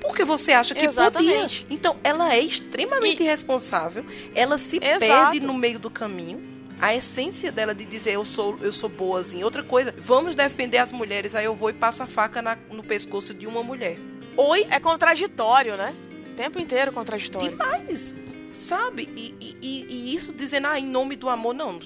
Porque 0.01 0.25
você 0.25 0.53
acha 0.53 0.75
que 0.75 0.85
Exatamente. 0.85 1.63
podia. 1.63 1.75
Então, 1.77 1.97
ela 2.05 2.33
é 2.33 2.39
extremamente 2.41 3.21
E- 3.23 3.27
irresponsável. 3.27 4.05
Ela 4.35 4.57
se 4.57 4.79
Exato. 4.81 5.01
perde 5.33 5.41
no 5.47 5.53
meio 5.55 5.79
do 5.81 5.91
caminho. 5.91 6.56
A 6.81 6.95
essência 6.95 7.51
dela 7.51 7.75
de 7.75 7.85
dizer 7.85 8.13
eu 8.13 8.25
sou, 8.25 8.59
eu 8.61 8.73
sou 8.73 8.89
boazinha. 8.89 9.45
Outra 9.45 9.63
coisa, 9.63 9.95
vamos 9.97 10.35
defender 10.35 10.79
as 10.79 10.93
mulheres, 10.93 11.35
aí 11.35 11.45
eu 11.47 11.55
vou 11.55 11.71
e 11.71 11.73
passo 11.73 12.03
a 12.03 12.07
faca 12.07 12.43
na- 12.43 12.59
no 12.71 12.83
pescoço 12.83 13.33
de 13.33 13.47
uma 13.47 13.63
mulher. 13.63 13.99
Oi, 14.37 14.67
É 14.71 14.79
contraditório, 14.79 15.77
né? 15.77 15.95
O 16.33 16.35
tempo 16.35 16.61
inteiro 16.61 16.93
contraditório. 16.93 17.49
demais, 17.49 18.15
sabe? 18.53 19.09
E, 19.17 19.35
e- 19.41 19.57
e- 19.63 19.87
e 20.13 20.15
isso 20.15 20.33
dizendo, 20.35 20.67
ah, 20.67 20.79
em 20.79 20.87
nome 20.87 21.17
do 21.17 21.31
amor, 21.31 21.55
não, 21.55 21.79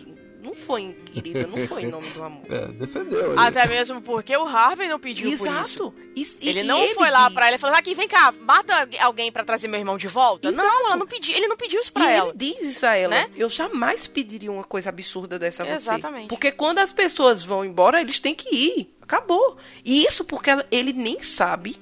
não 0.43 0.55
foi, 0.55 0.95
querida, 1.13 1.47
não 1.47 1.67
foi 1.69 1.83
em 1.83 1.87
nome 1.89 2.09
do 2.11 2.23
amor. 2.23 2.43
É, 2.51 2.67
defendeu. 2.69 3.33
ele. 3.33 3.41
Até 3.41 3.67
mesmo 3.67 4.01
porque 4.03 4.37
o 4.37 4.45
Harvey 4.47 4.89
não 4.89 4.99
pediu 4.99 5.29
por 5.31 5.35
isso. 5.35 5.47
Exato. 5.47 5.95
E- 6.17 6.23
e- 6.41 6.49
Ele 6.49 6.61
e 6.61 6.63
não 6.63 6.87
foi 6.95 7.11
lá 7.11 7.27
diz- 7.27 7.35
pra 7.35 7.47
ela 7.47 7.57
e 7.57 7.59
falou: 7.59 7.77
aqui, 7.77 7.95
vem 7.95 8.09
cá, 8.09 8.33
mata 8.41 8.89
alguém 9.01 9.31
pra 9.31 9.45
trazer 9.45 9.69
meu 9.69 9.79
irmão 9.79 9.97
de 9.97 10.09
volta. 10.09 10.49
Exato. 10.49 10.67
Não, 10.67 10.87
ela 10.87 10.97
não 10.97 11.07
pediu. 11.07 11.37
Ele 11.37 11.47
não 11.49 11.57
pediu 11.57 11.81
isso 11.81 11.91
E 11.91 11.93
pra 11.93 12.11
ela. 12.11 12.31
ele 12.31 12.39
diz 12.55 12.67
isso 12.77 12.87
a 12.87 12.95
ela. 12.97 13.15
né? 13.15 13.31
Eu 13.37 13.49
jamais 13.49 14.07
pediria 14.07 14.51
uma 14.51 14.65
coisa 14.65 14.89
absurda 14.89 15.39
dessa 15.39 15.63
a 15.63 15.67
você. 15.67 15.73
Exatamente. 15.73 16.29
Porque 16.29 16.51
quando 16.51 16.79
as 16.79 16.93
pessoas 16.93 17.43
vão 17.45 17.65
embora, 17.65 18.01
eles 18.01 18.19
têm 18.21 18.35
que 18.35 18.49
ir. 18.55 18.95
Acabou. 19.03 19.57
E 19.85 20.05
isso 20.07 20.25
porque 20.25 20.51
ela- 20.51 20.67
ele 20.71 20.93
nem 20.93 21.23
sabe, 21.23 21.77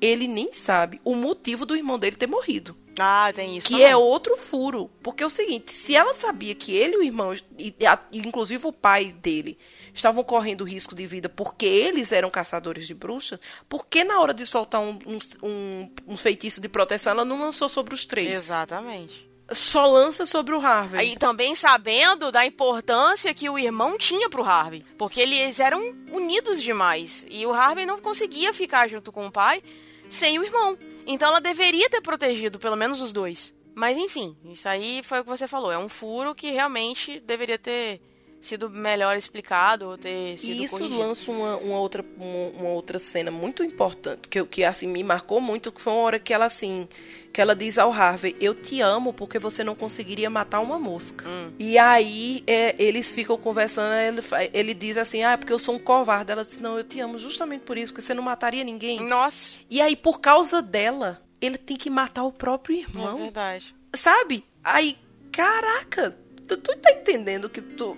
ele 0.00 0.26
nem 0.28 0.52
sabe 0.52 1.00
o 1.04 1.14
motivo 1.14 1.64
do 1.64 1.76
irmão 1.76 1.98
dele 1.98 2.16
ter 2.16 2.26
morrido. 2.26 2.76
Ah, 2.98 3.32
tem 3.34 3.56
isso. 3.56 3.68
Que 3.68 3.74
também. 3.74 3.88
é 3.90 3.96
outro 3.96 4.36
furo. 4.36 4.90
Porque 5.02 5.22
é 5.22 5.26
o 5.26 5.30
seguinte, 5.30 5.72
se 5.72 5.94
ela 5.96 6.14
sabia 6.14 6.54
que 6.54 6.72
ele 6.74 6.94
e 6.94 6.98
o 6.98 7.02
irmão, 7.02 7.34
e, 7.58 7.74
a- 7.86 7.98
inclusive 8.12 8.66
o 8.66 8.72
pai 8.72 9.06
dele, 9.12 9.58
estavam 9.92 10.22
correndo 10.24 10.64
risco 10.64 10.94
de 10.94 11.06
vida 11.06 11.28
porque 11.28 11.66
eles 11.66 12.10
eram 12.12 12.30
caçadores 12.30 12.86
de 12.86 12.94
bruxas, 12.94 13.38
por 13.68 13.86
que 13.86 14.02
na 14.04 14.20
hora 14.20 14.34
de 14.34 14.44
soltar 14.46 14.80
um, 14.80 14.98
um, 15.42 15.90
um- 16.08 16.16
feitiço 16.16 16.60
de 16.60 16.68
proteção 16.68 17.12
ela 17.12 17.24
não 17.24 17.40
lançou 17.40 17.68
sobre 17.68 17.94
os 17.94 18.04
três? 18.04 18.30
Exatamente. 18.32 19.28
Só 19.52 19.86
lança 19.86 20.24
sobre 20.24 20.54
o 20.54 20.58
Harvey. 20.64 20.98
Aí 21.00 21.16
também 21.18 21.54
sabendo 21.54 22.32
da 22.32 22.46
importância 22.46 23.34
que 23.34 23.48
o 23.50 23.58
irmão 23.58 23.98
tinha 23.98 24.30
pro 24.30 24.42
Harvey. 24.42 24.82
Porque 24.96 25.20
eles 25.20 25.60
eram 25.60 25.94
unidos 26.10 26.62
demais. 26.62 27.26
E 27.28 27.44
o 27.44 27.52
Harvey 27.52 27.84
não 27.84 27.98
conseguia 27.98 28.54
ficar 28.54 28.88
junto 28.88 29.12
com 29.12 29.26
o 29.26 29.30
pai 29.30 29.62
sem 30.08 30.38
o 30.38 30.44
irmão. 30.44 30.78
Então 31.06 31.28
ela 31.28 31.40
deveria 31.40 31.88
ter 31.90 32.00
protegido 32.00 32.58
pelo 32.58 32.76
menos 32.76 33.00
os 33.00 33.12
dois. 33.12 33.54
Mas 33.74 33.98
enfim, 33.98 34.36
isso 34.44 34.68
aí 34.68 35.02
foi 35.02 35.20
o 35.20 35.24
que 35.24 35.30
você 35.30 35.48
falou. 35.48 35.72
É 35.72 35.78
um 35.78 35.88
furo 35.88 36.34
que 36.34 36.50
realmente 36.50 37.20
deveria 37.20 37.58
ter 37.58 38.00
sido 38.44 38.68
melhor 38.70 39.16
explicado 39.16 39.88
ou 39.88 39.98
ter 39.98 40.38
sido 40.38 40.52
E 40.52 40.64
isso 40.64 40.76
corrigido. 40.76 40.98
lança 40.98 41.30
uma, 41.30 41.56
uma 41.56 41.78
outra, 41.78 42.04
uma, 42.16 42.68
outra 42.68 42.98
cena 42.98 43.30
muito 43.30 43.62
importante, 43.64 44.28
que, 44.28 44.44
que 44.46 44.64
assim 44.64 44.86
me 44.86 45.02
marcou 45.02 45.40
muito, 45.40 45.72
que 45.72 45.80
foi 45.80 45.92
uma 45.92 46.02
hora 46.02 46.18
que 46.18 46.32
ela 46.32 46.44
assim, 46.46 46.88
que 47.32 47.40
ela 47.40 47.54
diz 47.56 47.78
ao 47.78 47.92
Harvey, 47.92 48.36
eu 48.40 48.54
te 48.54 48.80
amo 48.80 49.12
porque 49.12 49.38
você 49.38 49.64
não 49.64 49.74
conseguiria 49.74 50.28
matar 50.30 50.60
uma 50.60 50.78
mosca. 50.78 51.28
Hum. 51.28 51.52
E 51.58 51.76
aí 51.78 52.42
é, 52.46 52.74
eles 52.78 53.12
ficam 53.12 53.36
conversando, 53.36 53.92
ele, 53.94 54.20
ele 54.52 54.74
diz 54.74 54.96
assim, 54.96 55.22
ah, 55.22 55.32
é 55.32 55.36
porque 55.36 55.52
eu 55.52 55.58
sou 55.58 55.74
um 55.74 55.78
covarde. 55.78 56.30
Ela 56.30 56.44
diz, 56.44 56.58
não, 56.60 56.76
eu 56.78 56.84
te 56.84 57.00
amo 57.00 57.18
justamente 57.18 57.62
por 57.62 57.76
isso, 57.78 57.92
porque 57.92 58.02
você 58.06 58.14
não 58.14 58.22
mataria 58.22 58.62
ninguém. 58.64 59.00
Nossa, 59.00 59.56
E 59.70 59.80
aí, 59.80 59.96
por 59.96 60.20
causa 60.20 60.60
dela, 60.62 61.22
ele 61.40 61.58
tem 61.58 61.76
que 61.76 61.90
matar 61.90 62.24
o 62.24 62.32
próprio 62.32 62.76
é 62.76 62.80
irmão. 62.80 63.16
verdade. 63.16 63.74
Sabe? 63.94 64.44
Aí, 64.62 64.96
caraca, 65.30 66.16
tu, 66.48 66.56
tu 66.56 66.76
tá 66.76 66.92
entendendo 66.92 67.48
que 67.50 67.60
tu. 67.60 67.96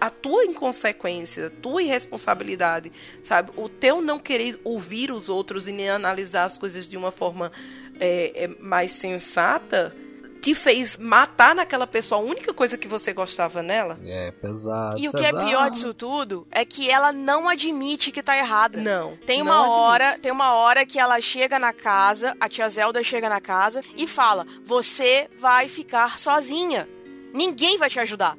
A 0.00 0.10
tua 0.10 0.44
inconsequência, 0.44 1.46
a 1.46 1.50
tua 1.50 1.82
irresponsabilidade, 1.82 2.92
sabe? 3.22 3.52
O 3.56 3.68
teu 3.68 4.00
não 4.00 4.18
querer 4.18 4.60
ouvir 4.64 5.10
os 5.10 5.28
outros 5.28 5.68
e 5.68 5.72
nem 5.72 5.90
analisar 5.90 6.44
as 6.44 6.56
coisas 6.56 6.88
de 6.88 6.96
uma 6.96 7.10
forma 7.10 7.52
é, 7.98 8.44
é, 8.44 8.48
mais 8.48 8.92
sensata 8.92 9.94
te 10.40 10.54
fez 10.54 10.96
matar 10.96 11.54
naquela 11.54 11.86
pessoa 11.86 12.20
a 12.20 12.24
única 12.24 12.52
coisa 12.54 12.78
que 12.78 12.88
você 12.88 13.12
gostava 13.12 13.62
nela? 13.62 13.98
É, 14.04 14.30
pesado. 14.30 14.98
E 14.98 15.08
o 15.08 15.12
que 15.12 15.24
é 15.24 15.30
pesado. 15.30 15.46
pior 15.46 15.70
disso 15.70 15.94
tudo 15.94 16.46
é 16.50 16.64
que 16.64 16.90
ela 16.90 17.12
não 17.12 17.48
admite 17.48 18.10
que 18.10 18.22
tá 18.22 18.36
errada. 18.36 18.80
Não. 18.80 19.16
Tem 19.18 19.42
não 19.42 19.46
uma 19.46 19.70
hora, 19.70 20.18
tem 20.18 20.32
uma 20.32 20.54
hora 20.54 20.86
que 20.86 20.98
ela 20.98 21.20
chega 21.20 21.58
na 21.58 21.72
casa, 21.72 22.34
a 22.40 22.48
tia 22.48 22.68
Zelda 22.68 23.04
chega 23.04 23.28
na 23.28 23.40
casa 23.40 23.82
e 23.96 24.06
fala: 24.06 24.46
"Você 24.64 25.28
vai 25.38 25.68
ficar 25.68 26.18
sozinha. 26.18 26.88
Ninguém 27.34 27.76
vai 27.76 27.90
te 27.90 28.00
ajudar." 28.00 28.36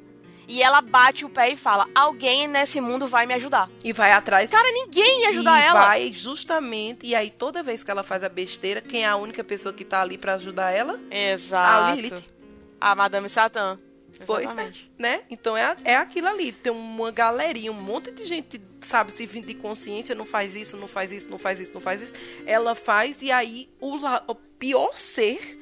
E 0.48 0.62
ela 0.62 0.80
bate 0.80 1.24
o 1.24 1.28
pé 1.28 1.50
e 1.50 1.56
fala: 1.56 1.88
"Alguém 1.94 2.48
nesse 2.48 2.80
mundo 2.80 3.06
vai 3.06 3.26
me 3.26 3.34
ajudar." 3.34 3.70
E 3.82 3.92
vai 3.92 4.12
atrás. 4.12 4.50
Cara, 4.50 4.70
ninguém 4.72 5.22
ia 5.22 5.28
ajudar 5.30 5.60
e 5.60 5.62
ela. 5.64 5.80
vai 5.80 6.12
justamente. 6.12 7.06
E 7.06 7.14
aí, 7.14 7.30
toda 7.30 7.62
vez 7.62 7.82
que 7.82 7.90
ela 7.90 8.02
faz 8.02 8.22
a 8.24 8.28
besteira, 8.28 8.80
quem 8.80 9.04
é 9.04 9.08
a 9.08 9.16
única 9.16 9.42
pessoa 9.44 9.72
que 9.72 9.84
tá 9.84 10.02
ali 10.02 10.18
pra 10.18 10.34
ajudar 10.34 10.70
ela? 10.70 11.00
Exato. 11.10 11.92
A 11.92 11.94
Lilith. 11.94 12.24
A 12.80 12.94
Madame 12.94 13.28
Satã. 13.28 13.76
Pois 14.26 14.56
é, 14.56 14.72
né? 14.98 15.22
Então 15.30 15.56
é, 15.56 15.76
é 15.84 15.96
aquilo 15.96 16.28
ali. 16.28 16.52
Tem 16.52 16.72
uma 16.72 17.10
galerinha, 17.10 17.72
um 17.72 17.80
monte 17.80 18.10
de 18.10 18.24
gente, 18.24 18.60
sabe, 18.86 19.12
se 19.12 19.26
vir 19.26 19.42
de 19.42 19.54
consciência, 19.54 20.14
não 20.14 20.24
faz 20.24 20.54
isso, 20.54 20.76
não 20.76 20.86
faz 20.86 21.12
isso, 21.12 21.28
não 21.28 21.38
faz 21.38 21.60
isso, 21.60 21.72
não 21.72 21.80
faz 21.80 22.00
isso. 22.00 22.14
Ela 22.46 22.74
faz 22.74 23.22
e 23.22 23.32
aí 23.32 23.68
o, 23.80 23.96
o 24.28 24.34
pior 24.34 24.96
ser 24.96 25.58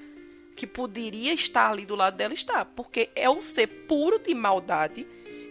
que 0.61 0.67
poderia 0.67 1.33
estar 1.33 1.71
ali 1.71 1.87
do 1.87 1.97
lado 1.97 2.19
dela 2.19 2.35
está. 2.35 2.67
Porque 2.67 3.09
é 3.17 3.31
um 3.31 3.41
ser 3.41 3.67
puro 3.67 4.19
de 4.19 4.35
maldade 4.35 5.07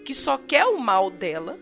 que 0.06 0.14
só 0.14 0.38
quer 0.38 0.66
o 0.66 0.78
mal 0.78 1.10
dela. 1.10 1.58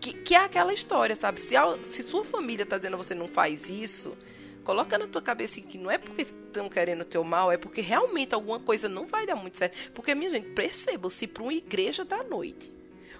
Que, 0.00 0.14
que 0.14 0.34
é 0.34 0.38
aquela 0.38 0.72
história, 0.72 1.14
sabe? 1.14 1.42
Se, 1.42 1.54
a, 1.54 1.76
se 1.90 2.02
sua 2.04 2.24
família 2.24 2.64
tá 2.64 2.78
dizendo 2.78 2.96
você 2.96 3.14
não 3.14 3.28
faz 3.28 3.68
isso, 3.68 4.16
coloca 4.64 4.96
na 4.96 5.06
tua 5.06 5.20
cabeça 5.20 5.60
que 5.60 5.76
não 5.76 5.90
é 5.90 5.98
porque 5.98 6.22
estão 6.22 6.70
querendo 6.70 7.02
o 7.02 7.04
teu 7.04 7.22
mal, 7.22 7.52
é 7.52 7.58
porque 7.58 7.82
realmente 7.82 8.34
alguma 8.34 8.58
coisa 8.58 8.88
não 8.88 9.06
vai 9.06 9.26
dar 9.26 9.36
muito 9.36 9.58
certo. 9.58 9.76
Porque, 9.92 10.14
minha 10.14 10.30
gente, 10.30 10.48
perceba, 10.48 11.10
se 11.10 11.26
para 11.26 11.42
uma 11.42 11.52
igreja 11.52 12.02
da 12.02 12.24
noite, 12.24 12.72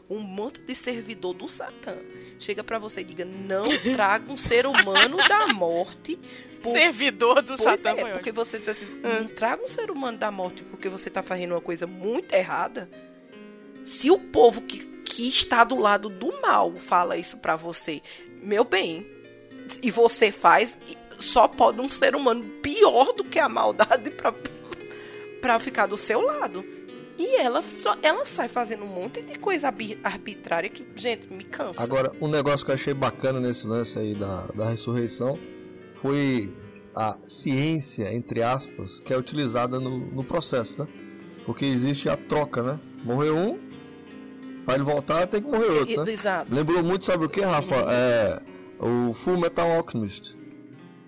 um 0.09 0.19
monte 0.19 0.61
de 0.61 0.75
servidor 0.75 1.35
do 1.35 1.49
Satã 1.49 1.97
chega 2.39 2.63
para 2.63 2.79
você 2.79 3.01
e 3.01 3.05
diga: 3.05 3.25
não 3.25 3.65
traga 3.95 4.31
um 4.31 4.37
ser 4.37 4.67
humano 4.67 5.17
da 5.29 5.49
morte 5.49 6.19
por... 6.63 6.73
servidor 6.73 7.43
do 7.43 7.49
pois 7.49 7.61
Satã. 7.61 7.91
É, 7.91 8.13
porque 8.13 8.33
você 8.33 8.59
diz 8.59 8.69
assim, 8.69 8.87
não 9.03 9.27
traga 9.29 9.63
um 9.65 9.69
ser 9.69 9.91
humano 9.91 10.19
da 10.19 10.31
morte 10.31 10.63
porque 10.65 10.89
você 10.89 11.09
está 11.09 11.23
fazendo 11.23 11.53
uma 11.53 11.61
coisa 11.61 11.87
muito 11.87 12.33
errada. 12.35 12.89
Se 13.85 14.11
o 14.11 14.19
povo 14.19 14.63
que, 14.63 14.87
que 15.05 15.29
está 15.29 15.63
do 15.63 15.77
lado 15.77 16.09
do 16.09 16.41
mal 16.41 16.75
fala 16.77 17.17
isso 17.17 17.37
para 17.37 17.55
você, 17.55 18.01
meu 18.43 18.65
bem, 18.65 19.07
e 19.83 19.91
você 19.91 20.33
faz, 20.33 20.77
só 21.19 21.47
pode 21.47 21.81
um 21.81 21.89
ser 21.89 22.17
humano 22.17 22.45
pior 22.63 23.13
do 23.13 23.25
que 23.25 23.39
a 23.39 23.49
maldade 23.49 24.11
para 24.11 24.35
para 25.41 25.61
ficar 25.61 25.85
do 25.85 25.99
seu 25.99 26.23
lado. 26.23 26.65
E 27.19 27.37
ela 27.37 27.63
só 27.63 27.97
ela 28.03 28.27
sai 28.27 28.49
fazendo 28.49 28.85
um 28.85 28.89
monte 28.89 29.23
de 29.23 29.39
coisa 29.39 29.73
arbitrária 30.03 30.69
que, 30.69 30.85
gente, 30.97 31.33
me 31.33 31.45
cansa. 31.45 31.83
Agora, 31.83 32.13
um 32.21 32.29
negócio 32.29 32.65
que 32.65 32.73
eu 32.73 32.75
achei 32.75 32.93
bacana 32.95 33.41
nesse 33.41 33.67
lance 33.67 33.99
aí 33.99 34.15
da, 34.15 34.47
da 34.49 34.71
ressurreição 34.71 35.39
foi 35.97 36.53
a 36.95 37.17
ciência, 37.27 38.13
entre 38.15 38.43
aspas, 38.43 38.99
que 39.01 39.13
é 39.13 39.17
utilizada 39.17 39.79
no, 39.79 39.99
no 39.99 40.25
processo, 40.25 40.83
né? 40.83 40.89
Porque 41.47 41.65
existe 41.65 42.09
a 42.09 42.17
troca, 42.17 42.63
né? 42.63 42.81
Morreu 43.05 43.37
um, 43.37 43.59
para 44.65 44.75
ele 44.75 44.85
voltar 44.85 45.27
tem 45.27 45.43
que 45.43 45.49
morrer 45.49 45.71
outro, 45.71 46.05
né? 46.05 46.13
Exato. 46.13 46.55
Lembrou 46.55 46.83
muito, 46.83 47.05
sabe 47.05 47.25
o 47.27 47.29
que, 47.29 47.41
Rafa? 47.41 47.75
É 47.91 48.43
o 48.79 49.15
Full 49.15 49.39
Metal 49.39 49.71
Alchemist. 49.71 50.37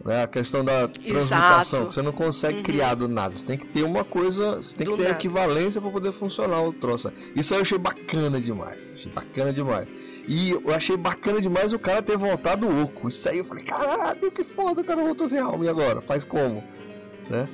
Né? 0.07 0.23
A 0.23 0.27
questão 0.29 0.65
da 0.65 0.87
transmutação, 0.87 1.81
Exato. 1.81 1.89
que 1.89 1.95
você 1.95 2.03
não 2.03 2.13
consegue 2.13 2.59
Uhum. 2.59 2.63
criar 2.63 2.95
do 2.95 3.09
nada. 3.09 3.35
Você 3.37 3.45
tem 3.45 3.59
que 3.59 3.67
ter 3.67 3.83
uma 3.83 4.05
coisa, 4.05 4.57
você 4.63 4.75
tem 4.77 4.85
Do 4.87 4.93
que 4.93 4.99
ter 4.99 5.03
nada. 5.09 5.15
equivalência 5.17 5.81
para 5.81 5.91
poder 5.91 6.13
funcionar 6.13 6.63
o 6.63 6.73
troço. 6.73 7.13
Isso 7.35 7.53
eu 7.55 7.61
achei 7.61 7.77
bacana 7.77 8.41
demais. 8.41 8.79
Achei 8.95 9.11
bacana 9.11 9.53
demais. 9.53 9.89
E 10.29 10.51
eu 10.51 10.73
achei 10.75 10.97
bacana 10.97 11.41
demais 11.41 11.73
o 11.73 11.79
cara 11.79 12.03
ter 12.03 12.17
voltado 12.17 12.69
oco. 12.83 13.09
Isso 13.09 13.29
aí 13.29 13.39
eu 13.39 13.45
falei, 13.45 13.65
caralho, 13.65 14.31
que 14.31 14.45
foda, 14.45 14.81
o 14.81 14.85
cara 14.85 15.03
voltou 15.03 15.29
sem 15.29 15.39
alma. 15.41 15.65
E 15.65 15.69
agora? 15.69 16.01
Faz 16.01 16.25
como? 16.25 16.63
Né? 17.29 17.49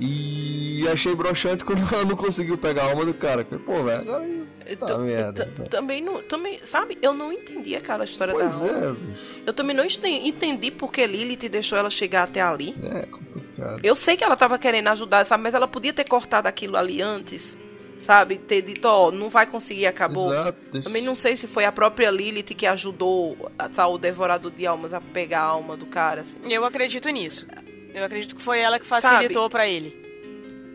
E 0.00 0.86
achei 0.88 1.14
broxante 1.14 1.64
quando 1.64 1.80
ela 1.94 2.04
não 2.04 2.16
conseguiu 2.16 2.56
pegar 2.58 2.84
a 2.84 2.90
alma 2.90 3.04
do 3.04 3.14
cara. 3.14 3.44
Falei, 3.44 3.64
Pô, 3.64 3.82
velho, 3.84 4.00
agora. 4.00 4.41
Tá 4.78 4.98
merda. 4.98 5.52
Também 5.70 6.00
não, 6.02 6.22
também, 6.22 6.58
sabe? 6.64 6.98
Eu 7.02 7.12
não 7.12 7.32
entendi 7.32 7.74
aquela 7.76 8.04
história 8.04 8.32
Pois 8.34 8.46
da 8.52 8.58
alma. 8.58 8.86
é, 8.86 8.92
bicho. 8.92 9.24
Eu 9.46 9.52
também 9.52 9.74
não 9.76 9.84
enten- 9.84 10.26
entendi 10.28 10.70
porque 10.70 11.06
Lilith 11.06 11.48
deixou 11.48 11.76
ela 11.78 11.90
chegar 11.90 12.24
até 12.24 12.40
ali. 12.40 12.74
É 12.82 13.06
complicado. 13.06 13.80
Eu 13.82 13.94
sei 13.96 14.16
que 14.16 14.24
ela 14.24 14.36
tava 14.36 14.58
querendo 14.58 14.88
ajudar, 14.88 15.24
sabe? 15.26 15.42
Mas 15.42 15.54
ela 15.54 15.68
podia 15.68 15.92
ter 15.92 16.04
cortado 16.08 16.48
aquilo 16.48 16.76
ali 16.76 17.00
antes, 17.02 17.56
sabe? 18.00 18.38
Ter 18.38 18.62
dito, 18.62 18.84
ó, 18.86 19.10
não 19.10 19.28
vai 19.28 19.46
conseguir, 19.46 19.86
acabou. 19.86 20.32
Exato. 20.32 20.60
deixa- 20.72 20.88
Também 20.88 21.02
não 21.02 21.14
sei 21.14 21.36
se 21.36 21.46
foi 21.46 21.64
a 21.64 21.72
própria 21.72 22.10
Lilith 22.10 22.54
que 22.54 22.66
ajudou 22.66 23.50
a, 23.58 23.68
tá, 23.68 23.86
o 23.86 23.98
devorador 23.98 24.50
de 24.50 24.66
almas 24.66 24.92
a 24.92 25.00
pegar 25.00 25.40
a 25.40 25.44
alma 25.44 25.76
do 25.76 25.86
cara, 25.86 26.22
assim. 26.22 26.38
Eu 26.48 26.64
acredito 26.64 27.08
nisso. 27.10 27.46
Eu 27.94 28.04
acredito 28.04 28.34
que 28.34 28.42
foi 28.42 28.58
ela 28.60 28.78
que 28.78 28.86
facilitou 28.86 29.50
pra 29.50 29.68
ele. 29.68 30.00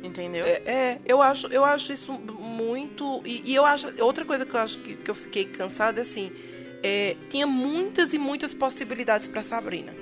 Entendeu? 0.07 0.45
É, 0.45 0.61
é, 0.65 0.99
eu 1.05 1.21
acho, 1.21 1.47
eu 1.47 1.63
acho 1.65 1.91
isso 1.91 2.11
muito. 2.13 3.21
E, 3.25 3.51
e 3.51 3.55
eu 3.55 3.65
acho. 3.65 3.91
Outra 4.01 4.23
coisa 4.25 4.45
que 4.45 4.53
eu 4.55 4.59
acho 4.59 4.77
que, 4.79 4.95
que 4.95 5.11
eu 5.11 5.15
fiquei 5.15 5.45
cansada, 5.45 6.01
assim. 6.01 6.31
é, 6.83 7.15
tinha 7.29 7.45
muitas 7.47 8.13
e 8.13 8.17
muitas 8.17 8.53
possibilidades 8.53 9.27
pra 9.27 9.43
Sabrina. 9.43 9.93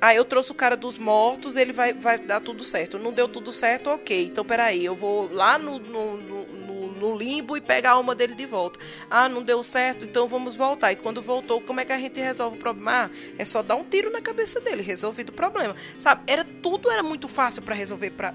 Ah, 0.00 0.14
eu 0.14 0.24
trouxe 0.24 0.50
o 0.50 0.54
cara 0.54 0.76
dos 0.76 0.96
mortos, 0.98 1.56
ele 1.56 1.72
vai, 1.74 1.92
vai 1.92 2.18
dar 2.18 2.40
tudo 2.40 2.64
certo. 2.64 2.98
Não 2.98 3.12
deu 3.12 3.28
tudo 3.28 3.52
certo, 3.52 3.90
ok. 3.90 4.24
Então, 4.26 4.44
peraí, 4.44 4.82
eu 4.84 4.94
vou 4.94 5.30
lá 5.32 5.58
no, 5.58 5.78
no, 5.78 6.16
no, 6.16 6.46
no- 6.94 7.16
limbo 7.18 7.54
e 7.56 7.60
pegar 7.60 7.90
a 7.90 7.94
alma 7.94 8.14
dele 8.14 8.34
de 8.34 8.46
volta. 8.46 8.78
Ah, 9.10 9.28
não 9.28 9.42
deu 9.42 9.62
certo, 9.62 10.04
então 10.06 10.26
vamos 10.26 10.54
voltar. 10.56 10.90
E 10.92 10.96
quando 10.96 11.20
voltou, 11.20 11.60
como 11.60 11.80
é 11.80 11.84
que 11.84 11.92
a 11.92 11.98
gente 11.98 12.18
resolve 12.18 12.56
o 12.56 12.60
problema? 12.60 12.90
Ah, 12.92 13.10
é 13.38 13.44
só 13.44 13.62
dar 13.62 13.76
um 13.76 13.84
tiro 13.84 14.10
na 14.10 14.22
cabeça 14.22 14.58
dele, 14.60 14.82
resolvido 14.82 15.30
o 15.30 15.32
problema. 15.32 15.76
Sabe, 15.98 16.22
era 16.26 16.44
tudo 16.62 16.90
era 16.90 17.02
muito 17.02 17.28
fácil 17.28 17.60
pra 17.62 17.74
resolver 17.74 18.10
pra, 18.10 18.34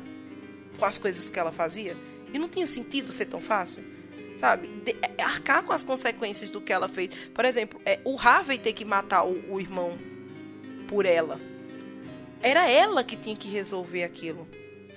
com 0.76 0.86
as 0.86 0.98
coisas 0.98 1.30
que 1.30 1.40
ela 1.40 1.52
fazia. 1.52 1.96
E 2.34 2.38
não 2.40 2.50
tinha 2.50 2.68
sentido 2.68 3.12
ser 3.12 3.26
tão 3.26 3.40
fácil. 3.40 3.84
Sabe? 4.38 4.68
De- 4.84 4.96
é, 5.18 5.24
arcar 5.24 5.64
com 5.64 5.72
as 5.72 5.84
consequências 5.84 6.50
do 6.50 6.60
que 6.60 6.74
ela 6.74 6.90
fez. 6.90 7.10
Por 7.34 7.46
exemplo, 7.46 7.80
é, 7.86 8.00
o 8.04 8.20
Harvey 8.20 8.58
ter 8.58 8.74
que 8.74 8.84
matar 8.84 9.24
o, 9.24 9.54
o 9.54 9.60
irmão 9.62 9.98
por 10.88 11.06
ela. 11.06 11.40
Era 12.42 12.70
ela 12.70 13.04
que 13.04 13.16
tinha 13.16 13.36
que 13.36 13.48
resolver 13.48 14.04
aquilo. 14.04 14.48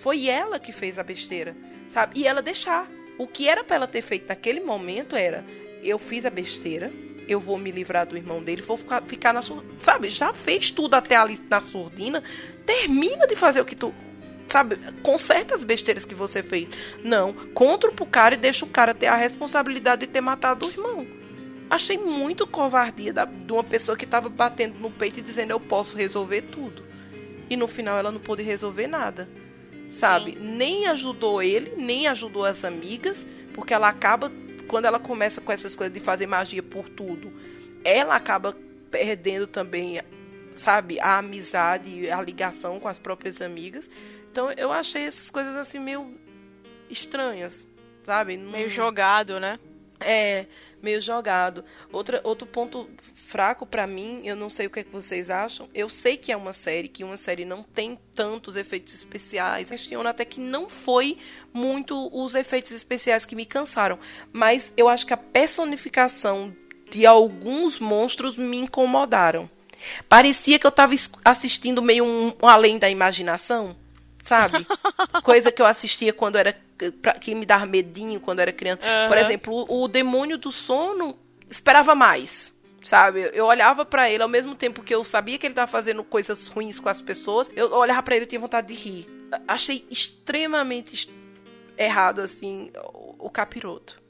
Foi 0.00 0.26
ela 0.28 0.58
que 0.58 0.72
fez 0.72 0.98
a 0.98 1.02
besteira. 1.02 1.56
Sabe? 1.88 2.20
E 2.20 2.26
ela 2.26 2.42
deixar. 2.42 2.88
O 3.16 3.26
que 3.26 3.48
era 3.48 3.64
pra 3.64 3.76
ela 3.76 3.86
ter 3.86 4.02
feito 4.02 4.28
naquele 4.28 4.60
momento 4.60 5.16
era: 5.16 5.44
eu 5.82 5.98
fiz 5.98 6.24
a 6.26 6.30
besteira, 6.30 6.92
eu 7.26 7.40
vou 7.40 7.56
me 7.58 7.70
livrar 7.70 8.06
do 8.06 8.16
irmão 8.16 8.42
dele, 8.42 8.62
vou 8.62 8.76
ficar, 8.76 9.02
ficar 9.02 9.32
na 9.32 9.40
surdina. 9.42 9.72
Sabe? 9.80 10.10
Já 10.10 10.32
fez 10.34 10.70
tudo 10.70 10.94
até 10.94 11.16
ali 11.16 11.40
na 11.48 11.60
surdina. 11.60 12.22
Termina 12.66 13.26
de 13.26 13.34
fazer 13.36 13.60
o 13.60 13.64
que 13.64 13.74
tu 13.76 13.94
sabe, 14.48 14.78
conserta 15.02 15.54
as 15.54 15.62
besteiras 15.62 16.04
que 16.04 16.14
você 16.14 16.42
fez. 16.42 16.68
Não, 17.04 17.32
contra 17.32 17.92
pro 17.92 18.06
cara 18.06 18.34
e 18.34 18.38
deixa 18.38 18.64
o 18.64 18.68
cara 18.68 18.94
ter 18.94 19.06
a 19.06 19.14
responsabilidade 19.14 20.06
de 20.06 20.12
ter 20.12 20.20
matado 20.20 20.66
o 20.66 20.70
irmão. 20.70 21.06
Achei 21.70 21.98
muito 21.98 22.46
covardia 22.46 23.12
da, 23.12 23.26
de 23.26 23.52
uma 23.52 23.62
pessoa 23.62 23.96
que 23.96 24.06
tava 24.06 24.28
batendo 24.28 24.78
no 24.78 24.90
peito 24.90 25.18
e 25.18 25.22
dizendo 25.22 25.50
eu 25.50 25.60
posso 25.60 25.96
resolver 25.96 26.42
tudo. 26.42 26.82
E 27.50 27.56
no 27.56 27.66
final 27.66 27.98
ela 27.98 28.10
não 28.10 28.20
pôde 28.20 28.42
resolver 28.42 28.86
nada. 28.86 29.28
Sabe? 29.90 30.36
Nem 30.38 30.86
ajudou 30.86 31.42
ele, 31.42 31.74
nem 31.76 32.08
ajudou 32.08 32.44
as 32.44 32.64
amigas, 32.64 33.26
porque 33.54 33.72
ela 33.72 33.88
acaba, 33.88 34.30
quando 34.66 34.84
ela 34.84 34.98
começa 34.98 35.40
com 35.40 35.50
essas 35.50 35.74
coisas 35.74 35.92
de 35.92 36.00
fazer 36.00 36.26
magia 36.26 36.62
por 36.62 36.88
tudo, 36.88 37.32
ela 37.84 38.16
acaba 38.16 38.54
perdendo 38.90 39.46
também, 39.46 40.00
sabe, 40.54 41.00
a 41.00 41.18
amizade, 41.18 42.10
a 42.10 42.20
ligação 42.20 42.78
com 42.78 42.88
as 42.88 42.98
próprias 42.98 43.40
amigas. 43.40 43.88
Então 44.30 44.50
eu 44.52 44.70
achei 44.72 45.02
essas 45.02 45.30
coisas 45.30 45.54
assim 45.56 45.78
meio 45.78 46.14
estranhas, 46.90 47.66
sabe? 48.04 48.36
Não- 48.36 48.52
Meio 48.52 48.68
jogado, 48.68 49.38
né? 49.40 49.58
é, 50.00 50.46
meio 50.80 51.00
jogado. 51.00 51.64
Outra, 51.92 52.20
outro 52.22 52.46
ponto 52.46 52.88
fraco 53.26 53.66
pra 53.66 53.84
mim, 53.84 54.22
eu 54.24 54.36
não 54.36 54.48
sei 54.48 54.68
o 54.68 54.70
que, 54.70 54.78
é 54.78 54.84
que 54.84 54.92
vocês 54.92 55.28
acham. 55.28 55.68
Eu 55.74 55.88
sei 55.88 56.16
que 56.16 56.30
é 56.30 56.36
uma 56.36 56.52
série, 56.52 56.86
que 56.86 57.02
uma 57.02 57.16
série 57.16 57.44
não 57.44 57.64
tem 57.64 57.98
tantos 58.14 58.54
efeitos 58.54 58.94
especiais. 58.94 59.70
Questiono 59.70 60.08
até 60.08 60.24
que 60.24 60.38
não 60.38 60.68
foi 60.68 61.18
muito 61.52 62.08
os 62.16 62.36
efeitos 62.36 62.70
especiais 62.70 63.26
que 63.26 63.34
me 63.34 63.44
cansaram. 63.44 63.98
Mas 64.32 64.72
eu 64.76 64.88
acho 64.88 65.04
que 65.04 65.12
a 65.12 65.16
personificação 65.16 66.54
de 66.88 67.04
alguns 67.04 67.80
monstros 67.80 68.36
me 68.36 68.56
incomodaram. 68.58 69.50
Parecia 70.08 70.60
que 70.60 70.66
eu 70.66 70.70
tava 70.72 70.94
es- 70.94 71.10
assistindo 71.24 71.82
meio 71.82 72.04
um, 72.04 72.28
um 72.40 72.46
além 72.48 72.78
da 72.78 72.88
imaginação, 72.88 73.76
sabe? 74.28 74.66
Coisa 75.22 75.50
que 75.50 75.60
eu 75.62 75.66
assistia 75.66 76.12
quando 76.12 76.36
era 76.36 76.54
pra- 77.02 77.14
que 77.14 77.34
me 77.34 77.44
dava 77.46 77.66
medinho 77.66 78.20
quando 78.20 78.40
era 78.40 78.52
criança. 78.52 78.82
Por 79.08 79.16
Aham. 79.16 79.24
exemplo, 79.26 79.66
o, 79.68 79.84
o 79.84 79.88
demônio 79.88 80.36
do 80.38 80.52
sono 80.52 81.18
esperava 81.50 81.94
mais. 81.94 82.52
Sabe, 82.84 83.28
eu 83.34 83.46
olhava 83.46 83.84
pra 83.84 84.08
ele 84.08 84.22
ao 84.22 84.28
mesmo 84.28 84.54
tempo 84.54 84.82
que 84.84 84.94
eu 84.94 85.04
sabia 85.04 85.36
que 85.36 85.44
ele 85.44 85.54
tava 85.54 85.66
fazendo 85.70 86.04
coisas 86.04 86.46
ruins 86.46 86.78
com 86.78 86.88
as 86.88 87.02
pessoas, 87.02 87.50
eu 87.56 87.72
olhava 87.72 88.02
pra 88.04 88.14
ele 88.14 88.24
e 88.24 88.28
tinha 88.28 88.40
vontade 88.40 88.68
de 88.68 88.74
rir. 88.74 89.08
Achei 89.48 89.84
extremamente 89.90 91.10
errado 91.76 92.20
assim 92.20 92.70
o, 92.94 93.26
o 93.26 93.30
capiroto. 93.30 94.00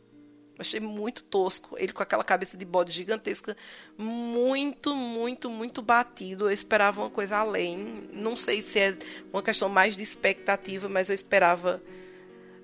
Achei 0.58 0.80
muito 0.80 1.22
tosco. 1.22 1.76
Ele 1.78 1.92
com 1.92 2.02
aquela 2.02 2.24
cabeça 2.24 2.56
de 2.56 2.64
bode 2.64 2.90
gigantesca. 2.92 3.56
Muito, 3.96 4.94
muito, 4.94 5.48
muito 5.48 5.80
batido. 5.82 6.46
Eu 6.46 6.50
esperava 6.50 7.00
uma 7.02 7.10
coisa 7.10 7.36
além. 7.36 8.08
Não 8.12 8.36
sei 8.36 8.60
se 8.60 8.78
é 8.78 8.96
uma 9.32 9.42
questão 9.42 9.68
mais 9.68 9.96
de 9.96 10.02
expectativa, 10.02 10.88
mas 10.88 11.08
eu 11.08 11.14
esperava, 11.14 11.80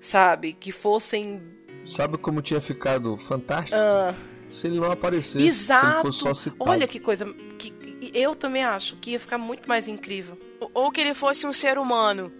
sabe, 0.01 0.53
que 0.53 0.71
fossem. 0.71 1.41
Sabe 1.85 2.17
como 2.17 2.41
tinha 2.41 2.59
ficado 2.59 3.17
fantástico? 3.17 3.77
ah, 3.77 4.13
Se 4.51 4.67
ele 4.67 4.79
não 4.79 4.91
aparecesse, 4.91 5.31
se 5.33 5.37
ele 5.39 5.47
exato. 5.47 6.01
fosse 6.01 6.19
só 6.19 6.33
citado. 6.33 6.69
Olha 6.69 6.87
que 6.87 6.99
coisa. 6.99 7.25
Que, 7.57 7.73
eu 8.13 8.35
também 8.35 8.63
acho 8.63 8.97
que 8.97 9.11
ia 9.11 9.19
ficar 9.19 9.37
muito 9.37 9.67
mais 9.69 9.87
incrível. 9.87 10.37
Ou 10.73 10.91
que 10.91 10.99
ele 11.01 11.13
fosse 11.13 11.45
um 11.47 11.53
ser 11.53 11.77
humano. 11.77 12.31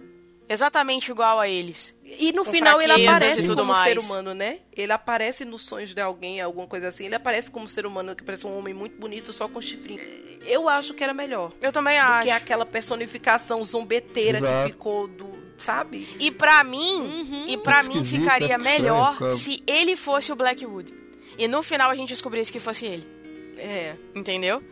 Exatamente 0.48 1.10
igual 1.10 1.40
a 1.40 1.48
eles. 1.48 1.94
E 2.04 2.32
no 2.32 2.44
Com 2.44 2.52
final 2.52 2.80
ele 2.80 2.92
aparece 2.92 3.42
tudo 3.42 3.56
como 3.62 3.72
mais. 3.72 3.92
ser 3.92 3.98
humano, 3.98 4.32
né? 4.34 4.60
Ele 4.76 4.92
aparece 4.92 5.44
nos 5.44 5.62
sonhos 5.62 5.92
de 5.94 6.00
alguém, 6.00 6.40
alguma 6.40 6.66
coisa 6.66 6.88
assim. 6.88 7.04
Ele 7.06 7.14
aparece 7.16 7.50
como 7.50 7.66
ser 7.66 7.84
humano, 7.86 8.14
que 8.14 8.22
parece 8.22 8.46
um 8.46 8.56
homem 8.56 8.72
muito 8.72 8.96
bonito, 8.98 9.32
só 9.32 9.48
com 9.48 9.60
chifrinho. 9.60 10.00
Eu 10.46 10.68
acho 10.68 10.94
que 10.94 11.02
era 11.02 11.12
melhor. 11.12 11.52
Eu 11.60 11.72
também 11.72 11.98
acho. 11.98 12.24
que 12.24 12.30
aquela 12.30 12.64
personificação 12.64 13.62
zombeteira 13.64 14.38
Exato. 14.38 14.66
que 14.66 14.72
ficou 14.72 15.08
do. 15.08 15.36
Sabe? 15.58 16.06
E 16.20 16.30
pra 16.30 16.62
mim, 16.62 16.98
Uhum. 17.00 17.44
e 17.48 17.56
para 17.56 17.82
mim 17.82 18.04
ficaria 18.04 18.56
estranho, 18.56 18.62
melhor 18.62 19.14
fica- 19.14 19.30
se 19.30 19.62
ele 19.66 19.96
fosse 19.96 20.30
o 20.30 20.36
Blackwood. 20.36 20.92
E 21.38 21.48
no 21.48 21.62
final 21.62 21.90
a 21.90 21.94
gente 21.94 22.10
descobrisse 22.10 22.52
que 22.52 22.60
fosse 22.60 22.84
ele. 22.86 23.06
É. 23.58 23.96
Entendeu? 24.14 24.62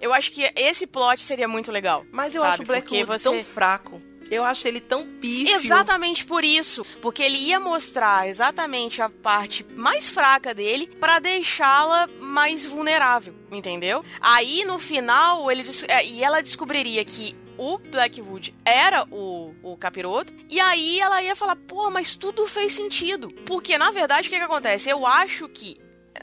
Eu 0.00 0.14
acho 0.14 0.32
que 0.32 0.50
esse 0.56 0.86
plot 0.86 1.22
seria 1.22 1.46
muito 1.46 1.70
legal. 1.70 2.06
Mas 2.10 2.34
eu 2.34 2.40
sabe? 2.40 2.52
acho 2.54 2.62
o 2.62 2.66
Blackwood 2.66 3.04
Porque 3.04 3.18
você... 3.18 3.24
tão 3.24 3.44
fraco. 3.44 4.00
Eu 4.30 4.44
acho 4.44 4.66
ele 4.68 4.80
tão 4.80 5.06
pífio. 5.06 5.56
Exatamente 5.56 6.24
por 6.24 6.44
isso, 6.44 6.84
porque 7.02 7.22
ele 7.22 7.36
ia 7.36 7.58
mostrar 7.58 8.28
exatamente 8.28 9.02
a 9.02 9.08
parte 9.08 9.66
mais 9.74 10.08
fraca 10.08 10.54
dele 10.54 10.86
pra 11.00 11.18
deixá-la 11.18 12.08
mais 12.20 12.64
vulnerável, 12.64 13.34
entendeu? 13.50 14.04
Aí 14.20 14.64
no 14.64 14.78
final 14.78 15.50
ele 15.50 15.64
é, 15.88 16.06
e 16.06 16.22
ela 16.22 16.40
descobriria 16.40 17.04
que 17.04 17.36
o 17.58 17.76
Blackwood 17.76 18.54
era 18.64 19.04
o, 19.10 19.54
o 19.62 19.76
capiroto, 19.76 20.32
e 20.48 20.58
aí 20.60 20.98
ela 21.00 21.22
ia 21.22 21.36
falar: 21.36 21.56
pô, 21.56 21.90
mas 21.90 22.14
tudo 22.14 22.46
fez 22.46 22.72
sentido. 22.72 23.28
Porque 23.44 23.76
na 23.76 23.90
verdade 23.90 24.28
o 24.28 24.30
que, 24.30 24.38
que 24.38 24.44
acontece? 24.44 24.88
Eu 24.88 25.06
acho 25.06 25.48
que 25.48 25.76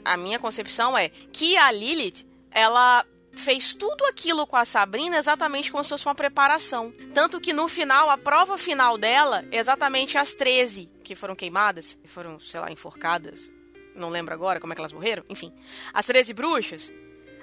a 0.04 0.16
minha 0.16 0.38
concepção 0.38 0.96
é 0.96 1.10
que 1.32 1.56
a 1.56 1.70
Lilith, 1.70 2.26
ela 2.50 3.04
fez 3.38 3.72
tudo 3.72 4.04
aquilo 4.06 4.46
com 4.46 4.56
a 4.56 4.64
Sabrina 4.64 5.16
exatamente 5.16 5.70
como 5.70 5.82
se 5.82 5.90
fosse 5.90 6.06
uma 6.06 6.14
preparação. 6.14 6.92
Tanto 7.14 7.40
que 7.40 7.52
no 7.52 7.68
final, 7.68 8.10
a 8.10 8.18
prova 8.18 8.58
final 8.58 8.98
dela, 8.98 9.44
exatamente 9.50 10.18
as 10.18 10.34
13 10.34 10.90
que 11.02 11.14
foram 11.14 11.34
queimadas, 11.34 11.98
que 12.02 12.08
foram, 12.08 12.38
sei 12.40 12.60
lá, 12.60 12.70
enforcadas. 12.70 13.50
Não 13.94 14.08
lembro 14.08 14.34
agora 14.34 14.60
como 14.60 14.72
é 14.72 14.76
que 14.76 14.80
elas 14.80 14.92
morreram. 14.92 15.24
Enfim, 15.28 15.52
as 15.92 16.04
13 16.06 16.32
bruxas. 16.34 16.92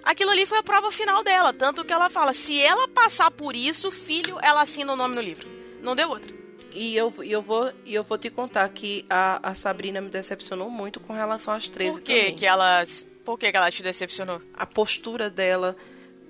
Aquilo 0.04 0.30
ali 0.30 0.46
foi 0.46 0.60
a 0.60 0.64
prova 0.64 0.92
final 0.92 1.24
dela. 1.24 1.52
Tanto 1.52 1.84
que 1.84 1.92
ela 1.92 2.10
fala: 2.10 2.32
se 2.32 2.62
ela 2.62 2.88
passar 2.88 3.32
por 3.32 3.56
isso, 3.56 3.90
filho, 3.92 4.38
ela 4.42 4.62
assina 4.62 4.94
o 4.94 4.96
nome 4.96 5.16
no 5.16 5.22
livro. 5.22 5.50
Não 5.82 5.96
deu 5.96 6.10
outra. 6.10 6.34
E 6.72 6.96
eu, 6.96 7.14
eu, 7.24 7.42
vou, 7.42 7.72
eu 7.86 8.04
vou 8.04 8.18
te 8.18 8.30
contar 8.30 8.68
que 8.70 9.06
a, 9.10 9.52
a 9.52 9.56
Sabrina 9.56 10.02
me 10.02 10.10
decepcionou 10.10 10.70
muito 10.70 11.00
com 11.00 11.14
relação 11.14 11.54
às 11.54 11.68
13 11.68 11.92
Por 11.92 12.02
que 12.02 12.20
também. 12.20 12.36
que 12.36 12.46
elas. 12.46 13.08
Por 13.26 13.40
que, 13.40 13.52
que 13.52 13.58
ela 13.58 13.72
te 13.72 13.82
decepcionou? 13.82 14.40
a 14.54 14.66
postura 14.66 15.30
dela 15.30 15.76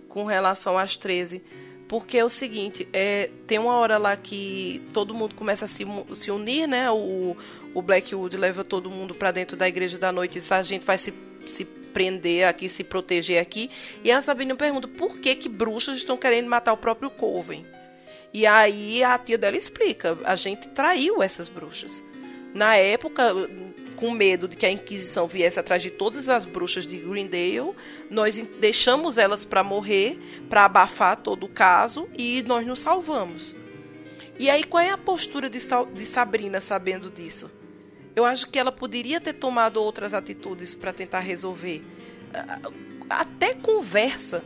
com 0.08 0.24
relação 0.24 0.78
às 0.78 0.96
13. 0.96 1.44
Porque 1.88 2.18
é 2.18 2.26
o 2.26 2.30
seguinte, 2.30 2.88
é, 2.92 3.30
tem 3.46 3.60
uma 3.60 3.76
hora 3.76 3.98
lá 3.98 4.18
que 4.18 4.82
todo 4.92 5.14
mundo 5.14 5.36
começa 5.36 5.66
a 5.66 5.68
se, 5.68 5.86
se 6.16 6.32
unir, 6.32 6.68
né? 6.68 6.90
O, 6.90 7.38
o 7.76 7.82
Blackwood 7.82 8.36
leva 8.38 8.64
todo 8.64 8.90
mundo 8.90 9.14
pra 9.14 9.30
dentro 9.30 9.56
da 9.56 9.68
igreja 9.68 9.98
da 10.00 10.12
noite 10.12 10.38
e 10.38 10.42
diz, 10.42 10.52
a 10.52 10.64
gente 10.64 10.84
vai 10.84 10.98
se, 10.98 11.14
se 11.46 11.64
prender 11.64 12.48
aqui, 12.48 12.70
se 12.70 12.84
proteger 12.84 13.40
aqui. 13.40 13.70
E 14.04 14.12
a 14.12 14.20
Sabrina 14.22 14.56
pergunta, 14.56 14.88
por 14.88 15.20
que 15.20 15.36
que 15.36 15.48
bruxas 15.48 15.98
estão 15.98 16.18
querendo 16.18 16.50
matar 16.50 16.74
o 16.74 16.78
próprio 16.78 17.12
Coven? 17.12 17.64
E 18.34 18.48
aí 18.48 19.04
a 19.04 19.18
tia 19.18 19.38
dela 19.38 19.56
explica, 19.56 20.18
a 20.26 20.36
gente 20.36 20.68
traiu 20.70 21.22
essas 21.22 21.48
bruxas. 21.48 22.04
Na 22.56 22.78
época, 22.78 23.34
com 23.98 24.10
medo 24.10 24.48
de 24.48 24.56
que 24.56 24.66
a 24.66 24.72
Inquisição 24.72 25.28
viesse 25.28 25.60
atrás 25.60 25.84
de 25.84 25.92
todas 25.92 26.30
as 26.30 26.46
bruxas 26.46 26.88
de 26.88 26.96
Greendale, 26.96 27.76
nós 28.10 28.42
deixamos 28.62 29.18
elas 29.18 29.44
para 29.44 29.62
morrer, 29.62 30.18
para 30.50 30.64
abafar 30.64 31.18
todo 31.18 31.46
o 31.46 31.50
caso, 31.50 32.08
e 32.18 32.42
nós 32.44 32.66
nos 32.66 32.80
salvamos. 32.80 33.54
E 34.40 34.50
aí, 34.50 34.64
qual 34.64 34.82
é 34.82 34.90
a 34.90 34.98
postura 34.98 35.50
de, 35.50 35.60
de 35.94 36.06
Sabrina 36.06 36.62
sabendo 36.62 37.10
disso? 37.10 37.52
Eu 38.16 38.24
acho 38.24 38.50
que 38.50 38.58
ela 38.58 38.72
poderia 38.72 39.20
ter 39.20 39.34
tomado 39.34 39.76
outras 39.76 40.14
atitudes 40.14 40.74
para 40.74 40.94
tentar 40.94 41.20
resolver. 41.20 41.84
Até 43.10 43.54
conversa, 43.54 44.42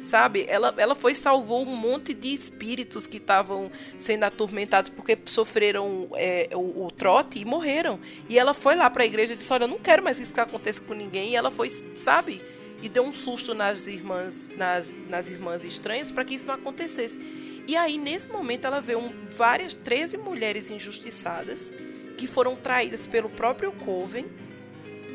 sabe? 0.00 0.46
Ela, 0.48 0.74
ela 0.76 0.94
foi 0.94 1.14
salvou 1.14 1.62
um 1.62 1.76
monte 1.76 2.14
de 2.14 2.34
espíritos 2.34 3.06
que 3.06 3.18
estavam 3.18 3.70
sendo 3.98 4.24
atormentados 4.24 4.90
porque 4.90 5.16
sofreram 5.26 6.08
é, 6.14 6.48
o, 6.54 6.86
o 6.86 6.90
trote 6.90 7.38
e 7.38 7.44
morreram. 7.44 8.00
E 8.28 8.38
ela 8.38 8.54
foi 8.54 8.74
lá 8.74 8.88
para 8.88 9.02
a 9.02 9.06
igreja 9.06 9.34
e 9.34 9.36
disse: 9.36 9.52
Olha, 9.52 9.64
eu 9.64 9.68
não 9.68 9.78
quero 9.78 10.02
mais 10.02 10.16
que 10.16 10.24
isso 10.24 10.40
aconteça 10.40 10.80
com 10.82 10.94
ninguém. 10.94 11.30
E 11.30 11.36
ela 11.36 11.50
foi, 11.50 11.70
sabe? 11.96 12.42
E 12.82 12.88
deu 12.88 13.04
um 13.04 13.12
susto 13.12 13.54
nas 13.54 13.86
irmãs, 13.86 14.48
nas, 14.56 14.92
nas 15.08 15.28
irmãs 15.28 15.64
estranhas 15.64 16.10
para 16.10 16.24
que 16.24 16.34
isso 16.34 16.46
não 16.46 16.54
acontecesse. 16.54 17.20
E 17.66 17.76
aí, 17.76 17.98
nesse 17.98 18.26
momento, 18.28 18.66
ela 18.66 18.80
vê 18.80 18.96
um, 18.96 19.12
várias, 19.36 19.74
13 19.74 20.16
mulheres 20.16 20.70
injustiçadas 20.70 21.70
que 22.16 22.26
foram 22.26 22.56
traídas 22.56 23.06
pelo 23.06 23.28
próprio 23.28 23.70
Coven. 23.70 24.26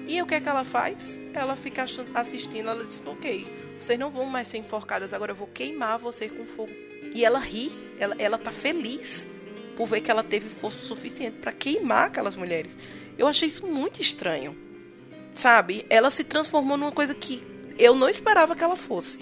E 0.07 0.21
o 0.21 0.25
que 0.27 0.35
é 0.35 0.39
que 0.39 0.47
ela 0.47 0.63
faz? 0.63 1.17
Ela 1.33 1.55
fica 1.55 1.83
assistindo, 2.13 2.69
ela 2.69 2.85
diz, 2.85 3.01
ok, 3.05 3.64
vocês 3.79 3.99
não 3.99 4.09
vão 4.09 4.25
mais 4.25 4.47
ser 4.47 4.57
enforcadas, 4.57 5.13
agora 5.13 5.31
eu 5.31 5.35
vou 5.35 5.47
queimar 5.47 5.97
vocês 5.97 6.31
com 6.31 6.45
fogo. 6.45 6.71
E 7.13 7.23
ela 7.23 7.39
ri, 7.39 7.71
ela, 7.99 8.15
ela 8.17 8.37
tá 8.37 8.51
feliz 8.51 9.25
por 9.75 9.87
ver 9.87 10.01
que 10.01 10.11
ela 10.11 10.23
teve 10.23 10.49
força 10.49 10.79
suficiente 10.85 11.37
para 11.37 11.51
queimar 11.51 12.07
aquelas 12.07 12.35
mulheres. 12.35 12.77
Eu 13.17 13.27
achei 13.27 13.47
isso 13.47 13.65
muito 13.67 14.01
estranho. 14.01 14.55
Sabe? 15.33 15.85
Ela 15.89 16.09
se 16.09 16.23
transformou 16.23 16.77
numa 16.77 16.91
coisa 16.91 17.13
que 17.13 17.43
eu 17.77 17.93
não 17.95 18.07
esperava 18.07 18.55
que 18.55 18.63
ela 18.63 18.75
fosse. 18.75 19.19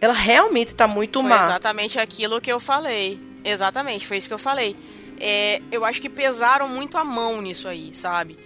Ela 0.00 0.12
realmente 0.12 0.74
tá 0.74 0.86
muito 0.86 1.20
Foi 1.20 1.28
má. 1.28 1.42
exatamente 1.42 1.98
aquilo 1.98 2.40
que 2.40 2.52
eu 2.52 2.60
falei. 2.60 3.18
Exatamente, 3.44 4.06
foi 4.06 4.16
isso 4.16 4.28
que 4.28 4.34
eu 4.34 4.38
falei. 4.38 4.76
É, 5.20 5.60
eu 5.70 5.84
acho 5.84 6.00
que 6.00 6.08
pesaram 6.08 6.68
muito 6.68 6.96
a 6.96 7.04
mão 7.04 7.40
nisso 7.40 7.68
aí, 7.68 7.94
sabe? 7.94 8.36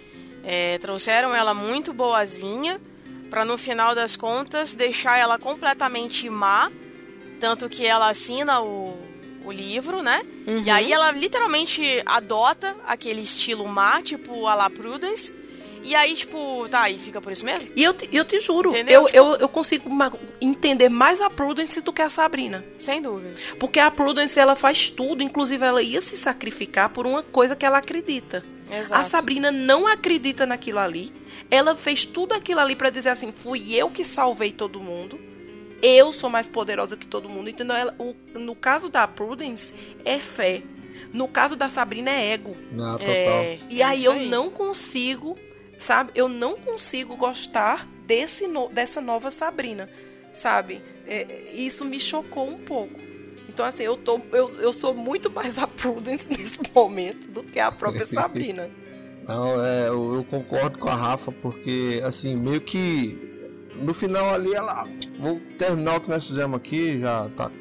É, 0.43 0.77
trouxeram 0.77 1.35
ela 1.35 1.53
muito 1.53 1.93
boazinha 1.93 2.79
pra 3.29 3.45
no 3.45 3.57
final 3.57 3.93
das 3.95 4.15
contas 4.15 4.75
deixar 4.75 5.17
ela 5.19 5.37
completamente 5.37 6.29
má, 6.29 6.71
tanto 7.39 7.69
que 7.69 7.85
ela 7.85 8.09
assina 8.09 8.61
o, 8.61 8.97
o 9.45 9.51
livro, 9.51 10.01
né? 10.01 10.21
Uhum. 10.47 10.63
E 10.65 10.69
aí 10.69 10.91
ela 10.91 11.11
literalmente 11.11 12.01
adota 12.05 12.75
aquele 12.87 13.21
estilo 13.21 13.67
má, 13.67 14.01
tipo 14.01 14.47
a 14.47 14.55
la 14.55 14.69
Prudence. 14.69 15.37
E 15.81 15.95
aí, 15.95 16.13
tipo, 16.13 16.67
tá, 16.69 16.89
e 16.89 16.99
fica 16.99 17.21
por 17.21 17.31
isso 17.31 17.45
mesmo? 17.45 17.69
E 17.73 17.81
eu 17.81 17.93
te, 17.93 18.09
eu 18.11 18.25
te 18.25 18.37
juro, 18.41 18.69
Entendeu? 18.71 18.99
eu, 19.01 19.05
Tipo- 19.05 19.17
eu, 19.17 19.35
eu 19.37 19.47
consigo 19.47 19.89
entender 20.41 20.89
mais 20.89 21.21
a 21.21 21.29
Prudence 21.29 21.79
do 21.79 21.93
que 21.93 22.01
a 22.01 22.09
Sabrina. 22.09 22.65
Sem 22.77 23.01
dúvida. 23.01 23.33
Porque 23.57 23.79
a 23.79 23.89
Prudence, 23.89 24.37
ela 24.37 24.57
faz 24.57 24.89
tudo, 24.89 25.23
inclusive 25.23 25.63
ela 25.65 25.81
ia 25.81 26.01
se 26.01 26.17
sacrificar 26.17 26.89
por 26.89 27.07
uma 27.07 27.23
coisa 27.23 27.55
que 27.55 27.65
ela 27.65 27.77
acredita. 27.77 28.43
Exato. 28.71 29.01
A 29.01 29.03
Sabrina 29.03 29.51
não 29.51 29.87
acredita 29.87 30.45
naquilo 30.45 30.79
ali. 30.79 31.11
Ela 31.49 31.75
fez 31.75 32.05
tudo 32.05 32.33
aquilo 32.33 32.59
ali 32.59 32.75
pra 32.75 32.89
dizer 32.89 33.09
assim, 33.09 33.31
fui 33.31 33.73
eu 33.75 33.89
que 33.89 34.05
salvei 34.05 34.51
todo 34.51 34.79
mundo. 34.79 35.19
Eu 35.81 36.11
sou 36.13 36.29
mais 36.29 36.47
poderosa 36.47 36.97
que 36.97 37.07
todo 37.07 37.29
mundo. 37.29 37.49
Entendeu? 37.49 37.75
Ela, 37.75 37.95
o- 37.97 38.15
no 38.37 38.55
caso 38.55 38.89
da 38.89 39.07
Prudence, 39.07 39.73
é 40.05 40.19
fé. 40.19 40.61
No 41.13 41.27
caso 41.27 41.55
da 41.55 41.69
Sabrina, 41.69 42.11
é 42.11 42.31
ego. 42.33 42.55
Não, 42.71 42.97
total. 42.97 43.13
É, 43.15 43.59
E 43.69 43.81
aí 43.81 43.99
isso 43.99 44.11
eu 44.11 44.29
não 44.29 44.49
consigo, 44.51 45.35
sabe? 45.79 46.11
Eu 46.13 46.29
não 46.29 46.55
consigo 46.57 47.15
gostar 47.15 47.87
desse 48.05 48.45
no- 48.45 48.69
dessa 48.69 49.01
nova 49.01 49.31
Sabrina, 49.31 49.89
sabe? 50.33 50.81
É, 51.07 51.51
isso 51.55 51.83
me 51.83 51.99
chocou 51.99 52.47
um 52.47 52.59
pouco. 52.59 52.99
Então, 53.59 53.67
assim, 53.67 53.83
eu, 53.83 53.97
tô, 53.97 54.21
eu, 54.31 54.51
eu 54.61 54.71
sou 54.71 54.93
muito 54.93 55.29
mais 55.29 55.57
a 55.59 55.67
Prudence 55.67 56.29
nesse 56.29 56.57
momento 56.73 57.29
do 57.29 57.43
que 57.43 57.59
a 57.59 57.69
própria 57.69 58.05
Sabrina. 58.07 58.69
Não, 59.27 59.61
é, 59.61 59.89
eu, 59.89 60.13
eu 60.13 60.23
concordo 60.23 60.79
com 60.79 60.87
a 60.87 60.95
Rafa, 60.95 61.29
porque, 61.29 62.01
assim, 62.05 62.37
meio 62.37 62.61
que 62.61 63.19
no 63.75 63.93
final 63.93 64.33
ali 64.33 64.53
ela. 64.53 64.87
Vou 65.19 65.41
terminar 65.57 65.97
o 65.97 66.01
que 66.01 66.09
nós 66.09 66.25
fizemos 66.25 66.55
aqui, 66.55 67.01
já 67.01 67.27
tá 67.35 67.51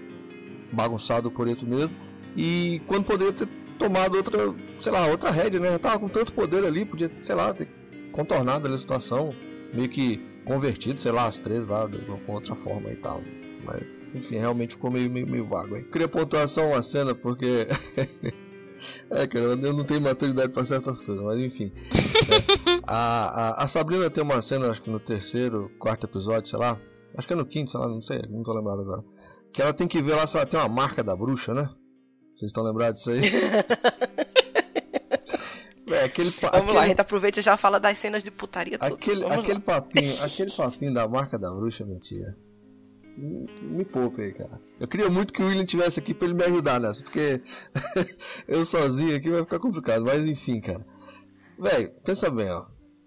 bagunçado 0.71 1.33
por 1.33 1.49
isso 1.49 1.67
mesmo. 1.67 1.93
E 2.37 2.81
quando 2.87 3.05
poderia 3.05 3.33
ter 3.33 3.49
tomado 3.77 4.17
outra, 4.17 4.55
sei 4.79 4.93
lá, 4.93 5.05
outra 5.07 5.33
rédea, 5.33 5.59
né? 5.59 5.73
Já 5.73 5.79
tava 5.81 5.99
com 5.99 6.09
tanto 6.09 6.33
poder 6.33 6.65
ali, 6.65 6.85
podia, 6.85 7.11
sei 7.21 7.35
lá, 7.35 7.53
ter 7.53 7.67
contornado 8.13 8.69
ali 8.69 8.77
a 8.77 8.79
situação, 8.79 9.35
meio 9.75 9.89
que 9.89 10.25
convertido, 10.49 11.01
sei 11.01 11.13
lá, 11.13 11.27
as 11.27 11.39
três 11.39 11.69
lá, 11.69 11.87
de 11.87 11.99
uma 12.11 12.19
outra 12.27 12.57
forma 12.57 12.91
e 12.91 12.97
tal. 12.97 13.21
Mas, 13.65 13.83
enfim, 14.15 14.37
realmente 14.37 14.75
ficou 14.75 14.91
meio, 14.91 15.11
meio, 15.11 15.29
meio 15.29 15.47
vago 15.47 15.75
aí. 15.75 15.85
Queria 15.85 16.09
pontuar 16.09 16.49
só 16.49 16.67
uma 16.67 16.83
cena, 16.83 17.15
porque. 17.15 17.69
É, 19.11 19.27
cara, 19.27 19.45
eu 19.47 19.73
não 19.73 19.85
tenho 19.85 20.01
maturidade 20.01 20.53
pra 20.53 20.65
certas 20.65 21.01
coisas, 21.01 21.25
mas 21.25 21.37
enfim. 21.41 21.73
né? 21.75 22.81
a, 22.87 23.63
a, 23.63 23.65
a 23.65 23.69
Sabrina 23.69 24.09
tem 24.09 24.23
uma 24.23 24.41
cena, 24.41 24.71
acho 24.71 24.81
que 24.81 24.89
no 24.89 25.01
terceiro, 25.01 25.69
quarto 25.81 26.07
episódio, 26.07 26.49
sei 26.49 26.59
lá. 26.61 26.79
Acho 27.17 27.27
que 27.27 27.33
é 27.33 27.37
no 27.37 27.45
quinto, 27.45 27.73
sei 27.73 27.81
lá, 27.81 27.89
não 27.89 28.01
sei, 28.01 28.23
não 28.31 28.45
tô 28.45 28.53
lembrado 28.55 28.83
agora. 28.83 29.05
Que 29.53 29.63
ela 29.63 29.75
tem 29.75 29.89
que 29.89 30.01
ver 30.01 30.15
lá 30.15 30.29
se 30.29 30.37
ela 30.37 30.47
tem 30.47 30.61
uma 30.61 30.69
marca 30.69 31.03
da 31.03 31.17
bruxa, 31.17 31.53
né? 31.53 31.69
Vocês 32.31 32.51
estão 32.51 32.63
lembrados 32.63 33.03
disso 33.03 33.11
aí? 33.11 33.21
É, 36.01 36.05
aquele, 36.05 36.31
Vamos 36.31 36.53
lá, 36.53 36.59
a 36.59 36.59
aquele, 36.59 36.87
gente 36.87 37.01
aproveita 37.01 37.41
e 37.41 37.43
já 37.43 37.57
fala 37.57 37.79
das 37.81 37.99
cenas 37.99 38.23
de 38.23 38.31
putaria 38.31 38.79
todas. 38.79 38.95
aquele, 38.95 39.21
Vamos 39.23 39.39
aquele 39.39 39.55
lá. 39.55 39.61
papinho, 39.61 40.15
aquele 40.23 40.51
papinho 40.51 40.95
da 40.95 41.09
marca 41.09 41.39
da 41.39 41.51
bruxa, 41.53 41.85
mentira. 41.85 42.37
me 43.17 43.85
poupe 43.85 44.23
aí, 44.23 44.33
cara. 44.33 44.61
Eu 44.79 44.87
queria 44.87 45.09
muito 45.11 45.33
que 45.33 45.43
o 45.43 45.47
William 45.47 45.65
tivesse 45.65 45.99
aqui 45.99 46.15
pra 46.15 46.27
ele 46.27 46.35
me 46.35 46.45
ajudar 46.45 46.79
nessa, 46.81 47.03
porque 47.03 47.43
eu 48.47 48.65
sozinho 48.65 49.17
aqui 49.17 49.31
vai 49.31 49.41
ficar 49.43 49.59
complicado. 49.59 50.05
Mas 50.05 50.27
enfim, 50.27 50.61
cara. 50.61 50.87
Velho, 51.59 51.91
pensa 52.05 52.31
bem, 52.31 52.49
ó. 52.51 52.67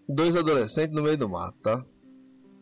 Dois 0.10 0.36
adolescentes 0.36 0.94
no 0.94 1.02
meio 1.04 1.18
do 1.18 1.30
mato, 1.30 1.58
tá? 1.62 1.86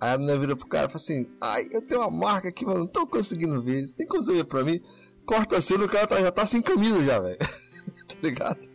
Aí 0.02 0.14
a 0.14 0.18
menina 0.18 0.38
vira 0.38 0.56
pro 0.56 0.68
cara 0.68 0.86
e 0.86 0.90
fala 0.90 0.96
assim: 0.98 1.28
Ai, 1.42 1.68
eu 1.72 1.82
tenho 1.82 2.02
uma 2.02 2.12
marca 2.12 2.50
aqui, 2.50 2.66
mas 2.66 2.78
não 2.78 2.88
tô 2.88 3.08
conseguindo 3.08 3.62
ver. 3.64 3.88
Você 3.88 3.94
tem 3.96 4.08
você 4.08 4.32
ver 4.34 4.44
pra 4.46 4.64
mim? 4.64 4.80
Corta 5.26 5.58
a 5.58 5.62
cena, 5.62 5.84
o 5.86 5.90
cara 5.90 6.06
tá, 6.08 6.22
já 6.22 6.32
tá 6.32 6.46
sem 6.46 6.62
camisa 6.62 7.04
já, 7.04 7.20
velho. 7.20 7.38
tá 8.08 8.16
ligado? 8.22 8.68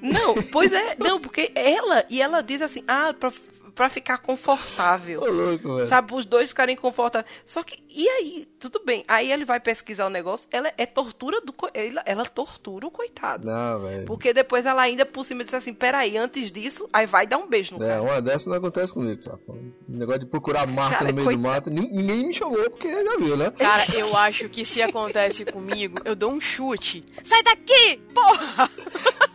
Não, 0.00 0.34
pois 0.50 0.72
é, 0.72 0.96
não, 1.00 1.20
porque 1.20 1.50
ela, 1.54 2.04
e 2.08 2.20
ela 2.20 2.42
diz 2.42 2.60
assim, 2.62 2.82
ah, 2.86 3.14
pra, 3.18 3.32
pra 3.74 3.88
ficar 3.88 4.18
confortável. 4.18 5.20
Ô, 5.22 5.26
louco, 5.30 5.76
velho. 5.76 5.88
Sabe, 5.88 6.14
os 6.14 6.24
dois 6.24 6.50
ficarem 6.50 6.76
confortáveis. 6.76 7.30
Só 7.46 7.62
que, 7.62 7.82
e 7.88 8.08
aí, 8.08 8.46
tudo 8.58 8.80
bem. 8.84 9.04
Aí 9.08 9.32
ele 9.32 9.44
vai 9.44 9.58
pesquisar 9.60 10.06
o 10.06 10.10
negócio, 10.10 10.46
ela 10.50 10.72
é 10.78 10.84
tortura 10.86 11.40
do. 11.40 11.52
co- 11.52 11.70
Ela, 11.74 12.02
ela 12.06 12.24
tortura 12.24 12.86
o 12.86 12.90
coitado. 12.90 13.46
Não, 13.46 13.80
velho. 13.80 14.06
Porque 14.06 14.32
depois 14.32 14.64
ela 14.66 14.82
ainda 14.82 15.04
por 15.06 15.24
cima 15.24 15.42
disse 15.44 15.56
assim, 15.56 15.72
peraí, 15.74 16.16
antes 16.16 16.50
disso, 16.50 16.88
aí 16.92 17.06
vai 17.06 17.26
dar 17.26 17.38
um 17.38 17.46
beijo 17.48 17.76
no 17.78 17.84
É, 17.84 17.88
cara. 17.88 18.02
uma 18.02 18.20
dessa 18.22 18.48
não 18.50 18.56
acontece 18.56 18.92
comigo, 18.92 19.22
cara. 19.24 19.38
O 19.48 19.72
negócio 19.88 20.20
de 20.20 20.26
procurar 20.26 20.66
marca 20.66 20.98
Cara, 20.98 21.10
no 21.12 21.16
meio 21.24 21.36
do 21.36 21.38
mato, 21.42 21.70
nin- 21.70 21.90
ninguém 21.90 22.26
me 22.28 22.34
chamou 22.34 22.58
porque 22.70 22.88
já 22.90 23.16
viu, 23.16 23.36
né? 23.36 23.50
Cara, 23.52 23.84
eu 23.94 24.14
acho 24.16 24.48
que 24.48 24.64
se 24.64 24.80
acontece 24.82 25.44
comigo, 25.44 25.98
eu 26.04 26.14
dou 26.14 26.30
um 26.32 26.40
chute. 26.40 27.04
Sai 27.22 27.42
daqui, 27.42 27.96
porra! 28.14 28.70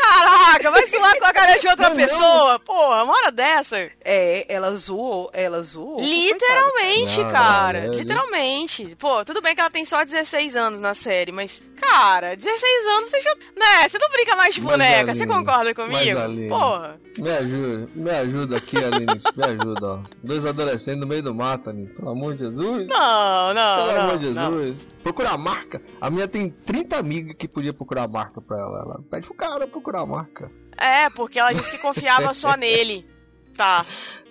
Caraca, 0.00 0.70
vai 0.70 0.86
zoar 0.86 1.18
com 1.18 1.24
a 1.26 1.32
cara 1.32 1.56
de 1.56 1.68
outra 1.68 1.88
Não, 1.90 1.96
não. 1.96 2.04
pessoa? 2.06 2.58
Porra, 2.60 3.04
uma 3.04 3.14
hora 3.14 3.30
dessa. 3.32 3.76
É, 4.04 4.44
ela 4.48 4.74
zoou, 4.76 5.30
ela 5.32 5.62
zoou. 5.62 6.00
Literalmente, 6.00 7.20
Não, 7.20 7.30
cara. 7.32 7.80
não, 7.86 7.92
é, 7.94 7.96
literalmente. 7.96 8.96
Pô, 8.98 9.24
tudo 9.24 9.40
bem 9.42 9.54
que 9.54 9.60
ela 9.60 9.70
tem 9.70 9.84
só 9.84 10.04
16 10.04 10.56
anos 10.56 10.80
na 10.80 10.94
série, 10.94 11.32
mas, 11.32 11.62
cara, 11.80 12.36
16 12.36 12.86
anos 12.96 13.10
você 13.10 13.20
já. 13.20 13.34
Né? 13.56 13.88
Você 13.88 13.98
não 13.98 14.08
brinca 14.10 14.36
mais 14.36 14.54
de 14.54 14.60
Mas, 14.60 14.70
boneca, 14.72 15.14
você 15.14 15.26
concorda 15.26 15.74
comigo? 15.74 16.18
Aline, 16.18 16.48
Porra. 16.48 17.00
Me 17.18 17.30
ajuda, 17.30 17.88
me 17.94 18.10
ajuda 18.10 18.56
aqui, 18.58 18.76
Aline. 18.76 19.06
Me 19.36 19.44
ajuda, 19.44 19.86
ó. 19.86 19.98
Dois 20.22 20.46
adolescentes 20.46 21.00
no 21.00 21.06
meio 21.06 21.22
do 21.22 21.34
mato, 21.34 21.70
Aline. 21.70 21.88
Pelo 21.88 22.10
amor 22.10 22.34
de 22.34 22.44
Jesus. 22.44 22.86
Não, 22.86 23.54
não, 23.54 23.76
Pelo 23.76 23.92
não. 23.92 24.00
amor 24.02 24.18
de 24.18 24.28
não. 24.30 24.58
Jesus. 24.58 24.76
Procurar 25.08 25.38
marca. 25.38 25.80
A 26.00 26.10
minha 26.10 26.28
tem 26.28 26.50
30 26.50 26.98
amigas 26.98 27.34
que 27.38 27.48
podia 27.48 27.72
procurar 27.72 28.06
marca 28.06 28.42
pra 28.42 28.58
ela. 28.58 28.80
Ela 28.82 29.00
pede 29.10 29.26
pro 29.26 29.34
cara 29.34 29.66
procurar 29.66 30.04
marca. 30.04 30.50
É, 30.76 31.08
porque 31.08 31.38
ela 31.38 31.52
disse 31.54 31.70
que 31.70 31.78
confiava 31.78 32.34
só 32.34 32.54
nele. 32.58 33.08
Tá. 33.56 33.86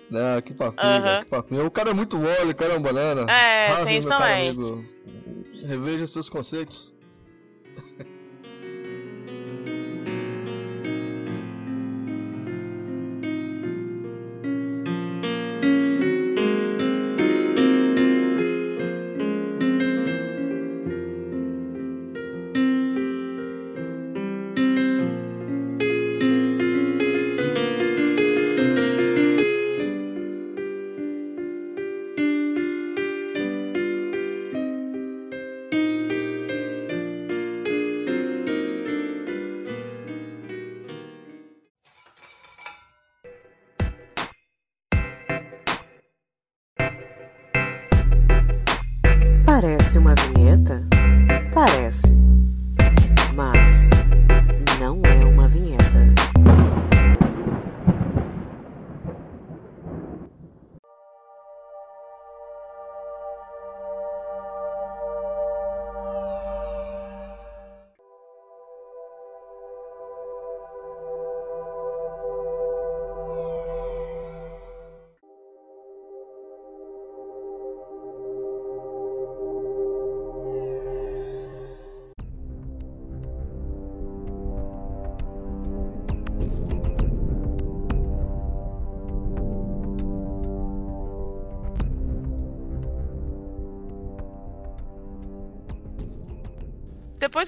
Não, 0.08 0.40
que 0.40 0.54
papinho, 0.54 1.02
velho, 1.02 1.24
que 1.24 1.30
papinho. 1.30 1.66
O 1.66 1.70
cara 1.70 1.90
é 1.90 1.94
muito 1.94 2.16
mole, 2.16 2.52
o 2.52 2.54
cara 2.54 2.74
é 2.74 2.78
um 2.78 2.80
banana. 2.82 3.30
É, 3.30 3.72
Ah, 3.72 3.84
tem 3.84 3.98
isso 3.98 4.08
também. 4.08 4.56
Reveja 5.66 6.06
seus 6.06 6.28
conceitos. 6.28 6.94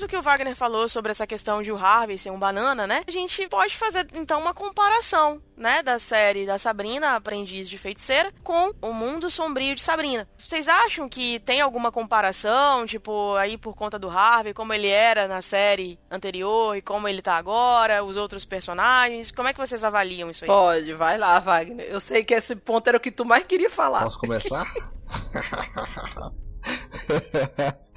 Do 0.01 0.09
que 0.09 0.17
o 0.17 0.23
Wagner 0.23 0.57
falou 0.57 0.89
sobre 0.89 1.11
essa 1.11 1.27
questão 1.27 1.63
de 1.63 1.71
o 1.71 1.77
Harvey 1.77 2.17
ser 2.17 2.31
um 2.31 2.39
banana, 2.39 2.87
né? 2.87 3.03
A 3.07 3.11
gente 3.11 3.47
pode 3.49 3.77
fazer 3.77 4.07
então 4.15 4.41
uma 4.41 4.55
comparação, 4.55 5.43
né, 5.55 5.83
da 5.83 5.99
série 5.99 6.47
da 6.47 6.57
Sabrina, 6.59 7.17
Aprendiz 7.17 7.69
de 7.69 7.77
Feiticeira, 7.77 8.33
com 8.43 8.73
O 8.81 8.95
Mundo 8.95 9.29
Sombrio 9.29 9.75
de 9.75 9.83
Sabrina. 9.83 10.27
Vocês 10.39 10.69
acham 10.69 11.07
que 11.07 11.39
tem 11.41 11.61
alguma 11.61 11.93
comparação, 11.93 12.87
tipo, 12.87 13.35
aí 13.37 13.59
por 13.59 13.77
conta 13.77 13.99
do 13.99 14.09
Harvey, 14.09 14.55
como 14.55 14.73
ele 14.73 14.89
era 14.89 15.29
na 15.29 15.43
série 15.43 15.99
anterior 16.11 16.75
e 16.75 16.81
como 16.81 17.07
ele 17.07 17.21
tá 17.21 17.35
agora, 17.35 18.03
os 18.03 18.17
outros 18.17 18.47
personagens? 18.47 19.31
Como 19.31 19.49
é 19.49 19.53
que 19.53 19.61
vocês 19.61 19.85
avaliam 19.85 20.31
isso 20.31 20.45
aí? 20.45 20.49
Pode, 20.49 20.95
vai 20.95 21.19
lá, 21.19 21.39
Wagner. 21.41 21.87
Eu 21.91 22.01
sei 22.01 22.25
que 22.25 22.33
esse 22.33 22.57
ponto 22.57 22.89
era 22.89 22.97
o 22.97 23.01
que 23.01 23.11
tu 23.11 23.27
mais 23.27 23.45
queria 23.45 23.69
falar. 23.69 24.05
Posso 24.05 24.19
começar? 24.19 24.67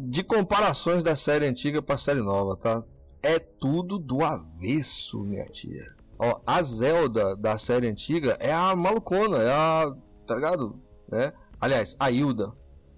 De 0.00 0.22
comparações 0.22 1.02
da 1.02 1.16
série 1.16 1.44
antiga 1.44 1.82
pra 1.82 1.98
série 1.98 2.20
nova, 2.20 2.56
tá? 2.56 2.84
É 3.20 3.36
tudo 3.40 3.98
do 3.98 4.24
avesso, 4.24 5.18
minha 5.24 5.44
tia. 5.46 5.82
Ó, 6.16 6.40
a 6.46 6.62
Zelda 6.62 7.34
da 7.34 7.58
série 7.58 7.88
antiga 7.88 8.36
é 8.38 8.52
a 8.52 8.76
malucona, 8.76 9.38
é 9.38 9.50
a. 9.50 9.92
tá 10.24 10.36
ligado? 10.36 10.80
Né? 11.10 11.32
Aliás, 11.60 11.96
a 11.98 12.12
Hilda. 12.12 12.52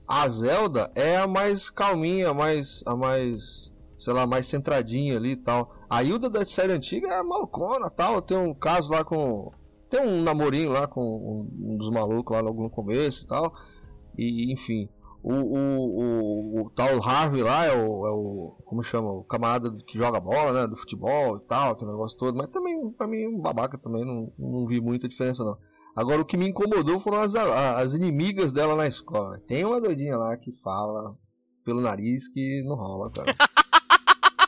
A 0.06 0.28
Zelda 0.28 0.92
é 0.94 1.16
a 1.16 1.26
mais 1.26 1.70
calminha, 1.70 2.28
a 2.28 2.34
mais. 2.34 2.82
a 2.84 2.94
mais. 2.94 3.72
sei 3.98 4.12
lá, 4.12 4.26
mais 4.26 4.46
centradinha 4.46 5.16
ali 5.16 5.30
e 5.30 5.36
tal. 5.36 5.74
A 5.88 6.04
Hilda 6.04 6.28
da 6.28 6.44
série 6.44 6.74
antiga 6.74 7.08
é 7.08 7.16
a 7.16 7.24
malucona 7.24 7.88
tal. 7.88 8.20
Tem 8.20 8.36
um 8.36 8.52
caso 8.52 8.92
lá 8.92 9.02
com. 9.04 9.50
Tem 9.88 10.06
um 10.06 10.22
namorinho 10.22 10.70
lá 10.70 10.86
com 10.86 11.00
um, 11.02 11.72
um 11.72 11.76
dos 11.78 11.88
malucos 11.88 12.36
lá 12.36 12.42
logo 12.42 12.62
no 12.62 12.68
começo 12.68 13.24
e 13.24 13.26
tal. 13.26 13.54
E 14.18 14.52
enfim. 14.52 14.86
O, 15.22 15.32
o, 15.32 16.60
o, 16.60 16.62
o 16.62 16.70
tal 16.70 17.02
Harvey 17.02 17.42
lá 17.42 17.66
é 17.66 17.72
o, 17.72 18.06
é 18.06 18.10
o. 18.10 18.56
Como 18.64 18.82
chama? 18.82 19.10
O 19.10 19.24
camarada 19.24 19.70
que 19.86 19.98
joga 19.98 20.18
bola, 20.20 20.52
né? 20.52 20.66
Do 20.66 20.76
futebol 20.76 21.36
e 21.36 21.46
tal, 21.46 21.72
aquele 21.72 21.90
negócio 21.90 22.16
todo. 22.16 22.36
Mas 22.36 22.48
também, 22.48 22.90
pra 22.92 23.06
mim, 23.06 23.26
um 23.26 23.40
babaca 23.40 23.76
também. 23.76 24.04
Não, 24.04 24.32
não 24.38 24.66
vi 24.66 24.80
muita 24.80 25.08
diferença, 25.08 25.44
não. 25.44 25.58
Agora, 25.94 26.22
o 26.22 26.24
que 26.24 26.36
me 26.36 26.48
incomodou 26.48 27.00
foram 27.00 27.18
as, 27.18 27.34
as 27.34 27.94
inimigas 27.94 28.52
dela 28.52 28.74
na 28.74 28.86
escola. 28.86 29.38
Tem 29.46 29.64
uma 29.64 29.80
doidinha 29.80 30.16
lá 30.16 30.36
que 30.36 30.52
fala 30.62 31.14
pelo 31.64 31.80
nariz 31.80 32.28
que 32.28 32.62
não 32.64 32.76
rola, 32.76 33.10
cara. 33.10 33.34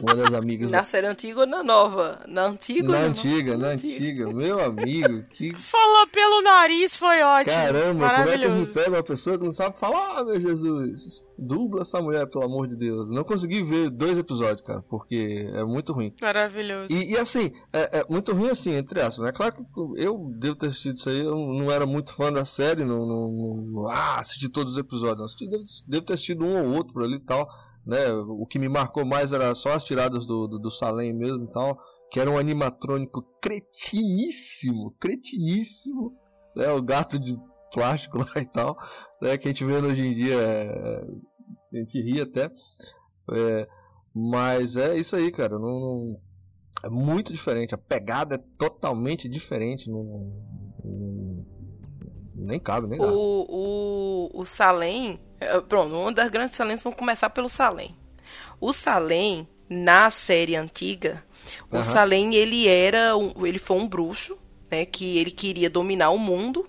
Uma 0.03 0.15
das 0.17 0.35
amigas. 0.35 0.71
Na 0.71 0.85
série 0.85 1.07
antiga 1.07 1.41
ou 1.41 1.47
na 1.47 1.63
nova? 1.63 2.21
Na 2.27 2.47
antiga 2.47 2.87
ou 2.87 2.93
Na 2.93 3.01
na 3.03 3.07
antiga, 3.07 3.57
na 3.57 3.69
antiga. 3.69 4.33
Meu 4.33 4.59
amigo, 4.63 5.23
que 5.31 5.55
Falar 5.63 6.07
pelo 6.09 6.43
nariz 6.43 6.97
foi 6.97 7.23
ótimo. 7.23 7.55
Caramba, 7.55 8.09
como 8.11 8.21
é 8.23 8.25
que 8.25 8.31
eles 8.33 8.55
me 8.55 8.67
pegam 8.67 8.95
uma 8.95 9.03
pessoa 9.03 9.39
que 9.39 9.45
não 9.45 9.53
sabe 9.53 9.79
falar, 9.79 10.19
ah, 10.19 10.25
meu 10.25 10.41
Jesus? 10.41 11.23
Dubla 11.39 11.83
essa 11.83 12.01
mulher, 12.01 12.27
pelo 12.29 12.45
amor 12.45 12.67
de 12.69 12.77
Deus. 12.77 13.09
Não 13.09 13.25
consegui 13.25 13.63
ver 13.63 13.91
dois 13.91 14.19
episódios, 14.19 14.61
cara, 14.67 14.83
porque 14.83 15.49
é 15.55 15.65
muito 15.65 15.93
ruim. 15.93 16.13
Maravilhoso. 16.21 16.93
E, 16.93 17.13
e 17.13 17.17
assim, 17.17 17.53
é, 17.73 18.01
é 18.01 18.07
muito 18.09 18.33
ruim 18.33 18.51
assim, 18.51 18.73
entre 18.75 19.01
aspas. 19.01 19.29
É 19.29 19.33
claro 19.33 19.55
que 19.55 19.65
eu 19.97 20.31
devo 20.37 20.57
ter 20.57 20.67
assistido 20.67 20.97
isso 20.99 21.09
aí, 21.11 21.21
eu 21.21 21.37
não 21.37 21.71
era 21.71 21.87
muito 21.87 22.13
fã 22.15 22.33
da 22.33 22.45
série, 22.45 22.85
não, 22.85 23.07
não, 23.07 23.33
não- 23.73 23.89
ah, 23.89 24.19
assisti 24.21 24.49
todos 24.49 24.75
os 24.75 24.79
episódios. 24.79 25.19
Não, 25.19 25.25
assisti, 25.25 25.49
devo, 25.49 25.63
devo 25.87 26.05
ter 26.05 26.13
assistido 26.15 26.45
um 26.45 26.61
ou 26.71 26.77
outro 26.77 26.93
por 26.93 27.03
ali 27.05 27.15
e 27.17 27.21
tal. 27.21 27.49
Né? 27.87 28.13
O 28.13 28.47
que 28.47 28.59
me 28.59 28.69
marcou 28.69 29.05
mais 29.05 29.33
era 29.33 29.55
só 29.55 29.71
as 29.75 29.85
tiradas 29.85 30.25
do, 30.27 30.47
do, 30.47 30.59
do 30.59 30.71
Salem 30.71 31.13
mesmo 31.13 31.45
e 31.45 31.53
tal. 31.53 31.79
Que 32.11 32.21
era 32.21 32.31
um 32.31 32.39
animatrônico 32.39 33.23
cretiníssimo, 33.41 34.95
cretiníssimo. 35.01 36.15
Né? 36.55 36.71
O 36.71 36.83
gato 36.83 37.19
de 37.19 37.39
plástico 37.73 38.19
lá 38.23 38.41
e 38.41 38.45
tal, 38.45 38.79
né, 39.21 39.37
que 39.37 39.49
a 39.49 39.51
gente 39.51 39.65
vê 39.65 39.75
hoje 39.75 40.07
em 40.07 40.15
dia, 40.15 40.35
é, 40.35 41.05
a 41.73 41.77
gente 41.77 42.01
ri 42.01 42.21
até, 42.21 42.51
é, 43.33 43.69
mas 44.15 44.77
é 44.77 44.97
isso 44.97 45.17
aí, 45.17 45.33
cara, 45.33 45.59
não, 45.59 45.81
não, 45.81 46.21
é 46.85 46.89
muito 46.89 47.33
diferente, 47.33 47.75
a 47.75 47.79
pegada 47.79 48.35
é 48.35 48.45
totalmente 48.59 49.29
diferente, 49.29 49.91
não, 49.91 50.05
não 50.85 51.32
nem 52.35 52.59
cabe, 52.59 52.87
nem 52.87 52.99
dá. 52.99 53.13
O, 53.13 53.47
o, 54.35 54.41
o 54.41 54.45
Salem, 54.45 55.21
é, 55.41 55.61
pronto, 55.61 55.95
uma 55.95 56.13
das 56.13 56.31
grandes 56.31 56.57
Salem, 56.57 56.77
vamos 56.77 56.99
começar 56.99 57.31
pelo 57.31 57.49
Salem. 57.49 57.95
O 58.61 58.73
Salem, 58.73 59.47
na 59.69 60.11
série 60.11 60.57
antiga, 60.57 61.25
o 61.71 61.77
Aham. 61.77 61.83
Salem, 61.83 62.35
ele 62.35 62.69
era, 62.69 63.17
um, 63.17 63.47
ele 63.47 63.59
foi 63.59 63.77
um 63.77 63.87
bruxo, 63.87 64.39
né, 64.71 64.85
que 64.85 65.19
ele 65.19 65.31
queria 65.31 65.69
dominar 65.69 66.11
o 66.11 66.19
mundo, 66.19 66.69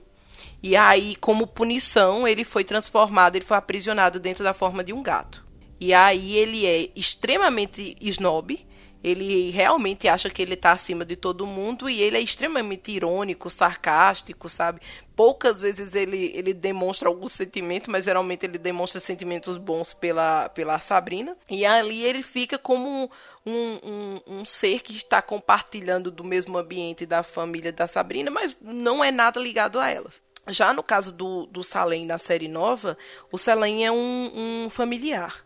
e 0.61 0.77
aí, 0.77 1.15
como 1.18 1.45
punição, 1.45 2.26
ele 2.27 2.45
foi 2.45 2.64
transformado, 2.64 3.35
ele 3.35 3.44
foi 3.44 3.57
aprisionado 3.57 4.19
dentro 4.19 4.44
da 4.45 4.53
forma 4.53 4.81
de 4.81 4.94
um 4.94 5.03
gato. 5.03 5.45
E 5.77 5.94
aí 5.94 6.38
ele 6.38 6.65
é 6.65 6.90
extremamente 6.95 7.98
snob, 7.99 8.65
ele 9.04 9.52
realmente 9.52 10.08
acha 10.08 10.30
que 10.30 10.42
ele 10.42 10.56
tá 10.56 10.72
acima 10.72 11.04
de 11.04 11.18
todo 11.18 11.46
mundo 11.46 11.90
e 11.90 12.02
ele 12.02 12.16
é 12.16 12.22
extremamente 12.22 12.92
irônico, 12.92 13.50
sarcástico, 13.50 14.48
sabe? 14.48 14.80
Poucas 15.14 15.62
vezes 15.62 15.94
ele, 15.94 16.32
ele 16.34 16.54
demonstra 16.54 17.10
algum 17.10 17.28
sentimento, 17.28 17.92
mas 17.92 18.06
geralmente 18.06 18.46
ele 18.46 18.58
demonstra 18.58 19.02
sentimentos 19.02 19.58
bons 19.58 19.94
pela, 19.94 20.48
pela 20.50 20.80
Sabrina. 20.80 21.36
E 21.50 21.66
ali 21.66 22.04
ele 22.06 22.24
fica 22.24 22.58
como 22.58 23.12
um, 23.46 23.80
um, 23.84 24.22
um 24.40 24.46
ser 24.46 24.80
que 24.80 24.96
está 24.96 25.22
compartilhando 25.22 26.10
do 26.10 26.24
mesmo 26.24 26.58
ambiente 26.58 27.06
da 27.06 27.24
família 27.24 27.74
da 27.74 27.88
Sabrina, 27.90 28.32
mas 28.32 28.58
não 28.62 29.04
é 29.04 29.12
nada 29.12 29.38
ligado 29.38 29.80
a 29.80 29.90
elas. 29.90 30.22
Já 30.48 30.74
no 30.74 30.82
caso 30.82 31.12
do, 31.12 31.46
do 31.48 31.64
Salem 31.64 32.06
na 32.06 32.18
série 32.18 32.48
nova, 32.48 32.98
o 33.32 33.38
Salem 33.38 33.86
é 33.86 33.92
um, 33.92 34.66
um 34.66 34.70
familiar 34.70 35.44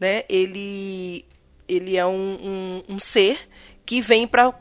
né? 0.00 0.24
Ele, 0.30 1.26
ele 1.70 1.96
é 1.96 2.04
um, 2.04 2.82
um, 2.88 2.94
um 2.94 2.98
ser 2.98 3.48
que 3.86 4.00
vem 4.00 4.26
para 4.26 4.52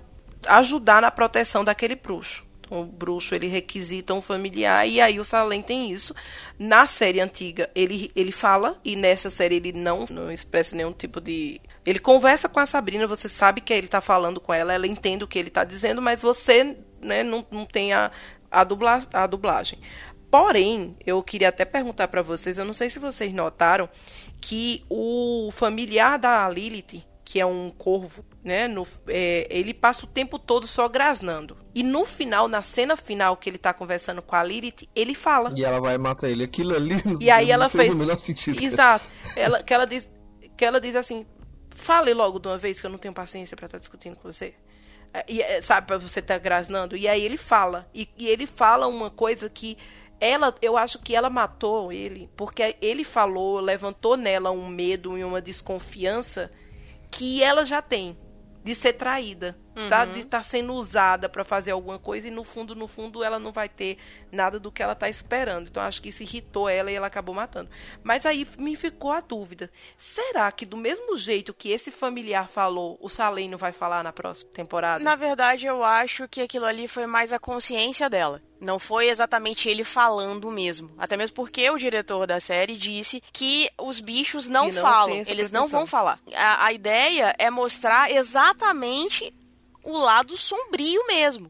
ajudar 0.48 1.02
na 1.02 1.10
proteção 1.10 1.66
daquele 1.66 1.96
bruxo. 1.96 2.48
Então, 2.60 2.82
o 2.82 2.86
bruxo 2.86 3.34
ele 3.34 3.48
requisita 3.48 4.14
um 4.14 4.22
familiar 4.22 4.88
e 4.88 5.02
aí 5.02 5.20
o 5.20 5.26
Salem 5.26 5.62
tem 5.62 5.92
isso. 5.92 6.14
Na 6.58 6.86
série 6.86 7.20
antiga 7.20 7.70
ele, 7.74 8.12
ele 8.16 8.32
fala 8.32 8.80
e 8.86 8.96
nessa 8.96 9.32
série 9.32 9.56
ele 9.56 9.74
não, 9.74 10.06
não 10.10 10.32
expressa 10.32 10.76
nenhum 10.76 10.94
tipo 10.94 11.20
de 11.20 11.60
ele 11.86 11.98
conversa 11.98 12.48
com 12.48 12.60
a 12.60 12.66
Sabrina, 12.66 13.08
você 13.08 13.28
sabe 13.28 13.62
que 13.62 13.74
ele 13.74 13.88
está 13.88 14.00
falando 14.00 14.40
com 14.40 14.54
ela, 14.54 14.72
ela 14.72 14.86
entende 14.86 15.24
o 15.24 15.28
que 15.28 15.40
ele 15.40 15.48
está 15.48 15.64
dizendo, 15.64 16.02
mas 16.02 16.22
você 16.22 16.78
né, 17.02 17.24
não, 17.24 17.44
não 17.50 17.66
tem 17.66 17.94
a, 17.94 18.12
a, 18.52 18.64
dubla, 18.64 19.02
a 19.12 19.26
dublagem. 19.26 19.80
Porém, 20.30 20.96
eu 21.04 21.24
queria 21.24 21.50
até 21.50 21.66
perguntar 21.66 22.08
para 22.08 22.22
vocês, 22.22 22.60
eu 22.60 22.66
não 22.66 22.74
sei 22.74 22.92
se 22.92 23.00
vocês 23.00 23.34
notaram 23.34 23.90
que 24.42 24.84
o 24.90 25.50
familiar 25.52 26.18
da 26.18 26.48
Lilith, 26.50 27.04
que 27.24 27.40
é 27.40 27.46
um 27.46 27.70
corvo, 27.70 28.26
né, 28.44 28.68
no, 28.68 28.88
é, 29.08 29.48
ele 29.50 29.74
passa 29.74 30.06
o 30.06 30.08
tempo 30.08 30.40
todo 30.40 30.66
só 30.66 30.88
grasnando. 30.88 31.58
E 31.76 31.84
no 31.84 32.06
final, 32.06 32.48
na 32.48 32.62
cena 32.62 32.98
final 32.98 33.38
que 33.38 33.50
ele 33.50 33.58
tá 33.58 33.74
conversando 33.74 34.22
com 34.22 34.36
a 34.36 34.44
Lilith, 34.44 34.90
ele 34.96 35.14
fala. 35.14 35.52
E 35.56 35.64
ela 35.64 35.80
vai 35.80 35.98
matar 35.98 36.30
ele. 36.30 36.44
Aquilo 36.44 36.76
ali 36.76 36.96
E 37.20 37.30
aí 37.30 37.52
ela 37.52 37.70
fez 37.70 37.84
fez. 37.84 37.94
o 37.94 37.96
menor 37.96 38.18
sentido. 38.20 38.62
Exato. 38.62 39.06
Ela, 39.36 39.62
que, 39.64 39.74
ela 39.74 39.86
diz, 39.86 40.10
que 40.58 40.66
ela 40.66 40.82
diz 40.82 40.96
assim: 40.96 41.26
fale 41.76 42.14
logo 42.14 42.40
de 42.40 42.48
uma 42.48 42.58
vez 42.58 42.80
que 42.82 42.88
eu 42.88 42.92
não 42.92 42.98
tenho 42.98 43.14
paciência 43.14 43.56
pra 43.56 43.68
estar 43.68 43.78
discutindo 43.78 44.16
com 44.16 44.32
você. 44.32 44.56
É, 45.14 45.26
E, 45.28 45.42
é, 45.42 45.62
sabe, 45.62 45.88
pra 45.88 45.98
você 45.98 46.20
estar 46.20 46.38
grasnando. 46.40 46.98
E 46.98 47.08
aí 47.08 47.24
ele 47.24 47.38
fala. 47.38 47.88
E, 47.94 48.10
e 48.18 48.28
ele 48.28 48.46
fala 48.46 48.88
uma 48.88 49.10
coisa 49.12 49.50
que 49.50 49.78
ela, 50.20 50.54
eu 50.62 50.78
acho 50.78 51.00
que 51.00 51.16
ela 51.16 51.30
matou 51.30 51.92
ele, 51.92 52.30
porque 52.36 52.76
ele 52.82 53.04
falou, 53.04 53.60
levantou 53.60 54.18
nela 54.18 54.52
um 54.52 54.68
medo 54.68 55.18
e 55.18 55.24
uma 55.24 55.42
desconfiança 55.42 56.52
que 57.10 57.42
ela 57.42 57.66
já 57.66 57.82
tem 57.82 58.18
de 58.64 58.76
ser 58.76 58.94
traída, 58.94 59.58
tá? 59.88 60.06
De 60.06 60.22
estar 60.22 60.44
sendo 60.44 60.74
usada 60.74 61.30
pra 61.30 61.44
fazer 61.44 61.72
alguma 61.72 62.00
coisa 62.00 62.28
e 62.28 62.32
no 62.32 62.44
fundo, 62.44 62.76
no 62.76 62.88
fundo, 62.88 63.24
ela 63.24 63.40
não 63.40 63.52
vai 63.52 63.70
ter 63.70 63.98
nada 64.32 64.60
do 64.60 64.72
que 64.72 64.82
ela 64.82 64.96
tá 64.96 65.10
esperando. 65.10 65.68
Então 65.68 65.84
acho 65.84 66.02
que 66.02 66.10
isso 66.10 66.24
irritou 66.24 66.68
ela 66.68 66.92
e 66.92 66.96
ela 66.96 67.08
acabou 67.08 67.34
matando. 67.34 67.70
Mas 68.04 68.26
aí 68.26 68.48
me 68.58 68.76
ficou 68.76 69.12
a 69.12 69.22
dúvida: 69.22 69.72
será 69.98 70.52
que 70.52 70.66
do 70.66 70.78
mesmo 70.78 71.16
jeito 71.16 71.54
que 71.54 71.70
esse 71.70 71.92
familiar 71.92 72.50
falou, 72.50 72.98
o 73.02 73.10
Salem 73.10 73.50
não 73.50 73.58
vai 73.58 73.72
falar 73.72 74.04
na 74.04 74.12
próxima 74.12 74.52
temporada? 74.52 75.04
Na 75.04 75.16
verdade, 75.16 75.66
eu 75.66 75.84
acho 75.84 76.28
que 76.28 76.42
aquilo 76.42 76.66
ali 76.66 76.88
foi 76.88 77.06
mais 77.06 77.32
a 77.32 77.40
consciência 77.40 78.10
dela. 78.10 78.42
Não 78.60 78.78
foi 78.78 79.08
exatamente 79.08 79.70
ele 79.70 79.86
falando 79.86 80.52
mesmo. 80.52 80.92
Até 80.98 81.16
mesmo 81.16 81.34
porque 81.34 81.70
o 81.70 81.78
diretor 81.78 82.28
da 82.28 82.42
série 82.42 82.76
disse 82.76 83.24
que 83.32 83.70
os 83.78 84.02
bichos 84.02 84.50
não, 84.50 84.66
não 84.66 84.82
falam. 84.82 85.24
Eles 85.26 85.50
não 85.50 85.68
vão 85.68 85.88
falar. 85.88 86.20
A, 86.36 86.66
a 86.66 86.74
ideia 86.74 87.34
é 87.40 87.50
mostrar 87.50 88.12
exatamente 88.12 89.34
o 89.92 89.98
lado 89.98 90.38
sombrio 90.38 91.06
mesmo. 91.08 91.50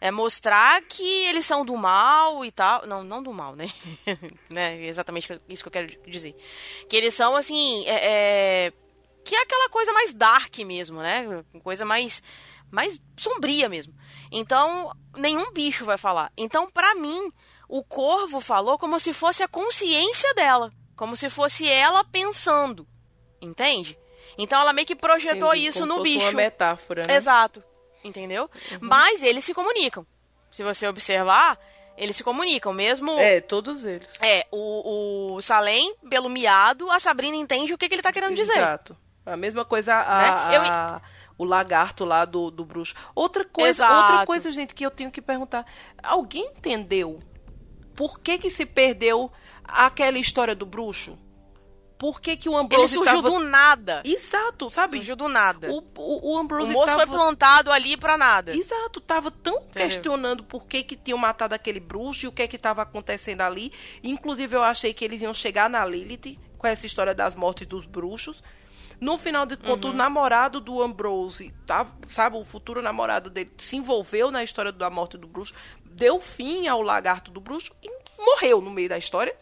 É 0.00 0.12
mostrar 0.12 0.80
que 0.82 1.24
eles 1.26 1.44
são 1.44 1.64
do 1.64 1.76
mal 1.76 2.44
e 2.44 2.52
tal. 2.52 2.86
Não, 2.86 3.02
não 3.02 3.22
do 3.22 3.32
mal, 3.32 3.56
né? 3.56 3.66
né? 4.48 4.84
Exatamente 4.84 5.40
isso 5.48 5.62
que 5.62 5.68
eu 5.68 5.72
quero 5.72 5.86
dizer. 6.06 6.36
Que 6.88 6.96
eles 6.96 7.14
são, 7.14 7.34
assim, 7.34 7.84
é, 7.86 8.66
é, 8.66 8.72
que 9.24 9.34
é 9.34 9.42
aquela 9.42 9.68
coisa 9.70 9.92
mais 9.92 10.12
dark 10.12 10.56
mesmo, 10.58 11.00
né? 11.00 11.44
Coisa 11.64 11.84
mais, 11.84 12.22
mais 12.70 13.00
sombria 13.16 13.68
mesmo. 13.68 13.92
Então, 14.30 14.96
nenhum 15.16 15.50
bicho 15.52 15.84
vai 15.84 15.98
falar. 15.98 16.32
Então, 16.36 16.70
pra 16.70 16.94
mim, 16.94 17.32
o 17.68 17.82
corvo 17.82 18.40
falou 18.40 18.78
como 18.78 19.00
se 19.00 19.12
fosse 19.12 19.42
a 19.42 19.48
consciência 19.48 20.32
dela. 20.34 20.72
Como 20.94 21.16
se 21.16 21.28
fosse 21.28 21.68
ela 21.68 22.04
pensando. 22.04 22.86
Entende? 23.40 23.98
Então, 24.38 24.60
ela 24.60 24.72
meio 24.72 24.86
que 24.86 24.94
projetou 24.94 25.50
Entendi, 25.50 25.66
isso 25.66 25.84
no 25.84 26.00
bicho. 26.02 26.24
uma 26.24 26.32
metáfora, 26.32 27.04
né? 27.06 27.16
Exato. 27.16 27.62
Entendeu? 28.04 28.48
Mas 28.80 29.22
eles 29.22 29.44
se 29.44 29.52
comunicam. 29.52 30.06
Se 30.52 30.62
você 30.62 30.86
observar, 30.86 31.58
eles 31.96 32.16
se 32.16 32.22
comunicam. 32.24 32.72
Mesmo. 32.72 33.18
É, 33.18 33.40
todos 33.40 33.84
eles. 33.84 34.08
É, 34.22 34.46
o, 34.52 35.34
o 35.36 35.42
Salem, 35.42 35.94
pelo 36.08 36.28
miado, 36.28 36.88
a 36.90 37.00
Sabrina 37.00 37.36
entende 37.36 37.74
o 37.74 37.78
que, 37.78 37.88
que 37.88 37.94
ele 37.96 38.02
tá 38.02 38.12
querendo 38.12 38.34
dizer. 38.36 38.56
Exato. 38.56 38.96
A 39.26 39.36
mesma 39.36 39.64
coisa 39.64 39.94
a, 39.94 40.48
Né? 40.50 40.56
Eu- 40.56 40.62
a- 40.62 41.02
o 41.36 41.44
lagarto 41.44 42.04
lá 42.04 42.24
do, 42.24 42.50
do 42.50 42.64
bruxo. 42.64 42.94
Outra 43.14 43.44
coisa, 43.44 43.84
Exato. 43.84 44.12
outra 44.12 44.26
coisa, 44.26 44.50
gente, 44.50 44.74
que 44.74 44.84
eu 44.84 44.90
tenho 44.90 45.10
que 45.10 45.20
perguntar. 45.22 45.64
Alguém 46.02 46.46
entendeu 46.46 47.20
por 47.94 48.18
que 48.20 48.38
que 48.38 48.50
se 48.50 48.64
perdeu 48.66 49.30
aquela 49.64 50.18
história 50.18 50.54
do 50.54 50.66
bruxo? 50.66 51.16
Por 51.98 52.20
que 52.20 52.36
que 52.36 52.48
o 52.48 52.56
Ambrose 52.56 52.82
Ele 52.84 53.04
surgiu 53.04 53.22
tava... 53.22 53.28
do 53.28 53.40
nada. 53.40 54.02
Exato, 54.04 54.70
sabe? 54.70 54.98
Surgiu 54.98 55.16
do 55.16 55.28
nada. 55.28 55.68
O, 55.72 55.82
o, 55.96 56.32
o 56.34 56.38
Ambrose 56.38 56.70
O 56.70 56.72
moço 56.72 56.86
tava... 56.86 57.06
foi 57.06 57.16
plantado 57.16 57.72
ali 57.72 57.96
pra 57.96 58.16
nada. 58.16 58.54
Exato, 58.54 59.00
tava 59.00 59.30
tão 59.32 59.56
Entendeu? 59.56 59.72
questionando 59.88 60.44
por 60.44 60.64
que 60.66 60.84
que 60.84 60.94
tinham 60.94 61.18
matado 61.18 61.54
aquele 61.56 61.80
bruxo 61.80 62.24
e 62.26 62.28
o 62.28 62.32
que 62.32 62.46
que 62.46 62.56
tava 62.56 62.82
acontecendo 62.82 63.40
ali. 63.40 63.72
Inclusive, 64.02 64.54
eu 64.56 64.62
achei 64.62 64.94
que 64.94 65.04
eles 65.04 65.20
iam 65.20 65.34
chegar 65.34 65.68
na 65.68 65.84
Lilith 65.84 66.38
com 66.56 66.66
essa 66.68 66.86
história 66.86 67.14
das 67.14 67.34
mortes 67.34 67.66
dos 67.66 67.84
bruxos. 67.84 68.42
No 69.00 69.16
final 69.18 69.44
de 69.46 69.56
contas, 69.56 69.86
Uhum. 69.86 69.90
o 69.90 69.96
namorado 69.96 70.60
do 70.60 70.82
Ambrose, 70.82 71.52
tá, 71.66 71.86
sabe, 72.08 72.36
o 72.36 72.44
futuro 72.44 72.82
namorado 72.82 73.30
dele, 73.30 73.52
se 73.58 73.76
envolveu 73.76 74.30
na 74.30 74.42
história 74.42 74.72
da 74.72 74.90
morte 74.90 75.16
do 75.16 75.26
bruxo, 75.28 75.54
deu 75.84 76.18
fim 76.20 76.66
ao 76.66 76.82
lagarto 76.82 77.30
do 77.30 77.40
bruxo 77.40 77.72
e 77.82 77.88
morreu 78.18 78.60
no 78.60 78.70
meio 78.70 78.88
da 78.88 78.98
história. 78.98 79.36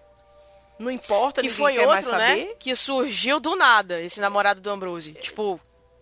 Não 0.78 0.90
importa, 0.90 1.40
Que 1.40 1.46
ninguém 1.48 1.58
foi 1.58 1.72
quer 1.74 1.86
mais 1.86 2.04
outro, 2.06 2.20
saber. 2.20 2.46
né? 2.46 2.52
Que 2.58 2.76
surgiu 2.76 3.40
do 3.40 3.56
nada, 3.56 4.00
esse 4.02 4.20
namorado 4.20 4.60
do 4.60 4.68
Ambrose. 4.70 5.12
Tipo, 5.14 5.58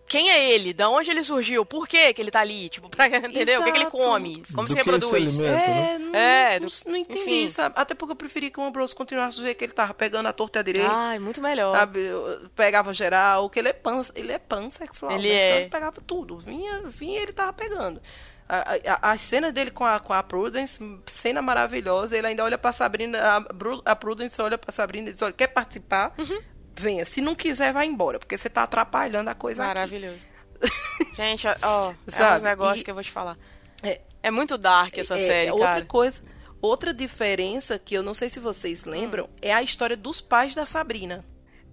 quem 0.07 0.29
é 0.29 0.51
ele? 0.51 0.73
Da 0.73 0.89
onde 0.89 1.09
ele 1.09 1.23
surgiu? 1.23 1.65
Por 1.65 1.87
que 1.87 2.13
que 2.13 2.21
ele 2.21 2.29
tá 2.29 2.41
ali? 2.41 2.67
Tipo, 2.69 2.89
pra 2.89 3.07
entender 3.15 3.57
o 3.57 3.63
que, 3.63 3.71
que 3.71 3.77
ele 3.77 3.85
Exato. 3.85 3.97
come? 3.97 4.43
Como 4.53 4.67
Do 4.67 4.71
se 4.71 4.75
reproduz? 4.77 5.39
alimenta. 5.39 5.41
né? 5.41 5.91
É, 5.93 5.97
não, 5.97 6.15
É, 6.15 6.59
não, 6.59 6.67
não 6.87 6.97
entendi, 6.97 7.19
enfim. 7.21 7.49
sabe? 7.49 7.73
Até 7.77 7.95
porque 7.95 8.11
eu 8.11 8.15
preferi 8.17 8.51
que 8.51 8.59
o 8.59 8.63
Ambrose 8.63 8.93
continuasse 8.93 9.37
do 9.37 9.43
jeito 9.43 9.57
que 9.57 9.63
ele 9.63 9.73
tava 9.73 9.93
pegando 9.93 10.27
a 10.27 10.33
torta 10.33 10.63
direita. 10.63 10.91
Ai, 10.91 11.19
muito 11.19 11.41
melhor. 11.41 11.75
Sabe, 11.75 12.01
eu 12.01 12.41
pegava 12.55 12.93
geral, 12.93 13.49
que 13.49 13.57
ele 13.57 13.69
é 13.69 13.73
pan, 13.73 14.01
ele 14.13 14.31
é 14.33 14.37
pansexual. 14.37 15.11
Ele 15.13 15.29
né? 15.29 15.33
é. 15.35 15.47
Então 15.51 15.61
ele 15.61 15.69
pegava 15.69 16.01
tudo. 16.05 16.37
Vinha, 16.37 16.81
vinha 16.85 17.21
ele 17.21 17.33
tava 17.33 17.53
pegando. 17.53 17.99
A, 18.47 18.75
a, 19.09 19.11
a 19.11 19.17
cena 19.17 19.51
dele 19.51 19.71
com 19.71 19.83
a, 19.83 19.99
com 19.99 20.13
a 20.13 20.21
Prudence, 20.21 20.79
cena 21.07 21.41
maravilhosa. 21.41 22.15
Ele 22.17 22.27
ainda 22.27 22.43
olha 22.43 22.57
pra 22.57 22.71
Sabrina, 22.71 23.19
a, 23.19 23.91
a 23.91 23.95
Prudence 23.95 24.39
olha 24.41 24.57
pra 24.57 24.71
Sabrina 24.71 25.09
e 25.09 25.13
diz: 25.13 25.21
Olha, 25.21 25.33
quer 25.33 25.47
participar? 25.47 26.13
Uhum. 26.17 26.39
Venha. 26.77 27.05
Se 27.05 27.21
não 27.21 27.33
quiser, 27.33 27.73
vai 27.73 27.85
embora, 27.87 28.19
porque 28.19 28.37
você 28.37 28.49
tá 28.49 28.63
atrapalhando 28.63 29.29
a 29.29 29.33
coisa. 29.33 29.65
Maravilhoso. 29.65 30.19
Gente, 31.15 31.47
ó, 31.47 31.55
ó, 31.63 31.93
é 32.07 32.11
Sabe, 32.11 32.35
uns 32.35 32.41
negócios 32.43 32.81
e- 32.81 32.83
que 32.83 32.91
eu 32.91 32.95
vou 32.95 33.03
te 33.03 33.11
falar. 33.11 33.37
É, 33.81 34.01
É 34.21 34.29
muito 34.31 34.57
dark 34.57 34.97
essa 34.97 35.15
É, 35.15 35.19
série, 35.19 35.51
outra 35.51 35.67
cara. 35.67 35.85
coisa, 35.85 36.21
outra 36.61 36.93
diferença 36.93 37.79
que 37.79 37.95
eu 37.95 38.03
não 38.03 38.13
sei 38.13 38.29
se 38.29 38.39
vocês 38.39 38.85
lembram 38.85 39.29
é 39.41 39.53
a 39.53 39.61
história 39.63 39.97
dos 39.97 40.21
pais 40.21 40.53
da 40.53 40.65
Sabrina. 40.65 41.23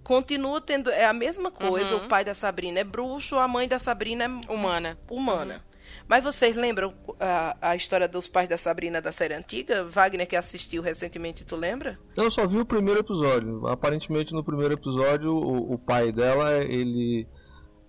Continua 0.03 0.59
tendo 0.59 0.89
é 0.89 1.05
a 1.05 1.13
mesma 1.13 1.49
coisa. 1.51 1.95
Uhum. 1.95 2.05
O 2.05 2.07
pai 2.09 2.25
da 2.25 2.33
Sabrina 2.33 2.79
é 2.79 2.83
bruxo, 2.83 3.37
a 3.37 3.47
mãe 3.47 3.67
da 3.67 3.79
Sabrina 3.79 4.25
é 4.25 4.51
Humana. 4.51 4.97
humana. 5.09 5.63
Mas 6.07 6.23
vocês 6.23 6.55
lembram 6.55 6.93
a, 7.19 7.57
a 7.69 7.75
história 7.75 8.07
dos 8.07 8.27
pais 8.27 8.49
da 8.49 8.57
Sabrina 8.57 9.01
da 9.01 9.11
série 9.11 9.33
antiga? 9.33 9.85
Wagner, 9.85 10.27
que 10.27 10.35
assistiu 10.35 10.81
recentemente, 10.81 11.45
tu 11.45 11.55
lembra? 11.55 11.97
Eu 12.15 12.29
só 12.29 12.45
vi 12.47 12.59
o 12.59 12.65
primeiro 12.65 12.99
episódio. 12.99 13.65
Aparentemente, 13.67 14.33
no 14.33 14.43
primeiro 14.43 14.73
episódio, 14.73 15.31
o, 15.31 15.73
o 15.73 15.77
pai 15.77 16.11
dela, 16.11 16.63
ele. 16.63 17.27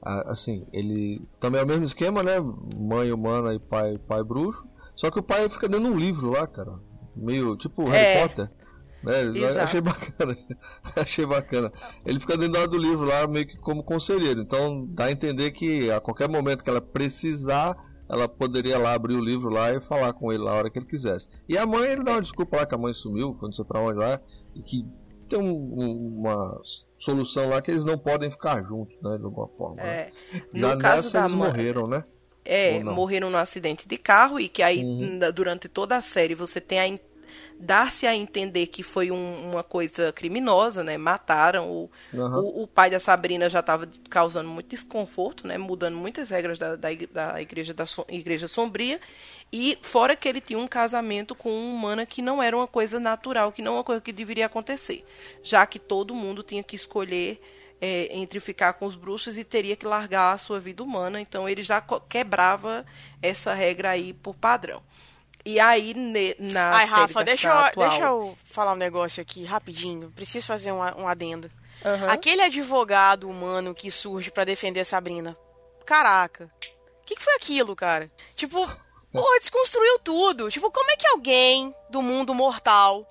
Assim, 0.02 0.66
ele. 0.72 1.26
Também 1.40 1.60
é 1.60 1.64
o 1.64 1.66
mesmo 1.66 1.84
esquema, 1.84 2.22
né? 2.22 2.34
Mãe 2.76 3.12
humana 3.12 3.54
e 3.54 3.58
pai, 3.58 3.98
pai 3.98 4.22
bruxo. 4.22 4.64
Só 4.94 5.10
que 5.10 5.18
o 5.18 5.22
pai 5.22 5.48
fica 5.48 5.68
dando 5.68 5.88
um 5.88 5.98
livro 5.98 6.30
lá, 6.30 6.46
cara. 6.46 6.78
Meio 7.16 7.56
tipo 7.56 7.88
Harry 7.88 8.18
é. 8.18 8.22
Potter. 8.22 8.50
Né? 9.04 9.60
Achei 9.60 9.80
bacana. 9.80 10.36
Achei 10.96 11.26
bacana. 11.26 11.72
Ele 12.06 12.18
fica 12.18 12.38
dentro 12.38 12.66
do 12.68 12.78
livro 12.78 13.04
lá, 13.04 13.26
meio 13.26 13.46
que 13.46 13.56
como 13.58 13.84
conselheiro. 13.84 14.40
Então 14.40 14.86
dá 14.86 15.06
a 15.06 15.12
entender 15.12 15.50
que 15.50 15.90
a 15.90 16.00
qualquer 16.00 16.28
momento 16.28 16.64
que 16.64 16.70
ela 16.70 16.80
precisar, 16.80 17.76
ela 18.08 18.28
poderia 18.28 18.78
lá 18.78 18.92
abrir 18.92 19.14
o 19.14 19.24
livro 19.24 19.50
lá 19.50 19.72
e 19.72 19.80
falar 19.80 20.12
com 20.12 20.32
ele 20.32 20.42
lá 20.42 20.52
a 20.52 20.56
hora 20.56 20.70
que 20.70 20.78
ele 20.78 20.86
quisesse. 20.86 21.28
E 21.48 21.56
a 21.56 21.66
mãe, 21.66 21.90
ele 21.90 22.04
dá 22.04 22.12
uma 22.12 22.22
desculpa 22.22 22.58
lá 22.58 22.66
que 22.66 22.74
a 22.74 22.78
mãe 22.78 22.92
sumiu, 22.92 23.34
quando 23.34 23.56
você 23.56 23.64
pra 23.64 23.80
onde 23.80 23.98
lá, 23.98 24.20
e 24.54 24.62
que 24.62 24.86
tem 25.28 25.38
um, 25.38 26.18
uma 26.20 26.60
solução 26.96 27.48
lá 27.48 27.62
que 27.62 27.70
eles 27.70 27.84
não 27.84 27.98
podem 27.98 28.30
ficar 28.30 28.62
juntos, 28.62 28.96
né? 29.02 29.16
De 29.16 29.24
alguma 29.24 29.48
forma. 29.48 29.76
Né? 29.76 29.84
É. 29.84 30.12
Né? 30.52 30.60
Já 30.60 30.76
nessa 30.76 31.18
eles 31.20 31.34
mãe... 31.34 31.48
morreram, 31.48 31.86
né? 31.86 32.04
É, 32.44 32.84
morreram 32.84 33.30
num 33.30 33.38
acidente 33.38 33.88
de 33.88 33.96
carro 33.96 34.38
e 34.38 34.50
que 34.50 34.62
aí 34.62 34.84
uhum. 34.84 35.18
durante 35.34 35.66
toda 35.66 35.96
a 35.96 36.02
série 36.02 36.34
você 36.34 36.60
tem 36.60 36.78
a 36.78 36.86
dar-se 37.64 38.06
a 38.06 38.14
entender 38.14 38.66
que 38.66 38.82
foi 38.82 39.10
um, 39.10 39.50
uma 39.50 39.62
coisa 39.62 40.12
criminosa, 40.12 40.84
né? 40.84 40.98
Mataram. 40.98 41.70
O, 41.70 41.90
uhum. 42.12 42.38
o, 42.40 42.62
o, 42.62 42.66
pai 42.66 42.90
da 42.90 43.00
Sabrina 43.00 43.48
já 43.48 43.60
estava 43.60 43.88
causando 44.10 44.48
muito 44.48 44.68
desconforto, 44.68 45.46
né? 45.46 45.56
Mudando 45.56 45.96
muitas 45.96 46.28
regras 46.28 46.58
da, 46.58 46.76
da, 46.76 46.88
da, 47.10 47.40
igreja, 47.40 47.72
da 47.72 47.86
so, 47.86 48.04
igreja 48.08 48.46
sombria. 48.46 49.00
E 49.50 49.78
fora 49.80 50.14
que 50.14 50.28
ele 50.28 50.40
tinha 50.40 50.58
um 50.58 50.68
casamento 50.68 51.34
com 51.34 51.50
uma 51.50 51.74
humana 51.74 52.04
que 52.04 52.20
não 52.20 52.42
era 52.42 52.54
uma 52.54 52.66
coisa 52.66 53.00
natural, 53.00 53.50
que 53.50 53.62
não 53.62 53.72
é 53.72 53.76
uma 53.78 53.84
coisa 53.84 54.00
que 54.00 54.12
deveria 54.12 54.46
acontecer. 54.46 55.04
Já 55.42 55.64
que 55.64 55.78
todo 55.78 56.14
mundo 56.14 56.42
tinha 56.42 56.62
que 56.62 56.76
escolher 56.76 57.40
é, 57.80 58.14
entre 58.16 58.40
ficar 58.40 58.74
com 58.74 58.84
os 58.84 58.94
bruxos 58.94 59.36
e 59.38 59.44
teria 59.44 59.76
que 59.76 59.86
largar 59.86 60.34
a 60.34 60.38
sua 60.38 60.60
vida 60.60 60.82
humana. 60.82 61.20
Então 61.20 61.48
ele 61.48 61.62
já 61.62 61.82
quebrava 62.08 62.84
essa 63.22 63.54
regra 63.54 63.90
aí 63.90 64.12
por 64.12 64.34
padrão. 64.34 64.82
E 65.44 65.60
aí, 65.60 65.94
na 66.38 66.70
Ai, 66.76 66.86
Rafa, 66.86 67.22
deixa 67.22 67.48
eu, 67.48 67.52
atual... 67.52 67.88
deixa 67.90 68.04
eu 68.04 68.38
falar 68.46 68.72
um 68.72 68.76
negócio 68.76 69.20
aqui, 69.20 69.44
rapidinho. 69.44 70.10
Preciso 70.10 70.46
fazer 70.46 70.72
um, 70.72 70.78
um 70.78 71.06
adendo. 71.06 71.50
Uhum. 71.84 72.08
Aquele 72.08 72.42
advogado 72.42 73.28
humano 73.28 73.74
que 73.74 73.90
surge 73.90 74.30
para 74.30 74.44
defender 74.44 74.84
Sabrina. 74.86 75.36
Caraca. 75.84 76.50
O 77.02 77.06
que, 77.06 77.14
que, 77.14 77.22
foi 77.22 77.34
aquilo, 77.34 77.76
cara? 77.76 78.10
Tipo, 78.34 78.58
porra, 79.12 79.38
desconstruiu 79.38 79.98
tudo. 79.98 80.50
Tipo, 80.50 80.70
como 80.70 80.90
é 80.90 80.96
que 80.96 81.06
alguém 81.08 81.74
do 81.90 82.00
mundo 82.00 82.34
mortal 82.34 83.06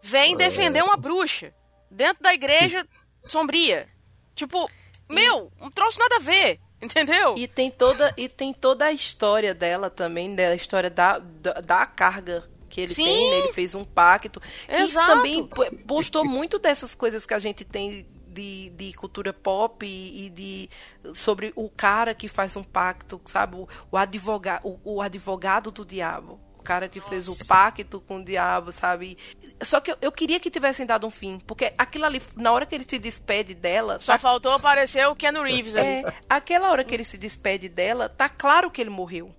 vem 0.00 0.36
defender 0.36 0.84
uma 0.84 0.96
bruxa 0.96 1.52
dentro 1.90 2.22
da 2.22 2.32
igreja 2.32 2.86
sombria? 3.24 3.88
Tipo, 4.36 4.70
meu, 5.08 5.52
um 5.60 5.68
troço 5.68 5.98
nada 5.98 6.16
a 6.16 6.20
ver. 6.20 6.60
Entendeu? 6.82 7.36
E 7.38 7.46
tem 7.46 7.70
toda, 7.70 8.12
e 8.16 8.28
tem 8.28 8.52
toda 8.52 8.86
a 8.86 8.92
história 8.92 9.54
dela 9.54 9.88
também, 9.88 10.34
da 10.34 10.54
história 10.54 10.90
da, 10.90 11.18
da, 11.18 11.52
da 11.54 11.86
carga 11.86 12.44
que 12.68 12.80
ele 12.80 12.94
Sim. 12.94 13.04
tem, 13.04 13.30
né? 13.30 13.38
Ele 13.38 13.52
fez 13.52 13.74
um 13.74 13.84
pacto. 13.84 14.40
Que 14.40 14.74
Exato. 14.74 14.84
isso 14.84 15.06
também 15.06 15.48
postou 15.86 16.24
muito 16.24 16.58
dessas 16.58 16.94
coisas 16.94 17.24
que 17.24 17.34
a 17.34 17.38
gente 17.38 17.64
tem 17.64 18.06
de, 18.26 18.70
de 18.70 18.92
cultura 18.94 19.32
pop 19.32 19.86
e, 19.86 20.30
de 20.30 20.70
sobre 21.14 21.52
o 21.54 21.68
cara 21.68 22.14
que 22.14 22.28
faz 22.28 22.56
um 22.56 22.64
pacto, 22.64 23.20
sabe? 23.26 23.56
O, 23.56 23.68
o 23.90 23.96
advogado, 23.96 24.66
o, 24.66 24.94
o 24.96 25.02
advogado 25.02 25.70
do 25.70 25.84
diabo 25.84 26.40
cara 26.62 26.88
que 26.88 26.98
Nossa. 26.98 27.10
fez 27.10 27.28
o 27.28 27.46
pacto 27.46 28.00
com 28.00 28.16
o 28.16 28.24
diabo, 28.24 28.72
sabe? 28.72 29.18
Só 29.62 29.80
que 29.80 29.90
eu, 29.90 29.96
eu, 30.00 30.12
queria 30.12 30.40
que 30.40 30.50
tivessem 30.50 30.86
dado 30.86 31.06
um 31.06 31.10
fim, 31.10 31.38
porque 31.40 31.72
aquilo 31.76 32.04
ali, 32.04 32.22
na 32.36 32.52
hora 32.52 32.64
que 32.64 32.74
ele 32.74 32.86
se 32.88 32.98
despede 32.98 33.54
dela. 33.54 33.98
Só 34.00 34.12
tá... 34.12 34.18
faltou 34.18 34.52
aparecer 34.52 35.06
o 35.08 35.16
Ken 35.16 35.32
Reeves 35.32 35.76
ali. 35.76 35.86
É, 35.86 36.04
aquela 36.28 36.70
hora 36.70 36.84
que 36.84 36.94
ele 36.94 37.04
se 37.04 37.18
despede 37.18 37.68
dela, 37.68 38.08
tá 38.08 38.28
claro 38.28 38.70
que 38.70 38.80
ele 38.80 38.90
morreu. 38.90 39.34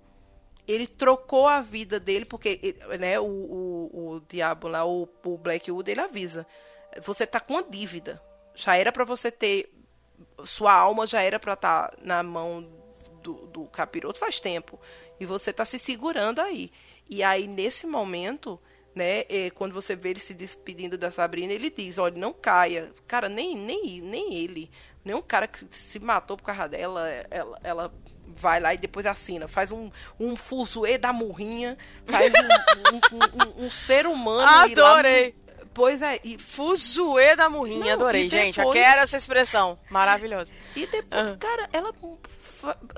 Ele 0.68 0.88
trocou 0.88 1.48
a 1.48 1.62
vida 1.62 2.00
dele, 2.00 2.26
porque 2.26 2.78
né, 3.00 3.20
o, 3.20 3.26
o, 3.26 4.16
o 4.16 4.22
diabo 4.30 4.68
lá, 4.68 4.86
o, 4.86 5.10
o 5.26 5.38
Blackwood, 5.38 5.90
ele 5.90 6.00
avisa. 6.00 6.48
Você 7.02 7.26
tá 7.26 7.40
com 7.40 7.54
uma 7.54 7.64
dívida. 7.64 8.22
Já 8.56 8.76
era 8.76 8.92
para 8.92 9.04
você 9.04 9.32
ter. 9.32 9.74
Sua 10.46 10.74
alma 10.74 11.06
já 11.06 11.22
era 11.22 11.40
pra 11.40 11.54
estar 11.54 11.90
tá 11.90 11.98
na 12.02 12.24
mão 12.24 12.66
do, 13.24 13.48
do 13.48 13.66
capiroto 13.66 14.20
faz 14.20 14.40
tempo. 14.40 14.80
E 15.20 15.26
você 15.26 15.54
tá 15.54 15.66
se 15.66 15.80
segurando 15.80 16.40
aí. 16.40 16.72
E 17.14 17.22
aí, 17.22 17.48
nesse 17.48 17.86
momento, 17.86 18.60
né, 18.96 19.24
é, 19.30 19.52
quando 19.52 19.72
você 19.72 19.96
vê 19.96 20.10
ele 20.10 20.20
se 20.20 20.34
despedindo 20.34 20.98
da 20.98 21.12
Sabrina, 21.12 21.54
ele 21.54 21.70
diz, 21.70 22.00
olha, 22.00 22.18
não 22.18 22.34
caia. 22.34 22.92
Cara, 23.08 23.30
nem, 23.30 23.56
nem, 23.56 24.02
nem 24.02 24.34
ele, 24.34 24.72
nem 25.06 25.14
um 25.14 25.22
cara 25.22 25.48
que 25.48 25.64
se 25.70 26.00
matou 26.00 26.36
por 26.36 26.44
causa 26.44 26.68
dela, 26.68 27.08
ela, 27.30 27.60
ela 27.64 27.94
vai 28.26 28.60
lá 28.60 28.74
e 28.74 28.80
depois 28.80 29.06
assina. 29.06 29.48
Faz 29.48 29.72
um, 29.72 29.92
um 30.20 30.36
fuzuê 30.36 30.98
da 30.98 31.14
murrinha, 31.14 31.78
faz 32.08 32.34
um, 32.34 32.96
um, 32.96 33.62
um, 33.62 33.66
um 33.66 33.72
ser 33.72 34.08
humano. 34.08 34.48
Adorei! 34.48 35.36
Pois 35.72 36.02
é, 36.02 36.20
e 36.24 36.38
fuzuê 36.40 37.36
da 37.36 37.48
murrinha, 37.48 37.86
Não, 37.86 37.94
adorei, 37.94 38.24
depois... 38.24 38.42
gente. 38.42 38.60
Eu 38.60 38.72
quero 38.72 39.02
essa 39.02 39.18
expressão, 39.18 39.78
maravilhosa. 39.88 40.52
E 40.76 40.88
depois, 40.88 41.30
uhum. 41.30 41.38
cara, 41.38 41.70
ela 41.72 41.94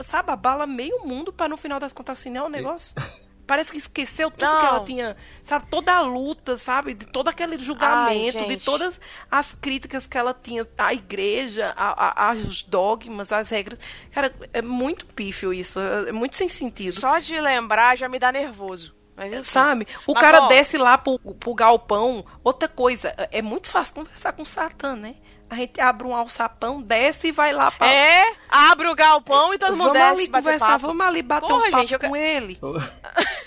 sabe, 0.03 0.31
abala 0.31 0.65
meio 0.65 1.05
mundo 1.05 1.33
para 1.33 1.49
no 1.49 1.57
final 1.57 1.79
das 1.79 1.91
contas 1.91 2.19
assinar 2.19 2.45
o 2.45 2.49
negócio. 2.49 2.95
Parece 3.45 3.71
que 3.71 3.77
esqueceu 3.77 4.31
tudo 4.31 4.45
não. 4.45 4.59
que 4.59 4.65
ela 4.65 4.83
tinha, 4.83 5.17
sabe? 5.43 5.67
Toda 5.69 5.93
a 5.93 6.01
luta, 6.01 6.57
sabe? 6.57 6.93
De 6.93 7.05
todo 7.05 7.27
aquele 7.27 7.57
julgamento, 7.59 8.39
Ai, 8.39 8.47
de 8.47 8.57
todas 8.57 8.99
as 9.29 9.53
críticas 9.53 10.07
que 10.07 10.17
ela 10.17 10.33
tinha 10.33 10.67
à 10.77 10.93
igreja, 10.93 11.73
a, 11.77 12.07
a, 12.07 12.29
aos 12.29 12.63
dogmas, 12.63 13.31
às 13.31 13.49
regras. 13.49 13.79
Cara, 14.11 14.33
é 14.51 14.61
muito 14.61 15.05
pífio 15.05 15.53
isso, 15.53 15.79
é 15.79 16.11
muito 16.11 16.35
sem 16.35 16.49
sentido. 16.49 16.99
Só 16.99 17.19
de 17.19 17.39
lembrar 17.39 17.95
já 17.95 18.09
me 18.09 18.17
dá 18.17 18.31
nervoso. 18.31 18.95
Mas. 19.15 19.47
Sabe? 19.47 19.87
O 20.05 20.13
Mas, 20.13 20.21
cara 20.21 20.43
ó, 20.43 20.47
desce 20.47 20.77
lá 20.77 20.97
pro, 20.97 21.17
pro 21.17 21.53
galpão. 21.53 22.25
Outra 22.43 22.67
coisa, 22.67 23.13
é 23.31 23.41
muito 23.41 23.67
fácil 23.67 23.95
conversar 23.95 24.33
com 24.33 24.41
o 24.41 24.45
Satã, 24.45 24.95
né? 24.95 25.15
A 25.49 25.55
gente 25.55 25.79
abre 25.79 26.07
um 26.07 26.15
alçapão, 26.15 26.81
desce 26.81 27.27
e 27.27 27.31
vai 27.31 27.53
lá 27.53 27.71
pra... 27.71 27.87
É, 27.87 28.33
abre 28.49 28.87
o 28.87 28.95
galpão 28.95 29.53
e 29.53 29.57
todo 29.57 29.71
mundo 29.71 29.93
vamos 29.93 29.93
desce 29.93 30.21
ali 30.21 30.27
conversar, 30.27 30.67
papo. 30.67 30.87
Vamos 30.87 31.05
ali 31.05 31.21
bater 31.21 31.47
Porra, 31.47 31.67
um 31.67 31.71
papo 31.71 31.87
gente, 31.87 31.99
com 31.99 32.15
eu... 32.15 32.23
ele. 32.23 32.59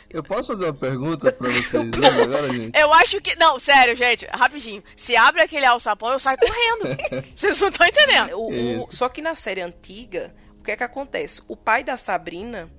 Eu 0.08 0.22
posso 0.22 0.48
fazer 0.48 0.66
uma 0.66 0.74
pergunta 0.74 1.32
pra 1.32 1.50
vocês 1.50 1.74
agora, 1.74 2.48
gente? 2.48 2.78
Eu 2.78 2.92
acho 2.94 3.20
que... 3.20 3.36
Não, 3.36 3.58
sério, 3.58 3.96
gente, 3.96 4.26
rapidinho. 4.32 4.82
Se 4.96 5.16
abre 5.16 5.42
aquele 5.42 5.66
alçapão, 5.66 6.12
eu 6.12 6.18
saio 6.18 6.38
correndo. 6.38 6.96
Vocês 7.34 7.60
não 7.60 7.68
estão 7.68 7.86
entendendo. 7.86 8.38
O, 8.38 8.82
o... 8.82 8.92
Só 8.92 9.08
que 9.08 9.20
na 9.20 9.34
série 9.34 9.60
antiga, 9.60 10.34
o 10.58 10.62
que 10.62 10.70
é 10.70 10.76
que 10.76 10.84
acontece? 10.84 11.42
O 11.48 11.56
pai 11.56 11.84
da 11.84 11.98
Sabrina 11.98 12.70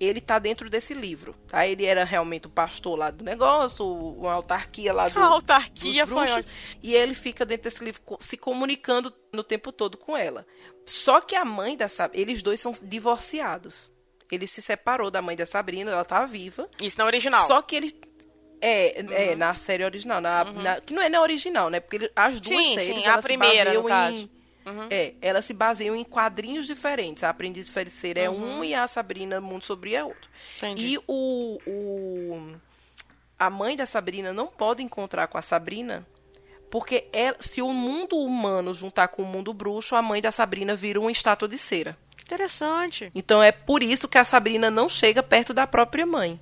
ele 0.00 0.20
tá 0.20 0.38
dentro 0.38 0.70
desse 0.70 0.94
livro, 0.94 1.34
tá? 1.48 1.66
Ele 1.66 1.84
era 1.84 2.04
realmente 2.04 2.46
o 2.46 2.50
pastor 2.50 2.96
lá 2.96 3.10
do 3.10 3.24
negócio, 3.24 3.84
uma 3.84 4.32
autarquia 4.32 4.92
lá 4.92 5.08
do 5.10 5.18
A 5.18 5.24
autarquia 5.24 6.06
foi 6.06 6.44
E 6.82 6.94
ele 6.94 7.14
fica 7.14 7.44
dentro 7.44 7.64
desse 7.64 7.82
livro 7.82 8.00
se 8.20 8.36
comunicando 8.36 9.12
no 9.32 9.42
tempo 9.42 9.72
todo 9.72 9.98
com 9.98 10.16
ela. 10.16 10.46
Só 10.86 11.20
que 11.20 11.34
a 11.34 11.44
mãe 11.44 11.76
da 11.76 11.88
Sabrina, 11.88 12.22
eles 12.22 12.42
dois 12.42 12.60
são 12.60 12.72
divorciados. 12.82 13.92
Ele 14.30 14.46
se 14.46 14.62
separou 14.62 15.10
da 15.10 15.20
mãe 15.20 15.36
da 15.36 15.46
Sabrina, 15.46 15.90
ela 15.90 16.04
tá 16.04 16.24
viva. 16.26 16.68
Isso 16.80 16.98
na 16.98 17.04
original. 17.04 17.46
Só 17.46 17.60
que 17.62 17.74
ele 17.74 18.00
é, 18.60 19.00
é 19.00 19.02
uhum. 19.02 19.12
é 19.12 19.34
na 19.36 19.54
série 19.56 19.84
original, 19.84 20.20
na, 20.20 20.44
uhum. 20.44 20.62
na, 20.62 20.80
que 20.80 20.92
não 20.92 21.02
é 21.02 21.08
na 21.08 21.20
original, 21.20 21.70
né? 21.70 21.80
Porque 21.80 21.96
ele, 21.96 22.10
as 22.14 22.40
duas 22.40 22.66
sim, 22.66 22.78
séries, 22.78 23.02
sim, 23.02 23.06
a 23.06 23.18
primeira, 23.18 23.72
no 23.72 23.80
em, 23.80 23.84
caso 23.84 24.37
Uhum. 24.68 24.86
É, 24.90 25.14
elas 25.20 25.44
se 25.44 25.54
baseiam 25.54 25.96
em 25.96 26.04
quadrinhos 26.04 26.66
diferentes. 26.66 27.24
A 27.24 27.30
Aprendiz 27.30 27.66
de 27.66 27.72
Feiticeira 27.72 28.20
é 28.20 28.30
um 28.30 28.62
e 28.62 28.74
a 28.74 28.86
Sabrina 28.86 29.40
Mundo 29.40 29.64
Sobre 29.64 29.94
é 29.94 30.04
outro. 30.04 30.28
Entendi. 30.56 30.94
E 30.94 30.98
o, 31.06 31.58
o, 31.66 32.52
a 33.38 33.48
mãe 33.48 33.76
da 33.76 33.86
Sabrina 33.86 34.32
não 34.32 34.46
pode 34.46 34.82
encontrar 34.82 35.26
com 35.28 35.38
a 35.38 35.42
Sabrina 35.42 36.06
porque 36.70 37.08
ela, 37.12 37.36
se 37.40 37.62
o 37.62 37.72
mundo 37.72 38.16
humano 38.16 38.74
juntar 38.74 39.08
com 39.08 39.22
o 39.22 39.26
mundo 39.26 39.54
bruxo, 39.54 39.96
a 39.96 40.02
mãe 40.02 40.20
da 40.20 40.30
Sabrina 40.30 40.76
vira 40.76 41.00
uma 41.00 41.10
estátua 41.10 41.48
de 41.48 41.56
cera. 41.56 41.96
Interessante. 42.22 43.10
Então 43.14 43.42
é 43.42 43.50
por 43.50 43.82
isso 43.82 44.06
que 44.06 44.18
a 44.18 44.24
Sabrina 44.24 44.70
não 44.70 44.88
chega 44.88 45.22
perto 45.22 45.54
da 45.54 45.66
própria 45.66 46.04
mãe. 46.04 46.38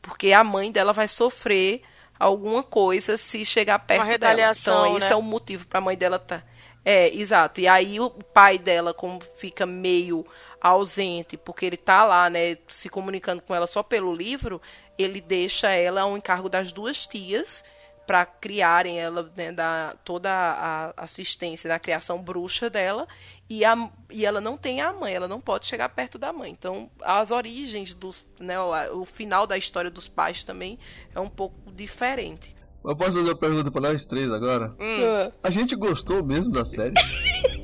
Porque 0.00 0.32
a 0.32 0.44
mãe 0.44 0.70
dela 0.70 0.92
vai 0.92 1.08
sofrer 1.08 1.82
alguma 2.18 2.62
coisa 2.62 3.16
se 3.16 3.44
chegar 3.44 3.78
perto 3.80 4.02
Uma 4.02 4.06
retaliação, 4.06 4.74
dela. 4.74 4.86
Então, 4.86 4.98
né? 4.98 5.04
esse 5.04 5.12
é 5.12 5.16
o 5.16 5.22
motivo 5.22 5.66
para 5.66 5.78
a 5.78 5.82
mãe 5.82 5.96
dela 5.96 6.16
estar. 6.16 6.40
Tá 6.40 6.46
é, 6.86 7.12
exato. 7.12 7.60
E 7.60 7.66
aí 7.66 7.98
o 7.98 8.08
pai 8.08 8.60
dela, 8.60 8.94
como 8.94 9.20
fica 9.34 9.66
meio 9.66 10.24
ausente, 10.60 11.36
porque 11.36 11.66
ele 11.66 11.76
tá 11.76 12.04
lá, 12.04 12.30
né, 12.30 12.56
se 12.68 12.88
comunicando 12.88 13.42
com 13.42 13.52
ela 13.52 13.66
só 13.66 13.82
pelo 13.82 14.14
livro, 14.14 14.62
ele 14.96 15.20
deixa 15.20 15.68
ela 15.72 16.02
ao 16.02 16.16
encargo 16.16 16.48
das 16.48 16.70
duas 16.70 17.04
tias 17.04 17.64
para 18.06 18.24
criarem 18.24 19.00
ela, 19.00 19.28
né, 19.36 19.50
da 19.50 19.96
toda 20.04 20.30
a 20.30 20.94
assistência 20.96 21.66
da 21.68 21.76
criação 21.76 22.22
bruxa 22.22 22.70
dela, 22.70 23.08
e, 23.50 23.64
a, 23.64 23.90
e 24.08 24.24
ela 24.24 24.40
não 24.40 24.56
tem 24.56 24.80
a 24.80 24.92
mãe, 24.92 25.12
ela 25.12 25.26
não 25.26 25.40
pode 25.40 25.66
chegar 25.66 25.88
perto 25.88 26.18
da 26.18 26.32
mãe. 26.32 26.52
Então, 26.52 26.88
as 27.02 27.32
origens 27.32 27.94
dos, 27.94 28.24
né, 28.38 28.56
o, 28.60 29.00
o 29.00 29.04
final 29.04 29.44
da 29.44 29.58
história 29.58 29.90
dos 29.90 30.06
pais 30.06 30.44
também 30.44 30.78
é 31.12 31.18
um 31.18 31.28
pouco 31.28 31.68
diferente. 31.72 32.55
Eu 32.86 32.94
posso 32.94 33.18
fazer 33.18 33.28
uma 33.28 33.34
pergunta 33.34 33.68
para 33.68 33.80
nós 33.80 34.04
três 34.04 34.30
agora? 34.32 34.72
Hum. 34.78 35.32
A 35.42 35.50
gente 35.50 35.74
gostou 35.74 36.24
mesmo 36.24 36.52
da 36.52 36.64
série? 36.64 36.94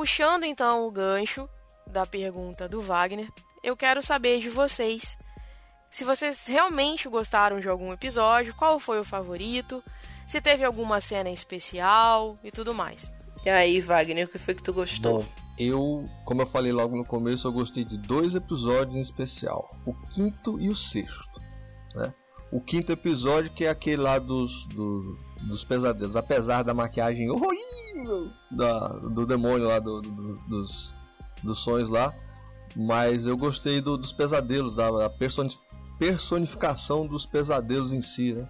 Puxando 0.00 0.44
então 0.44 0.86
o 0.86 0.90
gancho 0.90 1.46
da 1.86 2.06
pergunta 2.06 2.66
do 2.66 2.80
Wagner, 2.80 3.28
eu 3.62 3.76
quero 3.76 4.02
saber 4.02 4.40
de 4.40 4.48
vocês 4.48 5.14
se 5.90 6.06
vocês 6.06 6.46
realmente 6.46 7.06
gostaram 7.06 7.60
de 7.60 7.68
algum 7.68 7.92
episódio, 7.92 8.54
qual 8.54 8.80
foi 8.80 8.98
o 8.98 9.04
favorito, 9.04 9.84
se 10.26 10.40
teve 10.40 10.64
alguma 10.64 11.02
cena 11.02 11.28
especial 11.28 12.34
e 12.42 12.50
tudo 12.50 12.72
mais. 12.72 13.12
E 13.44 13.50
aí, 13.50 13.78
Wagner, 13.82 14.24
o 14.24 14.30
que 14.30 14.38
foi 14.38 14.54
que 14.54 14.62
tu 14.62 14.72
gostou? 14.72 15.18
Bom, 15.18 15.28
eu, 15.58 16.08
como 16.24 16.40
eu 16.40 16.46
falei 16.46 16.72
logo 16.72 16.96
no 16.96 17.04
começo, 17.04 17.46
eu 17.46 17.52
gostei 17.52 17.84
de 17.84 17.98
dois 17.98 18.34
episódios 18.34 18.96
em 18.96 19.00
especial: 19.00 19.68
o 19.84 19.92
quinto 20.08 20.58
e 20.58 20.70
o 20.70 20.74
sexto. 20.74 21.38
Né? 21.94 22.14
O 22.50 22.58
quinto 22.58 22.90
episódio, 22.90 23.52
que 23.52 23.66
é 23.66 23.68
aquele 23.68 24.00
lá 24.00 24.18
dos, 24.18 24.64
do, 24.68 25.18
dos 25.46 25.62
pesadelos, 25.62 26.16
apesar 26.16 26.62
da 26.62 26.72
maquiagem 26.72 27.30
horrível 27.30 27.79
da, 28.50 28.88
do 28.88 29.26
demônio 29.26 29.68
lá, 29.68 29.78
do, 29.78 30.00
do, 30.00 30.34
dos, 30.48 30.94
dos 31.42 31.58
sonhos 31.60 31.88
lá, 31.88 32.12
mas 32.76 33.26
eu 33.26 33.36
gostei 33.36 33.80
do, 33.80 33.96
dos 33.96 34.12
pesadelos, 34.12 34.76
da, 34.76 34.90
da 34.90 35.10
personificação 35.98 37.06
dos 37.06 37.26
pesadelos 37.26 37.92
em 37.92 38.02
si, 38.02 38.32
né? 38.34 38.48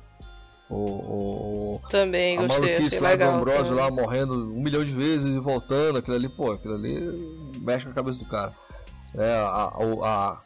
O, 0.69 0.77
o, 1.77 1.81
Também 1.91 2.39
a 2.39 2.43
gostei, 2.47 2.61
maluquice 2.75 3.01
lá 3.01 3.09
legal. 3.11 3.33
do 3.33 3.37
Ambrosio 3.39 3.75
lá 3.75 3.91
morrendo 3.91 4.35
um 4.57 4.63
milhão 4.63 4.85
de 4.85 4.93
vezes 4.93 5.35
e 5.35 5.39
voltando, 5.41 5.99
aquilo 5.99 6.15
ali, 6.15 6.29
pô, 6.29 6.53
aquilo 6.53 6.75
ali 6.75 6.97
mexe 7.61 7.85
com 7.87 7.91
a 7.91 7.95
cabeça 7.95 8.21
do 8.21 8.31
cara. 8.31 8.53
É, 9.17 9.33
a, 9.35 9.47
a, 9.47 10.07
a- 10.07 10.43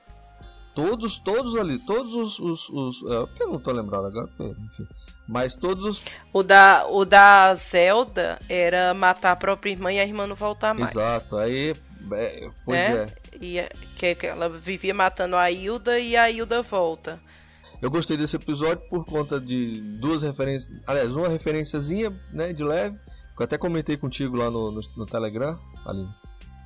todos, 0.75 1.19
todos 1.19 1.57
ali, 1.57 1.79
todos 1.79 2.15
os. 2.15 2.39
os, 2.39 2.69
os 2.71 2.99
porque 2.99 3.43
eu 3.43 3.49
não 3.49 3.59
tô 3.59 3.73
lembrado 3.73 4.07
agora, 4.07 4.29
enfim. 4.39 4.87
Mas 5.27 5.57
todos 5.57 5.85
os. 5.85 6.03
O 6.33 6.43
da, 6.43 6.87
o 6.87 7.05
da 7.05 7.55
Zelda 7.55 8.39
era 8.49 8.93
matar 8.93 9.33
a 9.33 9.37
própria 9.37 9.71
irmã 9.71 9.93
e 9.93 9.99
a 9.99 10.05
irmã 10.05 10.27
não 10.27 10.37
voltar 10.37 10.75
mais. 10.75 10.91
Exato, 10.91 11.37
aí. 11.37 11.75
é, 12.13 12.51
pois 12.65 12.79
Né? 12.79 12.95
é. 12.97 13.25
E 13.41 13.59
é- 13.59 13.69
que, 13.97 14.15
que 14.15 14.27
ela 14.27 14.49
vivia 14.49 14.95
matando 14.95 15.37
a 15.37 15.51
Hilda 15.51 15.99
e 15.99 16.17
a 16.17 16.31
Hilda 16.31 16.63
volta. 16.63 17.19
Eu 17.83 17.91
gostei 17.91 18.17
desse 18.17 18.37
episódio 18.37 18.83
por 18.89 19.05
conta 19.05 19.41
de 19.41 19.81
duas 19.99 20.23
referências. 20.23 20.81
Aliás, 20.87 21.11
uma 21.15 21.29
referenciazinha, 21.29 22.11
né, 22.33 22.53
de 22.53 22.63
leve, 22.63 22.97
que 23.37 23.43
eu 23.43 23.45
até 23.45 23.59
comentei 23.59 23.97
contigo 23.97 24.37
lá 24.37 24.51
no, 24.51 24.71
no, 24.71 24.81
no 24.97 25.07
Telegram, 25.07 25.59
ali. 25.85 26.07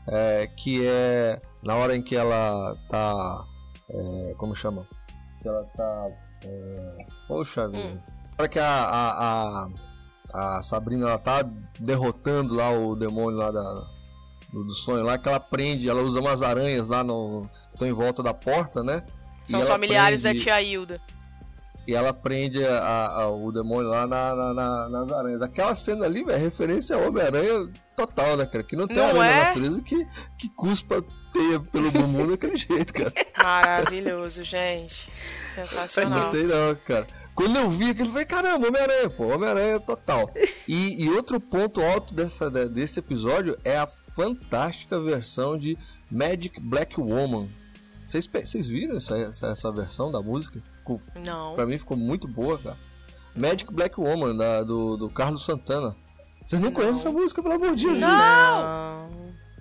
É, 0.06 0.46
que 0.56 0.86
é 0.86 1.40
na 1.62 1.74
hora 1.74 1.96
em 1.96 2.02
que 2.02 2.14
ela 2.16 2.76
tá. 2.88 3.44
É, 3.90 4.34
como 4.36 4.54
chama? 4.54 4.86
Que 5.40 5.48
ela 5.48 5.64
tá. 5.76 6.06
É, 6.44 7.06
poxa 7.26 7.68
vida. 7.68 7.78
Hum. 7.82 7.94
Na 7.96 8.42
hora 8.42 8.48
que 8.48 8.58
a, 8.58 8.64
a, 8.68 9.68
a, 10.34 10.58
a 10.58 10.62
Sabrina 10.62 11.08
ela 11.08 11.18
tá 11.18 11.44
derrotando 11.80 12.54
lá 12.54 12.70
o 12.70 12.94
demônio 12.94 13.38
lá 13.38 13.50
da, 13.50 13.62
do, 14.52 14.64
do 14.64 14.72
sonho 14.72 15.04
lá, 15.04 15.18
que 15.18 15.28
ela 15.28 15.40
prende, 15.40 15.88
ela 15.88 16.02
usa 16.02 16.20
umas 16.20 16.42
aranhas 16.42 16.88
lá 16.88 17.02
no. 17.02 17.48
estão 17.72 17.88
em 17.88 17.92
volta 17.92 18.22
da 18.22 18.32
porta, 18.34 18.82
né? 18.82 19.04
São 19.44 19.62
familiares 19.62 20.20
prende- 20.22 20.38
da 20.38 20.44
tia 20.44 20.62
Hilda. 20.62 21.00
E 21.88 21.94
ela 21.94 22.12
prende 22.12 22.62
a- 22.64 23.06
a- 23.22 23.28
o 23.30 23.50
demônio 23.50 23.88
lá 23.88 24.06
na, 24.06 24.34
na- 24.36 24.54
na- 24.54 24.88
nas 24.90 25.10
aranhas. 25.10 25.40
Aquela 25.42 25.74
cena 25.74 26.04
ali, 26.04 26.22
velho, 26.22 26.36
é 26.36 26.38
referência 26.38 26.94
ao 26.94 27.08
Homem-Aranha 27.08 27.66
total, 27.96 28.36
né, 28.36 28.44
cara? 28.44 28.62
Que 28.62 28.76
não 28.76 28.86
tem 28.86 28.96
Não 28.98 29.06
aranha 29.06 29.24
é? 29.24 29.40
na 29.40 29.44
natureza 29.46 29.80
que, 29.82 30.06
que 30.38 30.48
cuspa 30.50 31.02
teia 31.32 31.58
pelo 31.60 31.90
bumbum 31.90 32.26
daquele 32.28 32.56
jeito, 32.60 32.92
cara. 32.92 33.12
Maravilhoso, 33.42 34.42
gente. 34.42 35.10
Não 35.56 35.66
Sensacional. 35.66 36.30
tem 36.30 36.44
não, 36.44 36.74
cara. 36.86 37.06
Quando 37.34 37.56
eu 37.56 37.70
vi 37.70 37.90
aquilo, 37.90 38.08
eu 38.08 38.12
falei, 38.12 38.26
caramba, 38.26 38.68
Homem-Aranha, 38.68 39.08
pô, 39.10 39.28
Homem-Aranha 39.34 39.80
total. 39.80 40.30
E, 40.66 41.04
e 41.04 41.08
outro 41.10 41.40
ponto 41.40 41.80
alto 41.80 42.12
dessa, 42.12 42.50
de- 42.50 42.68
desse 42.68 42.98
episódio 42.98 43.56
é 43.64 43.78
a 43.78 43.86
fantástica 43.86 45.00
versão 45.00 45.56
de 45.56 45.78
Magic 46.10 46.60
Black 46.60 47.00
Woman. 47.00 47.48
Vocês 48.06 48.66
viram 48.66 48.96
essa, 48.96 49.16
essa, 49.18 49.46
essa 49.48 49.70
versão 49.72 50.10
da 50.10 50.20
música? 50.20 50.62
Ficou 50.96 51.22
Não. 51.26 51.54
Pra 51.54 51.66
mim 51.66 51.76
ficou 51.76 51.96
muito 51.96 52.26
boa, 52.28 52.56
cara. 52.58 52.76
Magic 53.36 53.72
Black 53.72 54.00
Woman, 54.00 54.36
da, 54.36 54.62
do, 54.62 54.96
do 54.96 55.10
Carlos 55.10 55.44
Santana. 55.44 55.94
Vocês 56.46 56.60
não, 56.62 56.70
Não. 56.70 56.74
conhecem 56.74 57.00
essa 57.00 57.10
música, 57.10 57.42
pelo 57.42 57.54
amor 57.56 57.74
de 57.76 57.82
Jesus? 57.82 58.00
Não! 58.00 59.10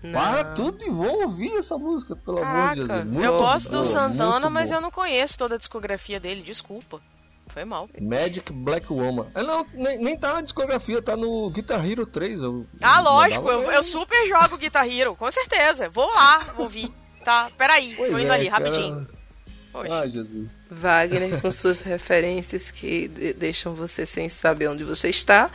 Não. 0.04 0.12
Para 0.14 0.44
tudo 0.54 0.86
e 0.86 0.90
vão 0.90 1.24
ouvir 1.24 1.58
essa 1.58 1.78
música, 1.78 2.16
pelo 2.16 2.38
amor 2.38 2.76
de 2.76 2.82
Caraca, 2.82 2.98
Jesus. 2.98 3.04
Muito 3.06 3.26
eu 3.26 3.38
gosto 3.40 3.72
boa, 3.72 3.82
do 3.82 3.88
Santana, 3.88 4.50
mas 4.50 4.70
boa. 4.70 4.78
eu 4.78 4.82
não 4.82 4.92
conheço 4.92 5.38
toda 5.38 5.56
a 5.56 5.58
discografia 5.58 6.20
dele, 6.20 6.42
desculpa. 6.44 7.02
Foi 7.48 7.66
mal. 7.66 7.90
Magic 8.00 8.52
Black 8.54 8.92
Woman. 8.94 9.26
Ah, 9.34 9.42
não, 9.42 9.66
nem, 9.74 9.98
nem 10.00 10.18
tá 10.18 10.34
na 10.36 10.42
discografia, 10.42 11.02
tá 11.02 11.18
no 11.18 11.50
Guitar 11.50 11.84
Hero 11.90 12.06
3. 12.06 12.42
Eu, 12.42 12.66
Ah, 12.82 13.02
lógico, 13.02 13.50
eu, 13.50 13.72
eu 13.72 13.84
super 13.84 14.28
jogo 14.28 14.58
Guitar 14.58 14.88
Hero, 14.88 15.16
com 15.16 15.30
certeza. 15.32 15.90
Vou 15.90 16.08
lá, 16.14 16.54
ouvir. 16.58 16.92
Tá, 17.26 17.50
peraí, 17.58 17.94
Pois 17.96 18.12
tô 18.12 18.20
indo 18.20 18.32
é, 18.32 18.36
ali, 18.36 18.50
cara. 18.50 18.64
rapidinho. 18.66 19.08
Poxa. 19.82 20.00
Ai, 20.02 20.10
Jesus. 20.10 20.50
Wagner 20.70 21.42
com 21.42 21.52
suas 21.52 21.82
referências 21.82 22.72
que 22.72 23.08
de- 23.08 23.34
deixam 23.34 23.74
você 23.74 24.06
sem 24.06 24.30
saber 24.30 24.68
onde 24.70 24.84
você 24.84 25.10
está, 25.10 25.50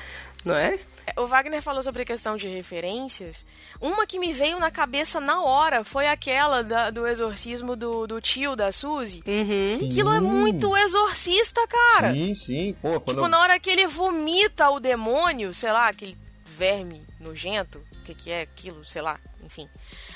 não 0.45 0.55
é? 0.55 0.79
O 1.17 1.27
Wagner 1.27 1.61
falou 1.61 1.83
sobre 1.83 2.03
a 2.03 2.05
questão 2.05 2.37
de 2.37 2.47
referências. 2.49 3.45
Uma 3.81 4.07
que 4.07 4.21
me 4.21 4.33
veio 4.33 4.59
na 4.61 4.71
cabeça 4.71 5.21
na 5.21 5.43
hora 5.43 5.83
foi 5.83 6.07
aquela 6.07 6.63
da- 6.63 6.91
do 6.91 7.07
exorcismo 7.09 7.75
do, 7.75 8.07
do 8.07 8.21
tio 8.21 8.55
da 8.55 8.71
Suzy. 8.71 9.21
Uhum. 9.27 9.87
Aquilo 9.89 10.13
é 10.13 10.21
muito 10.21 10.77
exorcista, 10.77 11.61
cara. 11.67 12.13
Sim, 12.13 12.35
sim. 12.37 12.77
Pô, 12.81 13.01
quando 13.01 13.17
Tipo, 13.17 13.27
eu- 13.27 13.29
na 13.29 13.41
hora 13.41 13.59
que 13.59 13.69
ele 13.69 13.87
vomita 13.89 14.71
o 14.71 14.79
demônio, 14.79 15.53
sei 15.53 15.73
lá, 15.73 15.89
aquele 15.89 16.17
verme 16.47 17.03
nojento, 17.19 17.83
o 18.01 18.03
que, 18.05 18.15
que 18.15 18.31
é 18.31 18.43
aquilo, 18.43 18.85
sei 18.85 19.03
lá, 19.03 19.19
enfim. 19.45 19.69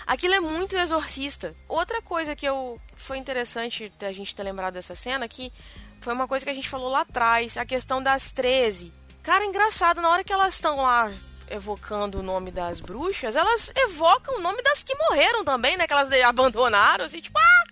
Aquilo 0.07 0.35
é 0.35 0.41
muito 0.41 0.77
exorcista. 0.77 1.55
Outra 1.69 2.01
coisa 2.01 2.37
que 2.37 2.47
eu 2.47 2.81
foi 2.97 3.19
interessante 3.19 3.93
a 4.01 4.13
gente 4.13 4.35
ter 4.35 4.43
lembrado 4.43 4.75
dessa 4.75 4.95
cena, 4.95 5.27
que 5.27 5.53
foi 6.01 6.13
uma 6.13 6.29
coisa 6.29 6.45
que 6.45 6.51
a 6.51 6.55
gente 6.55 6.69
falou 6.69 6.89
lá 6.89 7.01
atrás, 7.01 7.57
a 7.57 7.65
questão 7.67 8.03
das 8.03 8.31
13. 8.31 8.93
Cara, 9.23 9.45
engraçado, 9.45 10.01
na 10.01 10.09
hora 10.09 10.23
que 10.23 10.33
elas 10.33 10.55
estão 10.55 10.77
lá 10.77 11.11
evocando 11.51 12.21
o 12.21 12.23
nome 12.23 12.51
das 12.51 12.81
bruxas, 12.81 13.35
elas 13.35 13.73
evocam 13.77 14.37
o 14.37 14.41
nome 14.41 14.63
das 14.63 14.83
que 14.85 14.95
morreram 14.95 15.45
também, 15.45 15.77
né? 15.77 15.87
Que 15.87 15.93
elas 15.93 16.11
abandonaram, 16.23 17.05
assim, 17.05 17.21
tipo, 17.21 17.39
ah, 17.39 17.65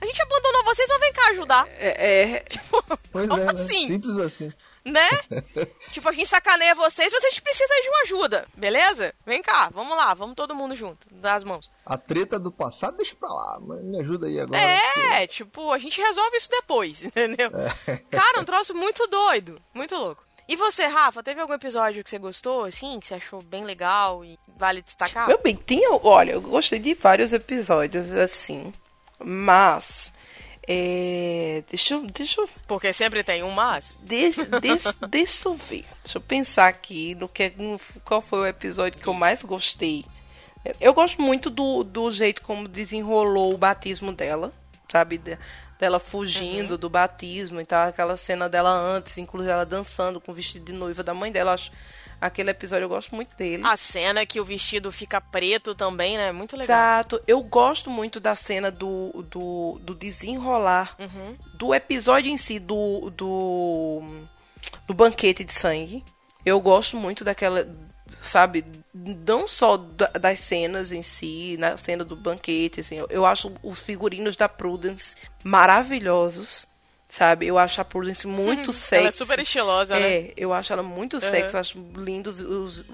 a 0.00 0.06
gente 0.06 0.20
abandonou 0.22 0.64
vocês, 0.64 0.88
vão 0.88 0.98
vem 1.00 1.12
cá 1.12 1.28
ajudar. 1.30 1.66
É, 1.68 2.22
é- 2.36 2.40
Tipo, 2.48 2.82
Pois 3.12 3.28
como 3.28 3.42
é, 3.42 3.52
né? 3.52 3.62
assim? 3.62 3.86
Simples 3.86 4.16
assim. 4.18 4.52
Né? 4.84 5.08
tipo, 5.92 6.08
a 6.08 6.12
gente 6.12 6.28
sacaneia 6.28 6.74
vocês, 6.74 7.12
vocês 7.12 7.38
precisam 7.38 7.80
de 7.80 7.88
uma 7.88 8.02
ajuda, 8.02 8.46
beleza? 8.54 9.14
Vem 9.24 9.42
cá, 9.42 9.70
vamos 9.72 9.96
lá, 9.96 10.12
vamos 10.14 10.34
todo 10.34 10.54
mundo 10.54 10.74
junto, 10.74 11.06
dar 11.10 11.36
as 11.36 11.44
mãos. 11.44 11.70
A 11.86 11.96
treta 11.96 12.38
do 12.38 12.52
passado 12.52 12.96
deixa 12.96 13.16
pra 13.16 13.28
lá, 13.28 13.58
mas 13.60 13.82
me 13.82 14.00
ajuda 14.00 14.26
aí 14.26 14.38
agora. 14.38 14.60
É, 14.60 15.26
tipo, 15.26 15.72
a 15.72 15.78
gente 15.78 16.00
resolve 16.00 16.36
isso 16.36 16.50
depois, 16.50 17.02
entendeu? 17.04 17.50
Cara, 18.10 18.40
um 18.40 18.44
troço 18.44 18.74
muito 18.74 19.06
doido, 19.06 19.60
muito 19.72 19.94
louco. 19.94 20.24
E 20.46 20.56
você, 20.56 20.84
Rafa, 20.86 21.22
teve 21.22 21.40
algum 21.40 21.54
episódio 21.54 22.04
que 22.04 22.10
você 22.10 22.18
gostou, 22.18 22.64
assim, 22.64 23.00
que 23.00 23.06
você 23.06 23.14
achou 23.14 23.40
bem 23.40 23.64
legal 23.64 24.22
e 24.22 24.38
vale 24.58 24.82
destacar? 24.82 25.26
Meu 25.26 25.40
bem, 25.40 25.56
tinha. 25.56 25.88
Olha, 26.02 26.32
eu 26.32 26.42
gostei 26.42 26.78
de 26.78 26.92
vários 26.92 27.32
episódios, 27.32 28.10
assim. 28.10 28.70
Mas. 29.18 30.12
É, 30.66 31.62
deixa, 31.68 31.94
eu- 31.94 32.06
deixa 32.06 32.40
eu 32.40 32.48
Porque 32.66 32.92
sempre 32.92 33.22
tem 33.22 33.42
um 33.42 33.50
mas. 33.50 33.98
Deixa, 34.02 34.44
deixa, 34.60 34.94
deixa 35.08 35.48
eu 35.48 35.54
ver. 35.54 35.84
Deixa 36.02 36.18
eu 36.18 36.22
pensar 36.22 36.68
aqui 36.68 37.14
no 37.14 37.28
que, 37.28 37.52
no- 37.56 37.80
qual 38.04 38.22
foi 38.22 38.38
o 38.40 38.46
episódio 38.46 39.00
que 39.00 39.06
eu 39.06 39.14
mais 39.14 39.42
gostei. 39.42 40.04
Eu 40.80 40.94
gosto 40.94 41.20
muito 41.20 41.50
do, 41.50 41.84
do 41.84 42.10
jeito 42.10 42.40
como 42.40 42.66
desenrolou 42.66 43.52
o 43.52 43.58
batismo 43.58 44.12
dela, 44.12 44.52
sabe? 44.90 45.18
De- 45.18 45.38
dela 45.78 45.98
fugindo 45.98 46.78
do 46.78 46.88
batismo 46.88 47.60
e 47.60 47.66
tal. 47.66 47.88
Aquela 47.88 48.16
cena 48.16 48.48
dela 48.48 48.70
antes, 48.70 49.18
inclusive 49.18 49.52
ela 49.52 49.66
dançando 49.66 50.18
com 50.20 50.32
o 50.32 50.34
vestido 50.34 50.64
de 50.64 50.72
noiva 50.72 51.02
da 51.02 51.12
mãe 51.12 51.30
dela. 51.30 51.52
Acho, 51.52 51.70
aquele 52.20 52.50
episódio 52.50 52.84
eu 52.84 52.88
gosto 52.88 53.14
muito 53.14 53.34
dele. 53.36 53.62
A 53.66 53.76
cena 53.76 54.24
que 54.26 54.40
o 54.40 54.44
vestido 54.44 54.90
fica 54.92 55.20
preto 55.20 55.74
também, 55.74 56.16
né? 56.16 56.32
Muito 56.32 56.56
legal. 56.56 56.76
Exato. 56.76 57.20
Eu 57.26 57.42
gosto 57.42 57.90
muito 57.90 58.18
da 58.20 58.34
cena 58.36 58.70
do, 58.70 59.24
do, 59.30 59.78
do 59.82 59.94
desenrolar 59.94 60.96
Uhum. 60.98 61.36
do 61.54 61.74
episódio 61.74 62.30
em 62.30 62.36
si, 62.36 62.58
do, 62.58 63.10
do, 63.10 64.02
do 64.86 64.94
banquete 64.94 65.44
de 65.44 65.52
sangue. 65.52 66.04
Eu 66.44 66.60
gosto 66.60 66.96
muito 66.96 67.24
daquela, 67.24 67.66
sabe, 68.20 68.64
não 68.92 69.48
só 69.48 69.76
da- 69.78 70.08
das 70.20 70.40
cenas 70.40 70.92
em 70.92 71.02
si, 71.02 71.56
na 71.58 71.76
cena 71.78 72.04
do 72.04 72.14
banquete, 72.14 72.80
assim, 72.80 72.96
eu 73.08 73.24
acho 73.24 73.52
os 73.62 73.78
figurinos 73.80 74.36
da 74.36 74.46
Prudence 74.48 75.16
maravilhosos, 75.42 76.66
sabe? 77.16 77.46
Eu 77.46 77.56
acho 77.56 77.80
a 77.80 77.84
Prudence 77.84 78.26
muito 78.26 78.72
sexy. 78.72 78.96
Ela 78.98 79.08
é 79.08 79.12
super 79.12 79.38
estilosa, 79.38 79.94
né? 79.94 80.12
É, 80.12 80.34
eu 80.36 80.52
acho 80.52 80.72
ela 80.72 80.82
muito 80.82 81.20
sexy, 81.20 81.54
eu 81.54 81.60
acho 81.60 81.78
lindos 81.96 82.40
os. 82.40 82.84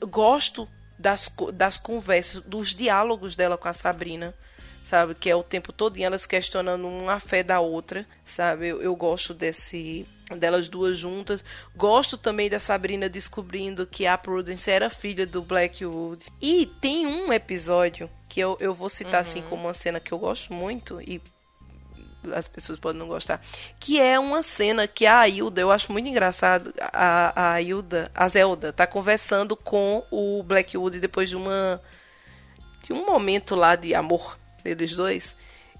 eu 0.00 0.06
Gosto 0.06 0.68
das, 0.96 1.28
das 1.52 1.76
conversas, 1.76 2.40
dos 2.42 2.74
diálogos 2.74 3.34
dela 3.34 3.58
com 3.58 3.66
a 3.66 3.74
Sabrina, 3.74 4.32
sabe? 4.84 5.16
Que 5.16 5.28
é 5.28 5.34
o 5.34 5.42
tempo 5.42 5.72
todo 5.72 6.00
elas 6.00 6.24
questionando 6.24 6.86
uma 6.86 7.18
fé 7.18 7.42
da 7.42 7.58
outra, 7.58 8.06
sabe? 8.24 8.68
Eu, 8.68 8.80
eu 8.80 8.94
gosto 8.94 9.34
desse 9.34 10.06
delas 10.38 10.68
duas 10.68 10.96
juntas. 10.96 11.42
Gosto 11.74 12.16
também 12.16 12.48
da 12.48 12.60
Sabrina 12.60 13.08
descobrindo 13.08 13.84
que 13.84 14.06
a 14.06 14.16
Prudence 14.16 14.70
era 14.70 14.88
filha 14.90 15.26
do 15.26 15.42
Blackwood. 15.42 16.24
E 16.40 16.66
tem 16.80 17.04
um 17.04 17.32
episódio 17.32 18.08
que 18.28 18.38
eu, 18.38 18.56
eu 18.60 18.72
vou 18.72 18.88
citar 18.88 19.22
assim 19.22 19.42
como 19.42 19.64
uma 19.64 19.74
cena 19.74 19.98
que 19.98 20.12
eu 20.12 20.18
gosto 20.18 20.52
muito 20.52 21.00
e 21.00 21.20
as 22.34 22.48
pessoas 22.48 22.78
podem 22.78 23.00
não 23.00 23.08
gostar, 23.08 23.40
que 23.78 24.00
é 24.00 24.18
uma 24.18 24.42
cena 24.42 24.86
que 24.86 25.06
a 25.06 25.26
Hilda, 25.28 25.60
eu 25.60 25.70
acho 25.70 25.92
muito 25.92 26.08
engraçado, 26.08 26.72
a, 26.80 27.54
a 27.54 27.62
Hilda, 27.62 28.10
a 28.14 28.28
Zelda, 28.28 28.72
tá 28.72 28.86
conversando 28.86 29.56
com 29.56 30.02
o 30.10 30.42
Blackwood 30.42 31.00
depois 31.00 31.28
de 31.28 31.36
uma 31.36 31.80
de 32.82 32.92
um 32.92 33.04
momento 33.04 33.56
lá 33.56 33.74
de 33.74 33.94
amor 33.94 34.38
deles 34.62 34.94
dois, 34.94 35.36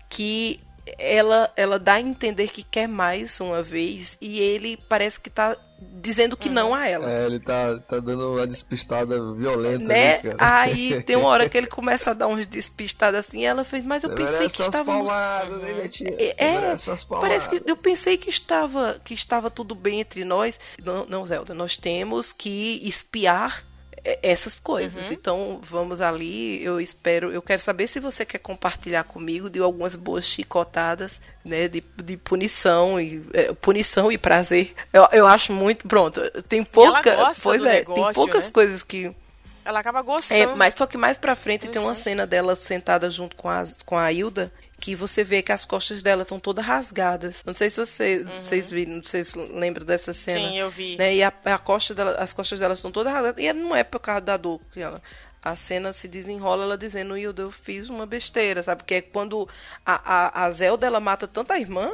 que 0.08 0.60
ela 0.98 1.52
ela 1.56 1.78
dá 1.78 1.94
a 1.94 2.00
entender 2.00 2.48
que 2.48 2.62
quer 2.62 2.88
mais 2.88 3.40
uma 3.40 3.62
vez 3.62 4.16
e 4.20 4.38
ele 4.38 4.76
parece 4.76 5.20
que 5.20 5.30
tá 5.30 5.56
dizendo 5.78 6.36
que 6.36 6.48
não 6.48 6.74
a 6.74 6.88
ela. 6.88 7.10
É, 7.10 7.26
ele 7.26 7.38
tá, 7.38 7.78
tá 7.78 7.98
dando 7.98 8.34
uma 8.34 8.46
despistada 8.46 9.20
violenta 9.34 9.84
Né? 9.84 10.14
ali, 10.14 10.22
cara. 10.22 10.36
Aí 10.38 11.02
tem 11.02 11.16
uma 11.16 11.28
hora 11.28 11.48
que 11.48 11.56
ele 11.56 11.66
começa 11.68 12.10
a 12.10 12.14
dar 12.14 12.28
uns 12.28 12.46
despistados 12.46 13.20
assim, 13.20 13.40
e 13.40 13.44
ela 13.44 13.64
fez, 13.64 13.84
mas 13.84 14.04
eu 14.04 14.10
Você 14.10 14.16
pensei 14.16 14.48
que 14.48 14.62
estávamos 14.62 15.10
palmadas, 15.10 15.68
hein, 15.68 15.74
minha 15.74 15.88
tia? 15.88 16.10
Você 16.10 16.34
É, 16.38 16.76
suas 16.76 17.04
parece 17.04 17.48
que 17.48 17.62
eu 17.66 17.76
pensei 17.76 18.16
que 18.16 18.30
estava 18.30 19.00
que 19.04 19.14
estava 19.14 19.50
tudo 19.50 19.74
bem 19.74 20.00
entre 20.00 20.24
nós. 20.24 20.58
Não, 20.82 21.06
não 21.06 21.26
Zelda, 21.26 21.52
nós 21.54 21.76
temos 21.76 22.32
que 22.32 22.80
espiar 22.82 23.62
é, 23.62 23.66
essas 24.22 24.58
coisas. 24.58 25.10
Então 25.10 25.60
vamos 25.62 26.00
ali. 26.00 26.62
Eu 26.62 26.80
espero, 26.80 27.32
eu 27.32 27.42
quero 27.42 27.60
saber 27.60 27.88
se 27.88 27.98
você 27.98 28.24
quer 28.24 28.38
compartilhar 28.38 29.04
comigo 29.04 29.50
de 29.50 29.58
algumas 29.58 29.96
boas 29.96 30.24
chicotadas, 30.24 31.20
né, 31.44 31.68
de, 31.68 31.82
de 32.02 32.16
punição 32.16 33.00
e 33.00 33.24
é, 33.32 33.52
punição 33.52 34.10
e 34.12 34.18
prazer. 34.18 34.74
Eu, 34.92 35.08
eu 35.12 35.26
acho 35.26 35.52
muito 35.52 35.86
pronto. 35.88 36.20
Tem 36.42 36.62
pouca, 36.62 37.32
pois 37.42 37.62
é, 37.62 37.74
negócio, 37.74 38.04
tem 38.04 38.14
poucas 38.14 38.46
né? 38.46 38.50
coisas 38.52 38.82
que 38.82 39.12
Ela 39.64 39.80
acaba 39.80 40.02
gostando. 40.02 40.40
é, 40.40 40.46
mas 40.54 40.74
só 40.76 40.86
que 40.86 40.96
mais 40.96 41.16
pra 41.16 41.34
frente 41.34 41.68
tem 41.68 41.80
uma 41.82 41.94
cena 41.94 42.26
dela 42.26 42.54
sentada 42.54 43.10
junto 43.10 43.34
com 43.36 43.48
a, 43.48 43.64
com 43.84 43.98
a 43.98 44.12
Hilda, 44.12 44.52
que 44.80 44.94
você 44.94 45.24
vê 45.24 45.42
que 45.42 45.52
as 45.52 45.64
costas 45.64 46.02
dela 46.02 46.22
estão 46.22 46.38
todas 46.38 46.64
rasgadas. 46.64 47.42
Não 47.46 47.54
sei 47.54 47.70
se 47.70 47.78
você, 47.84 48.24
vocês 48.24 48.68
viram, 48.70 48.96
não 48.96 49.02
sei 49.02 49.24
se 49.24 49.38
lembram 49.38 49.84
dessa 49.86 50.12
cena. 50.12 50.48
Sim, 50.48 50.58
eu 50.58 50.70
vi. 50.70 50.96
Né? 50.96 51.14
E 51.16 51.22
a, 51.22 51.32
a 51.46 51.58
costa 51.58 51.94
dela, 51.94 52.12
as 52.18 52.32
costas 52.32 52.58
dela 52.58 52.74
estão 52.74 52.92
todas 52.92 53.12
rasgadas. 53.12 53.42
E 53.42 53.52
não 53.52 53.74
é 53.74 53.82
por 53.82 54.00
causa 54.00 54.20
da 54.20 54.36
dor 54.36 54.60
que 54.72 54.80
ela. 54.80 55.02
A 55.42 55.54
cena 55.56 55.92
se 55.92 56.08
desenrola 56.08 56.64
ela 56.64 56.76
dizendo, 56.78 57.16
Hilda, 57.16 57.42
eu 57.42 57.52
fiz 57.52 57.88
uma 57.88 58.04
besteira, 58.04 58.62
sabe? 58.62 58.82
Porque 58.82 58.94
é 58.96 59.00
quando 59.00 59.48
a, 59.84 59.94
a, 60.42 60.44
a 60.44 60.50
Zelda 60.50 60.86
ela 60.86 61.00
mata 61.00 61.26
tanta 61.28 61.54
a 61.54 61.60
irmã 61.60 61.92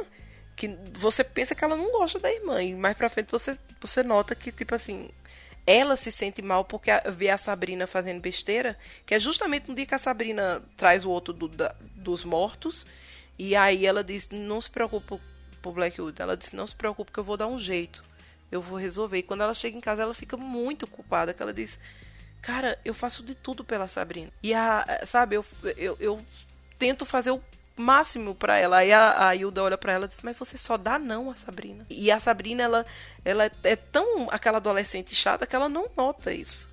que 0.55 0.75
você 0.93 1.23
pensa 1.23 1.55
que 1.55 1.63
ela 1.63 1.75
não 1.77 1.91
gosta 1.91 2.19
da 2.19 2.31
irmã. 2.33 2.61
E 2.61 2.73
mais 2.73 2.97
pra 2.97 3.09
frente 3.09 3.31
você, 3.31 3.57
você 3.79 4.03
nota 4.03 4.35
que, 4.35 4.51
tipo 4.51 4.73
assim, 4.75 5.09
ela 5.65 5.95
se 5.95 6.11
sente 6.11 6.41
mal 6.41 6.65
porque 6.65 6.91
vê 7.15 7.29
a 7.29 7.37
Sabrina 7.37 7.87
fazendo 7.87 8.19
besteira, 8.21 8.77
que 9.05 9.13
é 9.15 9.19
justamente 9.19 9.69
no 9.69 9.75
dia 9.75 9.85
que 9.85 9.95
a 9.95 9.99
Sabrina 9.99 10.61
traz 10.75 11.05
o 11.05 11.09
outro 11.09 11.33
do- 11.33 11.47
da- 11.47 11.75
dos 12.03 12.23
mortos, 12.23 12.85
e 13.39 13.55
aí 13.55 13.85
ela 13.85 14.03
diz, 14.03 14.29
não 14.29 14.61
se 14.61 14.69
preocupe 14.69 15.19
pro 15.61 15.71
Blackwood, 15.71 16.21
ela 16.21 16.37
diz, 16.37 16.51
não 16.51 16.67
se 16.67 16.75
preocupe 16.75 17.11
que 17.11 17.19
eu 17.19 17.23
vou 17.23 17.37
dar 17.37 17.47
um 17.47 17.57
jeito, 17.57 18.03
eu 18.51 18.61
vou 18.61 18.77
resolver. 18.77 19.17
E 19.17 19.23
quando 19.23 19.41
ela 19.41 19.53
chega 19.53 19.75
em 19.77 19.81
casa, 19.81 20.03
ela 20.03 20.13
fica 20.13 20.37
muito 20.37 20.85
culpada, 20.85 21.33
que 21.33 21.41
ela 21.41 21.53
diz, 21.53 21.79
cara, 22.41 22.77
eu 22.85 22.93
faço 22.93 23.23
de 23.23 23.33
tudo 23.33 23.63
pela 23.63 23.87
Sabrina. 23.87 24.29
E 24.43 24.53
a, 24.53 25.01
sabe, 25.07 25.37
eu, 25.37 25.45
eu, 25.77 25.97
eu 25.99 26.25
tento 26.77 27.05
fazer 27.05 27.31
o 27.31 27.41
máximo 27.75 28.35
pra 28.35 28.57
ela. 28.57 28.77
Aí 28.77 28.91
a, 28.91 29.29
a 29.29 29.35
Hilda 29.35 29.63
olha 29.63 29.77
pra 29.77 29.93
ela 29.93 30.05
e 30.05 30.07
diz, 30.07 30.17
mas 30.21 30.37
você 30.37 30.57
só 30.57 30.77
dá 30.77 30.99
não 30.99 31.31
a 31.31 31.35
Sabrina. 31.35 31.85
E 31.89 32.11
a 32.11 32.19
Sabrina, 32.19 32.63
ela, 32.63 32.85
ela 33.25 33.49
é 33.63 33.75
tão 33.75 34.29
aquela 34.29 34.57
adolescente 34.57 35.15
chata 35.15 35.47
que 35.47 35.55
ela 35.55 35.69
não 35.69 35.89
nota 35.95 36.31
isso. 36.31 36.69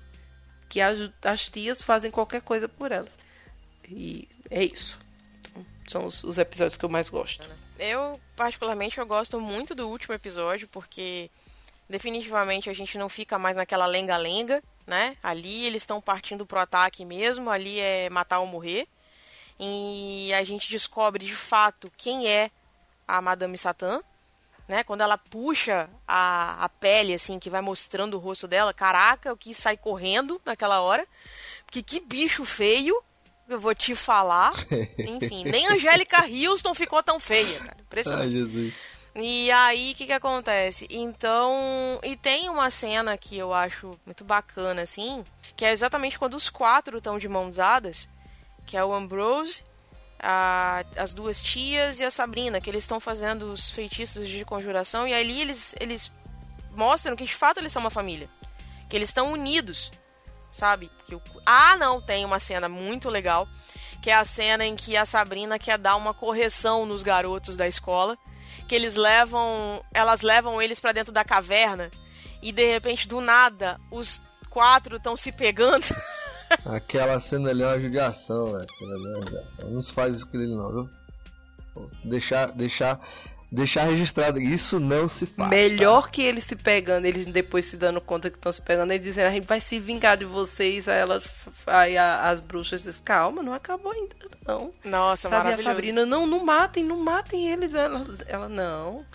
Que 0.69 0.79
as, 0.79 1.09
as 1.23 1.49
tias 1.49 1.81
fazem 1.81 2.11
qualquer 2.11 2.41
coisa 2.41 2.69
por 2.69 2.91
elas. 2.91 3.17
E 3.89 4.27
é 4.49 4.63
isso. 4.63 4.99
São 5.91 6.05
os, 6.05 6.23
os 6.23 6.37
episódios 6.37 6.77
que 6.77 6.85
eu 6.85 6.89
mais 6.89 7.09
gosto. 7.09 7.51
Eu, 7.77 8.17
particularmente, 8.33 8.97
eu 8.97 9.05
gosto 9.05 9.41
muito 9.41 9.75
do 9.75 9.89
último 9.89 10.15
episódio, 10.15 10.65
porque 10.69 11.29
definitivamente 11.89 12.69
a 12.69 12.73
gente 12.73 12.97
não 12.97 13.09
fica 13.09 13.37
mais 13.37 13.57
naquela 13.57 13.85
lenga-lenga, 13.85 14.63
né? 14.87 15.17
Ali 15.21 15.65
eles 15.65 15.83
estão 15.83 15.99
partindo 15.99 16.45
pro 16.45 16.61
ataque 16.61 17.03
mesmo, 17.03 17.49
ali 17.49 17.81
é 17.81 18.09
matar 18.09 18.39
ou 18.39 18.47
morrer. 18.47 18.87
E 19.59 20.31
a 20.33 20.45
gente 20.45 20.69
descobre 20.69 21.25
de 21.25 21.35
fato 21.35 21.91
quem 21.97 22.25
é 22.25 22.49
a 23.05 23.21
Madame 23.21 23.57
Satã, 23.57 24.01
né? 24.69 24.85
Quando 24.85 25.01
ela 25.01 25.17
puxa 25.17 25.89
a, 26.07 26.63
a 26.63 26.69
pele, 26.69 27.13
assim, 27.13 27.37
que 27.37 27.49
vai 27.49 27.59
mostrando 27.59 28.15
o 28.15 28.19
rosto 28.19 28.47
dela, 28.47 28.73
caraca, 28.73 29.27
eu 29.27 29.35
quis 29.35 29.57
sair 29.57 29.75
correndo 29.75 30.41
naquela 30.45 30.79
hora. 30.79 31.05
Porque 31.65 31.83
que 31.83 31.99
bicho 31.99 32.45
feio, 32.45 32.95
eu 33.53 33.59
vou 33.59 33.73
te 33.75 33.93
falar. 33.95 34.51
Enfim, 34.97 35.43
nem 35.49 35.67
Angélica 35.71 36.25
Houston 36.25 36.73
ficou 36.73 37.01
tão 37.03 37.19
feia, 37.19 37.59
cara. 37.59 37.77
Impressionante. 37.81 38.23
Ai, 38.25 38.31
Jesus. 38.31 38.73
E 39.13 39.51
aí, 39.51 39.91
o 39.91 39.95
que 39.95 40.05
que 40.05 40.13
acontece? 40.13 40.87
Então, 40.89 41.99
e 42.01 42.15
tem 42.15 42.49
uma 42.49 42.71
cena 42.71 43.17
que 43.17 43.37
eu 43.37 43.53
acho 43.53 43.99
muito 44.05 44.23
bacana, 44.23 44.83
assim, 44.83 45.25
que 45.55 45.65
é 45.65 45.71
exatamente 45.71 46.17
quando 46.17 46.35
os 46.35 46.49
quatro 46.49 46.97
estão 46.97 47.19
de 47.19 47.27
mãos 47.27 47.57
dadas, 47.57 48.07
que 48.65 48.77
é 48.77 48.85
o 48.85 48.93
Ambrose, 48.93 49.63
a- 50.17 50.85
as 50.95 51.13
duas 51.13 51.41
tias 51.41 51.99
e 51.99 52.05
a 52.05 52.11
Sabrina, 52.11 52.61
que 52.61 52.69
eles 52.69 52.83
estão 52.85 52.99
fazendo 53.01 53.51
os 53.51 53.69
feitiços 53.69 54.29
de 54.29 54.45
conjuração, 54.45 55.05
e 55.07 55.13
ali 55.13 55.41
eles, 55.41 55.75
eles 55.79 56.09
mostram 56.71 57.15
que 57.15 57.25
de 57.25 57.35
fato 57.35 57.57
eles 57.59 57.73
são 57.73 57.81
uma 57.81 57.89
família, 57.89 58.29
que 58.89 58.95
eles 58.95 59.09
estão 59.09 59.33
unidos, 59.33 59.91
sabe? 60.51 60.89
Que 61.05 61.15
o- 61.15 61.21
Ah, 61.45 61.77
não, 61.77 62.01
tem 62.01 62.25
uma 62.25 62.39
cena 62.39 62.67
muito 62.69 63.09
legal, 63.09 63.47
que 64.01 64.09
é 64.09 64.15
a 64.15 64.25
cena 64.25 64.65
em 64.65 64.75
que 64.75 64.95
a 64.97 65.05
Sabrina 65.05 65.57
quer 65.59 65.77
dar 65.77 65.95
uma 65.95 66.13
correção 66.13 66.85
nos 66.85 67.03
garotos 67.03 67.55
da 67.57 67.67
escola, 67.67 68.17
que 68.67 68.75
eles 68.75 68.95
levam, 68.95 69.83
elas 69.93 70.21
levam 70.21 70.61
eles 70.61 70.79
pra 70.79 70.91
dentro 70.91 71.13
da 71.13 71.23
caverna 71.23 71.89
e 72.41 72.51
de 72.51 72.65
repente 72.71 73.07
do 73.07 73.21
nada 73.21 73.79
os 73.91 74.21
quatro 74.49 74.97
estão 74.97 75.15
se 75.15 75.31
pegando. 75.31 75.85
Aquela 76.65 77.19
cena 77.19 77.49
ali 77.51 77.61
é 77.63 77.67
uma 77.67 77.79
judiação, 77.79 78.51
velho. 78.53 78.67
É. 79.59 79.63
Não 79.65 79.81
se 79.81 79.93
faz 79.93 80.17
isso 80.17 80.27
com 80.27 80.37
ele 80.37 80.53
não, 80.55 80.69
viu? 80.71 80.89
Deixar, 82.03 82.47
deixar, 82.51 82.99
deixar 83.51 83.83
registrado. 83.83 84.39
Isso 84.39 84.79
não 84.79 85.09
se 85.09 85.25
faz. 85.25 85.49
Melhor 85.49 86.09
que 86.09 86.21
eles 86.21 86.45
se 86.45 86.55
pegando, 86.55 87.05
eles 87.05 87.25
depois 87.27 87.65
se 87.65 87.75
dando 87.77 87.99
conta 87.99 88.29
que 88.29 88.37
estão 88.37 88.51
se 88.51 88.61
pegando, 88.61 88.91
eles 88.93 89.03
dizendo, 89.03 89.27
a 89.27 89.31
gente 89.31 89.45
vai 89.47 89.59
se 89.59 89.79
vingar 89.79 90.15
de 90.17 90.25
vocês. 90.25 90.87
Aí 90.87 90.99
elas, 90.99 91.27
aí 91.67 91.97
a- 91.97 92.29
as 92.29 92.39
bruxas 92.39 92.83
dizem, 92.83 93.01
calma, 93.03 93.43
não 93.43 93.53
acabou 93.53 93.91
ainda, 93.91 94.15
não. 94.47 94.71
Nossa, 94.83 95.23
Sabe, 95.29 95.35
a 95.35 95.37
maravilhoso. 95.43 95.69
Sabrina, 95.69 96.05
não, 96.05 96.25
não 96.25 96.43
matem, 96.45 96.83
não 96.83 96.97
matem 96.97 97.51
eles. 97.51 97.73
Ela, 97.73 98.05
ela 98.27 98.47
não. 98.49 99.05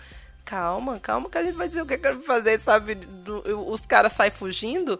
calma, 0.45 0.99
calma 0.99 1.29
que 1.29 1.37
a 1.37 1.43
gente 1.43 1.55
vai 1.55 1.67
dizer 1.67 1.81
o 1.81 1.85
que 1.85 1.95
é 1.95 1.97
que 1.97 2.03
vai 2.11 2.21
fazer, 2.23 2.59
sabe? 2.61 2.95
Do, 2.95 3.43
os 3.69 3.81
caras 3.85 4.13
saem 4.13 4.31
fugindo. 4.31 4.99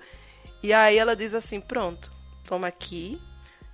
E 0.63 0.73
aí 0.73 0.97
ela 0.97 1.15
diz 1.15 1.33
assim: 1.33 1.61
pronto, 1.61 2.09
toma 2.45 2.67
aqui. 2.67 3.21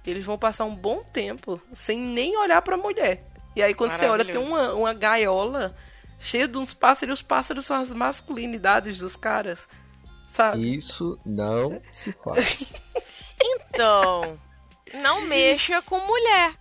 Eles 0.05 0.25
vão 0.25 0.37
passar 0.37 0.65
um 0.65 0.75
bom 0.75 1.01
tempo 1.01 1.59
sem 1.73 1.97
nem 1.97 2.37
olhar 2.37 2.61
pra 2.61 2.75
mulher. 2.75 3.23
E 3.55 3.61
aí 3.61 3.73
quando 3.73 3.91
você 3.91 4.05
olha, 4.05 4.25
tem 4.25 4.37
uma, 4.37 4.73
uma 4.73 4.93
gaiola 4.93 5.75
cheia 6.19 6.47
de 6.47 6.57
uns 6.57 6.73
pássaros, 6.73 7.11
e 7.11 7.13
os 7.13 7.21
pássaros 7.21 7.65
são 7.65 7.81
as 7.81 7.93
masculinidades 7.93 8.99
dos 8.99 9.15
caras. 9.15 9.67
Sabe? 10.27 10.77
Isso 10.77 11.19
não 11.25 11.81
se 11.91 12.11
faz. 12.11 12.73
então, 13.39 14.35
não 15.01 15.21
mexa 15.21 15.81
com 15.81 15.99
mulher. 15.99 16.53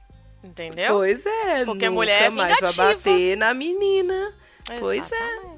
Entendeu? 0.45 0.95
Pois 0.95 1.25
é, 1.25 1.65
Porque 1.65 1.89
mulher 1.89 2.25
é 2.25 2.31
mais 2.31 2.59
vai 2.59 2.73
bater 2.73 3.37
na 3.37 3.55
menina. 3.55 4.35
Exatamente. 4.69 4.81
Pois 4.81 5.13
é. 5.13 5.52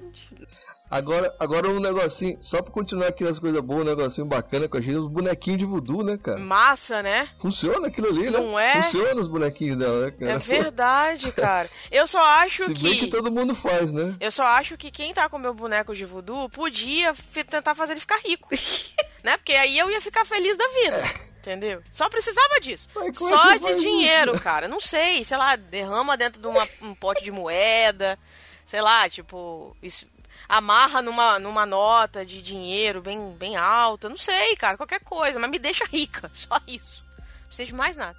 Agora, 0.91 1.35
agora 1.41 1.69
um 1.69 1.81
negocinho, 1.81 2.39
só 2.41 2.63
pra 2.63 2.71
continuar 2.71 3.09
aqui 3.09 3.25
nas 3.25 3.39
coisas 3.39 3.61
boas, 3.61 3.83
um 3.83 3.85
negocinho 3.85 4.27
bacana 4.27 4.69
com 4.69 4.77
a 4.77 4.81
gente, 4.81 4.97
os 4.97 5.09
bonequinhos 5.09 5.59
de 5.59 5.65
voodoo, 5.65 6.03
né, 6.03 6.19
cara? 6.23 6.39
Massa, 6.39 7.03
né? 7.03 7.29
Funciona 7.39 7.89
aquilo 7.89 8.09
ali, 8.09 8.31
né? 8.31 8.39
Não 8.39 8.59
é? 8.59 8.83
Funciona 8.83 9.21
os 9.21 9.27
bonequinhos 9.27 9.77
dela, 9.77 10.05
né, 10.05 10.11
cara? 10.11 10.33
É 10.33 10.39
verdade, 10.39 11.33
cara. 11.33 11.71
Eu 11.91 12.07
só 12.07 12.23
acho 12.23 12.67
Se 12.67 12.75
que... 12.75 12.83
bem 12.83 12.99
que 12.99 13.07
todo 13.09 13.31
mundo 13.31 13.55
faz, 13.55 13.93
né? 13.93 14.15
Eu 14.21 14.31
só 14.31 14.45
acho 14.45 14.77
que 14.77 14.91
quem 14.91 15.13
tá 15.13 15.29
com 15.29 15.39
meu 15.39 15.55
boneco 15.55 15.95
de 15.95 16.05
voodoo 16.05 16.49
podia 16.49 17.15
tentar 17.49 17.75
fazer 17.75 17.95
ele 17.95 18.01
ficar 18.01 18.19
rico. 18.19 18.49
né? 19.25 19.37
Porque 19.37 19.53
aí 19.53 19.79
eu 19.79 19.91
ia 19.91 20.01
ficar 20.01 20.25
feliz 20.25 20.57
da 20.57 20.69
vida. 20.69 20.97
É. 20.97 21.35
Entendeu? 21.45 21.83
Só 21.91 22.09
precisava 22.09 22.59
disso. 22.61 22.89
Mas 22.95 23.19
Só 23.19 23.53
é 23.53 23.59
de 23.59 23.75
dinheiro, 23.77 24.33
isso? 24.33 24.43
cara. 24.43 24.67
Não 24.67 24.81
sei, 24.81 25.25
sei 25.25 25.37
lá, 25.37 25.57
derrama 25.57 26.17
dentro 26.17 26.41
de 26.41 26.47
uma, 26.49 26.67
um 26.81 26.95
pote 26.95 27.23
de 27.23 27.31
moeda. 27.31 28.19
Sei 28.65 28.81
lá, 28.81 29.11
tipo, 29.11 29.77
isso, 29.83 30.07
amarra 30.49 31.01
numa, 31.03 31.39
numa 31.39 31.67
nota 31.67 32.25
de 32.25 32.43
dinheiro 32.43 33.01
bem, 33.01 33.33
bem 33.33 33.57
alta. 33.57 34.09
Não 34.09 34.17
sei, 34.17 34.57
cara, 34.57 34.77
qualquer 34.77 35.01
coisa, 35.01 35.39
mas 35.39 35.51
me 35.51 35.59
deixa 35.59 35.85
rica. 35.87 36.31
Só 36.35 36.59
isso. 36.67 37.05
Não 37.19 37.47
precisa 37.47 37.67
de 37.67 37.75
mais 37.75 37.97
nada. 37.97 38.17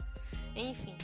Enfim. 0.56 0.95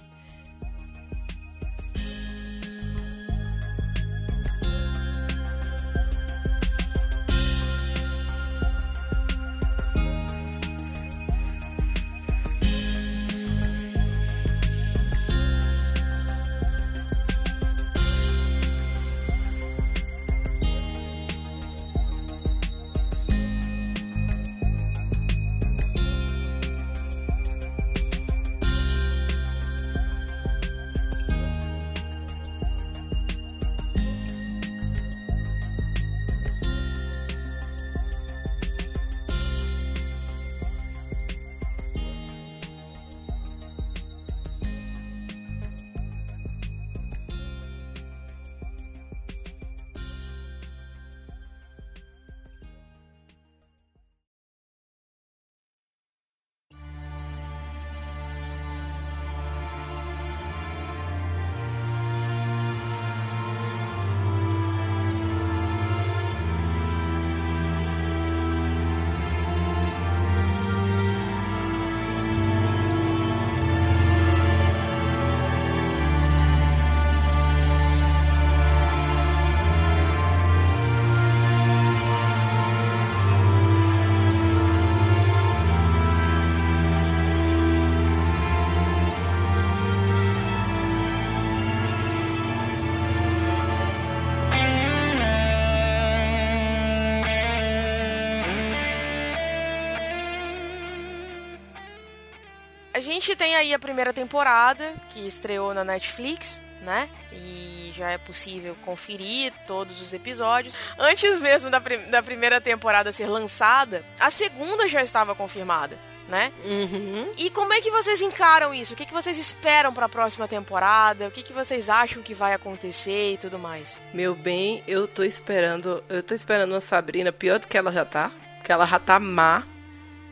Gente 103.01 103.35
tem 103.35 103.55
aí 103.55 103.73
a 103.73 103.79
primeira 103.79 104.13
temporada, 104.13 104.93
que 105.09 105.25
estreou 105.27 105.73
na 105.73 105.83
Netflix, 105.83 106.61
né? 106.81 107.09
E 107.31 107.91
já 107.95 108.09
é 108.11 108.17
possível 108.17 108.75
conferir 108.83 109.53
todos 109.67 110.01
os 110.01 110.13
episódios. 110.13 110.75
Antes 110.97 111.39
mesmo 111.39 111.69
da, 111.69 111.79
da 111.79 112.23
primeira 112.23 112.59
temporada 112.59 113.11
ser 113.11 113.27
lançada, 113.27 114.03
a 114.19 114.31
segunda 114.31 114.87
já 114.87 115.01
estava 115.01 115.35
confirmada. 115.35 115.97
Né? 116.27 116.49
Uhum. 116.63 117.33
E 117.37 117.49
como 117.49 117.73
é 117.73 117.81
que 117.81 117.91
vocês 117.91 118.21
encaram 118.21 118.73
isso? 118.73 118.93
O 118.93 118.95
que, 118.95 119.05
que 119.05 119.11
vocês 119.11 119.37
esperam 119.37 119.93
para 119.93 120.05
a 120.05 120.09
próxima 120.09 120.47
temporada? 120.47 121.27
O 121.27 121.31
que, 121.31 121.43
que 121.43 121.51
vocês 121.51 121.89
acham 121.89 122.23
que 122.23 122.33
vai 122.33 122.53
acontecer 122.53 123.33
e 123.33 123.37
tudo 123.37 123.59
mais? 123.59 123.99
Meu 124.13 124.33
bem, 124.33 124.81
eu 124.87 125.09
tô 125.09 125.23
esperando, 125.23 126.01
eu 126.07 126.23
tô 126.23 126.33
esperando 126.33 126.73
a 126.73 126.79
Sabrina 126.79 127.33
pior 127.33 127.59
do 127.59 127.67
que 127.67 127.77
ela 127.77 127.91
já 127.91 128.05
tá, 128.05 128.31
porque 128.57 128.71
ela 128.71 128.85
já 128.85 128.97
tá 128.97 129.19
má, 129.19 129.63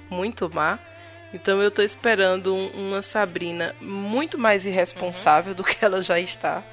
muito 0.10 0.50
má. 0.54 0.80
Então 1.34 1.62
eu 1.62 1.70
tô 1.70 1.82
esperando 1.82 2.56
uma 2.56 3.02
Sabrina 3.02 3.76
muito 3.80 4.38
mais 4.38 4.66
irresponsável 4.66 5.52
uhum. 5.52 5.58
do 5.58 5.64
que 5.64 5.84
ela 5.84 6.02
já 6.02 6.20
está, 6.20 6.64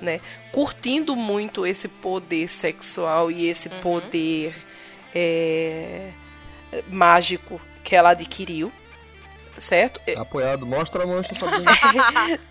né? 0.00 0.20
Curtindo 0.50 1.16
muito 1.16 1.66
esse 1.66 1.88
poder 1.88 2.48
sexual 2.48 3.30
e 3.30 3.48
esse 3.48 3.68
uhum. 3.68 3.80
poder 3.80 4.54
é, 5.14 6.10
mágico 6.88 7.60
que 7.82 7.96
ela 7.96 8.10
adquiriu, 8.10 8.70
certo? 9.58 9.98
Apoiado, 10.16 10.66
mostra 10.66 11.04
a 11.04 11.06
mancha, 11.06 11.34
Sabrina. 11.34 11.72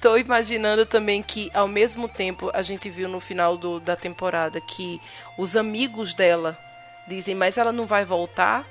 tô 0.02 0.18
imaginando 0.18 0.84
também 0.86 1.22
que 1.22 1.52
ao 1.54 1.68
mesmo 1.68 2.08
tempo 2.08 2.50
a 2.54 2.64
gente 2.64 2.90
viu 2.90 3.08
no 3.08 3.20
final 3.20 3.56
do, 3.56 3.80
da 3.80 3.96
temporada 3.96 4.60
que 4.60 5.00
os 5.38 5.56
amigos 5.56 6.16
dela 6.16 6.58
dizem, 7.08 7.36
mas 7.36 7.56
ela 7.56 7.72
não 7.72 7.86
vai 7.86 8.04
voltar 8.04 8.66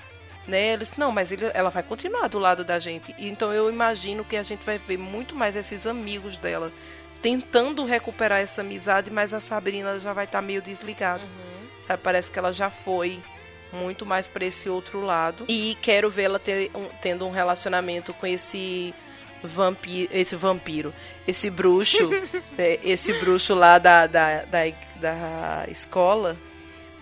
né? 0.51 0.75
Eles, 0.75 0.93
não, 0.97 1.11
mas 1.11 1.33
ele, 1.33 1.51
ela 1.55 1.71
vai 1.71 1.83
continuar 1.83 2.29
do 2.29 2.39
lado 2.39 2.65
da 2.65 2.79
gente. 2.79 3.15
Então 3.19 3.53
eu 3.53 3.71
imagino 3.71 4.25
que 4.25 4.37
a 4.37 4.43
gente 4.43 4.65
vai 4.67 4.77
ver 4.77 4.99
muito 4.99 5.35
mais 5.35 5.57
esses 5.57 5.87
amigos 5.87 6.37
dela 6.37 6.73
tentando 7.23 7.85
recuperar 7.85 8.41
essa 8.41 8.63
amizade, 8.63 9.11
mas 9.11 9.33
a 9.33 9.41
Sabrina 9.41 9.99
já 9.99 10.13
vai 10.13 10.25
estar 10.25 10.39
tá 10.39 10.43
meio 10.43 10.61
desligada. 10.61 11.23
Uhum. 11.23 11.87
Sabe? 11.87 12.03
Parece 12.03 12.31
que 12.31 12.39
ela 12.39 12.53
já 12.53 12.71
foi 12.71 13.21
muito 13.73 14.05
mais 14.05 14.27
para 14.27 14.45
esse 14.45 14.69
outro 14.69 15.01
lado. 15.01 15.45
E 15.49 15.77
quero 15.81 16.11
vê-la 16.11 16.39
ter, 16.39 16.71
um, 16.75 16.89
tendo 17.01 17.27
um 17.27 17.31
relacionamento 17.31 18.13
com 18.15 18.27
esse 18.27 18.95
vampiro, 19.43 20.11
esse 20.13 20.35
vampiro, 20.35 20.95
esse 21.27 21.49
bruxo, 21.51 22.11
é, 22.59 22.81
esse 22.83 23.13
bruxo 23.21 23.55
lá 23.55 23.79
da, 23.79 24.07
da, 24.07 24.45
da, 24.45 24.65
da 24.97 25.67
escola 25.69 26.37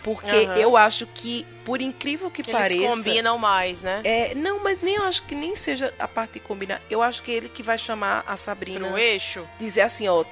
porque 0.03 0.31
uhum. 0.31 0.57
eu 0.57 0.77
acho 0.77 1.07
que, 1.07 1.47
por 1.65 1.81
incrível 1.81 2.31
que, 2.31 2.43
que 2.43 2.53
pareça. 2.53 2.77
Eles 2.77 2.89
combinam 2.89 3.39
mais, 3.39 3.83
né? 3.83 4.01
É, 4.05 4.35
não, 4.35 4.63
mas 4.63 4.81
nem 4.81 4.97
eu 4.97 5.03
acho 5.03 5.25
que 5.25 5.35
nem 5.35 5.57
seja 5.57 5.93
a 5.99 6.07
parte 6.07 6.35
de 6.35 6.41
combinar. 6.41 6.81
Eu 6.91 7.03
acho 7.03 7.23
que 7.23 7.31
ele 7.31 7.49
que 7.49 7.63
vai 7.63 7.77
chamar 7.77 8.25
a 8.27 8.37
Sabrina. 8.37 8.89
No 8.89 8.97
eixo? 8.97 9.47
Dizer 9.59 9.83
assim, 9.83 10.09
ó, 10.09 10.25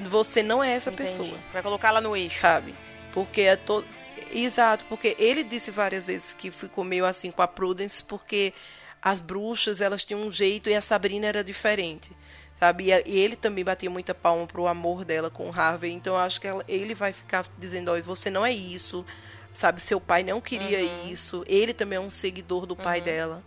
você 0.00 0.42
não 0.42 0.62
é 0.62 0.72
essa 0.72 0.90
Entendi. 0.90 1.10
pessoa. 1.10 1.38
Vai 1.52 1.62
colocar 1.62 1.88
ela 1.88 2.00
no 2.00 2.16
eixo. 2.16 2.40
Sabe? 2.40 2.74
Porque 3.12 3.42
é 3.42 3.56
todo. 3.56 3.86
Exato, 4.30 4.84
porque 4.88 5.16
ele 5.18 5.42
disse 5.42 5.70
várias 5.70 6.04
vezes 6.04 6.34
que 6.36 6.50
ficou 6.50 6.84
meio 6.84 7.06
assim 7.06 7.30
com 7.30 7.40
a 7.40 7.48
Prudence, 7.48 8.02
porque 8.02 8.52
as 9.00 9.20
bruxas 9.20 9.80
elas 9.80 10.04
tinham 10.04 10.20
um 10.20 10.30
jeito 10.30 10.68
e 10.68 10.74
a 10.74 10.82
Sabrina 10.82 11.26
era 11.26 11.42
diferente 11.42 12.12
sabe? 12.58 12.84
E 12.84 13.18
ele 13.18 13.36
também 13.36 13.64
batia 13.64 13.90
muita 13.90 14.14
palma 14.14 14.46
pro 14.46 14.66
amor 14.66 15.04
dela 15.04 15.30
com 15.30 15.48
o 15.48 15.52
Harvey, 15.52 15.92
então 15.92 16.14
eu 16.14 16.20
acho 16.20 16.40
que 16.40 16.46
ela, 16.46 16.64
ele 16.68 16.94
vai 16.94 17.12
ficar 17.12 17.46
dizendo, 17.58 17.90
olha, 17.90 18.02
você 18.02 18.30
não 18.30 18.44
é 18.44 18.52
isso, 18.52 19.04
sabe? 19.52 19.80
Seu 19.80 20.00
pai 20.00 20.22
não 20.22 20.40
queria 20.40 20.80
uhum. 20.80 21.10
isso, 21.10 21.44
ele 21.46 21.72
também 21.72 21.96
é 21.96 22.00
um 22.00 22.10
seguidor 22.10 22.66
do 22.66 22.76
pai 22.76 22.98
uhum. 22.98 23.04
dela. 23.04 23.44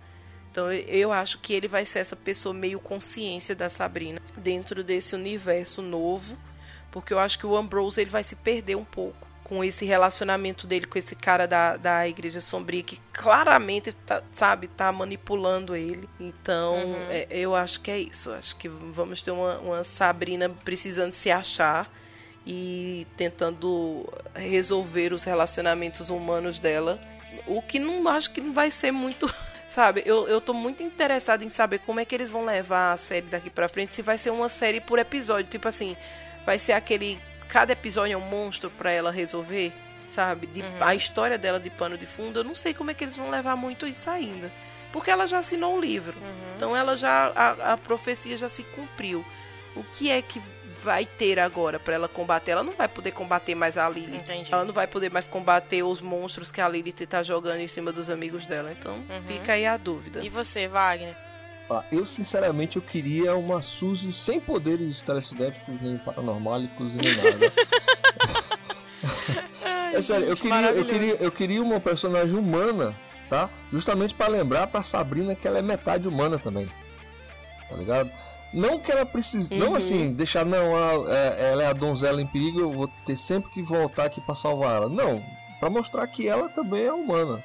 Então 0.51 0.71
eu 0.71 1.13
acho 1.13 1.39
que 1.39 1.53
ele 1.53 1.67
vai 1.67 1.85
ser 1.85 1.99
essa 1.99 2.15
pessoa 2.15 2.53
meio 2.53 2.79
consciência 2.79 3.55
da 3.55 3.69
Sabrina 3.69 4.21
dentro 4.35 4.83
desse 4.83 5.15
universo 5.15 5.81
novo, 5.81 6.37
porque 6.91 7.13
eu 7.13 7.19
acho 7.19 7.39
que 7.39 7.45
o 7.45 7.55
Ambrose 7.55 8.01
ele 8.01 8.09
vai 8.09 8.23
se 8.23 8.35
perder 8.35 8.75
um 8.75 8.83
pouco 8.83 9.30
com 9.51 9.65
esse 9.65 9.83
relacionamento 9.83 10.65
dele 10.65 10.85
com 10.85 10.97
esse 10.97 11.13
cara 11.13 11.45
da, 11.45 11.75
da 11.75 12.07
Igreja 12.07 12.39
Sombria, 12.39 12.81
que 12.81 12.97
claramente, 13.11 13.91
tá, 13.91 14.23
sabe, 14.33 14.69
tá 14.69 14.89
manipulando 14.93 15.75
ele. 15.75 16.07
Então, 16.17 16.75
uhum. 16.75 17.07
é, 17.09 17.27
eu 17.29 17.53
acho 17.53 17.81
que 17.81 17.91
é 17.91 17.99
isso. 17.99 18.31
Acho 18.31 18.55
que 18.55 18.69
vamos 18.69 19.21
ter 19.21 19.31
uma, 19.31 19.57
uma 19.57 19.83
Sabrina 19.83 20.47
precisando 20.47 21.11
se 21.11 21.29
achar 21.29 21.91
e 22.47 23.05
tentando 23.17 24.07
resolver 24.33 25.11
os 25.11 25.25
relacionamentos 25.25 26.09
humanos 26.09 26.57
dela. 26.57 26.97
O 27.45 27.61
que 27.61 27.77
não 27.77 28.07
acho 28.07 28.31
que 28.31 28.39
não 28.39 28.53
vai 28.53 28.71
ser 28.71 28.93
muito. 28.93 29.29
Sabe, 29.67 30.01
eu, 30.05 30.29
eu 30.29 30.39
tô 30.39 30.53
muito 30.53 30.81
interessada 30.81 31.43
em 31.43 31.49
saber 31.49 31.79
como 31.79 31.99
é 31.99 32.05
que 32.05 32.15
eles 32.15 32.29
vão 32.29 32.45
levar 32.45 32.93
a 32.93 32.97
série 32.97 33.25
daqui 33.25 33.49
pra 33.49 33.67
frente. 33.67 33.95
Se 33.95 34.01
vai 34.01 34.17
ser 34.17 34.29
uma 34.29 34.47
série 34.47 34.79
por 34.79 34.97
episódio. 34.97 35.51
Tipo 35.51 35.67
assim, 35.67 35.97
vai 36.45 36.57
ser 36.57 36.71
aquele. 36.71 37.19
Cada 37.51 37.73
episódio 37.73 38.13
é 38.13 38.17
um 38.17 38.21
monstro 38.21 38.69
para 38.69 38.93
ela 38.93 39.11
resolver, 39.11 39.73
sabe? 40.07 40.47
De, 40.47 40.61
uhum. 40.61 40.77
A 40.79 40.95
história 40.95 41.37
dela 41.37 41.59
de 41.59 41.69
pano 41.69 41.97
de 41.97 42.05
fundo. 42.05 42.39
Eu 42.39 42.43
não 42.45 42.55
sei 42.55 42.73
como 42.73 42.89
é 42.89 42.93
que 42.93 43.03
eles 43.03 43.17
vão 43.17 43.29
levar 43.29 43.57
muito 43.57 43.85
isso 43.85 44.09
ainda. 44.09 44.49
Porque 44.93 45.11
ela 45.11 45.27
já 45.27 45.39
assinou 45.39 45.77
o 45.77 45.81
livro. 45.81 46.17
Uhum. 46.17 46.53
Então 46.55 46.77
ela 46.77 46.95
já. 46.95 47.29
A, 47.35 47.73
a 47.73 47.77
profecia 47.77 48.37
já 48.37 48.47
se 48.47 48.63
cumpriu. 48.63 49.25
O 49.75 49.83
que 49.83 50.09
é 50.09 50.21
que 50.21 50.41
vai 50.81 51.05
ter 51.05 51.39
agora 51.39 51.77
para 51.77 51.93
ela 51.93 52.07
combater. 52.07 52.51
Ela 52.51 52.63
não 52.63 52.73
vai 52.73 52.87
poder 52.87 53.11
combater 53.11 53.53
mais 53.53 53.77
a 53.77 53.89
Lily. 53.89 54.17
Entendi. 54.17 54.51
Ela 54.51 54.63
não 54.63 54.73
vai 54.73 54.87
poder 54.87 55.11
mais 55.11 55.27
combater 55.27 55.83
os 55.83 55.99
monstros 55.99 56.51
que 56.51 56.61
a 56.61 56.69
Lily 56.69 56.93
tá 56.93 57.21
jogando 57.21 57.59
em 57.59 57.67
cima 57.67 57.91
dos 57.91 58.09
amigos 58.09 58.45
dela. 58.45 58.71
Então, 58.71 58.93
uhum. 58.93 59.23
fica 59.27 59.53
aí 59.53 59.65
a 59.65 59.75
dúvida. 59.75 60.23
E 60.23 60.29
você, 60.29 60.67
Wagner? 60.67 61.15
Ah, 61.71 61.85
eu, 61.89 62.05
sinceramente, 62.05 62.75
eu 62.75 62.81
queria 62.81 63.33
uma 63.33 63.61
Suzy 63.61 64.11
sem 64.11 64.41
poderes 64.41 65.01
telecinéticos, 65.01 65.81
nem 65.81 65.97
paranormálicos, 65.99 66.93
nem 66.93 67.15
nada. 67.15 67.53
Ai, 69.63 69.95
é 69.95 70.01
sério, 70.01 70.27
eu 70.27 70.35
queria, 70.35 70.71
eu, 70.71 70.85
queria, 70.85 71.15
eu 71.15 71.31
queria 71.31 71.61
uma 71.61 71.79
personagem 71.79 72.35
humana, 72.35 72.93
tá? 73.29 73.49
Justamente 73.71 74.13
para 74.13 74.27
lembrar 74.27 74.67
pra 74.67 74.83
Sabrina 74.83 75.33
que 75.33 75.47
ela 75.47 75.59
é 75.59 75.61
metade 75.61 76.09
humana 76.09 76.37
também. 76.37 76.69
Tá 77.69 77.77
ligado? 77.77 78.11
Não 78.53 78.77
que 78.77 78.91
ela 78.91 79.05
precise. 79.05 79.53
Uhum. 79.53 79.59
Não 79.61 79.75
assim, 79.75 80.11
deixar, 80.11 80.45
não, 80.45 80.75
ela, 80.75 81.15
é, 81.15 81.51
ela 81.53 81.63
é 81.63 81.67
a 81.67 81.73
donzela 81.73 82.21
em 82.21 82.27
perigo, 82.27 82.59
eu 82.59 82.69
vou 82.73 82.89
ter 83.05 83.15
sempre 83.15 83.49
que 83.49 83.63
voltar 83.63 84.07
aqui 84.07 84.19
para 84.19 84.35
salvar 84.35 84.75
ela. 84.75 84.89
Não. 84.89 85.23
para 85.57 85.69
mostrar 85.69 86.05
que 86.07 86.27
ela 86.27 86.49
também 86.49 86.83
é 86.83 86.91
humana. 86.91 87.41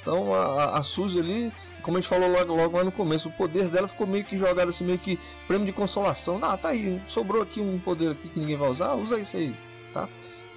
Então 0.00 0.32
a, 0.32 0.78
a 0.78 0.84
Suzy 0.84 1.18
ali, 1.18 1.52
como 1.86 1.98
a 1.98 2.00
gente 2.00 2.10
falou 2.10 2.28
logo, 2.28 2.52
logo 2.52 2.76
lá 2.76 2.82
no 2.82 2.90
começo, 2.90 3.28
o 3.28 3.32
poder 3.32 3.68
dela 3.68 3.86
ficou 3.86 4.08
meio 4.08 4.24
que 4.24 4.36
jogado 4.36 4.70
assim, 4.70 4.82
meio 4.82 4.98
que 4.98 5.20
prêmio 5.46 5.64
de 5.64 5.72
consolação. 5.72 6.40
Ah, 6.42 6.56
tá 6.56 6.70
aí, 6.70 7.00
sobrou 7.06 7.40
aqui 7.40 7.60
um 7.60 7.78
poder 7.78 8.10
aqui 8.10 8.28
que 8.28 8.40
ninguém 8.40 8.56
vai 8.56 8.68
usar, 8.68 8.94
usa 8.94 9.20
isso 9.20 9.36
aí, 9.36 9.54
tá? 9.94 10.08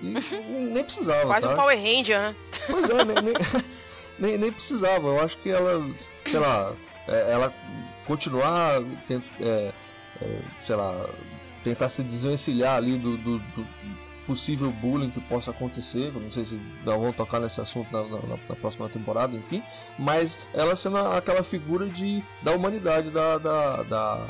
E 0.01 0.07
nem 0.73 0.83
precisava. 0.83 1.27
Quase 1.27 1.45
tá? 1.45 1.53
um 1.53 1.55
Power 1.55 1.77
Ranger, 1.77 2.19
né? 2.19 2.35
Pois 2.65 2.89
é, 2.89 3.05
nem, 3.05 3.15
nem, 3.21 3.33
nem, 4.17 4.37
nem, 4.39 4.51
precisava. 4.51 5.07
Eu 5.07 5.21
acho 5.21 5.37
que 5.37 5.51
ela, 5.51 5.87
sei 6.25 6.39
lá, 6.39 6.73
é, 7.07 7.31
ela 7.31 7.53
continuar, 8.07 8.81
tent, 9.07 9.23
é, 9.39 9.71
é, 10.23 10.39
sei 10.65 10.75
lá, 10.75 11.07
tentar 11.63 11.89
se 11.89 12.03
desvencilhar 12.03 12.75
ali 12.75 12.97
do, 12.97 13.17
do, 13.17 13.37
do, 13.37 13.67
possível 14.29 14.71
bullying 14.71 15.09
que 15.09 15.19
possa 15.21 15.49
acontecer. 15.49 16.13
Não 16.13 16.29
sei 16.29 16.45
se 16.45 16.61
vão 16.85 17.11
tocar 17.11 17.39
nesse 17.39 17.59
assunto 17.59 17.91
na, 17.91 18.03
na, 18.03 18.37
na, 18.47 18.55
próxima 18.55 18.87
temporada, 18.87 19.35
enfim. 19.35 19.63
Mas 19.97 20.37
ela 20.53 20.75
sendo 20.75 20.97
aquela 20.97 21.43
figura 21.43 21.89
de, 21.89 22.23
da 22.43 22.51
humanidade 22.51 23.09
da, 23.09 23.39
da, 23.39 23.83
da, 23.83 24.27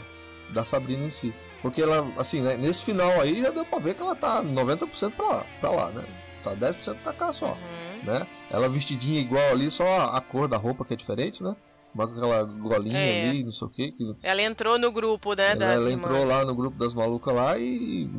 da 0.52 0.64
Sabrina 0.64 1.06
em 1.06 1.12
si. 1.12 1.34
Porque 1.62 1.82
ela, 1.82 2.10
assim, 2.18 2.40
né, 2.40 2.56
nesse 2.56 2.82
final 2.84 3.20
aí 3.20 3.42
já 3.42 3.50
deu 3.50 3.66
pra 3.66 3.80
ver 3.80 3.94
que 3.94 4.02
ela 4.02 4.16
tá 4.16 4.42
90% 4.42 5.12
pra 5.12 5.26
lá, 5.28 5.46
pra 5.60 5.72
lá, 5.72 5.90
né? 5.90 6.06
Tá 6.42 6.56
10% 6.56 6.96
pra 7.04 7.12
cá 7.12 7.34
só, 7.34 7.48
uhum. 7.48 8.04
né? 8.06 8.26
Ela 8.50 8.70
vestidinha 8.70 9.20
igual 9.20 9.52
ali, 9.52 9.70
só 9.70 9.86
a, 9.86 10.18
a 10.18 10.22
cor 10.22 10.48
da 10.48 10.56
roupa 10.56 10.86
que 10.86 10.94
é 10.94 10.98
diferente, 10.98 11.44
né? 11.44 11.54
Bota 12.00 12.14
aquela 12.14 12.44
golinha 12.46 12.98
é. 12.98 13.30
ali, 13.30 13.44
não 13.44 13.52
sei 13.52 13.68
o 13.68 13.70
que. 13.70 13.94
Ela 14.24 14.42
entrou 14.42 14.80
no 14.80 14.90
grupo, 14.90 15.34
né? 15.34 15.52
Ela, 15.52 15.66
ela 15.66 15.92
entrou 15.92 16.24
lá 16.24 16.46
no 16.46 16.56
grupo 16.56 16.78
das 16.78 16.94
malucas 16.94 17.36
lá 17.36 17.58
e, 17.58 18.10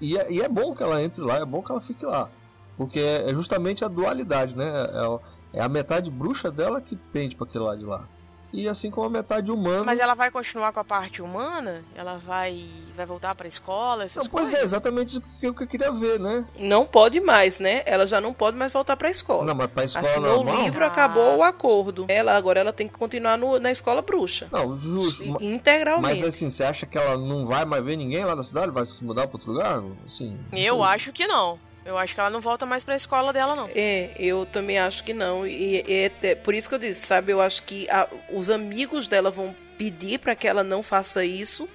e 0.00 0.16
é, 0.16 0.32
e, 0.32 0.40
é, 0.40 0.48
bom 0.48 0.74
que 0.74 0.82
ela 0.82 1.02
entre 1.02 1.20
lá, 1.20 1.36
é 1.36 1.44
bom 1.44 1.62
que 1.62 1.70
ela 1.70 1.82
fique 1.82 2.06
lá. 2.06 2.30
Porque 2.78 2.98
é, 2.98 3.28
é 3.30 3.34
justamente 3.34 3.84
a 3.84 3.88
dualidade, 3.88 4.56
né? 4.56 4.64
É, 4.64 5.58
é 5.58 5.60
a 5.60 5.68
metade 5.68 6.10
bruxa 6.10 6.50
dela 6.50 6.80
que 6.80 6.96
pende 6.96 7.36
para 7.36 7.46
aquele 7.46 7.64
lado 7.64 7.78
de 7.78 7.84
lá 7.84 8.08
e 8.56 8.66
assim 8.66 8.90
como 8.90 9.06
a 9.06 9.10
metade 9.10 9.50
humana. 9.50 9.84
Mas 9.84 10.00
ela 10.00 10.14
vai 10.14 10.30
continuar 10.30 10.72
com 10.72 10.80
a 10.80 10.84
parte 10.84 11.20
humana? 11.20 11.84
Ela 11.94 12.16
vai 12.16 12.64
vai 12.96 13.04
voltar 13.04 13.34
para 13.34 13.46
a 13.46 13.48
escola, 13.48 14.04
essas 14.04 14.24
não, 14.24 14.30
Pois 14.30 14.54
é, 14.54 14.62
exatamente 14.62 15.18
o 15.18 15.22
que 15.52 15.62
eu 15.62 15.66
queria 15.66 15.92
ver, 15.92 16.18
né? 16.18 16.46
Não 16.58 16.86
pode 16.86 17.20
mais, 17.20 17.58
né? 17.58 17.82
Ela 17.84 18.06
já 18.06 18.18
não 18.18 18.32
pode 18.32 18.56
mais 18.56 18.72
voltar 18.72 18.96
para 18.96 19.08
a 19.08 19.10
escola. 19.10 19.44
Não, 19.44 19.54
mas 19.54 19.66
para 19.66 19.82
a 19.82 19.84
escola 19.84 20.08
Assinou 20.08 20.36
normal? 20.36 20.56
o 20.56 20.64
livro, 20.64 20.82
ah. 20.82 20.86
acabou 20.86 21.36
o 21.36 21.42
acordo. 21.42 22.06
Ela 22.08 22.34
agora 22.34 22.60
ela 22.60 22.72
tem 22.72 22.88
que 22.88 22.94
continuar 22.98 23.36
no, 23.36 23.60
na 23.60 23.70
escola 23.70 24.00
bruxa. 24.00 24.48
Não, 24.50 24.80
justo. 24.80 25.22
Integralmente. 25.42 26.20
Mas 26.20 26.26
assim, 26.26 26.48
você 26.48 26.64
acha 26.64 26.86
que 26.86 26.96
ela 26.96 27.18
não 27.18 27.44
vai 27.44 27.66
mais 27.66 27.84
ver 27.84 27.96
ninguém 27.96 28.24
lá 28.24 28.34
da 28.34 28.42
cidade? 28.42 28.72
Vai 28.72 28.86
se 28.86 29.04
mudar 29.04 29.26
para 29.26 29.36
outro 29.36 29.52
lugar? 29.52 29.82
Assim, 30.06 30.38
eu 30.54 30.82
acho 30.82 31.12
que 31.12 31.26
não. 31.26 31.58
Eu 31.86 31.96
acho 31.96 32.14
que 32.14 32.20
ela 32.20 32.30
não 32.30 32.40
volta 32.40 32.66
mais 32.66 32.82
pra 32.82 32.96
escola 32.96 33.32
dela, 33.32 33.54
não. 33.54 33.70
É, 33.74 34.10
eu 34.18 34.44
também 34.44 34.76
acho 34.76 35.04
que 35.04 35.14
não. 35.14 35.46
E, 35.46 35.84
é, 35.88 36.10
é 36.22 36.34
por 36.34 36.52
isso 36.52 36.68
que 36.68 36.74
eu 36.74 36.78
disse, 36.80 37.06
sabe? 37.06 37.32
Eu 37.32 37.40
acho 37.40 37.62
que 37.62 37.88
a, 37.88 38.08
os 38.30 38.50
amigos 38.50 39.06
dela 39.06 39.30
vão 39.30 39.54
pedir 39.78 40.18
para 40.18 40.34
que 40.34 40.48
ela 40.48 40.64
não 40.64 40.82
faça 40.82 41.24
isso, 41.24 41.68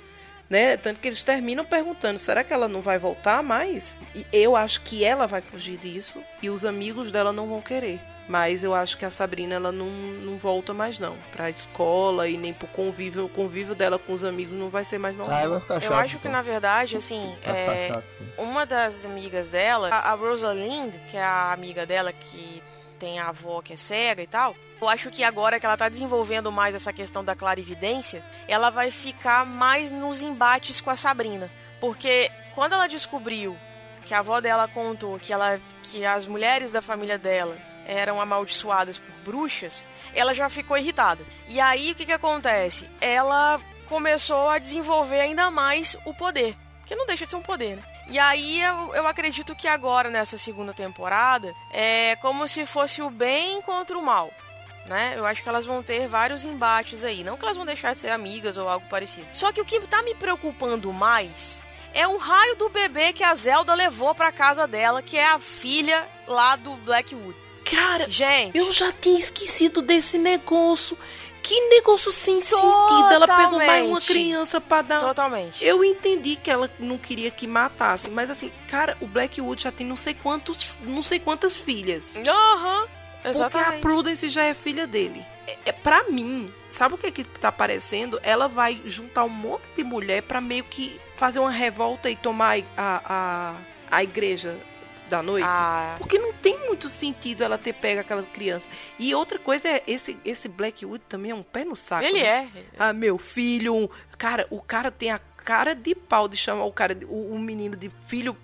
né? 0.50 0.76
Tanto 0.76 1.00
que 1.00 1.08
eles 1.08 1.24
terminam 1.24 1.64
perguntando: 1.64 2.20
será 2.20 2.44
que 2.44 2.52
ela 2.52 2.68
não 2.68 2.82
vai 2.82 3.00
voltar 3.00 3.42
mais? 3.42 3.96
E 4.14 4.26
eu 4.34 4.58
acho 4.58 4.82
que 4.82 5.06
ela 5.06 5.26
vai 5.26 5.40
fugir 5.40 5.78
disso 5.78 6.22
e 6.42 6.50
os 6.50 6.66
amigos 6.66 7.10
dela 7.10 7.32
não 7.32 7.48
vão 7.48 7.62
querer. 7.62 8.02
Mas 8.32 8.64
eu 8.64 8.74
acho 8.74 8.98
que 8.98 9.04
a 9.04 9.12
Sabrina 9.12 9.56
ela 9.56 9.74
não, 9.74 9.88
não 9.88 10.38
volta 10.38 10.74
mais 10.74 10.98
não 10.98 11.18
pra 11.34 11.50
escola 11.50 12.30
e 12.30 12.38
nem 12.38 12.54
pro 12.54 12.66
convívio. 12.66 13.26
O 13.26 13.30
convívio 13.30 13.76
dela 13.76 14.00
com 14.00 14.14
os 14.14 14.24
amigos 14.24 14.58
não 14.58 14.70
vai 14.70 14.86
ser 14.86 14.98
mais 14.98 15.18
normal. 15.18 15.38
Ah, 15.38 15.48
vai 15.50 15.60
ficar 15.60 15.82
chato, 15.82 15.92
eu 15.92 15.98
acho 15.98 16.20
que 16.20 16.30
na 16.30 16.42
verdade, 16.42 16.96
assim, 16.96 17.36
é, 17.44 18.02
uma 18.38 18.66
das 18.66 19.06
amigas 19.06 19.50
dela, 19.50 19.90
a, 19.90 20.14
a 20.14 20.16
Rosalind, 20.16 20.96
que 21.10 21.18
é 21.18 21.22
a 21.22 21.52
amiga 21.52 21.86
dela 21.86 22.14
que 22.14 22.64
tem 22.98 23.20
a 23.20 23.28
avó 23.28 23.62
que 23.62 23.74
é 23.74 23.76
cega 23.76 24.24
e 24.24 24.28
tal. 24.28 24.56
Eu 24.82 24.88
acho 24.88 25.12
que 25.12 25.26
agora 25.26 25.60
que 25.60 25.66
ela 25.66 25.76
tá 25.76 25.90
desenvolvendo 25.90 26.50
mais 26.54 26.74
essa 26.74 26.94
questão 26.94 27.26
da 27.26 27.36
clarividência, 27.36 28.24
ela 28.48 28.70
vai 28.70 28.92
ficar 28.92 29.46
mais 29.46 29.92
nos 29.92 30.22
embates 30.22 30.80
com 30.80 30.90
a 30.90 30.96
Sabrina. 30.96 31.52
Porque 31.82 32.32
quando 32.56 32.76
ela 32.76 32.88
descobriu 32.88 33.58
que 34.06 34.14
a 34.14 34.20
avó 34.20 34.40
dela 34.40 34.70
contou 34.70 35.20
que 35.20 35.34
ela 35.34 35.60
que 35.84 36.06
as 36.06 36.26
mulheres 36.26 36.72
da 36.72 36.82
família 36.82 37.18
dela 37.18 37.58
eram 37.92 38.22
amaldiçoadas 38.22 38.98
por 38.98 39.14
bruxas, 39.26 39.84
ela 40.16 40.34
já 40.34 40.50
ficou 40.50 40.78
irritada. 40.78 41.26
E 41.50 41.60
aí 41.60 41.92
o 41.92 41.96
que, 41.96 42.06
que 42.06 42.12
acontece? 42.12 42.90
Ela 43.02 43.60
começou 43.86 44.50
a 44.50 44.58
desenvolver 44.58 45.20
ainda 45.20 45.52
mais 45.52 45.98
o 46.06 46.14
poder. 46.14 46.56
Que 46.86 46.96
não 46.96 47.06
deixa 47.06 47.26
de 47.26 47.32
ser 47.32 47.38
um 47.38 47.42
poder, 47.42 47.76
né? 47.76 47.84
E 48.08 48.18
aí 48.18 48.62
eu, 48.62 48.96
eu 48.96 49.08
acredito 49.08 49.56
que 49.56 49.68
agora, 49.68 50.10
nessa 50.10 50.38
segunda 50.38 50.74
temporada, 50.74 51.54
é 51.72 52.16
como 52.18 52.48
se 52.48 52.66
fosse 52.66 53.02
o 53.02 53.10
bem 53.10 53.62
contra 53.62 53.98
o 53.98 54.02
mal. 54.02 54.32
Né? 54.86 55.14
Eu 55.16 55.26
acho 55.26 55.44
que 55.44 55.50
elas 55.50 55.66
vão 55.66 55.84
ter 55.84 56.08
vários 56.08 56.44
embates 56.44 57.04
aí. 57.04 57.24
Não 57.24 57.38
que 57.38 57.44
elas 57.44 57.56
vão 57.56 57.66
deixar 57.66 57.94
de 57.94 58.02
ser 58.02 58.10
amigas 58.10 58.58
ou 58.58 58.68
algo 58.68 58.88
parecido. 58.88 59.28
Só 59.34 59.52
que 59.52 59.62
o 59.62 59.66
que 59.66 59.80
tá 59.82 60.02
me 60.02 60.16
preocupando 60.16 60.92
mais 60.92 61.62
é 61.94 62.08
o 62.08 62.18
raio 62.18 62.56
do 62.56 62.70
bebê 62.70 63.14
que 63.14 63.24
a 63.24 63.36
Zelda 63.36 63.74
levou 63.74 64.16
para 64.16 64.32
casa 64.32 64.68
dela, 64.68 65.02
que 65.02 65.18
é 65.18 65.28
a 65.28 65.40
filha 65.40 66.08
lá 66.28 66.56
do 66.56 66.76
Blackwood. 66.78 67.51
Cara, 67.64 68.10
gente, 68.10 68.58
eu 68.58 68.72
já 68.72 68.92
tinha 68.92 69.20
esquecido 69.20 69.82
desse 69.82 70.18
negócio. 70.18 70.98
Que 71.44 71.60
negócio 71.70 72.14
sem 72.14 72.40
Totalmente. 72.40 72.92
sentido. 72.92 73.14
Ela 73.14 73.28
pegou 73.28 73.58
mais 73.58 73.88
uma 73.88 74.00
criança 74.00 74.62
pra 74.62 74.84
dar. 74.84 75.00
Totalmente. 75.00 75.64
Eu 75.66 75.84
entendi 75.84 76.36
que 76.36 76.52
ela 76.52 76.70
não 76.78 77.00
queria 77.00 77.32
que 77.32 77.48
matasse, 77.48 78.12
mas 78.12 78.30
assim, 78.30 78.52
cara, 78.68 78.96
o 79.02 79.08
Blackwood 79.08 79.64
já 79.64 79.72
tem 79.72 79.88
não 79.88 79.98
sei 79.98 80.14
quantos, 80.14 80.70
não 80.84 81.02
sei 81.02 81.20
quantas 81.20 81.58
filhas. 81.58 82.16
Aham. 82.28 82.82
Uhum. 82.82 82.88
Exatamente. 83.24 83.70
Porque 83.70 83.76
a 83.76 83.80
Prudence 83.80 84.30
já 84.30 84.44
é 84.44 84.54
filha 84.54 84.88
dele. 84.88 85.26
É, 85.48 85.58
é 85.68 85.72
para 85.72 86.04
mim, 86.06 86.52
sabe 86.70 86.96
o 86.96 86.98
que 86.98 87.08
é 87.08 87.12
que 87.12 87.24
tá 87.24 87.52
parecendo? 87.52 88.20
Ela 88.24 88.48
vai 88.48 88.82
juntar 88.86 89.24
um 89.24 89.30
monte 89.30 89.64
de 89.76 89.84
mulher 89.84 90.24
para 90.24 90.42
meio 90.42 90.64
que 90.64 91.00
fazer 91.18 91.40
uma 91.40 91.52
revolta 91.52 92.10
e 92.10 92.16
tomar 92.16 92.60
a, 92.76 93.02
a, 93.06 93.56
a 93.92 94.04
igreja 94.04 94.58
da 95.12 95.22
noite. 95.22 95.46
Ah. 95.46 95.96
Porque 96.00 96.18
não 96.18 96.34
tem 96.34 96.58
muito 96.66 96.88
sentido 96.90 97.44
ela 97.44 97.58
ter 97.58 97.74
pego 97.74 98.00
aquela 98.00 98.24
criança. 98.24 98.68
E 98.98 99.14
outra 99.14 99.38
coisa 99.38 99.68
é, 99.68 99.84
esse, 99.86 100.18
esse 100.24 100.48
Blackwood 100.48 101.04
também 101.08 101.32
é 101.32 101.36
um 101.36 101.44
pé 101.44 101.66
no 101.66 101.76
saco. 101.76 102.04
Ele 102.04 102.24
né? 102.24 102.50
é. 102.56 102.64
Ah, 102.80 102.94
meu 102.94 103.18
filho. 103.18 103.92
Cara, 104.18 104.48
o 104.50 104.62
cara 104.62 104.90
tem 104.90 105.12
a 105.12 105.20
cara 105.20 105.76
de 105.76 105.94
pau 105.94 106.28
de 106.28 106.38
chamar 106.38 106.64
o 106.64 106.72
cara, 106.72 106.98
o, 107.08 107.36
o 107.36 107.40
menino 107.40 107.76
de 107.76 107.92
filho 108.08 108.36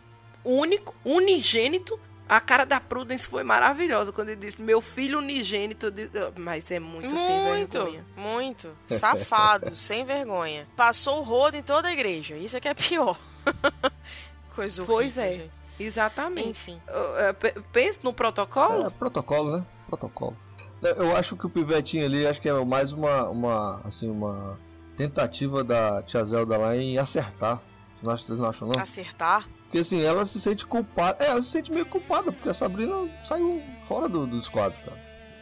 único, 0.44 0.94
unigênito. 1.06 2.00
A 2.30 2.42
cara 2.42 2.66
da 2.66 2.78
Prudence 2.82 3.26
foi 3.26 3.42
maravilhosa 3.42 4.12
quando 4.12 4.30
ele 4.30 4.42
disse: 4.42 4.62
Meu 4.62 4.82
filho 4.82 5.20
unigênito. 5.20 5.90
De... 5.90 6.10
Mas 6.36 6.70
é 6.70 6.80
muito, 6.80 7.16
muito 7.16 7.26
sem 7.26 7.44
vergonha. 7.44 8.06
Muito. 8.18 8.78
Safado, 8.88 9.74
sem 9.78 10.04
vergonha. 10.04 10.68
Passou 10.76 11.20
o 11.20 11.24
rodo 11.24 11.56
em 11.56 11.64
toda 11.64 11.88
a 11.88 11.94
igreja. 11.94 12.36
Isso 12.36 12.58
é 12.58 12.60
que 12.60 12.68
é 12.68 12.74
pior. 12.74 13.18
Coisa 14.54 14.84
horrível, 14.84 14.96
Pois 14.96 15.18
é. 15.18 15.34
Gente. 15.34 15.67
Exatamente. 15.80 16.50
Enfim. 16.50 16.82
Uh, 16.88 17.60
uh, 17.60 17.64
Pense 17.72 18.00
no 18.04 18.14
protocolo? 18.14 18.88
É, 18.88 18.90
protocolo, 18.90 19.58
né? 19.58 19.66
Protocolo. 19.88 20.36
Eu 20.82 21.16
acho 21.16 21.36
que 21.36 21.46
o 21.46 21.50
pivetinho 21.50 22.06
ali, 22.06 22.28
acho 22.28 22.40
que 22.40 22.48
é 22.48 22.66
mais 22.66 22.92
uma, 22.92 23.30
uma 23.30 23.82
assim, 23.84 24.10
uma 24.10 24.60
tentativa 24.96 25.64
da 25.64 26.04
tia 26.04 26.24
Zelda 26.24 26.58
lá 26.58 26.78
em 26.78 26.98
acertar. 26.98 27.62
Vocês 28.02 28.38
não 28.38 28.50
acham, 28.50 28.68
não? 28.68 28.82
Acertar? 28.82 29.48
Porque 29.64 29.80
assim, 29.80 30.02
ela 30.02 30.24
se 30.24 30.40
sente 30.40 30.66
culpada. 30.66 31.24
É, 31.24 31.30
ela 31.30 31.42
se 31.42 31.50
sente 31.50 31.72
meio 31.72 31.86
culpada, 31.86 32.32
porque 32.32 32.50
a 32.50 32.54
Sabrina 32.54 33.10
saiu 33.26 33.62
fora 33.88 34.08
do, 34.08 34.28
dos 34.28 34.48
quadros, 34.48 34.80
cara. 34.84 34.98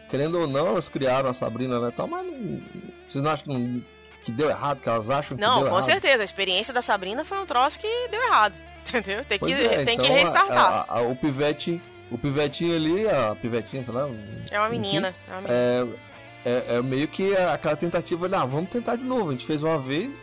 Querendo 0.09 0.39
ou 0.39 0.47
não, 0.47 0.67
elas 0.67 0.87
criaram 0.87 1.29
a 1.29 1.33
Sabrina 1.33 1.79
né, 1.79 1.91
tal, 1.91 2.07
mas 2.07 2.25
não, 2.25 2.61
vocês 3.09 3.23
não 3.23 3.31
acham 3.31 3.45
que, 3.45 3.53
não, 3.53 3.83
que 4.23 4.31
deu 4.31 4.49
errado, 4.49 4.81
que 4.81 4.87
elas 4.87 5.09
acham 5.09 5.35
que 5.35 5.43
Não, 5.43 5.59
deu 5.59 5.63
com 5.63 5.75
errado? 5.75 5.83
certeza. 5.83 6.21
A 6.21 6.25
experiência 6.25 6.73
da 6.73 6.81
Sabrina 6.81 7.25
foi 7.25 7.39
um 7.39 7.45
troço 7.45 7.79
que 7.79 8.07
deu 8.09 8.21
errado. 8.23 8.57
Entendeu? 8.87 9.25
Tem 9.25 9.39
que, 9.39 9.51
é, 9.53 9.83
tem 9.85 9.97
que 9.97 10.05
então, 10.05 10.15
restartar. 10.15 10.85
a- 10.89 10.99
a- 10.99 11.01
o 11.01 11.15
pivete, 11.15 11.81
o 12.11 12.17
pivetinho 12.17 12.75
ali, 12.75 13.07
a 13.07 13.35
pivetinha, 13.35 13.83
sei 13.83 13.93
lá. 13.93 14.09
É 14.51 14.59
uma 14.59 14.67
enfim, 14.69 14.79
menina. 14.79 15.15
É 15.27 15.31
uma 15.31 15.41
menina. 15.41 15.97
É, 16.45 16.45
é, 16.73 16.75
é 16.77 16.81
meio 16.81 17.07
que 17.07 17.35
aquela 17.35 17.75
tentativa 17.75 18.29
de, 18.29 18.35
ah, 18.35 18.45
vamos 18.45 18.69
tentar 18.69 18.95
de 18.95 19.03
novo. 19.03 19.29
A 19.29 19.31
gente 19.31 19.45
fez 19.45 19.63
uma 19.63 19.79
vez, 19.79 20.13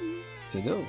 entendeu? 0.48 0.86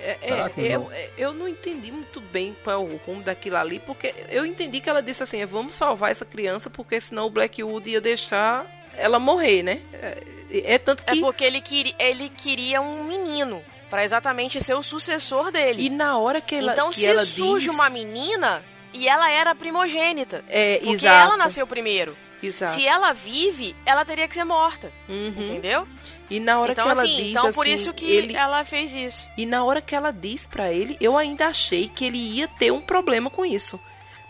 É, 0.00 0.18
Será 0.20 0.46
é, 0.46 0.48
que 0.48 0.60
eu, 0.62 0.80
não? 0.80 0.90
eu 1.16 1.32
não 1.32 1.46
entendi 1.48 1.92
muito 1.92 2.20
bem 2.20 2.56
qual 2.64 2.74
é 2.74 2.78
o 2.92 2.96
rumo 3.06 3.22
daquilo 3.22 3.56
ali, 3.56 3.78
porque 3.78 4.12
eu 4.28 4.44
entendi 4.44 4.80
que 4.80 4.90
ela 4.90 5.00
disse 5.00 5.22
assim, 5.22 5.44
vamos 5.46 5.76
salvar 5.76 6.10
essa 6.10 6.24
criança, 6.24 6.68
porque 6.68 7.00
senão 7.00 7.26
o 7.26 7.30
Blackwood 7.30 7.88
ia 7.88 8.00
deixar 8.00 8.66
ela 8.96 9.20
morrer, 9.20 9.62
né? 9.62 9.80
É, 9.92 10.74
é 10.74 10.78
tanto 10.78 11.04
É 11.06 11.12
que... 11.12 11.20
porque 11.20 11.44
ele, 11.44 11.60
queria, 11.60 11.94
ele 12.00 12.28
queria 12.28 12.80
um 12.82 13.04
menino. 13.04 13.62
Pra 13.92 14.04
exatamente 14.04 14.58
ser 14.64 14.72
o 14.74 14.82
sucessor 14.82 15.50
dele. 15.52 15.84
E 15.84 15.90
na 15.90 16.16
hora 16.16 16.40
que 16.40 16.54
ela, 16.54 16.72
então, 16.72 16.88
que 16.88 16.96
se 16.96 17.06
ela 17.06 17.26
surge 17.26 17.66
diz... 17.66 17.74
uma 17.74 17.90
menina 17.90 18.62
e 18.94 19.06
ela 19.06 19.30
era 19.30 19.54
primogênita. 19.54 20.42
É, 20.48 20.78
Porque 20.78 20.94
exato, 21.04 21.28
ela 21.28 21.36
nasceu 21.36 21.66
primeiro. 21.66 22.16
exato. 22.42 22.72
Se 22.72 22.86
ela 22.86 23.12
vive, 23.12 23.76
ela 23.84 24.02
teria 24.02 24.26
que 24.26 24.32
ser 24.34 24.44
morta. 24.44 24.90
Uhum. 25.06 25.34
Entendeu? 25.36 25.86
E 26.30 26.40
na 26.40 26.58
hora 26.58 26.72
então, 26.72 26.86
que 26.86 26.90
ela 26.90 27.02
assim, 27.02 27.16
diz 27.16 27.26
então 27.32 27.52
por 27.52 27.66
assim, 27.66 27.74
isso 27.74 27.92
que 27.92 28.10
ele... 28.10 28.34
ela 28.34 28.64
fez 28.64 28.94
isso. 28.94 29.28
E 29.36 29.44
na 29.44 29.62
hora 29.62 29.82
que 29.82 29.94
ela 29.94 30.10
diz 30.10 30.46
pra 30.46 30.72
ele, 30.72 30.96
eu 30.98 31.14
ainda 31.18 31.48
achei 31.48 31.86
que 31.86 32.06
ele 32.06 32.16
ia 32.16 32.48
ter 32.48 32.70
um 32.72 32.80
problema 32.80 33.28
com 33.28 33.44
isso. 33.44 33.78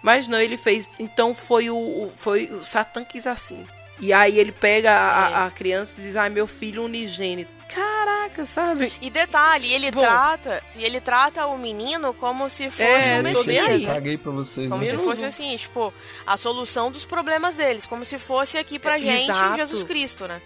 Mas 0.02 0.26
não, 0.26 0.40
ele 0.40 0.56
fez. 0.56 0.89
Então 0.98 1.32
foi 1.32 1.70
o, 1.70 1.76
o- 1.76 2.12
foi 2.16 2.47
o 2.47 2.64
Satã 2.64 3.05
quis 3.05 3.24
assim. 3.28 3.64
E 4.01 4.12
aí 4.12 4.36
ele 4.40 4.51
pega 4.51 4.90
a, 4.90 4.94
É. 4.94 5.34
a- 5.34 5.47
a 5.47 5.51
criança 5.52 5.94
e 5.98 6.02
diz: 6.02 6.16
"Ai, 6.16 6.28
meu 6.30 6.48
filho 6.48 6.82
unigênito". 6.84 7.61
Caraca, 7.74 8.44
sabe? 8.47 8.93
E 9.01 9.09
detalhe, 9.11 9.73
ele 9.73 9.90
Bom. 9.90 10.01
trata, 10.01 10.62
e 10.74 10.85
ele 10.85 11.01
trata 11.01 11.47
o 11.47 11.57
menino 11.57 12.12
como 12.15 12.49
se 12.51 12.70
fosse 12.70 12.85
É, 13.12 13.19
um 13.20 13.23
Messias, 13.23 13.82
né? 13.82 14.16
Pra 14.19 14.32
vocês, 14.32 14.69
Como 14.69 14.81
né? 14.81 14.86
se 14.86 14.99
fosse 14.99 15.24
assim, 15.24 15.57
tipo, 15.57 15.93
a 16.27 16.36
solução 16.36 16.90
dos 16.90 17.05
problemas 17.05 17.57
deles, 17.57 17.86
como 17.86 18.05
se 18.05 18.19
fosse 18.19 18.59
aqui 18.59 18.78
pra 18.78 18.99
É, 18.99 19.01
gente 19.01 19.31
exato. 19.31 19.57
Jesus 19.57 19.82
Cristo, 19.85 20.27
né? 20.28 20.40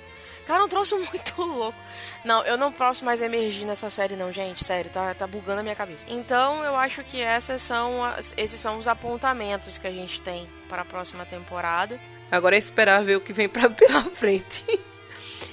Cara, 0.46 0.64
um 0.64 0.68
troço 0.68 0.96
muito 1.12 1.42
louco. 1.42 1.76
Não, 2.24 2.44
eu 2.44 2.56
não 2.56 2.70
posso 2.70 3.04
mais 3.04 3.20
emergir 3.20 3.64
nessa 3.64 3.90
série, 3.90 4.14
não, 4.14 4.32
gente. 4.32 4.64
Sério, 4.64 4.90
tá, 4.90 5.12
tá 5.12 5.26
bugando 5.26 5.58
a 5.60 5.62
minha 5.62 5.74
cabeça. 5.74 6.06
Então, 6.08 6.62
eu 6.64 6.76
acho 6.76 7.02
que 7.02 7.20
essas 7.20 7.60
são 7.62 8.04
as- 8.04 8.32
esses 8.36 8.60
são 8.60 8.78
os 8.78 8.86
apontamentos 8.86 9.78
que 9.78 9.86
a 9.88 9.92
gente 9.92 10.20
tem 10.20 10.48
para 10.68 10.82
a 10.82 10.84
próxima 10.84 11.26
temporada. 11.26 12.00
Agora 12.30 12.54
é 12.54 12.58
esperar 12.58 13.02
ver 13.02 13.16
o 13.16 13.20
que 13.20 13.32
vem 13.32 13.48
pra, 13.48 13.68
pela 13.70 14.04
frente. 14.04 14.64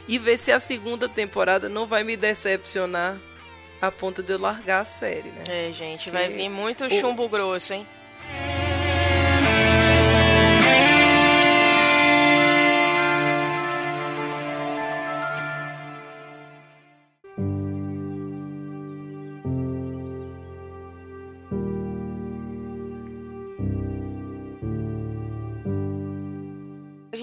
E 0.08 0.18
ver 0.18 0.38
se 0.38 0.52
a 0.52 0.60
segunda 0.60 1.08
temporada 1.10 1.70
não 1.70 1.86
vai 1.86 2.04
me 2.04 2.16
decepcionar 2.18 3.18
a 3.82 3.92
ponto 3.92 4.24
de 4.24 4.34
eu 4.34 4.40
largar 4.40 4.82
a 4.82 4.86
série, 4.86 5.30
né? 5.30 5.44
É, 5.48 5.72
gente, 5.74 6.06
Que 6.06 6.12
vai 6.12 6.30
vir 6.30 6.50
muito 6.50 6.86
o- 6.86 6.90
chumbo 6.90 7.28
grosso, 7.28 7.74
hein? 7.74 7.86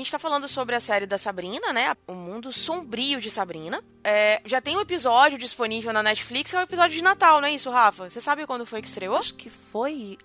Gente 0.00 0.12
tá 0.12 0.18
falando 0.18 0.46
sobre 0.48 0.74
a 0.74 0.80
série 0.80 1.06
da 1.06 1.16
Sabrina, 1.18 1.72
né? 1.72 1.94
O 2.06 2.14
mundo 2.14 2.52
sombrio 2.52 3.20
de 3.20 3.30
Sabrina. 3.30 3.82
É, 4.02 4.40
já 4.44 4.60
tem 4.60 4.76
um 4.76 4.80
episódio 4.80 5.38
disponível 5.38 5.92
na 5.92 6.02
Netflix, 6.02 6.52
é 6.54 6.58
o 6.58 6.62
episódio 6.62 6.96
de 6.96 7.02
Natal, 7.02 7.40
não 7.40 7.48
é 7.48 7.52
isso, 7.52 7.70
Rafa? 7.70 8.08
Você 8.10 8.20
sabe 8.20 8.46
quando 8.46 8.64
foi 8.66 8.80
que 8.82 8.88
estreou? 8.88 9.16
Acho 9.16 9.34
que 9.34 9.48
foi 9.50 10.16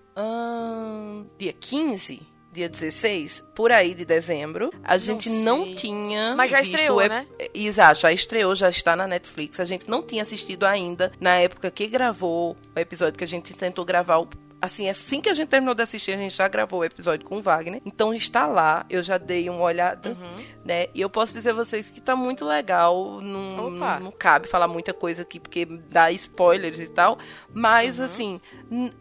dia 1.38 1.53
15, 1.53 2.22
dia 2.53 2.69
16, 2.69 3.43
por 3.53 3.72
aí 3.72 3.93
de 3.93 4.06
dezembro. 4.06 4.72
A 4.84 4.97
gente 4.97 5.30
não, 5.30 5.64
sei. 5.65 5.76
tinha. 5.76 6.35
Mas 6.35 6.49
já 6.52 6.61
estreou, 6.61 7.02
ep- 7.02 7.10
né? 7.10 7.27
Exato, 7.53 7.99
já 8.02 8.11
estreou, 8.14 8.56
já 8.56 8.69
está 8.69 8.95
na 8.95 9.07
Netflix. 9.07 9.60
A 9.60 9.65
gente 9.65 9.89
não 9.89 10.02
tinha 10.02 10.23
assistido 10.23 10.65
ainda 10.65 11.11
na 11.19 11.35
época 11.35 11.69
que 11.69 11.85
gravou 11.88 12.56
o 12.76 12.80
episódio 12.80 13.18
que 13.18 13.23
a 13.23 13.27
gente 13.27 13.53
tentou 13.53 13.84
gravar 13.84 14.18
o. 14.19 14.30
Assim, 14.61 14.90
assim 14.90 15.22
que 15.22 15.30
a 15.30 15.34
gente 15.34 15.49
terminou 15.49 15.76
de 15.76 15.84
assistir, 15.84 16.14
a 16.14 16.18
gente 16.18 16.36
já 16.36 16.48
gravou 16.48 16.80
o 16.80 16.84
episódio 16.86 17.26
com 17.27 17.38
o 17.38 17.41
Wagner. 17.41 17.82
Então 17.86 18.14
está 18.14 18.48
lá, 18.48 18.86
eu 18.90 19.03
já 19.03 19.18
dei 19.18 19.48
uma 19.49 19.61
olhada, 19.61 20.10
Uhum. 20.10 20.45
né? 20.64 20.88
E 20.95 21.02
eu 21.02 21.10
posso 21.10 21.34
dizer 21.34 21.52
a 21.52 21.53
vocês 21.53 21.90
que 21.90 22.02
tá 22.02 22.15
muito 22.15 22.44
legal. 22.45 23.19
Não, 23.22 23.76
Opa. 23.76 23.99
não 23.99 24.11
cabe 24.11 24.48
falar 24.48 24.68
muita 24.68 24.94
coisa 24.94 25.22
aqui, 25.22 25.40
porque 25.40 25.65
dá 25.65 26.10
spoilers 26.11 26.80
e 26.80 26.88
tal. 26.88 27.19
Mas, 27.53 27.99
Uhum. 27.99 28.06
assim, 28.06 28.41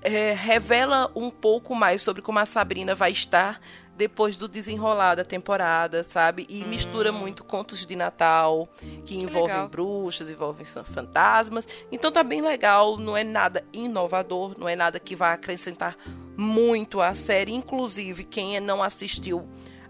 é, 0.02 0.32
revela 0.34 1.10
um 1.14 1.30
pouco 1.30 1.74
mais 1.74 2.02
sobre 2.02 2.20
como 2.20 2.38
a 2.40 2.46
Sabrina 2.46 2.94
vai 2.94 3.12
estar 3.12 3.60
depois 3.96 4.36
do 4.36 4.48
desenrolar 4.48 5.14
da 5.14 5.24
temporada, 5.24 6.02
sabe? 6.02 6.46
E 6.48 6.64
mistura 6.64 7.12
muito 7.12 7.44
contos 7.44 7.86
de 7.86 7.94
Natal, 7.94 8.68
que, 9.04 9.16
envolvem 9.16 9.54
legal. 9.54 9.68
bruxas, 9.68 10.28
envolvem 10.28 10.66
fantasmas. 10.66 11.66
Então 11.90 12.10
tá 12.10 12.22
bem 12.22 12.42
legal, 12.42 12.96
não 12.96 13.16
é 13.16 13.24
nada 13.24 13.64
inovador, 13.72 14.54
não 14.58 14.68
é 14.68 14.74
nada 14.74 14.98
que 14.98 15.14
vai 15.14 15.32
acrescentar 15.32 15.96
muito 16.36 17.00
à 17.00 17.14
série. 17.14 17.52
Inclusive, 17.52 18.24
quem 18.24 18.58
não 18.60 18.82
assistiu 18.82 19.48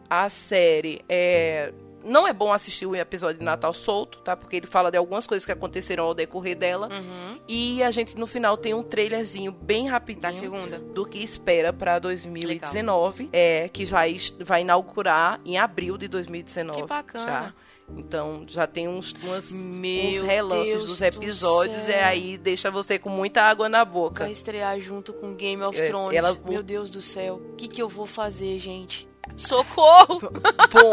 a 0.09 0.28
série 0.28 1.02
é. 1.09 1.72
Não 2.05 2.28
é 2.28 2.32
bom 2.32 2.52
assistir 2.52 2.86
o 2.86 2.94
episódio 2.94 3.39
de 3.39 3.44
Natal 3.44 3.72
solto, 3.72 4.18
tá? 4.18 4.36
Porque 4.36 4.56
ele 4.56 4.66
fala 4.66 4.90
de 4.90 4.97
algumas 4.98 5.26
coisas 5.26 5.44
que 5.47 5.52
aconteceram 5.52 6.05
ao 6.05 6.14
decorrer 6.14 6.55
dela. 6.56 6.89
Uhum. 6.93 7.39
E 7.48 7.82
a 7.82 7.90
gente 7.90 8.16
no 8.16 8.26
final 8.26 8.56
tem 8.56 8.74
um 8.74 8.82
trailerzinho 8.82 9.51
bem 9.51 9.89
rapidinho 9.89 10.22
Da 10.22 10.32
segunda. 10.32 10.78
do 10.78 11.06
que 11.06 11.18
espera 11.18 11.72
pra 11.72 11.98
2019, 11.98 13.28
é 13.32 13.68
que 13.72 13.85
vai 13.85 14.16
vai 14.40 14.62
inaugurar 14.62 15.40
em 15.44 15.59
abril 15.59 15.97
de 15.97 16.09
2019. 16.09 16.82
Que 16.82 16.86
bacana. 16.89 17.26
Já. 17.26 17.55
Então 17.98 18.44
já 18.48 18.66
tem 18.66 18.89
uns, 18.89 19.12
umas, 19.22 19.52
uns 19.52 20.20
relances 20.20 20.72
Deus 20.72 20.85
dos 20.86 20.98
do 20.98 21.05
episódios 21.05 21.82
céu. 21.82 21.93
e 21.94 22.01
aí 22.02 22.39
deixa 22.39 22.70
você 22.70 22.98
com 22.98 23.10
muita 23.10 23.43
água 23.43 23.68
na 23.68 23.85
boca. 23.85 24.24
Vai 24.24 24.32
estrear 24.32 24.81
junto 24.81 25.12
com 25.12 25.35
Game 25.35 25.62
of 25.62 25.78
É, 25.78 25.85
Thrones. 25.85 26.16
ela- 26.16 26.35
Meu 26.48 26.62
Deus 26.62 26.89
do 26.90 27.02
céu. 27.02 27.43
O 27.52 27.55
que, 27.56 27.68
que 27.68 27.82
eu 27.82 27.89
vou 27.89 28.06
fazer, 28.06 28.59
gente? 28.59 29.06
Socorro! 29.36 30.20
Bom, 30.20 30.92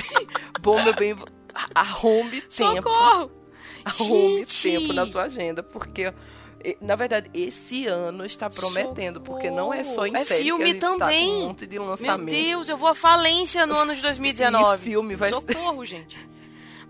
bom 0.60 0.84
meu 0.84 0.94
bem, 0.94 1.16
arrume 1.74 2.40
tempo. 2.42 2.82
Socorro! 2.82 3.30
Arrume 3.84 4.38
Gente! 4.46 4.62
tempo 4.70 4.92
na 4.92 5.06
sua 5.06 5.22
agenda, 5.24 5.62
porque 5.62 6.12
na 6.80 6.94
verdade 6.96 7.30
esse 7.32 7.86
ano 7.86 8.24
está 8.26 8.50
prometendo, 8.50 9.20
porque 9.20 9.50
não 9.50 9.72
é 9.72 9.82
só 9.82 10.06
em 10.06 10.14
É 10.14 10.24
série 10.24 10.44
filme 10.44 10.74
que 10.74 10.80
tá 10.80 10.88
também. 10.90 11.32
um 11.32 11.46
monte 11.48 11.66
de 11.66 11.78
Meu 11.78 11.88
lançamento. 11.88 12.30
Deus, 12.36 12.68
eu 12.68 12.76
vou 12.76 12.88
à 12.90 12.94
falência 12.94 13.66
no 13.66 13.74
ano 13.76 13.94
de 13.94 14.02
2019. 14.02 14.74
E 14.88 14.90
filme 14.92 15.16
vai 15.16 15.30
ser- 15.30 15.34
Socorro, 15.36 15.84
gente. 15.86 16.18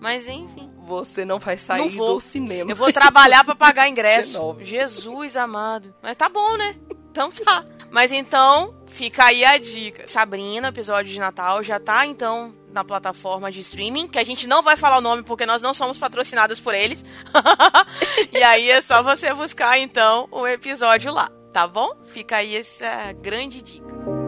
Mas 0.01 0.27
enfim. 0.29 0.69
Você 0.87 1.25
não 1.25 1.39
vai 1.39 1.57
sair 1.59 1.79
Não 1.83 1.89
vou. 1.91 2.15
do 2.15 2.21
cinema. 2.21 2.71
Eu 2.71 2.75
vou 2.75 2.93
trabalhar 2.93 3.45
pra 3.45 3.55
pagar 3.55 3.87
ingresso. 3.89 4.33
19. 4.33 4.65
Jesus 4.65 5.37
amado. 5.37 5.95
Mas 6.03 6.17
tá 6.17 6.29
bom, 6.29 6.57
né? 6.57 6.75
Então 7.13 7.31
tá. 7.31 7.65
Mas 7.91 8.11
então, 8.11 8.75
fica 8.91 9.25
aí 9.27 9.45
a 9.45 9.57
dica. 9.59 10.07
Sabrina, 10.07 10.69
episódio 10.69 11.13
de 11.13 11.19
Natal, 11.19 11.63
já 11.63 11.79
tá 11.81 12.07
então 12.07 12.55
na 12.73 12.85
plataforma 12.85 13.51
de 13.51 13.61
streaming, 13.61 14.09
que 14.09 14.19
a 14.19 14.25
gente 14.25 14.47
não 14.47 14.63
vai 14.63 14.77
falar 14.77 14.99
o 14.99 15.01
nome 15.01 15.23
porque 15.23 15.47
nós 15.47 15.63
não 15.63 15.75
somos 15.75 15.99
patrocinadas 15.99 16.61
por 16.61 16.75
eles. 16.75 17.05
e 18.33 18.43
aí 18.43 18.71
é 18.71 18.81
só 18.81 19.03
você 19.03 19.33
buscar 19.35 19.79
então 19.79 20.29
o 20.31 20.47
episódio 20.47 21.13
lá, 21.13 21.31
tá 21.53 21.67
bom? 21.67 21.91
Fica 22.07 22.37
aí 22.37 22.57
essa 22.57 23.13
grande 23.13 23.63
dica. 23.63 24.20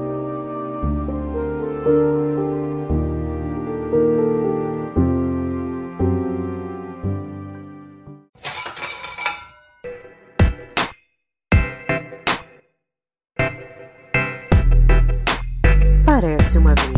Parece 16.53 16.59
uma 16.59 16.92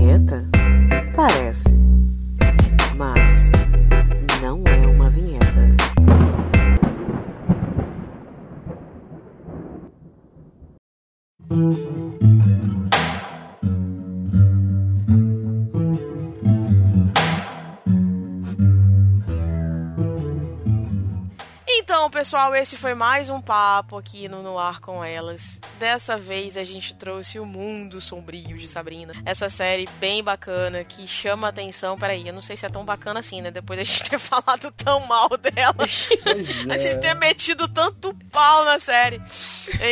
pessoal, 22.25 22.57
esse 22.57 22.79
foi 22.79 22.95
mais 22.95 23.29
um 23.29 23.39
papo 23.39 23.99
aqui 23.99 24.29
no 24.29 24.43
No 24.43 24.59
Ar 24.59 24.81
com 24.81 25.05
Elas. 25.05 25.61
Dessa 25.79 26.17
vez 26.17 26.57
a 26.57 26.65
gente 26.65 26.95
trouxe 26.95 27.39
o 27.39 27.45
Mundo 27.45 28.01
Sombrio 28.01 28.57
de 28.57 28.67
Sabrina. 28.67 29.13
Essa 29.27 29.51
série 29.51 29.87
bem 30.01 30.25
bacana 30.25 30.83
que 30.85 31.07
chama 31.07 31.49
atenção. 31.49 31.99
Peraí, 31.99 32.27
eu 32.27 32.33
não 32.33 32.41
sei 32.41 32.57
se 32.57 32.65
é 32.65 32.71
tão 32.71 32.83
bacana 32.83 33.21
assim, 33.21 33.43
né? 33.43 33.51
Depois 33.51 33.79
da 33.79 33.85
gente 33.85 34.05
ter 34.09 34.19
falado 34.19 34.73
tão 34.73 35.07
mal 35.07 35.29
dela. 35.37 35.75
Pois 35.77 36.71
A 36.71 36.77
é. 36.77 36.79
gente 36.79 37.03
ter 37.03 37.15
metido 37.15 37.69
tanto 37.69 38.15
pau 38.33 38.65
na 38.65 38.81
série. 38.81 39.21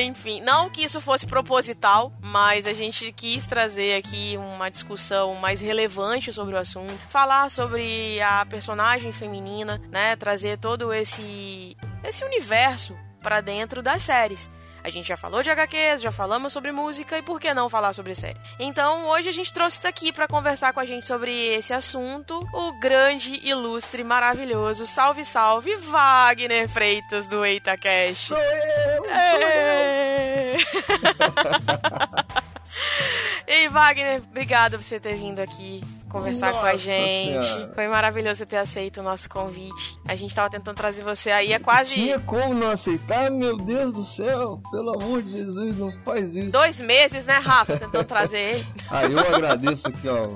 Enfim, 0.02 0.40
não 0.40 0.70
que 0.70 0.82
isso 0.82 1.02
fosse 1.02 1.26
proposital, 1.26 2.14
mas 2.18 2.66
a 2.66 2.72
gente 2.72 3.12
quis 3.12 3.46
trazer 3.46 3.96
aqui 3.96 4.38
uma 4.38 4.70
discussão 4.70 5.34
mais 5.34 5.60
relevante 5.60 6.32
sobre 6.32 6.54
o 6.54 6.58
assunto, 6.58 6.98
falar 7.10 7.50
sobre 7.50 8.18
a 8.22 8.46
personagem 8.46 9.12
feminina, 9.12 9.82
né, 9.90 10.16
trazer 10.16 10.56
todo 10.56 10.94
esse 10.94 11.76
esse 12.04 12.24
universo 12.24 12.96
pra 13.22 13.40
dentro 13.40 13.82
das 13.82 14.02
séries. 14.02 14.50
A 14.84 14.90
gente 14.90 15.06
já 15.06 15.16
falou 15.16 15.44
de 15.44 15.50
HQs, 15.50 16.02
já 16.02 16.10
falamos 16.10 16.52
sobre 16.52 16.72
música 16.72 17.16
e 17.16 17.22
por 17.22 17.38
que 17.38 17.54
não 17.54 17.68
falar 17.68 17.92
sobre 17.92 18.16
série? 18.16 18.36
Então, 18.58 19.06
hoje 19.06 19.28
a 19.28 19.32
gente 19.32 19.52
trouxe 19.52 19.80
daqui 19.80 20.12
pra 20.12 20.26
conversar 20.26 20.72
com 20.72 20.80
a 20.80 20.84
gente 20.84 21.06
sobre 21.06 21.30
esse 21.30 21.72
assunto 21.72 22.40
o 22.52 22.80
grande, 22.80 23.40
ilustre, 23.46 24.02
maravilhoso, 24.02 24.84
salve 24.84 25.24
salve 25.24 25.76
Wagner 25.76 26.68
Freitas 26.68 27.28
do 27.28 27.44
Eita 27.44 27.76
Cash. 27.76 28.26
Sou 28.28 28.38
eu! 28.38 29.04
É. 29.08 30.56
E 33.46 33.68
Wagner, 33.68 34.22
obrigado 34.30 34.78
por 34.78 34.82
você 34.82 34.98
ter 34.98 35.14
vindo 35.14 35.40
aqui 35.40 35.82
conversar 36.12 36.52
com 36.52 36.58
a 36.58 36.72
Nossa 36.72 36.78
gente. 36.78 37.44
Senhora. 37.44 37.72
Foi 37.74 37.88
maravilhoso 37.88 38.36
você 38.36 38.46
ter 38.46 38.58
aceito 38.58 39.00
o 39.00 39.02
nosso 39.02 39.28
convite. 39.30 39.98
A 40.06 40.14
gente 40.14 40.34
tava 40.34 40.50
tentando 40.50 40.76
trazer 40.76 41.02
você 41.02 41.30
aí, 41.30 41.52
é 41.52 41.58
quase 41.58 41.94
Tinha 41.94 42.20
como 42.20 42.54
não 42.54 42.70
aceitar? 42.70 43.30
Meu 43.30 43.56
Deus 43.56 43.94
do 43.94 44.04
céu! 44.04 44.60
Pelo 44.70 45.02
amor 45.02 45.22
de 45.22 45.32
Jesus, 45.32 45.78
não 45.78 45.90
faz 46.04 46.36
isso. 46.36 46.50
dois 46.50 46.80
meses, 46.80 47.24
né, 47.24 47.38
Rafa? 47.38 47.78
Tentando 47.78 48.04
trazer 48.04 48.38
ele. 48.38 48.66
Ah, 48.90 49.06
eu 49.06 49.18
agradeço 49.18 49.88
aqui, 49.88 50.06
ó. 50.06 50.28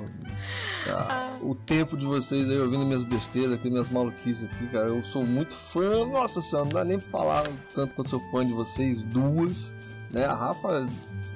Ah. 0.88 1.32
O 1.42 1.54
tempo 1.54 1.96
de 1.96 2.06
vocês 2.06 2.48
aí 2.50 2.58
ouvindo 2.58 2.86
minhas 2.86 3.04
besteiras 3.04 3.52
aqui, 3.52 3.68
minhas 3.68 3.90
maluquices 3.90 4.44
aqui, 4.44 4.66
cara. 4.68 4.88
Eu 4.88 5.04
sou 5.04 5.24
muito 5.24 5.54
fã. 5.54 6.06
Nossa 6.06 6.40
senhora, 6.40 6.68
não 6.68 6.72
dá 6.72 6.84
nem 6.84 6.98
pra 6.98 7.10
falar 7.10 7.50
tanto 7.74 7.94
quanto 7.94 8.08
sou 8.08 8.20
fã 8.30 8.46
de 8.46 8.52
vocês 8.52 9.02
duas. 9.02 9.74
Né? 10.10 10.24
A 10.24 10.34
Rafa, 10.34 10.86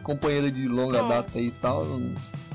companheira 0.03 0.51
de 0.51 0.67
longa 0.67 1.03
data 1.03 1.39
aí 1.39 1.49
e 1.49 1.51
tal. 1.51 1.85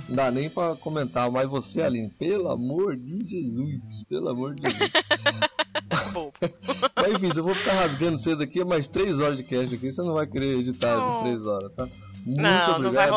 Não 0.07 0.15
não 0.15 0.15
dá 0.15 0.32
nem 0.32 0.49
pra 0.49 0.76
comentar, 0.76 1.30
mas 1.32 1.48
você, 1.49 1.82
Aline, 1.82 2.10
pelo 2.10 2.49
amor 2.49 2.95
de 2.95 3.27
Jesus, 3.27 4.03
pelo 4.10 4.30
amor 4.30 4.56
de 4.56 4.69
Jesus. 4.69 4.91
Bobo. 6.14 6.34
Mas 6.95 7.14
enfim, 7.14 7.32
se 7.32 7.40
eu 7.40 7.44
vou 7.44 7.53
ficar 7.53 7.73
rasgando 7.73 8.18
cedo 8.18 8.41
aqui, 8.41 8.61
é 8.61 8.65
mais 8.65 8.88
três 8.88 9.19
horas 9.19 9.38
de 9.38 9.44
cast 9.44 9.76
aqui, 9.76 9.91
você 9.91 10.02
não 10.02 10.14
vai 10.14 10.26
querer 10.26 10.57
editar 10.60 10.98
essas 10.98 11.11
Oh. 11.14 11.19
três 11.23 11.45
horas, 11.45 11.72
tá? 11.73 11.88
Muito 12.26 12.41
Não, 12.41 12.80
não 12.80 12.91
vai 12.91 13.10
obrigado. 13.10 13.11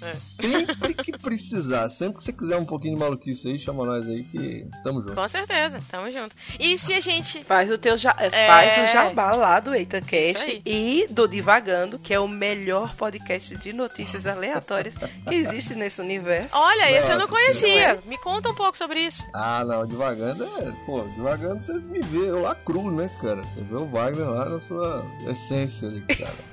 Rolar. 0.00 0.14
Sempre 0.14 0.94
que 0.94 1.12
precisar, 1.12 1.88
sempre 1.88 2.18
que 2.18 2.24
você 2.24 2.32
quiser 2.32 2.56
um 2.56 2.64
pouquinho 2.64 2.94
de 2.94 3.00
maluquice 3.00 3.48
aí, 3.48 3.58
chama 3.58 3.84
nós 3.84 4.06
aí 4.06 4.24
que 4.24 4.66
tamo 4.82 5.00
junto. 5.02 5.14
Com 5.14 5.28
certeza, 5.28 5.80
tamo 5.90 6.10
junto. 6.10 6.34
E 6.58 6.78
se 6.78 6.92
a 6.92 7.00
gente. 7.00 7.44
Faz 7.44 7.70
o 7.70 7.78
teu 7.78 7.96
ja... 7.96 8.14
É. 8.18 8.46
faz 8.46 8.88
o 8.88 8.92
jabá 8.92 9.32
lá 9.32 9.60
do 9.60 9.74
EitaCast 9.74 10.62
e 10.64 11.06
do 11.10 11.26
Divagando, 11.26 11.98
que 11.98 12.12
é 12.12 12.20
o 12.20 12.28
melhor 12.28 12.94
podcast 12.94 13.56
de 13.56 13.72
notícias 13.72 14.26
aleatórias 14.26 14.94
que 15.26 15.34
existe 15.34 15.74
nesse 15.74 16.00
universo. 16.00 16.56
Olha, 16.56 16.90
esse 16.90 17.10
eu 17.10 17.18
não 17.18 17.28
conhecia. 17.28 17.98
Me 18.06 18.18
conta 18.18 18.50
um 18.50 18.54
pouco 18.54 18.76
sobre 18.76 19.00
isso. 19.00 19.24
Ah, 19.34 19.64
não, 19.64 19.86
devagando 19.86 20.44
é. 20.44 20.72
Pô, 20.84 21.02
devagando 21.02 21.62
você 21.62 21.74
me 21.74 22.00
vê 22.00 22.28
eu 22.28 22.42
lá 22.42 22.54
cru, 22.54 22.90
né, 22.90 23.08
cara? 23.20 23.42
Você 23.42 23.60
vê 23.60 23.76
o 23.76 23.86
Wagner 23.86 24.28
lá 24.28 24.48
na 24.48 24.60
sua 24.60 25.04
essência 25.28 25.88
ali, 25.88 26.00
cara. 26.02 26.47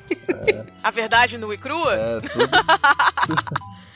A 0.84 0.91
verdade 0.91 1.38
nua 1.38 1.53
e 1.53 1.57
crua? 1.57 1.95
É, 1.95 2.19
tudo, 3.26 3.45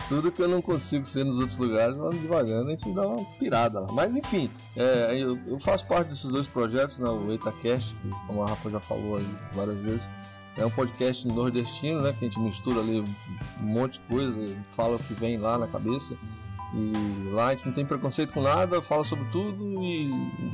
tudo 0.10 0.32
que 0.32 0.42
eu 0.42 0.48
não 0.48 0.62
consigo 0.62 1.06
ser 1.06 1.24
nos 1.24 1.40
outros 1.40 1.58
lugares, 1.58 1.96
lá 1.96 2.10
no 2.10 2.18
devagando 2.18 2.68
a 2.68 2.72
gente 2.72 2.92
dá 2.92 3.08
uma 3.08 3.24
pirada 3.38 3.82
lá. 3.82 3.88
Mas 3.92 4.16
enfim, 4.16 4.50
é, 4.76 5.16
eu, 5.16 5.40
eu 5.46 5.60
faço 5.60 5.86
parte 5.86 6.10
desses 6.10 6.30
dois 6.30 6.48
projetos, 6.48 6.98
né? 6.98 7.10
O 7.10 7.32
EitaCast, 7.32 7.96
como 8.28 8.44
a 8.44 8.48
Rafa 8.48 8.70
já 8.70 8.80
falou 8.80 9.18
aí 9.18 9.36
várias 9.54 9.78
vezes. 9.78 10.10
É 10.58 10.66
um 10.66 10.72
podcast 10.72 11.28
nordestino, 11.28 12.02
né? 12.02 12.14
Que 12.18 12.26
a 12.26 12.28
gente 12.28 12.40
mistura 12.40 12.82
ali 12.82 13.00
um 13.00 13.06
monte 13.64 13.94
de 13.94 14.00
coisa, 14.08 14.34
fala 14.76 14.96
o 14.96 15.00
que 15.00 15.14
vem 15.14 15.38
lá 15.38 15.58
na 15.58 15.68
cabeça. 15.68 16.16
E 16.74 17.30
lá 17.32 17.48
a 17.48 17.56
gente 17.56 17.66
não 17.66 17.74
tem 17.74 17.86
preconceito 17.86 18.34
com 18.34 18.42
nada, 18.42 18.82
fala 18.82 19.04
sobre 19.04 19.26
tudo 19.32 19.84
e, 19.84 20.06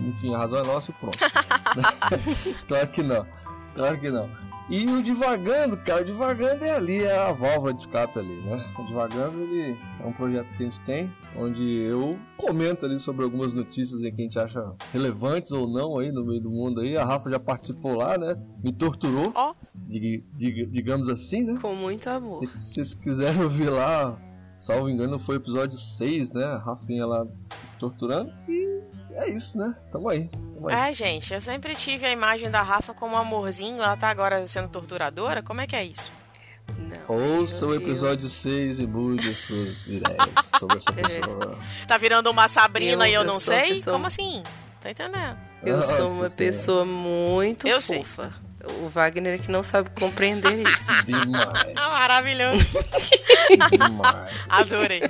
enfim, 0.07 0.33
a 0.33 0.37
razão 0.37 0.59
é 0.59 0.63
nossa 0.63 0.91
e 0.91 0.93
pronto. 0.93 1.17
claro 2.67 2.87
que 2.87 3.03
não, 3.03 3.27
claro 3.75 3.99
que 3.99 4.09
não. 4.09 4.29
E 4.67 4.83
o 4.87 5.03
Divagando, 5.03 5.77
cara, 5.77 6.01
o 6.01 6.05
Divagando 6.05 6.65
é 6.65 6.71
ali, 6.75 7.03
é 7.03 7.15
a 7.15 7.31
válvula 7.31 7.71
de 7.71 7.81
escape 7.81 8.17
ali, 8.17 8.35
né? 8.41 8.65
O 8.79 8.83
Divagando, 8.83 9.39
ele 9.39 9.77
é 9.99 10.05
um 10.07 10.11
projeto 10.11 10.47
que 10.55 10.63
a 10.63 10.65
gente 10.65 10.79
tem, 10.81 11.11
onde 11.37 11.61
eu 11.83 12.17
comento 12.35 12.83
ali 12.85 12.99
sobre 12.99 13.23
algumas 13.23 13.53
notícias 13.53 14.03
aí 14.03 14.11
que 14.11 14.21
a 14.21 14.23
gente 14.23 14.39
acha 14.39 14.73
relevantes 14.91 15.51
ou 15.51 15.67
não 15.67 15.99
aí 15.99 16.11
no 16.11 16.25
meio 16.25 16.41
do 16.41 16.49
mundo 16.49 16.81
aí. 16.81 16.97
A 16.97 17.05
Rafa 17.05 17.29
já 17.29 17.39
participou 17.39 17.95
lá, 17.95 18.17
né? 18.17 18.35
Me 18.63 18.73
torturou, 18.73 19.31
Ó. 19.35 19.53
dig- 19.75 20.23
dig- 20.33 20.65
digamos 20.65 21.09
assim, 21.09 21.43
né? 21.43 21.59
Com 21.61 21.75
muito 21.75 22.07
amor. 22.09 22.39
Se 22.39 22.47
se 22.59 22.73
vocês 22.73 22.93
quiserem 22.95 23.43
ouvir 23.43 23.69
lá, 23.69 24.17
salvo 24.57 24.89
engano, 24.89 25.19
foi 25.19 25.35
o 25.35 25.39
episódio 25.39 25.77
6, 25.77 26.31
né? 26.31 26.43
A 26.43 26.57
Rafinha 26.57 27.05
lá 27.05 27.27
torturando. 27.77 28.31
E 28.49 28.81
é 29.15 29.29
isso, 29.29 29.57
né? 29.57 29.73
Tamo 29.91 30.09
aí. 30.09 30.27
Tamo 30.27 30.67
aí. 30.69 30.75
Ai, 30.75 30.93
gente, 30.93 31.33
eu 31.33 31.41
sempre 31.41 31.75
tive 31.75 32.05
a 32.05 32.11
imagem 32.11 32.49
da 32.51 32.61
Rafa 32.61 32.93
como 32.93 33.15
um 33.15 33.17
amorzinho. 33.17 33.77
Ela 33.81 33.95
tá 33.97 34.09
agora 34.09 34.45
sendo 34.47 34.67
torturadora? 34.69 35.41
Como 35.41 35.61
é 35.61 35.67
que 35.67 35.75
é 35.75 35.83
isso? 35.85 36.11
Não, 36.77 37.15
Ouça 37.39 37.65
o 37.67 37.75
episódio 37.75 38.27
6 38.29 38.79
e 38.79 38.87
mude 38.87 39.29
as 39.29 39.37
suas 39.39 39.77
ideias 39.87 40.29
sobre 40.59 40.77
essa 40.77 40.91
pessoa. 40.93 41.59
Tá 41.87 41.97
virando 41.97 42.29
uma 42.31 42.47
Sabrina 42.47 43.07
Eu- 43.07 43.11
e 43.11 43.13
eu 43.13 43.21
eu 43.21 43.27
não 43.27 43.39
sei? 43.39 43.75
pessoa- 43.75 43.93
Como 43.93 44.07
assim? 44.07 44.41
Tô 44.81 44.89
entendendo. 44.89 45.37
Eu 45.63 45.77
Nossa 45.77 45.95
sou 45.97 46.05
uma 46.07 46.29
Senhora. 46.29 46.35
pessoa 46.35 46.85
muito 46.85 47.67
Eu 47.67 47.81
sei. 47.81 47.99
fofa. 48.03 48.33
O 48.81 48.89
Wagner 48.89 49.35
é 49.35 49.37
que 49.37 49.51
não 49.51 49.61
sabe 49.63 49.91
compreender 49.91 50.57
isso. 50.67 50.91
Demais. 51.05 51.73
Ah, 51.75 51.89
maravilhoso. 52.01 52.65
Demais. 53.71 54.33
Adorei. 54.49 55.09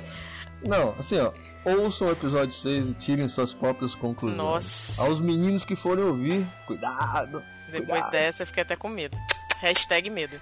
Não, 0.66 0.94
assim, 0.98 1.18
ó. 1.20 1.32
Ouçam 1.66 2.06
o 2.06 2.12
episódio 2.12 2.52
6 2.54 2.90
e 2.90 2.94
tirem 2.94 3.28
suas 3.28 3.52
próprias 3.52 3.94
conclusões. 3.94 4.38
Nossa. 4.38 5.02
Aos 5.02 5.20
meninos 5.20 5.64
que 5.64 5.74
forem 5.74 6.04
ouvir, 6.04 6.46
cuidado. 6.66 7.42
Depois 7.70 7.88
Cuidado. 8.04 8.10
dessa 8.12 8.42
eu 8.44 8.46
fiquei 8.46 8.62
até 8.62 8.76
com 8.76 8.88
medo. 8.88 9.16
Hashtag 9.60 10.08
medo. 10.08 10.40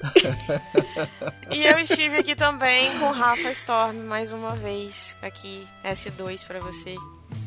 e 1.50 1.64
eu 1.64 1.78
estive 1.78 2.18
aqui 2.18 2.36
também 2.36 2.98
com 3.00 3.10
Rafa 3.10 3.50
Storm 3.50 3.96
mais 4.06 4.30
uma 4.32 4.54
vez. 4.54 5.16
Aqui, 5.22 5.66
S2 5.84 6.46
pra 6.46 6.60
você, 6.60 6.94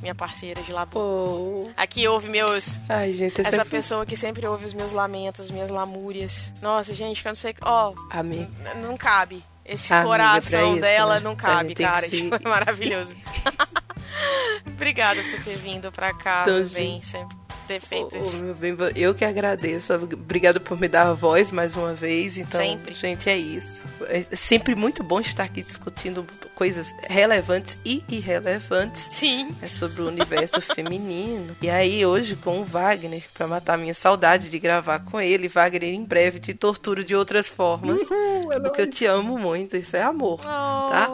minha 0.02 0.15
parceira 0.15 0.61
de 0.64 0.72
labo. 0.72 0.91
Pô. 0.91 1.72
Aqui 1.77 2.07
ouve 2.07 2.30
meus. 2.30 2.80
Ai, 2.89 3.14
gente, 3.14 3.39
essa, 3.41 3.61
é 3.61 3.64
pessoa 3.65 4.06
que 4.06 4.18
sempre 4.18 4.45
ouve 4.48 4.65
os 4.65 4.73
meus 4.73 4.91
lamentos, 4.93 5.49
minhas 5.52 5.69
lamúrias. 5.69 6.52
Nossa, 6.61 6.93
gente, 6.93 7.22
que 7.22 7.27
eu 7.27 7.31
não 7.31 7.35
sei. 7.38 7.56
Ó, 7.61 7.93
Amém. 8.10 8.49
n- 8.76 8.81
não 8.85 8.98
cabe. 8.98 9.41
Esse 9.73 9.93
Amiga, 9.93 10.07
coração 10.10 10.72
isso, 10.73 10.81
dela 10.81 11.14
né? 11.15 11.19
não 11.22 11.35
cabe, 11.35 11.73
cara. 11.76 12.10
se- 12.10 12.23
Tipo, 12.23 12.35
é 12.35 12.49
maravilhoso. 12.49 13.15
Obrigada 14.68 15.22
por 15.22 15.30
você 15.30 15.38
ter 15.38 15.57
vindo 15.57 15.91
pra 15.91 16.14
cá, 16.14 16.45
bem, 16.73 17.02
sempre 17.02 17.38
ter 17.72 17.80
feito 17.80 18.18
Ô, 18.18 18.19
isso. 18.19 18.43
meu 18.43 18.56
bem, 18.56 18.76
eu 18.95 19.14
que 19.14 19.23
agradeço. 19.23 19.93
Obrigado 19.93 20.60
por 20.60 20.80
me 20.80 20.88
dar 20.88 21.07
a 21.07 21.14
voz 21.14 21.52
mais 21.52 21.76
uma 21.76 21.93
vez. 21.93 22.38
Então, 22.38 22.60
Sempre. 22.60 22.93
gente, 22.93 23.30
é 23.30 23.38
isso. 23.38 23.84
É 24.07 24.35
sempre 24.35 24.76
muito 24.76 25.03
bom 25.03 25.22
estar 25.22 25.43
aqui 25.43 25.61
discutindo 25.61 26.26
coisas 26.53 26.93
relevantes 27.07 27.77
e 27.85 28.03
irrelevantes 28.10 29.07
Sim. 29.11 29.48
é 29.61 29.68
sobre 29.68 30.02
o 30.02 30.07
universo 30.07 30.60
feminino. 30.76 31.56
E 31.61 31.69
aí, 31.69 32.06
hoje, 32.06 32.35
com 32.35 32.60
o 32.60 32.65
Wagner, 32.65 33.23
pra 33.34 33.48
matar 33.48 33.77
minha 33.77 33.93
saudade 33.93 34.49
de 34.49 34.60
gravar 34.60 34.99
com 34.99 35.19
ele, 35.22 35.48
Wagner, 35.48 35.93
em 35.93 36.03
breve 36.03 36.39
te 36.39 36.53
torturo 36.53 37.03
de 37.06 37.15
outras 37.15 37.48
formas. 37.48 38.02
Uhul, 38.10 38.52
é 38.52 38.60
Porque 38.60 38.81
eu 38.81 38.89
te 38.89 39.06
amo 39.06 39.38
muito, 39.38 39.77
isso 39.77 39.95
é 39.95 40.02
amor. 40.02 40.39
Tá? 40.41 41.07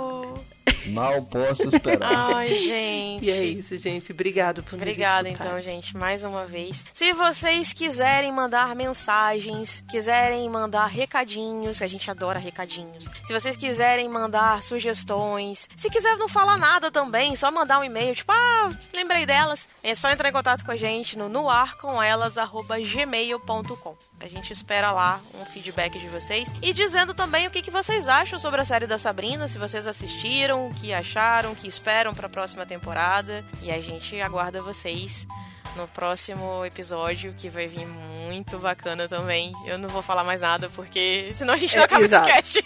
Mal 0.88 1.22
posso 1.24 1.68
esperar. 1.68 2.12
Ai, 2.36 2.50
gente. 2.50 3.26
E 3.26 3.32
é 3.32 3.46
isso, 3.46 3.78
gente. 3.78 4.12
Obrigado 4.12 4.62
por 4.64 4.76
Obrigada, 4.76 5.30
então, 5.30 5.62
gente, 5.62 5.96
mais 5.98 6.24
uma 6.24 6.46
vez. 6.46 6.86
Se 6.94 7.12
vocês 7.14 7.74
quiserem 7.74 8.32
mandar 8.32 8.76
mensagens, 8.76 9.84
quiserem 9.90 10.48
mandar 10.50 10.86
recadinhos, 10.88 11.80
que 11.80 11.84
a 11.84 11.88
gente 11.88 12.10
adora 12.10 12.40
recadinhos. 12.40 13.10
Se 13.26 13.34
vocês 13.34 13.58
quiserem 13.58 14.08
mandar 14.10 14.64
sugestões, 14.64 15.68
se 15.76 15.90
quiser 15.90 16.16
não 16.18 16.30
falar 16.30 16.58
nada 16.58 16.92
também, 16.92 17.36
só 17.36 17.52
mandar 17.52 17.80
um 17.80 17.84
e-mail, 17.84 18.16
tipo, 18.16 18.32
ah, 18.32 18.70
lembrei 18.94 19.26
delas. 19.26 19.68
É 19.84 19.96
só 19.96 20.10
entrar 20.10 20.30
em 20.30 20.34
contato 20.34 20.64
com 20.66 20.72
a 20.72 20.76
gente 20.76 21.18
no 21.18 21.30
noarcomelas@gmail.com. 21.30 23.96
A 24.20 24.28
gente 24.28 24.52
espera 24.52 24.92
lá 24.92 25.20
um 25.40 25.46
feedback 25.46 25.98
de 26.00 26.08
vocês 26.08 26.52
e 26.62 26.74
dizendo 26.74 27.14
também 27.14 27.46
o 27.48 27.52
que, 27.52 27.62
que 27.62 27.70
vocês 27.72 28.08
acham 28.08 28.40
sobre 28.40 28.60
a 28.60 28.66
série 28.66 28.88
da 28.88 28.98
Sabrina, 28.98 29.48
se 29.48 29.58
vocês 29.60 29.86
assistiram, 29.88 30.68
o 30.68 30.74
que 30.74 30.92
acharam, 30.94 31.52
o 31.52 31.56
que 31.56 31.68
esperam 31.68 32.14
para 32.14 32.26
a 32.26 32.30
próxima 32.30 32.66
temporada. 32.66 33.46
E 33.62 33.72
a 33.72 33.80
gente 33.80 34.20
aguarda 34.20 34.60
vocês 34.62 35.28
no 35.76 35.88
próximo 35.88 36.66
episódio, 36.66 37.34
que 37.38 37.48
vai 37.50 37.68
vir 37.68 37.86
muito 37.86 38.58
bacana 38.58 39.08
também. 39.08 39.52
Eu 39.68 39.78
não 39.78 39.88
vou 39.88 40.02
falar 40.02 40.24
mais 40.24 40.42
nada, 40.42 40.68
porque 40.76 41.30
senão 41.36 41.54
a 41.54 41.58
gente 41.58 41.76
não 41.76 41.84
É, 41.84 41.86
acaba 41.86 42.04
exato. 42.06 42.28
esse 42.30 42.62
cast. 42.64 42.66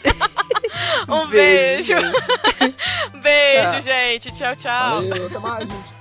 um 1.10 1.28
beijo. 1.28 1.94
Beijo, 1.96 2.78
beijo, 3.22 3.72
Tchau. 3.72 3.82
gente. 3.82 4.32
Tchau, 4.32 4.56
tchau. 4.56 5.02
Valeu, 5.02 5.26
até 5.28 5.40
mais, 5.40 5.70
gente. 5.70 6.01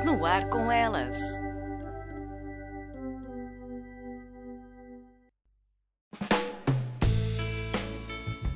No 0.00 0.24
ar 0.24 0.48
com 0.48 0.70
elas. 0.70 1.16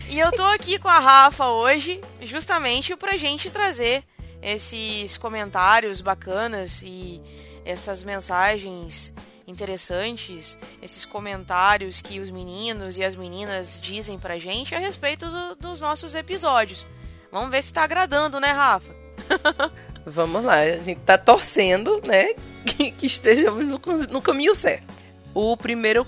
E 0.08 0.18
eu 0.18 0.30
tô 0.32 0.42
aqui 0.42 0.78
com 0.78 0.88
a 0.88 0.98
Rafa 0.98 1.46
hoje, 1.46 2.00
justamente 2.20 2.96
pra 2.96 3.16
gente 3.16 3.50
trazer 3.50 4.02
esses 4.42 5.16
comentários 5.16 6.00
bacanas 6.00 6.82
e 6.82 7.22
essas 7.64 8.02
mensagens 8.02 9.12
interessantes, 9.46 10.58
esses 10.82 11.04
comentários 11.04 12.00
que 12.00 12.18
os 12.18 12.30
meninos 12.30 12.96
e 12.98 13.04
as 13.04 13.14
meninas 13.14 13.78
dizem 13.80 14.18
pra 14.18 14.38
gente 14.38 14.74
a 14.74 14.78
respeito 14.78 15.28
do- 15.28 15.54
dos 15.56 15.80
nossos 15.80 16.14
episódios. 16.14 16.86
Vamos 17.30 17.50
ver 17.50 17.62
se 17.62 17.72
tá 17.72 17.82
agradando, 17.84 18.40
né, 18.40 18.50
Rafa? 18.50 18.92
Vamos 20.06 20.42
lá, 20.44 20.60
a 20.60 20.76
gente 20.78 21.00
tá 21.00 21.18
torcendo, 21.18 22.00
né? 22.06 22.34
Que, 22.64 22.90
que 22.90 23.06
estejamos 23.06 23.64
no, 23.66 23.80
no 24.10 24.20
caminho 24.20 24.54
certo. 24.54 25.06
O 25.34 25.56
primeiro, 25.56 26.06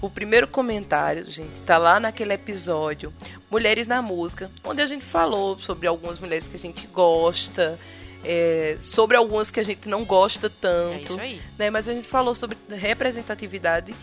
o 0.00 0.10
primeiro 0.10 0.48
comentário, 0.48 1.24
gente, 1.30 1.60
tá 1.60 1.78
lá 1.78 2.00
naquele 2.00 2.32
episódio 2.32 3.12
Mulheres 3.50 3.86
na 3.86 4.02
Música, 4.02 4.50
onde 4.64 4.82
a 4.82 4.86
gente 4.86 5.04
falou 5.04 5.56
sobre 5.58 5.86
algumas 5.86 6.18
mulheres 6.18 6.48
que 6.48 6.56
a 6.56 6.58
gente 6.58 6.86
gosta, 6.88 7.78
é, 8.24 8.76
sobre 8.80 9.16
algumas 9.16 9.50
que 9.50 9.60
a 9.60 9.62
gente 9.62 9.88
não 9.88 10.04
gosta 10.04 10.48
É 10.48 10.50
tanto, 10.60 11.12
isso 11.12 11.20
aí. 11.20 11.40
né? 11.58 11.70
Mas 11.70 11.88
a 11.88 11.94
gente 11.94 12.08
falou 12.08 12.34
sobre 12.34 12.56
representatividade 12.68 13.94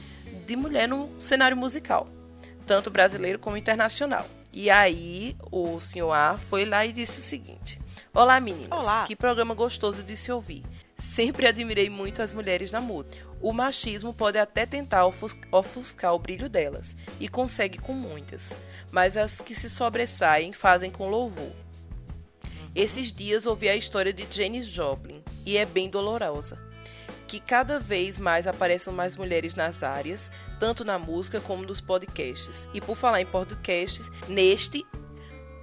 de 0.45 0.55
mulher 0.55 0.87
no 0.87 1.09
cenário 1.19 1.57
musical, 1.57 2.07
tanto 2.65 2.89
brasileiro 2.89 3.39
como 3.39 3.57
internacional. 3.57 4.25
E 4.53 4.69
aí 4.69 5.35
o 5.51 5.79
senhor 5.79 6.11
A 6.13 6.37
foi 6.37 6.65
lá 6.65 6.85
e 6.85 6.93
disse 6.93 7.19
o 7.19 7.23
seguinte: 7.23 7.80
Olá 8.13 8.39
meninas, 8.41 8.69
Olá. 8.71 9.05
que 9.05 9.15
programa 9.15 9.53
gostoso 9.53 10.03
de 10.03 10.17
se 10.17 10.31
ouvir. 10.31 10.63
Sempre 10.97 11.47
admirei 11.47 11.89
muito 11.89 12.21
as 12.21 12.33
mulheres 12.33 12.71
na 12.71 12.81
música. 12.81 13.25
O 13.41 13.53
machismo 13.53 14.13
pode 14.13 14.37
até 14.37 14.65
tentar 14.65 15.05
ofus- 15.05 15.35
ofuscar 15.51 16.13
o 16.13 16.19
brilho 16.19 16.49
delas, 16.49 16.95
e 17.19 17.27
consegue 17.27 17.77
com 17.79 17.93
muitas, 17.93 18.53
mas 18.91 19.17
as 19.17 19.39
que 19.41 19.55
se 19.55 19.69
sobressaem 19.69 20.53
fazem 20.53 20.91
com 20.91 21.09
louvor. 21.09 21.51
Esses 22.75 23.11
dias 23.11 23.45
ouvi 23.45 23.67
a 23.67 23.75
história 23.75 24.13
de 24.13 24.27
Janis 24.29 24.67
Joplin, 24.67 25.23
e 25.45 25.57
é 25.57 25.65
bem 25.65 25.89
dolorosa. 25.89 26.59
Que 27.27 27.39
cada 27.39 27.79
vez 27.79 28.17
mais 28.19 28.45
apareçam 28.45 28.93
mais 28.93 29.15
mulheres 29.15 29.55
nas 29.55 29.83
áreas, 29.83 30.29
tanto 30.59 30.83
na 30.83 30.99
música 30.99 31.39
como 31.39 31.63
nos 31.63 31.79
podcasts. 31.81 32.67
E 32.73 32.81
por 32.81 32.95
falar 32.95 33.21
em 33.21 33.25
podcasts, 33.25 34.07
neste, 34.27 34.85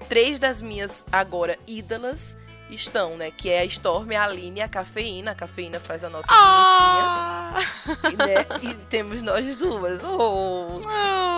três 0.08 0.38
das 0.38 0.60
minhas 0.60 1.04
agora 1.10 1.58
ídolas 1.66 2.36
estão, 2.70 3.16
né? 3.16 3.30
Que 3.30 3.48
é 3.48 3.60
a 3.60 3.64
Storm, 3.64 4.10
a 4.14 4.24
Aline 4.24 4.60
e 4.60 4.62
a 4.62 4.68
Cafeína. 4.68 5.30
A 5.30 5.34
Cafeína 5.34 5.80
faz 5.80 6.04
a 6.04 6.10
nossa 6.10 6.28
Ah! 6.30 7.54
e, 8.12 8.16
né? 8.16 8.46
E 8.62 8.74
temos 8.90 9.22
nós 9.22 9.56
duas. 9.56 10.00
Oh! 10.04 10.78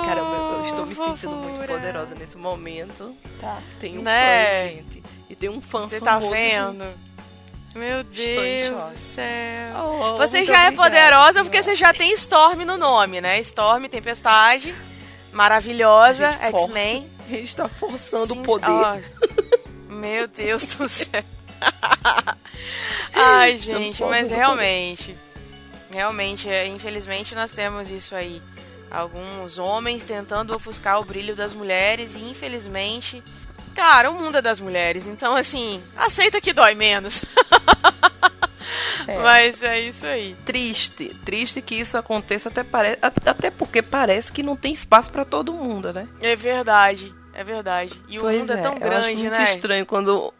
Caramba, 0.05 0.31
eu, 0.35 0.59
eu 0.59 0.65
estou 0.65 0.87
me 0.87 0.95
sentindo 0.95 1.31
muito 1.37 1.51
fofura. 1.61 1.75
poderosa 1.75 2.15
nesse 2.17 2.37
momento. 2.37 3.15
Tá. 3.41 3.59
Tem 3.79 3.97
um 3.99 4.03
Né? 4.03 4.61
fã, 4.63 4.69
gente. 4.69 5.03
E 5.29 5.37
tem 5.37 5.49
um 5.49 5.61
fã 5.61 5.87
Você 5.87 6.01
tá 6.01 6.19
vendo? 6.19 6.85
Meu 7.77 8.03
Deus 8.03 8.91
do 8.93 8.99
céu. 8.99 9.77
Oh, 9.79 10.17
Você 10.17 10.39
muito 10.39 10.49
já 10.49 10.65
é 10.65 10.67
obrigada, 10.67 10.77
poderosa 10.77 11.45
porque 11.45 11.63
senhora. 11.63 11.77
você 11.77 11.85
já 11.85 11.93
tem 11.95 12.13
Storm 12.15 12.65
no 12.65 12.77
nome, 12.77 13.21
né? 13.21 13.39
Storm, 13.39 13.85
Tempestade, 13.85 14.75
maravilhosa. 15.33 16.33
X-Men. 16.33 17.09
A 17.31 17.37
gente 17.37 17.57
tá 17.57 17.69
forçando 17.69 18.35
Sim, 18.35 18.41
o 18.41 18.43
poder. 18.43 19.05
Meu 19.89 20.27
Deus 20.27 20.75
do 20.75 20.89
céu. 20.89 21.23
Ai, 23.15 23.57
gente, 23.57 24.03
mas 24.03 24.31
realmente. 24.31 25.17
Realmente, 25.93 26.49
é, 26.49 26.67
infelizmente 26.67 27.35
nós 27.35 27.53
temos 27.53 27.89
isso 27.89 28.17
aí. 28.17 28.43
Alguns 28.91 29.59
homens 29.59 30.03
tentando 30.03 30.55
ofuscar 30.55 31.01
o 31.01 31.05
brilho 31.05 31.37
das 31.37 31.55
mulheres 31.55 32.17
e 32.17 32.25
infelizmente. 32.29 33.23
Cara, 33.77 34.11
o 34.11 34.15
mundo 34.15 34.39
é 34.39 34.43
das 34.43 34.59
mulheres, 34.59 35.07
então 35.07 35.37
assim, 35.37 35.81
aceita 35.97 36.41
que 36.41 36.53
dói 36.53 36.75
menos. 36.75 37.23
É. 39.07 39.19
Mas 39.19 39.63
é 39.63 39.81
isso 39.81 40.07
aí. 40.07 40.37
Triste, 40.45 41.17
triste 41.25 41.61
que 41.61 41.75
isso 41.75 41.97
aconteça, 41.97 42.49
até, 42.49 42.63
pare... 42.63 42.99
até 43.01 43.51
porque 43.51 43.83
parece 43.83 44.31
que 44.31 44.43
não 44.43 44.55
tem 44.55 44.73
espaço 44.73 45.11
pra 45.11 45.25
todo 45.25 45.53
mundo, 45.53 45.93
né? 45.93 46.07
É 46.21 46.37
verdade, 46.37 47.13
é 47.33 47.45
verdade. 47.45 48.01
E 48.09 48.19
o 48.19 48.25
mundo 48.25 48.53
é, 48.53 48.57
tão 48.57 48.73
eu 48.73 48.79
acho 48.79 48.85
grande, 48.85 49.23
muito 49.23 49.37
né? 49.37 49.45
estranho 49.45 49.87
quando. 49.87 50.33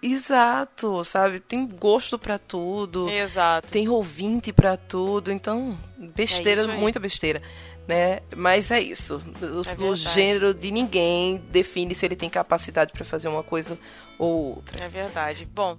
Exato, 0.00 1.04
sabe? 1.04 1.40
Tem 1.40 1.66
gosto 1.66 2.18
pra 2.18 2.38
tudo. 2.38 3.08
Exato. 3.08 3.68
tem 3.68 3.88
ouvinte 3.88 4.52
pra 4.52 4.76
tudo, 4.76 5.32
então 5.32 5.76
besteira, 5.98 6.62
É 6.62 6.66
muita 6.66 7.00
besteira, 7.00 7.42
né? 7.86 8.20
Mas 8.36 8.70
é 8.70 8.80
isso. 8.80 9.20
O, 9.42 9.84
É 9.84 9.90
o 9.90 9.96
gênero 9.96 10.54
de 10.54 10.70
ninguém 10.70 11.38
define 11.50 11.96
se 11.96 12.06
ele 12.06 12.14
tem 12.14 12.30
capacidade 12.30 12.92
pra 12.92 13.04
fazer 13.04 13.26
uma 13.26 13.42
coisa 13.42 13.76
ou 14.16 14.54
outra. 14.56 14.84
É 14.84 14.88
verdade. 14.88 15.44
Bom, 15.52 15.76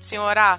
senhora, 0.00 0.58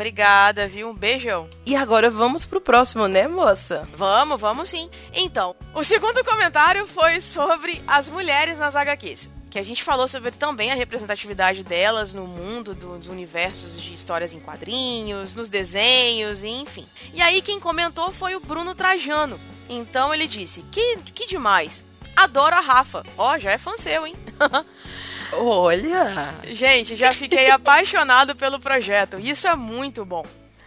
obrigada, 0.00 0.66
viu? 0.66 0.88
Um 0.88 0.94
beijão. 0.94 1.46
E 1.66 1.76
agora 1.76 2.10
vamos 2.10 2.46
pro 2.46 2.60
próximo, 2.60 3.06
né, 3.06 3.28
moça? 3.28 3.86
Vamos, 3.94 4.40
vamos 4.40 4.70
sim. 4.70 4.88
Então, 5.12 5.54
o 5.74 5.84
segundo 5.84 6.24
comentário 6.24 6.86
foi 6.86 7.20
sobre 7.20 7.82
as 7.86 8.08
mulheres 8.08 8.58
nas 8.58 8.74
HQs. 8.74 9.28
Que 9.50 9.58
a 9.58 9.62
gente 9.62 9.82
falou 9.82 10.08
sobre 10.08 10.30
também 10.30 10.70
a 10.72 10.74
representatividade 10.74 11.62
delas 11.62 12.14
no 12.14 12.26
mundo 12.26 12.72
do- 12.74 12.96
dos 12.98 13.08
universos 13.08 13.78
de 13.80 13.92
histórias 13.92 14.32
em 14.32 14.40
quadrinhos, 14.40 15.34
nos 15.34 15.48
desenhos, 15.50 16.44
enfim. 16.44 16.86
E 17.12 17.20
aí 17.20 17.42
quem 17.42 17.60
comentou 17.60 18.10
foi 18.12 18.34
o 18.36 18.40
Bruno 18.40 18.74
Trajano. 18.74 19.38
Então 19.68 20.14
ele 20.14 20.26
disse: 20.26 20.62
Que, 20.72 20.96
que 21.14 21.26
demais! 21.26 21.84
Adoro 22.16 22.56
a 22.56 22.60
Rafa. 22.60 23.04
Ó, 23.18 23.38
já 23.38 23.50
é 23.52 23.58
fã 23.58 23.76
seu, 23.76 24.06
hein? 24.06 24.14
Olha! 25.32 26.34
Gente, 26.44 26.96
já 26.96 27.12
fiquei 27.12 27.50
apaixonado 27.50 28.34
pelo 28.34 28.58
projeto. 28.60 29.18
Isso 29.18 29.46
é 29.48 29.54
muito 29.54 30.04
bom. 30.04 30.24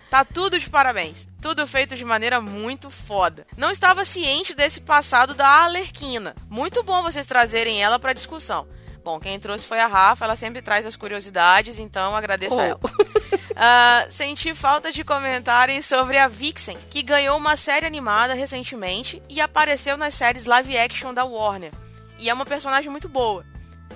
Tá 0.10 0.24
tudo 0.24 0.60
de 0.60 0.70
parabéns. 0.70 1.28
Tudo 1.42 1.66
feito 1.66 1.96
de 1.96 2.06
maneira 2.06 2.40
muito 2.40 2.90
foda. 2.90 3.48
Não 3.58 3.72
estava 3.72 4.06
ciente 4.06 4.54
desse 4.54 4.82
passado 4.82 5.34
da 5.34 5.64
Alerquina. 5.64 6.36
Muito 6.50 6.84
bom 6.84 7.02
vocês 7.02 7.26
trazerem 7.26 7.82
ela 7.84 7.98
pra 7.98 8.14
discussão. 8.14 8.68
Bom, 9.04 9.20
quem 9.20 9.38
trouxe 9.40 9.66
foi 9.66 9.80
a 9.80 9.88
Rafa, 9.88 10.24
ela 10.24 10.36
sempre 10.38 10.62
traz 10.62 10.86
as 10.86 10.96
curiosidades, 10.96 11.78
então 11.78 12.16
agradeço 12.16 12.58
a 12.60 12.64
Oh. 12.64 12.66
ela. 12.66 12.80
Ah, 13.56 14.08
senti 14.10 14.52
falta 14.56 14.92
de 14.92 15.04
comentarem 15.04 15.80
sobre 15.80 16.18
a 16.18 16.28
Vixen, 16.28 16.76
que 16.90 17.04
ganhou 17.04 17.38
uma 17.38 17.56
série 17.56 17.86
animada 17.86 18.34
recentemente 18.34 19.22
e 19.30 19.40
apareceu 19.40 19.96
nas 19.96 20.16
séries 20.16 20.48
live 20.48 20.76
action 20.76 21.14
da 21.14 21.24
Warner. 21.24 21.72
E 22.18 22.30
é 22.32 22.34
uma 22.34 22.48
personagem 22.48 22.90
muito 22.90 23.08
boa. 23.08 23.46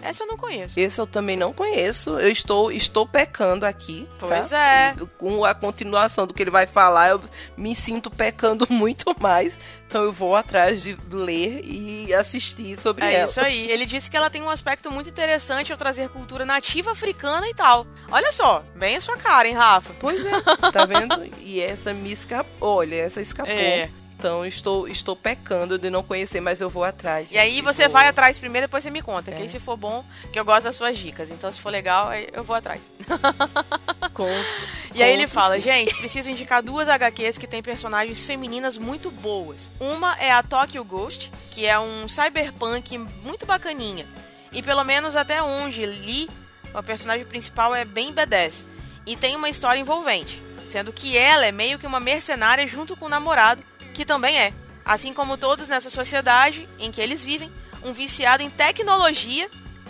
Essa 0.01 0.23
eu 0.23 0.27
não 0.27 0.37
conheço. 0.37 0.79
Esse 0.79 0.99
eu 0.99 1.07
também 1.07 1.35
não 1.37 1.51
conheço. 1.53 2.11
Eu 2.19 2.29
estou, 2.29 2.71
estou 2.71 3.05
pecando 3.05 3.65
aqui. 3.65 4.07
Pois 4.19 4.49
tá? 4.49 4.57
é. 4.59 4.95
Com 5.17 5.43
a 5.43 5.53
continuação 5.53 6.25
do 6.27 6.33
que 6.33 6.43
ele 6.43 6.51
vai 6.51 6.65
falar, 6.67 7.09
eu 7.09 7.21
me 7.55 7.75
sinto 7.75 8.09
pecando 8.09 8.65
muito 8.71 9.15
mais. 9.19 9.57
Então 9.87 10.03
eu 10.03 10.11
vou 10.11 10.35
atrás 10.35 10.81
de 10.83 10.97
ler 11.09 11.61
e 11.63 12.13
assistir 12.13 12.77
sobre 12.77 13.05
É 13.05 13.13
ela. 13.15 13.25
isso 13.29 13.39
aí. 13.39 13.69
Ele 13.71 13.85
disse 13.85 14.09
que 14.11 14.17
ela 14.17 14.29
tem 14.29 14.41
um 14.41 14.49
aspecto 14.49 14.91
muito 14.91 15.09
interessante 15.09 15.71
ao 15.71 15.77
trazer 15.77 16.09
cultura 16.09 16.45
nativa 16.45 16.91
africana 16.91 17.47
e 17.49 17.53
tal. 17.53 17.87
Olha 18.11 18.31
só, 18.31 18.63
bem 18.75 18.97
a 18.97 19.01
sua 19.01 19.17
cara, 19.17 19.47
hein, 19.47 19.53
Rafa? 19.53 19.93
Pois 19.99 20.23
é, 20.25 20.31
tá 20.71 20.85
vendo? 20.85 21.23
E 21.41 21.61
essa 21.61 21.93
me 21.93 22.11
escapou. 22.11 22.47
Olha, 22.77 22.95
essa 22.95 23.21
escapou. 23.21 23.53
É. 23.53 23.89
Então 24.17 24.43
estou, 24.43 24.87
estou 24.87 25.15
pecando 25.15 25.77
de 25.77 25.91
não 25.91 26.01
conhecer, 26.01 26.41
mas 26.41 26.59
eu 26.59 26.71
vou 26.71 26.83
atrás. 26.83 27.31
E 27.31 27.37
aí 27.37 27.61
você 27.61 27.83
vou- 27.83 27.91
vai 27.93 28.07
atrás 28.07 28.39
primeiro, 28.39 28.65
depois 28.67 28.83
você 28.83 28.89
me 28.89 29.01
conta. 29.03 29.31
Que 29.31 29.37
É. 29.37 29.41
aí 29.43 29.49
se 29.49 29.59
for 29.59 29.77
bom, 29.77 30.03
que 30.33 30.39
eu 30.39 30.43
gosto 30.43 30.63
das 30.63 30.75
suas 30.75 30.97
dicas. 30.97 31.29
Então 31.29 31.51
se 31.51 31.59
for 31.61 31.69
legal, 31.69 32.09
eu 32.33 32.43
vou 32.43 32.55
atrás. 32.55 32.81
Conto, 34.13 34.31
E 34.95 35.03
aí 35.03 35.13
ele 35.13 35.27
fala, 35.27 35.55
sim. 35.55 35.61
gente, 35.61 35.93
preciso 35.95 36.29
indicar 36.31 36.63
duas 36.63 36.89
HQs 36.89 37.37
que 37.37 37.45
têm 37.45 37.61
personagens 37.61 38.23
femininas 38.23 38.75
muito 38.77 39.11
boas. 39.11 39.69
Uma 39.79 40.17
é 40.17 40.31
a 40.31 40.41
Tokyo 40.41 40.83
Ghost, 40.83 41.31
que 41.51 41.65
é 41.67 41.77
um 41.79 42.07
cyberpunk 42.09 42.97
muito 42.97 43.45
bacaninha. 43.45 44.07
E 44.51 44.63
pelo 44.63 44.83
menos 44.83 45.15
até 45.15 45.43
onde 45.43 45.85
li, 45.85 46.27
a 46.73 46.81
personagem 46.81 47.25
principal 47.25 47.75
é 47.75 47.85
bem 47.85 48.11
B10. 48.11 48.65
E 49.05 49.15
tem 49.15 49.35
uma 49.35 49.49
história 49.49 49.79
envolvente. 49.79 50.41
Sendo 50.65 50.91
que 50.91 51.15
ela 51.17 51.45
é 51.45 51.51
meio 51.51 51.77
que 51.79 51.85
uma 51.87 51.99
mercenária 51.99 52.65
junto 52.67 52.97
com 52.97 53.05
o 53.05 53.09
namorado, 53.09 53.63
que 53.97 54.05
também 54.05 54.37
é. 54.37 54.53
Assim 54.85 55.11
como 55.11 55.39
todos 55.39 55.67
nessa 55.67 55.89
sociedade 55.89 56.69
em 56.77 56.91
que 56.91 57.01
eles 57.01 57.23
vivem, 57.23 57.51
um 57.83 57.91
viciado 57.91 58.43
em 58.43 58.49
tecnologia 58.49 59.49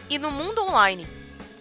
e 0.10 0.18
no 0.18 0.32
mundo 0.32 0.64
online. 0.64 1.06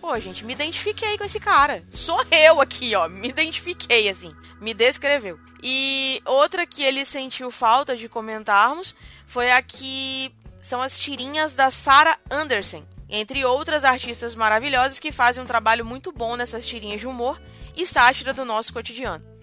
Pô, 0.00 0.16
gente, 0.20 0.44
me 0.44 0.52
identifiquei 0.52 1.18
com 1.18 1.24
esse 1.24 1.40
cara. 1.40 1.82
Sou 1.90 2.24
eu 2.30 2.60
aqui, 2.60 2.94
ó. 2.94 3.08
Me 3.08 3.28
identifiquei, 3.28 4.08
assim. 4.08 4.32
Me 4.60 4.72
descreveu. 4.72 5.40
E 5.60 6.22
outra 6.24 6.64
que 6.64 6.84
ele 6.84 7.04
sentiu 7.04 7.50
falta 7.50 7.96
de 7.96 8.08
comentarmos 8.08 8.94
foi 9.26 9.50
a 9.50 9.60
que 9.60 10.32
são 10.60 10.80
as 10.80 10.96
tirinhas 10.96 11.52
da 11.52 11.68
Sarah 11.68 12.16
Anderson. 12.30 12.86
Entre 13.08 13.44
outras 13.44 13.84
artistas 13.84 14.36
maravilhosas 14.36 15.00
que 15.00 15.10
fazem 15.10 15.42
um 15.42 15.46
trabalho 15.46 15.84
muito 15.84 16.12
bom 16.12 16.36
nessas 16.36 16.64
tirinhas 16.64 17.00
de 17.00 17.08
humor 17.08 17.42
e 17.76 17.84
sátira 17.84 18.32
do 18.32 18.44
nosso 18.44 18.72
cotidiano. 18.72 19.35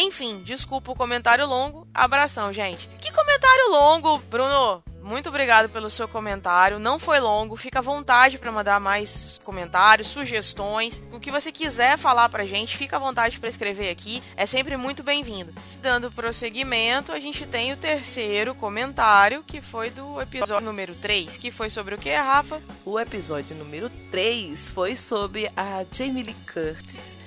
Enfim, 0.00 0.42
desculpa 0.44 0.92
o 0.92 0.96
comentário 0.96 1.44
longo. 1.44 1.84
Abração, 1.92 2.52
gente. 2.52 2.88
Que 3.00 3.10
comentário 3.12 3.68
longo, 3.68 4.18
Bruno? 4.30 4.80
Muito 5.02 5.28
obrigado 5.28 5.68
pelo 5.68 5.90
seu 5.90 6.06
comentário. 6.06 6.78
Não 6.78 7.00
foi 7.00 7.18
longo. 7.18 7.56
Fica 7.56 7.80
à 7.80 7.82
vontade 7.82 8.38
para 8.38 8.52
mandar 8.52 8.78
mais 8.78 9.40
comentários, 9.42 10.06
sugestões. 10.06 11.02
O 11.10 11.18
que 11.18 11.32
você 11.32 11.50
quiser 11.50 11.98
falar 11.98 12.28
pra 12.28 12.46
gente, 12.46 12.76
fica 12.76 12.94
à 12.94 13.00
vontade 13.00 13.40
para 13.40 13.48
escrever 13.48 13.90
aqui. 13.90 14.22
É 14.36 14.46
sempre 14.46 14.76
muito 14.76 15.02
bem-vindo. 15.02 15.52
Dando 15.82 16.12
prosseguimento, 16.12 17.10
a 17.10 17.18
gente 17.18 17.44
tem 17.44 17.72
o 17.72 17.76
terceiro 17.76 18.54
comentário, 18.54 19.42
que 19.44 19.60
foi 19.60 19.90
do 19.90 20.20
episódio 20.20 20.64
número 20.64 20.94
3, 20.94 21.38
que 21.38 21.50
foi 21.50 21.70
sobre 21.70 21.96
o 21.96 21.98
que, 21.98 22.12
Rafa? 22.12 22.62
O 22.84 23.00
episódio 23.00 23.56
número 23.56 23.90
3 24.12 24.70
foi 24.70 24.96
sobre 24.96 25.50
a 25.56 25.84
Jamie 25.90 26.22
Lee 26.22 26.36
Curtis. 26.46 27.17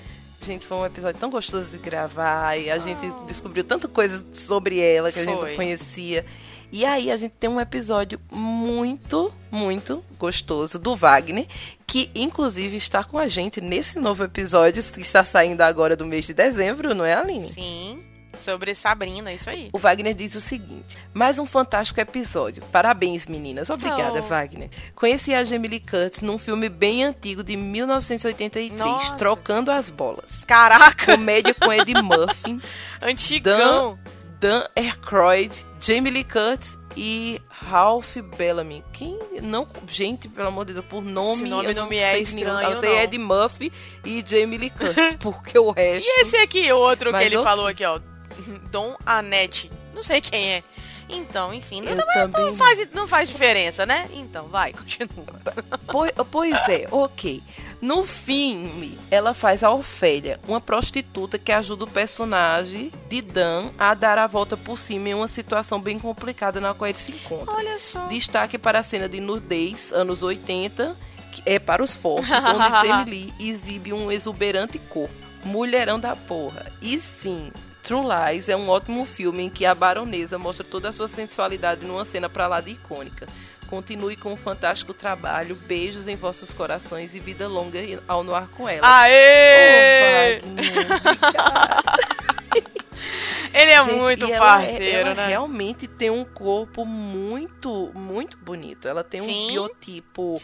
Gente, 0.43 0.65
foi 0.65 0.77
um 0.77 0.85
episódio 0.85 1.19
tão 1.19 1.29
gostoso 1.29 1.69
de 1.69 1.77
gravar 1.77 2.57
e 2.57 2.71
a 2.71 2.79
gente 2.79 3.05
descobriu 3.27 3.63
tanta 3.63 3.87
coisa 3.87 4.25
sobre 4.33 4.79
ela 4.79 5.11
que 5.11 5.19
a 5.19 5.23
gente 5.23 5.39
não 5.39 5.55
conhecia. 5.55 6.25
E 6.71 6.85
aí 6.85 7.11
a 7.11 7.17
gente 7.17 7.33
tem 7.39 7.49
um 7.49 7.59
episódio 7.59 8.19
muito, 8.31 9.31
muito 9.51 10.03
gostoso 10.17 10.79
do 10.79 10.95
Wagner, 10.95 11.45
que 11.85 12.09
inclusive 12.15 12.77
está 12.77 13.03
com 13.03 13.17
a 13.17 13.27
gente 13.27 13.59
nesse 13.59 13.99
novo 13.99 14.23
episódio 14.23 14.81
que 14.81 15.01
está 15.01 15.23
saindo 15.23 15.61
agora 15.61 15.95
do 15.95 16.05
mês 16.05 16.25
de 16.25 16.33
dezembro, 16.33 16.95
não 16.95 17.03
é, 17.03 17.13
Aline? 17.13 17.51
Sim, 17.51 18.03
sobre 18.41 18.75
Sabrina, 18.75 19.31
isso 19.31 19.49
aí. 19.49 19.69
O 19.71 19.77
Wagner 19.77 20.13
diz 20.13 20.35
o 20.35 20.41
seguinte: 20.41 20.97
mais 21.13 21.39
um 21.39 21.45
fantástico 21.45 21.99
episódio. 22.01 22.63
Parabéns, 22.71 23.25
meninas. 23.27 23.69
Obrigada, 23.69 24.19
Oh. 24.19 24.27
Wagner. 24.27 24.69
Conheci 24.95 25.33
a 25.33 25.43
Jamie 25.43 25.69
Lee 25.69 25.79
Curtis 25.79 26.21
num 26.21 26.37
filme 26.37 26.67
bem 26.69 27.03
antigo 27.05 27.43
de 27.43 27.55
1983, 27.55 28.71
Nossa. 28.73 29.15
Trocando 29.15 29.71
as 29.71 29.89
Bolas. 29.89 30.43
Caraca, 30.45 31.13
Comédia 31.15 31.53
com 31.53 31.71
Eddie 31.71 31.93
Murphy, 32.01 32.59
antigão. 33.01 33.97
Dan 34.39 34.63
Aykroyd, 34.75 35.63
Jamie 35.79 36.11
Lee 36.11 36.23
Curtis 36.23 36.75
e 36.97 37.39
Ralph 37.47 38.17
Bellamy. 38.37 38.83
Quem 38.91 39.19
não. 39.39 39.67
Gente, 39.87 40.27
pelo 40.27 40.47
amor 40.47 40.65
de 40.65 40.73
Deus, 40.73 40.85
por 40.87 41.03
nome. 41.03 41.33
Esse 41.33 41.45
nome 41.45 41.67
eu 41.69 41.75
não 41.75 41.87
me 41.87 41.97
é 41.97 42.17
estranho, 42.17 42.69
Eu 42.71 42.75
sei. 42.77 42.97
Eddie 42.97 43.19
Murphy 43.19 43.71
e 44.03 44.23
Jamie 44.25 44.57
Lee 44.57 44.71
Curtis, 44.71 45.15
porque 45.21 45.59
o 45.59 45.69
resto. 45.69 46.07
E 46.09 46.21
esse 46.21 46.37
aqui, 46.37 46.71
outro 46.71 47.13
que 47.13 47.23
ele 47.23 47.35
eu- 47.35 47.43
falou 47.43 47.67
aqui, 47.67 47.85
ó. 47.85 47.99
Dom 48.71 48.95
Anete. 49.05 49.71
Não 49.93 50.03
sei 50.03 50.21
quem 50.21 50.53
é. 50.53 50.63
Então, 51.09 51.53
enfim, 51.53 51.81
não, 51.81 51.95
também 51.97 52.45
não 52.45 52.55
faz, 52.55 52.87
não 52.93 53.07
faz 53.07 53.29
diferença, 53.29 53.85
né? 53.85 54.07
Então, 54.13 54.47
vai, 54.47 54.71
continua. 54.73 55.25
Pois, 55.87 56.11
pois 56.31 56.53
é, 56.69 56.87
ok. 56.89 57.43
No 57.81 58.03
filme, 58.03 58.97
ela 59.09 59.33
faz 59.33 59.63
a 59.63 59.71
Ofélia, 59.71 60.39
uma 60.47 60.61
prostituta 60.61 61.39
que 61.39 61.51
ajuda 61.51 61.83
o 61.83 61.89
personagem 61.89 62.91
de 63.09 63.21
Dan 63.21 63.71
a 63.77 63.93
dar 63.93 64.19
a 64.19 64.27
volta 64.27 64.55
por 64.55 64.77
cima 64.77 65.09
em 65.09 65.13
uma 65.15 65.27
situação 65.27 65.81
bem 65.81 65.97
complicada 65.97 66.61
na 66.61 66.73
qual 66.73 66.89
ele 66.89 66.99
se 66.99 67.11
encontra. 67.11 67.55
Olha 67.55 67.79
só. 67.79 68.05
Destaque 68.05 68.57
para 68.57 68.79
a 68.79 68.83
cena 68.83 69.09
de 69.09 69.19
nudez, 69.19 69.91
anos 69.91 70.21
80, 70.21 70.95
que 71.31 71.41
é 71.43 71.57
para 71.57 71.83
os 71.83 71.93
fortes, 71.93 72.29
onde 72.29 72.69
Jamie 72.87 73.09
Lee 73.09 73.33
exibe 73.39 73.91
um 73.91 74.11
exuberante 74.11 74.77
corpo. 74.77 75.13
Mulherão 75.43 75.99
da 75.99 76.15
porra. 76.15 76.71
E 76.83 77.01
sim, 77.01 77.51
True 77.83 78.05
Lies 78.05 78.49
é 78.49 78.55
um 78.55 78.69
ótimo 78.69 79.05
filme 79.05 79.43
em 79.43 79.49
que 79.49 79.65
a 79.65 79.73
baronesa 79.73 80.37
mostra 80.37 80.63
toda 80.63 80.89
a 80.89 80.93
sua 80.93 81.07
sensualidade 81.07 81.85
numa 81.85 82.05
cena 82.05 82.29
pra 82.29 82.47
lá 82.47 82.61
de 82.61 82.71
icônica. 82.71 83.27
Continue 83.67 84.15
com 84.15 84.33
um 84.33 84.37
fantástico 84.37 84.93
trabalho, 84.93 85.55
beijos 85.55 86.07
em 86.07 86.15
vossos 86.15 86.51
corações 86.53 87.15
e 87.15 87.19
vida 87.19 87.47
longa 87.47 87.79
ao 88.07 88.23
no 88.23 88.35
ar 88.35 88.47
com 88.49 88.67
ela. 88.67 88.85
Aê! 88.85 90.39
Obrigada. 90.39 91.81
Ele 93.53 93.71
é 93.71 93.83
Gente, 93.83 93.95
muito 93.95 94.25
ela 94.25 94.37
parceiro, 94.37 95.09
ela 95.09 95.13
né? 95.13 95.27
realmente 95.27 95.87
tem 95.87 96.09
um 96.09 96.23
corpo 96.23 96.85
muito, 96.85 97.91
muito 97.93 98.37
bonito. 98.37 98.87
Ela 98.87 99.03
tem 99.03 99.19
Sim. 99.21 99.45
um 99.45 99.47
biotipo 99.51 100.35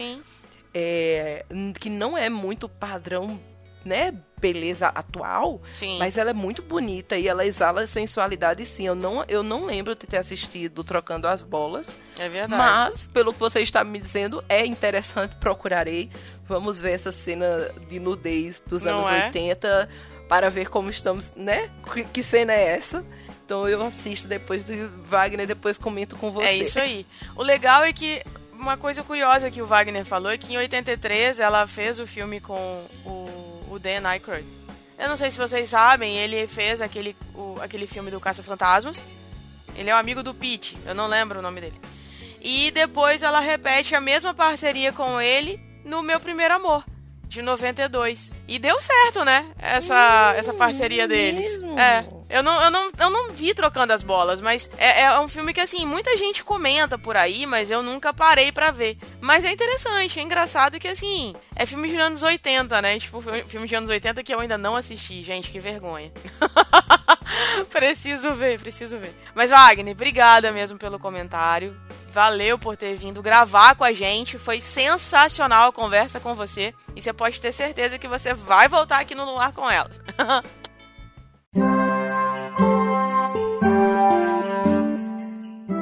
é, 0.74 1.46
que 1.80 1.90
não 1.90 2.18
é 2.18 2.30
muito 2.30 2.68
padrão, 2.68 3.40
né? 3.88 4.14
Beleza 4.40 4.88
atual, 4.90 5.60
Sim. 5.74 5.98
mas 5.98 6.16
ela 6.16 6.30
é 6.30 6.34
muito 6.34 6.62
bonita 6.62 7.18
e 7.18 7.28
ela 7.28 7.44
exala 7.44 7.88
sensualidade 7.88 8.64
sim. 8.68 8.86
Eu 8.86 8.94
não, 8.94 9.24
eu 9.28 9.42
não 9.42 9.66
lembro 9.66 9.96
de 9.96 10.06
ter 10.06 10.18
assistido 10.18 10.84
Trocando 10.84 11.28
as 11.28 11.42
Bolas, 11.42 11.98
É 12.20 12.30
verdade. 12.30 12.56
mas 12.56 13.06
pelo 13.08 13.34
que 13.34 13.40
você 13.40 13.62
está 13.62 13.84
me 13.84 14.00
dizendo, 14.00 14.44
é 14.48 14.64
interessante, 14.64 15.36
procurarei. 15.38 16.12
Vamos 16.46 16.80
ver 16.80 16.92
essa 16.92 17.12
cena 17.12 17.72
de 17.90 18.00
nudez 18.00 18.62
dos 18.68 18.84
Não 18.84 19.00
anos 19.00 19.12
é? 19.12 19.26
80 19.26 19.90
para 20.30 20.50
ver 20.52 20.70
como 20.70 20.90
estamos, 20.92 21.34
né? 21.36 21.72
Que- 22.14 22.22
cena 22.24 22.54
é 22.54 22.76
essa? 22.78 23.04
Então 23.44 23.68
eu 23.68 23.82
assisto 23.82 24.28
depois 24.28 24.66
de 24.68 24.86
Wagner, 25.08 25.48
depois 25.48 25.78
comento 25.80 26.16
com 26.16 26.32
você. 26.32 26.48
É 26.48 26.56
isso 26.58 26.80
aí. 26.80 27.06
O 27.36 27.42
legal 27.42 27.84
é 27.84 27.92
que 27.92 28.22
uma 28.54 28.76
coisa 28.78 29.04
curiosa 29.04 29.50
que 29.50 29.62
o 29.62 29.66
Wagner 29.66 30.04
falou 30.06 30.32
é 30.32 30.38
que 30.38 30.54
em 30.54 30.58
83 30.58 31.40
ela 31.40 31.66
fez 31.66 31.98
o 32.00 32.06
filme 32.06 32.40
com 32.42 32.84
o, 33.06 33.10
o 33.78 33.80
Dan 33.80 34.08
Aykroyd. 34.08 34.46
Eu 35.00 35.08
não 35.08 35.16
sei 35.16 35.30
se 35.32 35.38
vocês 35.38 35.70
sabem, 35.70 36.18
ele 36.18 36.48
fez 36.48 36.82
aquele, 36.82 37.16
o- 37.36 37.56
aquele 37.62 37.86
filme 37.88 38.10
do 38.12 38.20
Caça-Fantasmas. 38.20 39.04
Ele 39.76 39.90
é 39.90 39.94
o 39.94 39.98
amigo 39.98 40.24
do 40.24 40.34
Pete, 40.34 40.76
eu 40.86 40.96
não 40.96 41.08
lembro 41.08 41.40
o 41.40 41.42
nome 41.42 41.62
dele. 41.62 41.80
E 42.42 42.72
depois 42.72 43.22
ela 43.24 43.40
repete 43.40 43.96
a 43.96 44.02
mesma 44.02 44.34
parceria 44.34 44.92
com 44.92 45.22
ele 45.22 45.60
no 45.86 46.02
Meu 46.02 46.20
Primeiro 46.20 46.56
Amor, 46.56 46.84
de 47.28 47.42
92. 47.42 48.32
E 48.48 48.58
deu 48.58 48.80
certo, 48.82 49.24
né? 49.24 49.46
Essa, 49.60 50.34
essa 50.36 50.54
parceria 50.54 51.08
deles. 51.08 51.52
mesmo? 51.60 51.80
É. 51.80 52.06
Eu 52.30 52.44
não, 52.44 52.62
eu, 52.62 52.70
não, 52.70 52.90
eu 53.00 53.10
não 53.10 53.32
vi 53.32 53.54
trocando 53.54 53.94
as 53.94 54.04
bolas, 54.04 54.42
mas 54.42 54.70
é, 54.78 55.04
é 55.04 55.20
um 55.20 55.28
filme 55.28 55.54
que, 55.54 55.62
assim, 55.62 55.86
muita 55.86 56.18
gente 56.18 56.44
comenta 56.44 56.98
por 56.98 57.16
aí, 57.16 57.46
mas 57.46 57.72
eu 57.72 57.82
nunca 57.82 58.14
parei 58.14 58.52
pra 58.52 58.70
ver. 58.70 58.98
Mas 59.22 59.46
é 59.46 59.52
interessante, 59.52 60.20
é 60.20 60.24
engraçado 60.24 60.80
que, 60.80 60.88
assim, 60.88 61.34
é 61.56 61.66
filme 61.66 61.88
de 61.90 61.98
anos 61.98 62.24
80, 62.24 62.82
né? 62.82 63.00
Tipo, 63.00 63.22
filme 63.48 63.68
de 63.68 63.76
anos 63.76 63.90
80 63.90 64.24
que 64.24 64.34
eu 64.34 64.40
ainda 64.40 64.58
não 64.58 64.76
assisti, 64.76 65.24
gente, 65.24 65.52
que 65.52 65.60
vergonha. 65.60 66.12
preciso 67.72 68.34
ver, 68.34 68.60
preciso 68.60 68.98
ver. 68.98 69.16
Mas, 69.34 69.50
Wagner, 69.50 69.94
obrigada 69.94 70.52
mesmo 70.52 70.78
pelo 70.78 71.00
comentário. 71.00 71.80
Valeu 72.10 72.58
por 72.58 72.76
ter 72.76 72.96
vindo 72.96 73.22
gravar 73.22 73.76
com 73.76 73.84
a 73.84 73.94
gente. 73.94 74.38
Foi 74.38 74.60
sensacional 74.60 75.70
a 75.70 75.74
conversa 75.74 76.20
com 76.20 76.36
você. 76.36 76.74
E 76.96 77.02
você 77.02 77.14
pode 77.14 77.40
ter 77.40 77.52
certeza 77.52 78.00
que 78.00 78.08
você 78.08 78.34
vai 78.34 78.68
voltar 78.68 79.00
aqui 79.00 79.16
no 79.16 79.24
Luar 79.24 79.54
com 79.54 79.70
elas. 79.70 80.02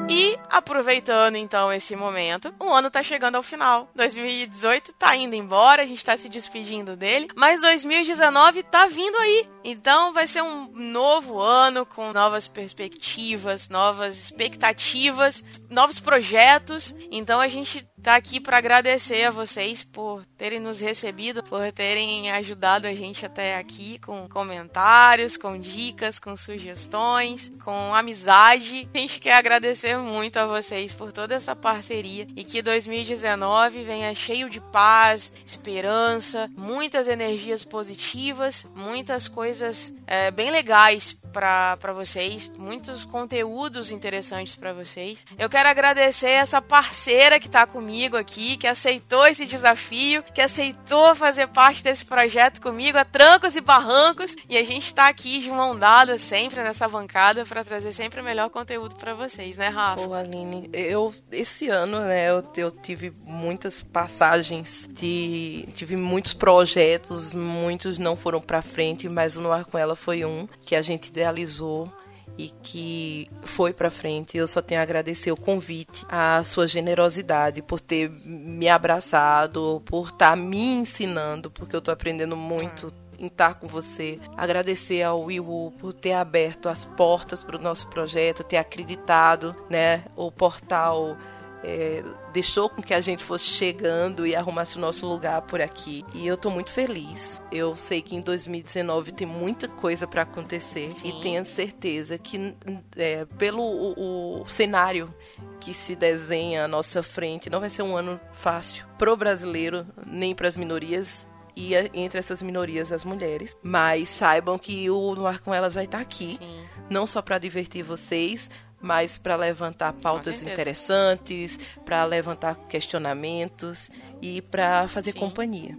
E 0.10 0.38
aproveitando 0.50 1.36
então 1.36 1.74
esse 1.74 1.96
momento, 1.96 2.54
o 2.60 2.72
ano 2.72 2.90
tá 2.92 3.02
chegando 3.04 3.36
ao 3.36 3.44
final. 3.44 3.90
2018 3.96 4.94
tá 4.94 5.16
indo 5.16 5.36
embora, 5.36 5.82
a 5.82 5.86
gente 5.86 6.06
tá 6.06 6.16
se 6.16 6.30
despedindo 6.30 6.96
dele, 6.96 7.28
mas 7.36 7.62
2019 7.62 8.64
tá 8.64 8.86
vindo 8.86 9.18
aí. 9.18 9.50
Então 9.64 10.14
vai 10.14 10.28
ser 10.28 10.42
um 10.42 10.70
novo 10.72 11.40
ano 11.40 11.86
com 11.86 12.12
novas 12.12 12.48
perspectivas, 12.48 13.70
novas 13.70 14.18
expectativas, 14.18 15.44
novos 15.70 16.00
projetos. 16.00 16.96
Então 17.12 17.42
a 17.42 17.48
gente 17.48 17.86
tá 18.06 18.16
aqui 18.16 18.40
para 18.40 18.60
agradecer 18.60 19.24
a 19.24 19.32
vocês 19.32 19.84
por 19.84 20.24
terem 20.38 20.60
nos 20.60 20.80
recebido, 20.80 21.44
por 21.44 21.72
terem 21.72 22.30
ajudado 22.30 22.86
a 22.86 22.94
gente 22.94 23.26
até 23.26 23.58
aqui 23.58 23.98
com 23.98 24.30
comentários, 24.30 25.38
com 25.38 25.58
dicas, 25.58 26.20
com 26.20 26.36
sugestões, 26.36 27.52
com 27.64 27.96
amizade. 27.96 28.88
A 28.94 28.98
gente 29.00 29.20
quer 29.20 29.34
agradecer 29.34 29.98
muito 29.98 30.38
a 30.38 30.46
vocês 30.46 30.94
por 30.94 31.12
toda 31.12 31.34
essa 31.34 31.56
parceria 31.56 32.28
e 32.36 32.44
que 32.44 32.62
2019 32.62 33.84
venha 33.84 34.14
cheio 34.14 34.52
de 34.52 34.62
paz, 34.62 35.34
esperança, 35.44 36.48
muitas 36.56 37.08
energias 37.08 37.64
positivas, 37.64 38.68
muitas 38.76 39.28
coisas 39.28 39.92
é, 40.06 40.30
bem 40.30 40.52
legais 40.52 41.18
para 41.36 41.92
vocês, 41.94 42.50
muitos 42.58 43.04
conteúdos 43.04 43.92
interessantes 43.92 44.56
para 44.56 44.72
vocês. 44.72 45.26
Eu 45.38 45.50
quero 45.50 45.68
agradecer 45.68 46.30
essa 46.30 46.62
parceira 46.62 47.42
que 47.42 47.48
está 47.48 47.68
comigo 47.68 48.16
aqui, 48.16 48.56
que 48.56 48.66
aceitou 48.66 49.28
esse 49.28 49.46
desafio, 49.46 50.24
que 50.34 50.40
aceitou 50.40 51.14
fazer 51.14 51.48
parte 51.48 51.84
desse 51.84 52.06
projeto 52.06 52.62
comigo, 52.62 52.98
a 52.98 53.04
trancos 53.04 53.58
e 53.58 53.62
barrancos, 53.62 54.34
e 54.50 54.58
a 54.58 54.64
gente 54.64 54.86
está 54.86 55.10
aqui 55.10 55.40
de 55.40 55.50
mão 55.50 55.78
dada 55.78 56.18
sempre 56.18 56.64
nessa 56.64 56.88
bancada 56.88 57.44
para 57.44 57.66
trazer 57.66 57.92
sempre 57.92 58.22
o 58.22 58.24
melhor 58.24 58.50
conteúdo 58.50 58.96
para 58.96 59.14
vocês, 59.14 59.58
né, 59.58 59.68
Rafa? 59.68 60.08
Pô, 60.08 60.14
Aline, 60.14 60.70
eu 60.72 61.14
esse 61.32 61.68
ano, 61.68 62.00
né, 62.00 62.30
eu, 62.30 62.44
eu 62.56 62.72
tive 62.72 63.12
muitas 63.26 63.84
passagens 63.84 64.88
de 64.94 65.68
tive 65.74 65.98
muitos 65.98 66.34
projetos, 66.34 67.34
muitos 67.34 67.98
não 67.98 68.16
foram 68.16 68.40
para 68.40 68.62
frente, 68.62 69.10
mas 69.10 69.36
o 69.36 69.42
No 69.42 69.52
Ar 69.52 69.66
com 69.66 69.78
ela 69.78 69.96
foi 69.96 70.24
um 70.24 70.48
que 70.66 70.76
a 70.76 70.82
gente 70.82 71.12
realizou 71.26 71.92
e 72.38 72.50
que 72.62 73.30
foi 73.44 73.74
para 73.74 73.90
frente. 73.90 74.38
Eu 74.38 74.48
só 74.48 74.62
tenho 74.62 74.80
a 74.80 74.84
agradecer 74.84 75.32
o 75.32 75.38
convite, 75.38 76.06
a 76.10 76.44
sua 76.44 76.68
generosidade 76.68 77.62
por 77.62 77.80
ter 77.80 78.10
me 78.10 78.70
abraçado, 78.70 79.82
por 79.86 80.08
estar 80.08 80.32
tá 80.32 80.36
me 80.36 80.60
ensinando, 80.60 81.50
porque 81.50 81.76
eu 81.76 81.82
tô 81.82 81.92
aprendendo 81.92 82.36
muito 82.36 82.94
em 83.18 83.28
estar 83.28 83.56
com 83.56 83.68
você. 83.68 84.20
Agradecer 84.36 85.02
ao 85.02 85.24
Will 85.24 85.74
por 85.80 85.94
ter 85.94 86.14
aberto 86.14 86.68
as 86.68 86.84
portas 86.84 87.42
para 87.42 87.58
o 87.58 87.62
nosso 87.62 87.88
projeto, 87.88 88.44
ter 88.44 88.58
acreditado, 88.58 89.56
né, 89.70 90.04
o 90.16 90.32
portal 90.32 91.18
é, 91.64 92.04
deixou 92.32 92.70
com 92.70 92.82
que 92.82 92.94
a 92.94 93.02
gente 93.02 93.24
fosse 93.24 93.46
chegando 93.46 94.26
e 94.26 94.36
arrumasse 94.36 94.78
o 94.78 94.80
nosso 94.80 95.06
lugar 95.06 95.42
por 95.44 95.62
aqui. 95.62 96.06
E 96.14 96.28
eu 96.28 96.38
tô 96.38 96.50
muito 96.50 96.72
feliz. 96.72 97.42
Eu 97.52 97.76
sei 97.76 98.02
que 98.02 98.16
em 98.16 98.22
2019 98.22 99.12
tem 99.12 99.28
muita 99.28 99.68
coisa 99.68 100.06
para 100.08 100.24
acontecer 100.24 100.92
Sim. 100.96 101.10
e 101.10 101.22
tenho 101.22 101.46
certeza 101.46 102.18
que 102.18 102.56
é, 102.96 103.26
pelo 103.38 103.64
o, 103.64 104.42
o 104.42 104.48
cenário 104.48 105.14
que 105.60 105.74
se 105.74 105.96
desenha 105.96 106.66
à 106.66 106.68
nossa 106.68 107.02
frente, 107.02 107.50
não 107.50 107.60
vai 107.60 107.70
ser 107.70 107.82
um 107.82 107.96
ano 107.96 108.20
fácil 108.32 108.86
pro 108.98 109.18
brasileiro 109.18 109.86
nem 110.06 110.36
para 110.36 110.48
as 110.48 110.56
minorias 110.56 111.26
e 111.56 111.74
entre 111.94 112.20
essas 112.20 112.42
minorias 112.42 112.92
as 112.92 113.04
mulheres. 113.04 113.58
Mas 113.64 114.10
saibam 114.10 114.60
que 114.60 114.90
o 114.90 115.16
No 115.16 115.26
Ar 115.26 115.40
com 115.40 115.54
Elas 115.54 115.74
vai 115.74 115.86
estar 115.86 116.00
tá 116.00 116.02
aqui. 116.02 116.38
Sim. 116.38 116.66
Não 116.90 117.08
só 117.08 117.22
para 117.22 117.40
divertir 117.40 117.82
vocês, 117.82 118.50
mas 118.82 119.18
para 119.18 119.36
levantar 119.36 119.94
pautas 119.94 120.42
interessantes, 120.42 121.58
para 121.86 122.04
levantar 122.06 122.56
questionamentos 122.70 123.90
e 124.22 124.42
para 124.42 124.88
fazer 124.88 125.12
Sim. 125.12 125.20
companhia. 125.20 125.78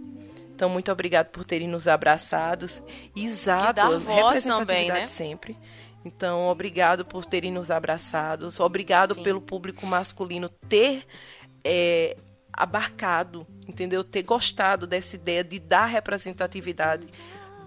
Então, 0.53 0.69
muito 0.69 0.91
obrigado 0.91 1.27
por 1.27 1.45
terem 1.45 1.67
nos 1.67 1.87
abraçados. 1.87 2.81
Exato, 3.15 3.79
e 3.79 3.97
voz 3.99 4.43
também, 4.43 4.87
né? 4.89 5.05
sempre. 5.05 5.55
Então, 6.03 6.47
obrigado 6.47 7.05
por 7.05 7.25
terem 7.25 7.51
nos 7.51 7.69
abraçados. 7.69 8.59
Obrigado 8.59 9.13
Sim. 9.13 9.23
pelo 9.23 9.39
público 9.39 9.85
masculino 9.85 10.49
ter 10.49 11.05
é, 11.63 12.17
abarcado, 12.51 13.45
entendeu? 13.67 14.03
Ter 14.03 14.23
gostado 14.23 14.87
dessa 14.87 15.15
ideia 15.15 15.43
de 15.43 15.59
dar 15.59 15.85
representatividade 15.85 17.05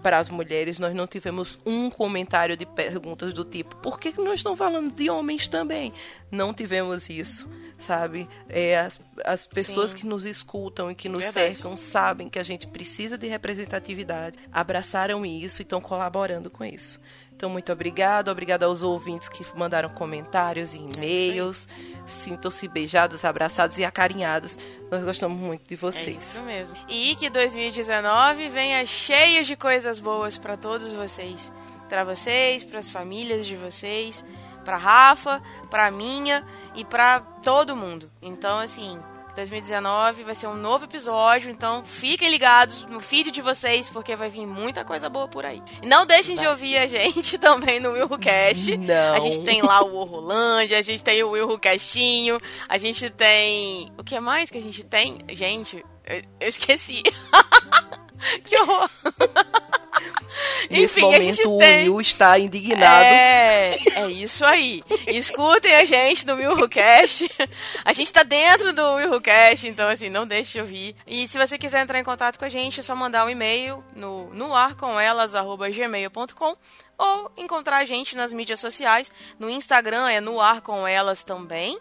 para 0.01 0.19
as 0.19 0.29
mulheres, 0.29 0.79
nós 0.79 0.93
não 0.93 1.07
tivemos 1.07 1.59
um 1.65 1.89
comentário 1.89 2.57
de 2.57 2.65
perguntas 2.65 3.33
do 3.33 3.43
tipo: 3.43 3.75
por 3.77 3.99
que 3.99 4.13
não 4.19 4.33
estão 4.33 4.55
falando 4.55 4.93
de 4.93 5.09
homens 5.09 5.47
também? 5.47 5.93
Não 6.31 6.53
tivemos 6.53 7.09
isso, 7.09 7.47
sabe? 7.79 8.27
É, 8.47 8.79
as, 8.79 9.01
as 9.25 9.47
pessoas 9.47 9.91
Sim. 9.91 9.97
que 9.97 10.05
nos 10.05 10.25
escutam 10.25 10.89
e 10.89 10.95
que 10.95 11.09
nos 11.09 11.23
Verdade. 11.23 11.55
cercam 11.55 11.75
sabem 11.75 12.29
que 12.29 12.39
a 12.39 12.43
gente 12.43 12.67
precisa 12.67 13.17
de 13.17 13.27
representatividade, 13.27 14.37
abraçaram 14.51 15.25
isso 15.25 15.61
e 15.61 15.63
estão 15.63 15.81
colaborando 15.81 16.49
com 16.49 16.63
isso. 16.63 16.99
Então, 17.41 17.49
muito 17.49 17.73
obrigado. 17.73 18.29
Obrigado 18.29 18.61
aos 18.61 18.83
ouvintes 18.83 19.27
que 19.27 19.43
mandaram 19.57 19.89
comentários 19.89 20.75
e 20.75 20.77
e-mails. 20.77 21.67
Sintam-se 22.05 22.67
beijados, 22.67 23.25
abraçados 23.25 23.79
e 23.79 23.83
acarinhados. 23.83 24.59
Nós 24.91 25.03
gostamos 25.03 25.39
muito 25.39 25.67
de 25.67 25.75
vocês. 25.75 26.07
É 26.07 26.11
isso 26.11 26.41
mesmo. 26.43 26.77
E 26.87 27.15
que 27.15 27.31
2019 27.31 28.47
venha 28.47 28.85
cheio 28.85 29.43
de 29.43 29.55
coisas 29.55 29.99
boas 29.99 30.37
para 30.37 30.55
todos 30.55 30.93
vocês. 30.93 31.51
Para 31.89 32.03
vocês, 32.03 32.63
para 32.63 32.77
as 32.77 32.89
famílias 32.89 33.47
de 33.47 33.55
vocês, 33.55 34.23
para 34.63 34.77
Rafa, 34.77 35.41
para 35.67 35.89
minha 35.89 36.45
e 36.75 36.85
para 36.85 37.21
todo 37.21 37.75
mundo. 37.75 38.07
Então, 38.21 38.59
assim, 38.59 38.99
2019 39.35 40.23
vai 40.23 40.35
ser 40.35 40.47
um 40.47 40.55
novo 40.55 40.85
episódio, 40.85 41.49
então 41.49 41.83
fiquem 41.83 42.29
ligados 42.29 42.85
no 42.85 42.99
feed 42.99 43.31
de 43.31 43.41
vocês, 43.41 43.89
porque 43.89 44.15
vai 44.15 44.29
vir 44.29 44.45
muita 44.45 44.83
coisa 44.83 45.09
boa 45.09 45.27
por 45.27 45.45
aí. 45.45 45.61
E 45.81 45.85
não 45.85 46.05
deixem 46.05 46.35
vai. 46.35 46.45
de 46.45 46.51
ouvir 46.51 46.77
a 46.77 46.87
gente 46.87 47.37
também 47.39 47.79
no 47.79 47.91
Willcast. 47.91 48.77
Não. 48.77 49.15
A 49.15 49.19
gente 49.19 49.41
tem 49.41 49.61
lá 49.61 49.83
o 49.83 49.95
Orlândia, 49.95 50.77
a 50.77 50.81
gente 50.81 51.03
tem 51.03 51.23
o 51.23 51.31
Willcastinho, 51.31 52.39
a 52.67 52.77
gente 52.77 53.09
tem. 53.09 53.91
O 53.97 54.03
que 54.03 54.19
mais 54.19 54.49
que 54.49 54.57
a 54.57 54.61
gente 54.61 54.83
tem? 54.83 55.19
Gente, 55.29 55.83
eu, 56.05 56.21
eu 56.39 56.47
esqueci. 56.47 57.01
que 58.45 58.59
horror! 58.59 58.89
Nesse 60.69 60.83
Enfim, 60.83 61.01
momento, 61.01 61.19
a 61.19 61.23
gente 61.23 61.47
o 61.47 61.57
tem... 61.57 61.89
Will 61.89 62.01
está 62.01 62.37
indignado. 62.39 63.03
É, 63.03 63.75
é 63.95 64.07
isso 64.09 64.45
aí. 64.45 64.81
Escutem 65.07 65.75
a 65.75 65.83
gente 65.83 66.25
no 66.25 66.35
WillCast. 66.35 67.29
A 67.83 67.91
gente 67.93 68.07
está 68.07 68.23
dentro 68.23 68.73
do 68.73 68.95
WillCast, 68.95 69.67
então 69.67 69.89
assim, 69.89 70.09
não 70.09 70.25
deixe 70.25 70.53
de 70.53 70.59
ouvir. 70.59 70.95
E 71.05 71.27
se 71.27 71.37
você 71.37 71.57
quiser 71.57 71.81
entrar 71.81 71.99
em 71.99 72.03
contato 72.03 72.39
com 72.39 72.45
a 72.45 72.49
gente, 72.49 72.79
é 72.79 72.83
só 72.83 72.95
mandar 72.95 73.25
um 73.25 73.29
e-mail 73.29 73.83
no 73.95 74.33
noarcomelas.gmail.com 74.33 76.55
ou 76.97 77.31
encontrar 77.37 77.77
a 77.77 77.85
gente 77.85 78.15
nas 78.15 78.31
mídias 78.31 78.59
sociais. 78.59 79.11
No 79.37 79.49
Instagram 79.49 80.09
é 80.09 80.21
no 80.21 80.39
ar 80.39 80.61
com 80.61 80.87
elas 80.87 81.23
também. 81.23 81.77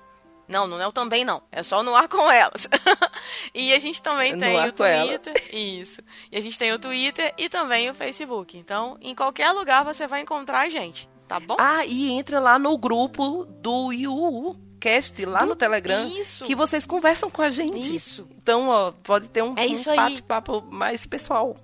Não, 0.51 0.67
não 0.67 0.81
é 0.81 0.87
o 0.87 0.91
também 0.91 1.25
não. 1.25 1.41
É 1.53 1.63
só 1.63 1.81
no 1.81 1.95
ar 1.95 2.09
com 2.09 2.29
elas. 2.29 2.69
e 3.55 3.73
a 3.73 3.79
gente 3.79 4.03
também 4.03 4.33
no 4.33 4.41
tem 4.41 4.59
o 4.59 4.73
Twitter. 4.73 5.55
Isso. 5.55 6.03
E 6.31 6.37
a 6.37 6.41
gente 6.41 6.59
tem 6.59 6.73
o 6.73 6.79
Twitter 6.79 7.33
e 7.39 7.49
também 7.49 7.89
o 7.89 7.95
Facebook. 7.95 8.59
Então, 8.59 8.99
em 9.01 9.15
qualquer 9.15 9.53
lugar 9.53 9.85
você 9.85 10.09
vai 10.09 10.23
encontrar 10.23 10.67
a 10.67 10.69
gente. 10.69 11.09
Tá 11.29 11.39
bom? 11.39 11.55
Ah, 11.57 11.87
e 11.87 12.11
entra 12.11 12.41
lá 12.41 12.59
no 12.59 12.77
grupo 12.77 13.45
do 13.45 13.93
IUU 13.93 14.57
Cast 14.81 15.25
lá 15.25 15.41
do... 15.41 15.47
no 15.47 15.57
Telegram 15.57 16.09
isso. 16.09 16.45
que 16.45 16.57
vocês 16.57 16.85
conversam 16.85 17.31
com 17.31 17.43
a 17.43 17.51
gente. 17.51 17.95
Isso. 17.95 18.29
Então, 18.37 18.69
ó, 18.69 18.91
pode 18.91 19.29
ter 19.29 19.43
um, 19.43 19.55
é 19.57 19.67
um 19.67 19.97
bate-papo 19.97 20.63
mais 20.63 21.07
pessoal. 21.07 21.55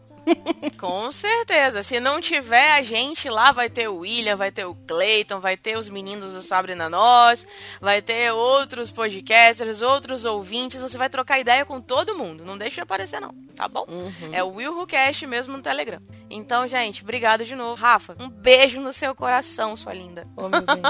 Com 0.78 1.10
certeza. 1.12 1.82
Se 1.82 2.00
não 2.00 2.20
tiver 2.20 2.72
a 2.72 2.82
gente 2.82 3.28
lá, 3.28 3.52
vai 3.52 3.70
ter 3.70 3.88
o 3.88 3.98
William, 3.98 4.36
vai 4.36 4.50
ter 4.50 4.64
o 4.64 4.74
Clayton, 4.74 5.40
vai 5.40 5.56
ter 5.56 5.78
os 5.78 5.88
meninos 5.88 6.34
do 6.34 6.42
Sabrina 6.42 6.88
Nós, 6.88 7.46
vai 7.80 8.02
ter 8.02 8.32
outros 8.32 8.90
podcasters, 8.90 9.82
outros 9.82 10.24
ouvintes. 10.24 10.80
Você 10.80 10.98
vai 10.98 11.08
trocar 11.08 11.38
ideia 11.38 11.64
com 11.64 11.80
todo 11.80 12.16
mundo. 12.16 12.44
Não 12.44 12.58
deixa 12.58 12.76
de 12.76 12.80
aparecer, 12.82 13.20
não. 13.20 13.34
Tá 13.54 13.66
bom? 13.68 13.86
Uhum. 13.88 14.34
É 14.34 14.42
o 14.42 14.50
Will 14.50 14.76
Who 14.76 14.86
mesmo 15.28 15.56
no 15.56 15.62
Telegram. 15.62 16.00
Então, 16.28 16.66
gente, 16.66 17.02
obrigado 17.02 17.44
de 17.44 17.54
novo. 17.54 17.80
Rafa, 17.80 18.16
um 18.18 18.28
beijo 18.28 18.80
no 18.80 18.92
seu 18.92 19.14
coração, 19.14 19.76
sua 19.76 19.94
linda. 19.94 20.26
Oh, 20.36 20.48
meu 20.48 20.62
bem. 20.62 20.82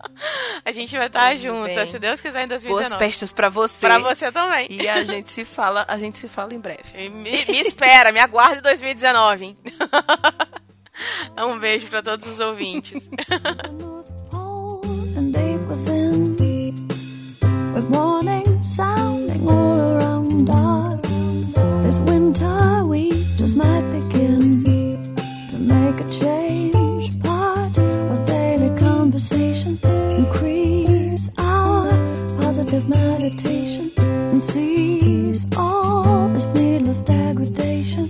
a 0.64 0.72
gente 0.72 0.96
vai 0.96 1.06
estar 1.06 1.34
oh, 1.34 1.36
juntas, 1.36 1.90
se 1.90 1.98
Deus 1.98 2.20
quiser, 2.20 2.44
em 2.44 2.48
2019. 2.48 2.88
Boas 2.88 2.98
festas 2.98 3.32
pra 3.32 3.48
você. 3.48 3.80
Pra 3.80 3.98
você 3.98 4.30
também. 4.30 4.66
E 4.70 4.88
a 4.88 5.02
gente 5.04 5.30
se 5.30 5.44
fala, 5.44 5.84
a 5.88 5.96
gente 5.96 6.18
se 6.18 6.28
fala 6.28 6.54
em 6.54 6.60
breve. 6.60 7.08
Me, 7.10 7.44
me 7.46 7.60
espera, 7.60 8.12
me 8.12 8.20
aguarde 8.20 8.60
2019, 8.60 9.44
hein? 9.44 9.56
um 11.38 11.58
beijo 11.58 11.86
para 11.88 12.02
todos 12.02 12.26
os 12.26 12.40
ouvintes. 12.40 13.08
With 17.74 17.90
warning 17.90 18.62
sounding 18.62 19.48
all 19.48 19.80
around 19.80 20.48
us. 20.48 21.04
This 21.82 21.98
winter 21.98 22.84
we 22.84 23.10
just 23.36 23.56
might 23.56 23.82
begin 23.90 24.73
make 25.74 26.00
a 26.00 26.08
change. 26.10 27.20
Part 27.22 27.78
of 28.12 28.26
daily 28.26 28.70
conversation. 28.78 29.78
Increase 30.22 31.30
our 31.38 31.88
of 32.78 32.88
meditation. 32.88 33.90
And 34.32 34.42
sees 34.42 35.46
all 35.56 36.28
this 36.28 36.48
needless 36.48 37.02
degradation 37.02 38.08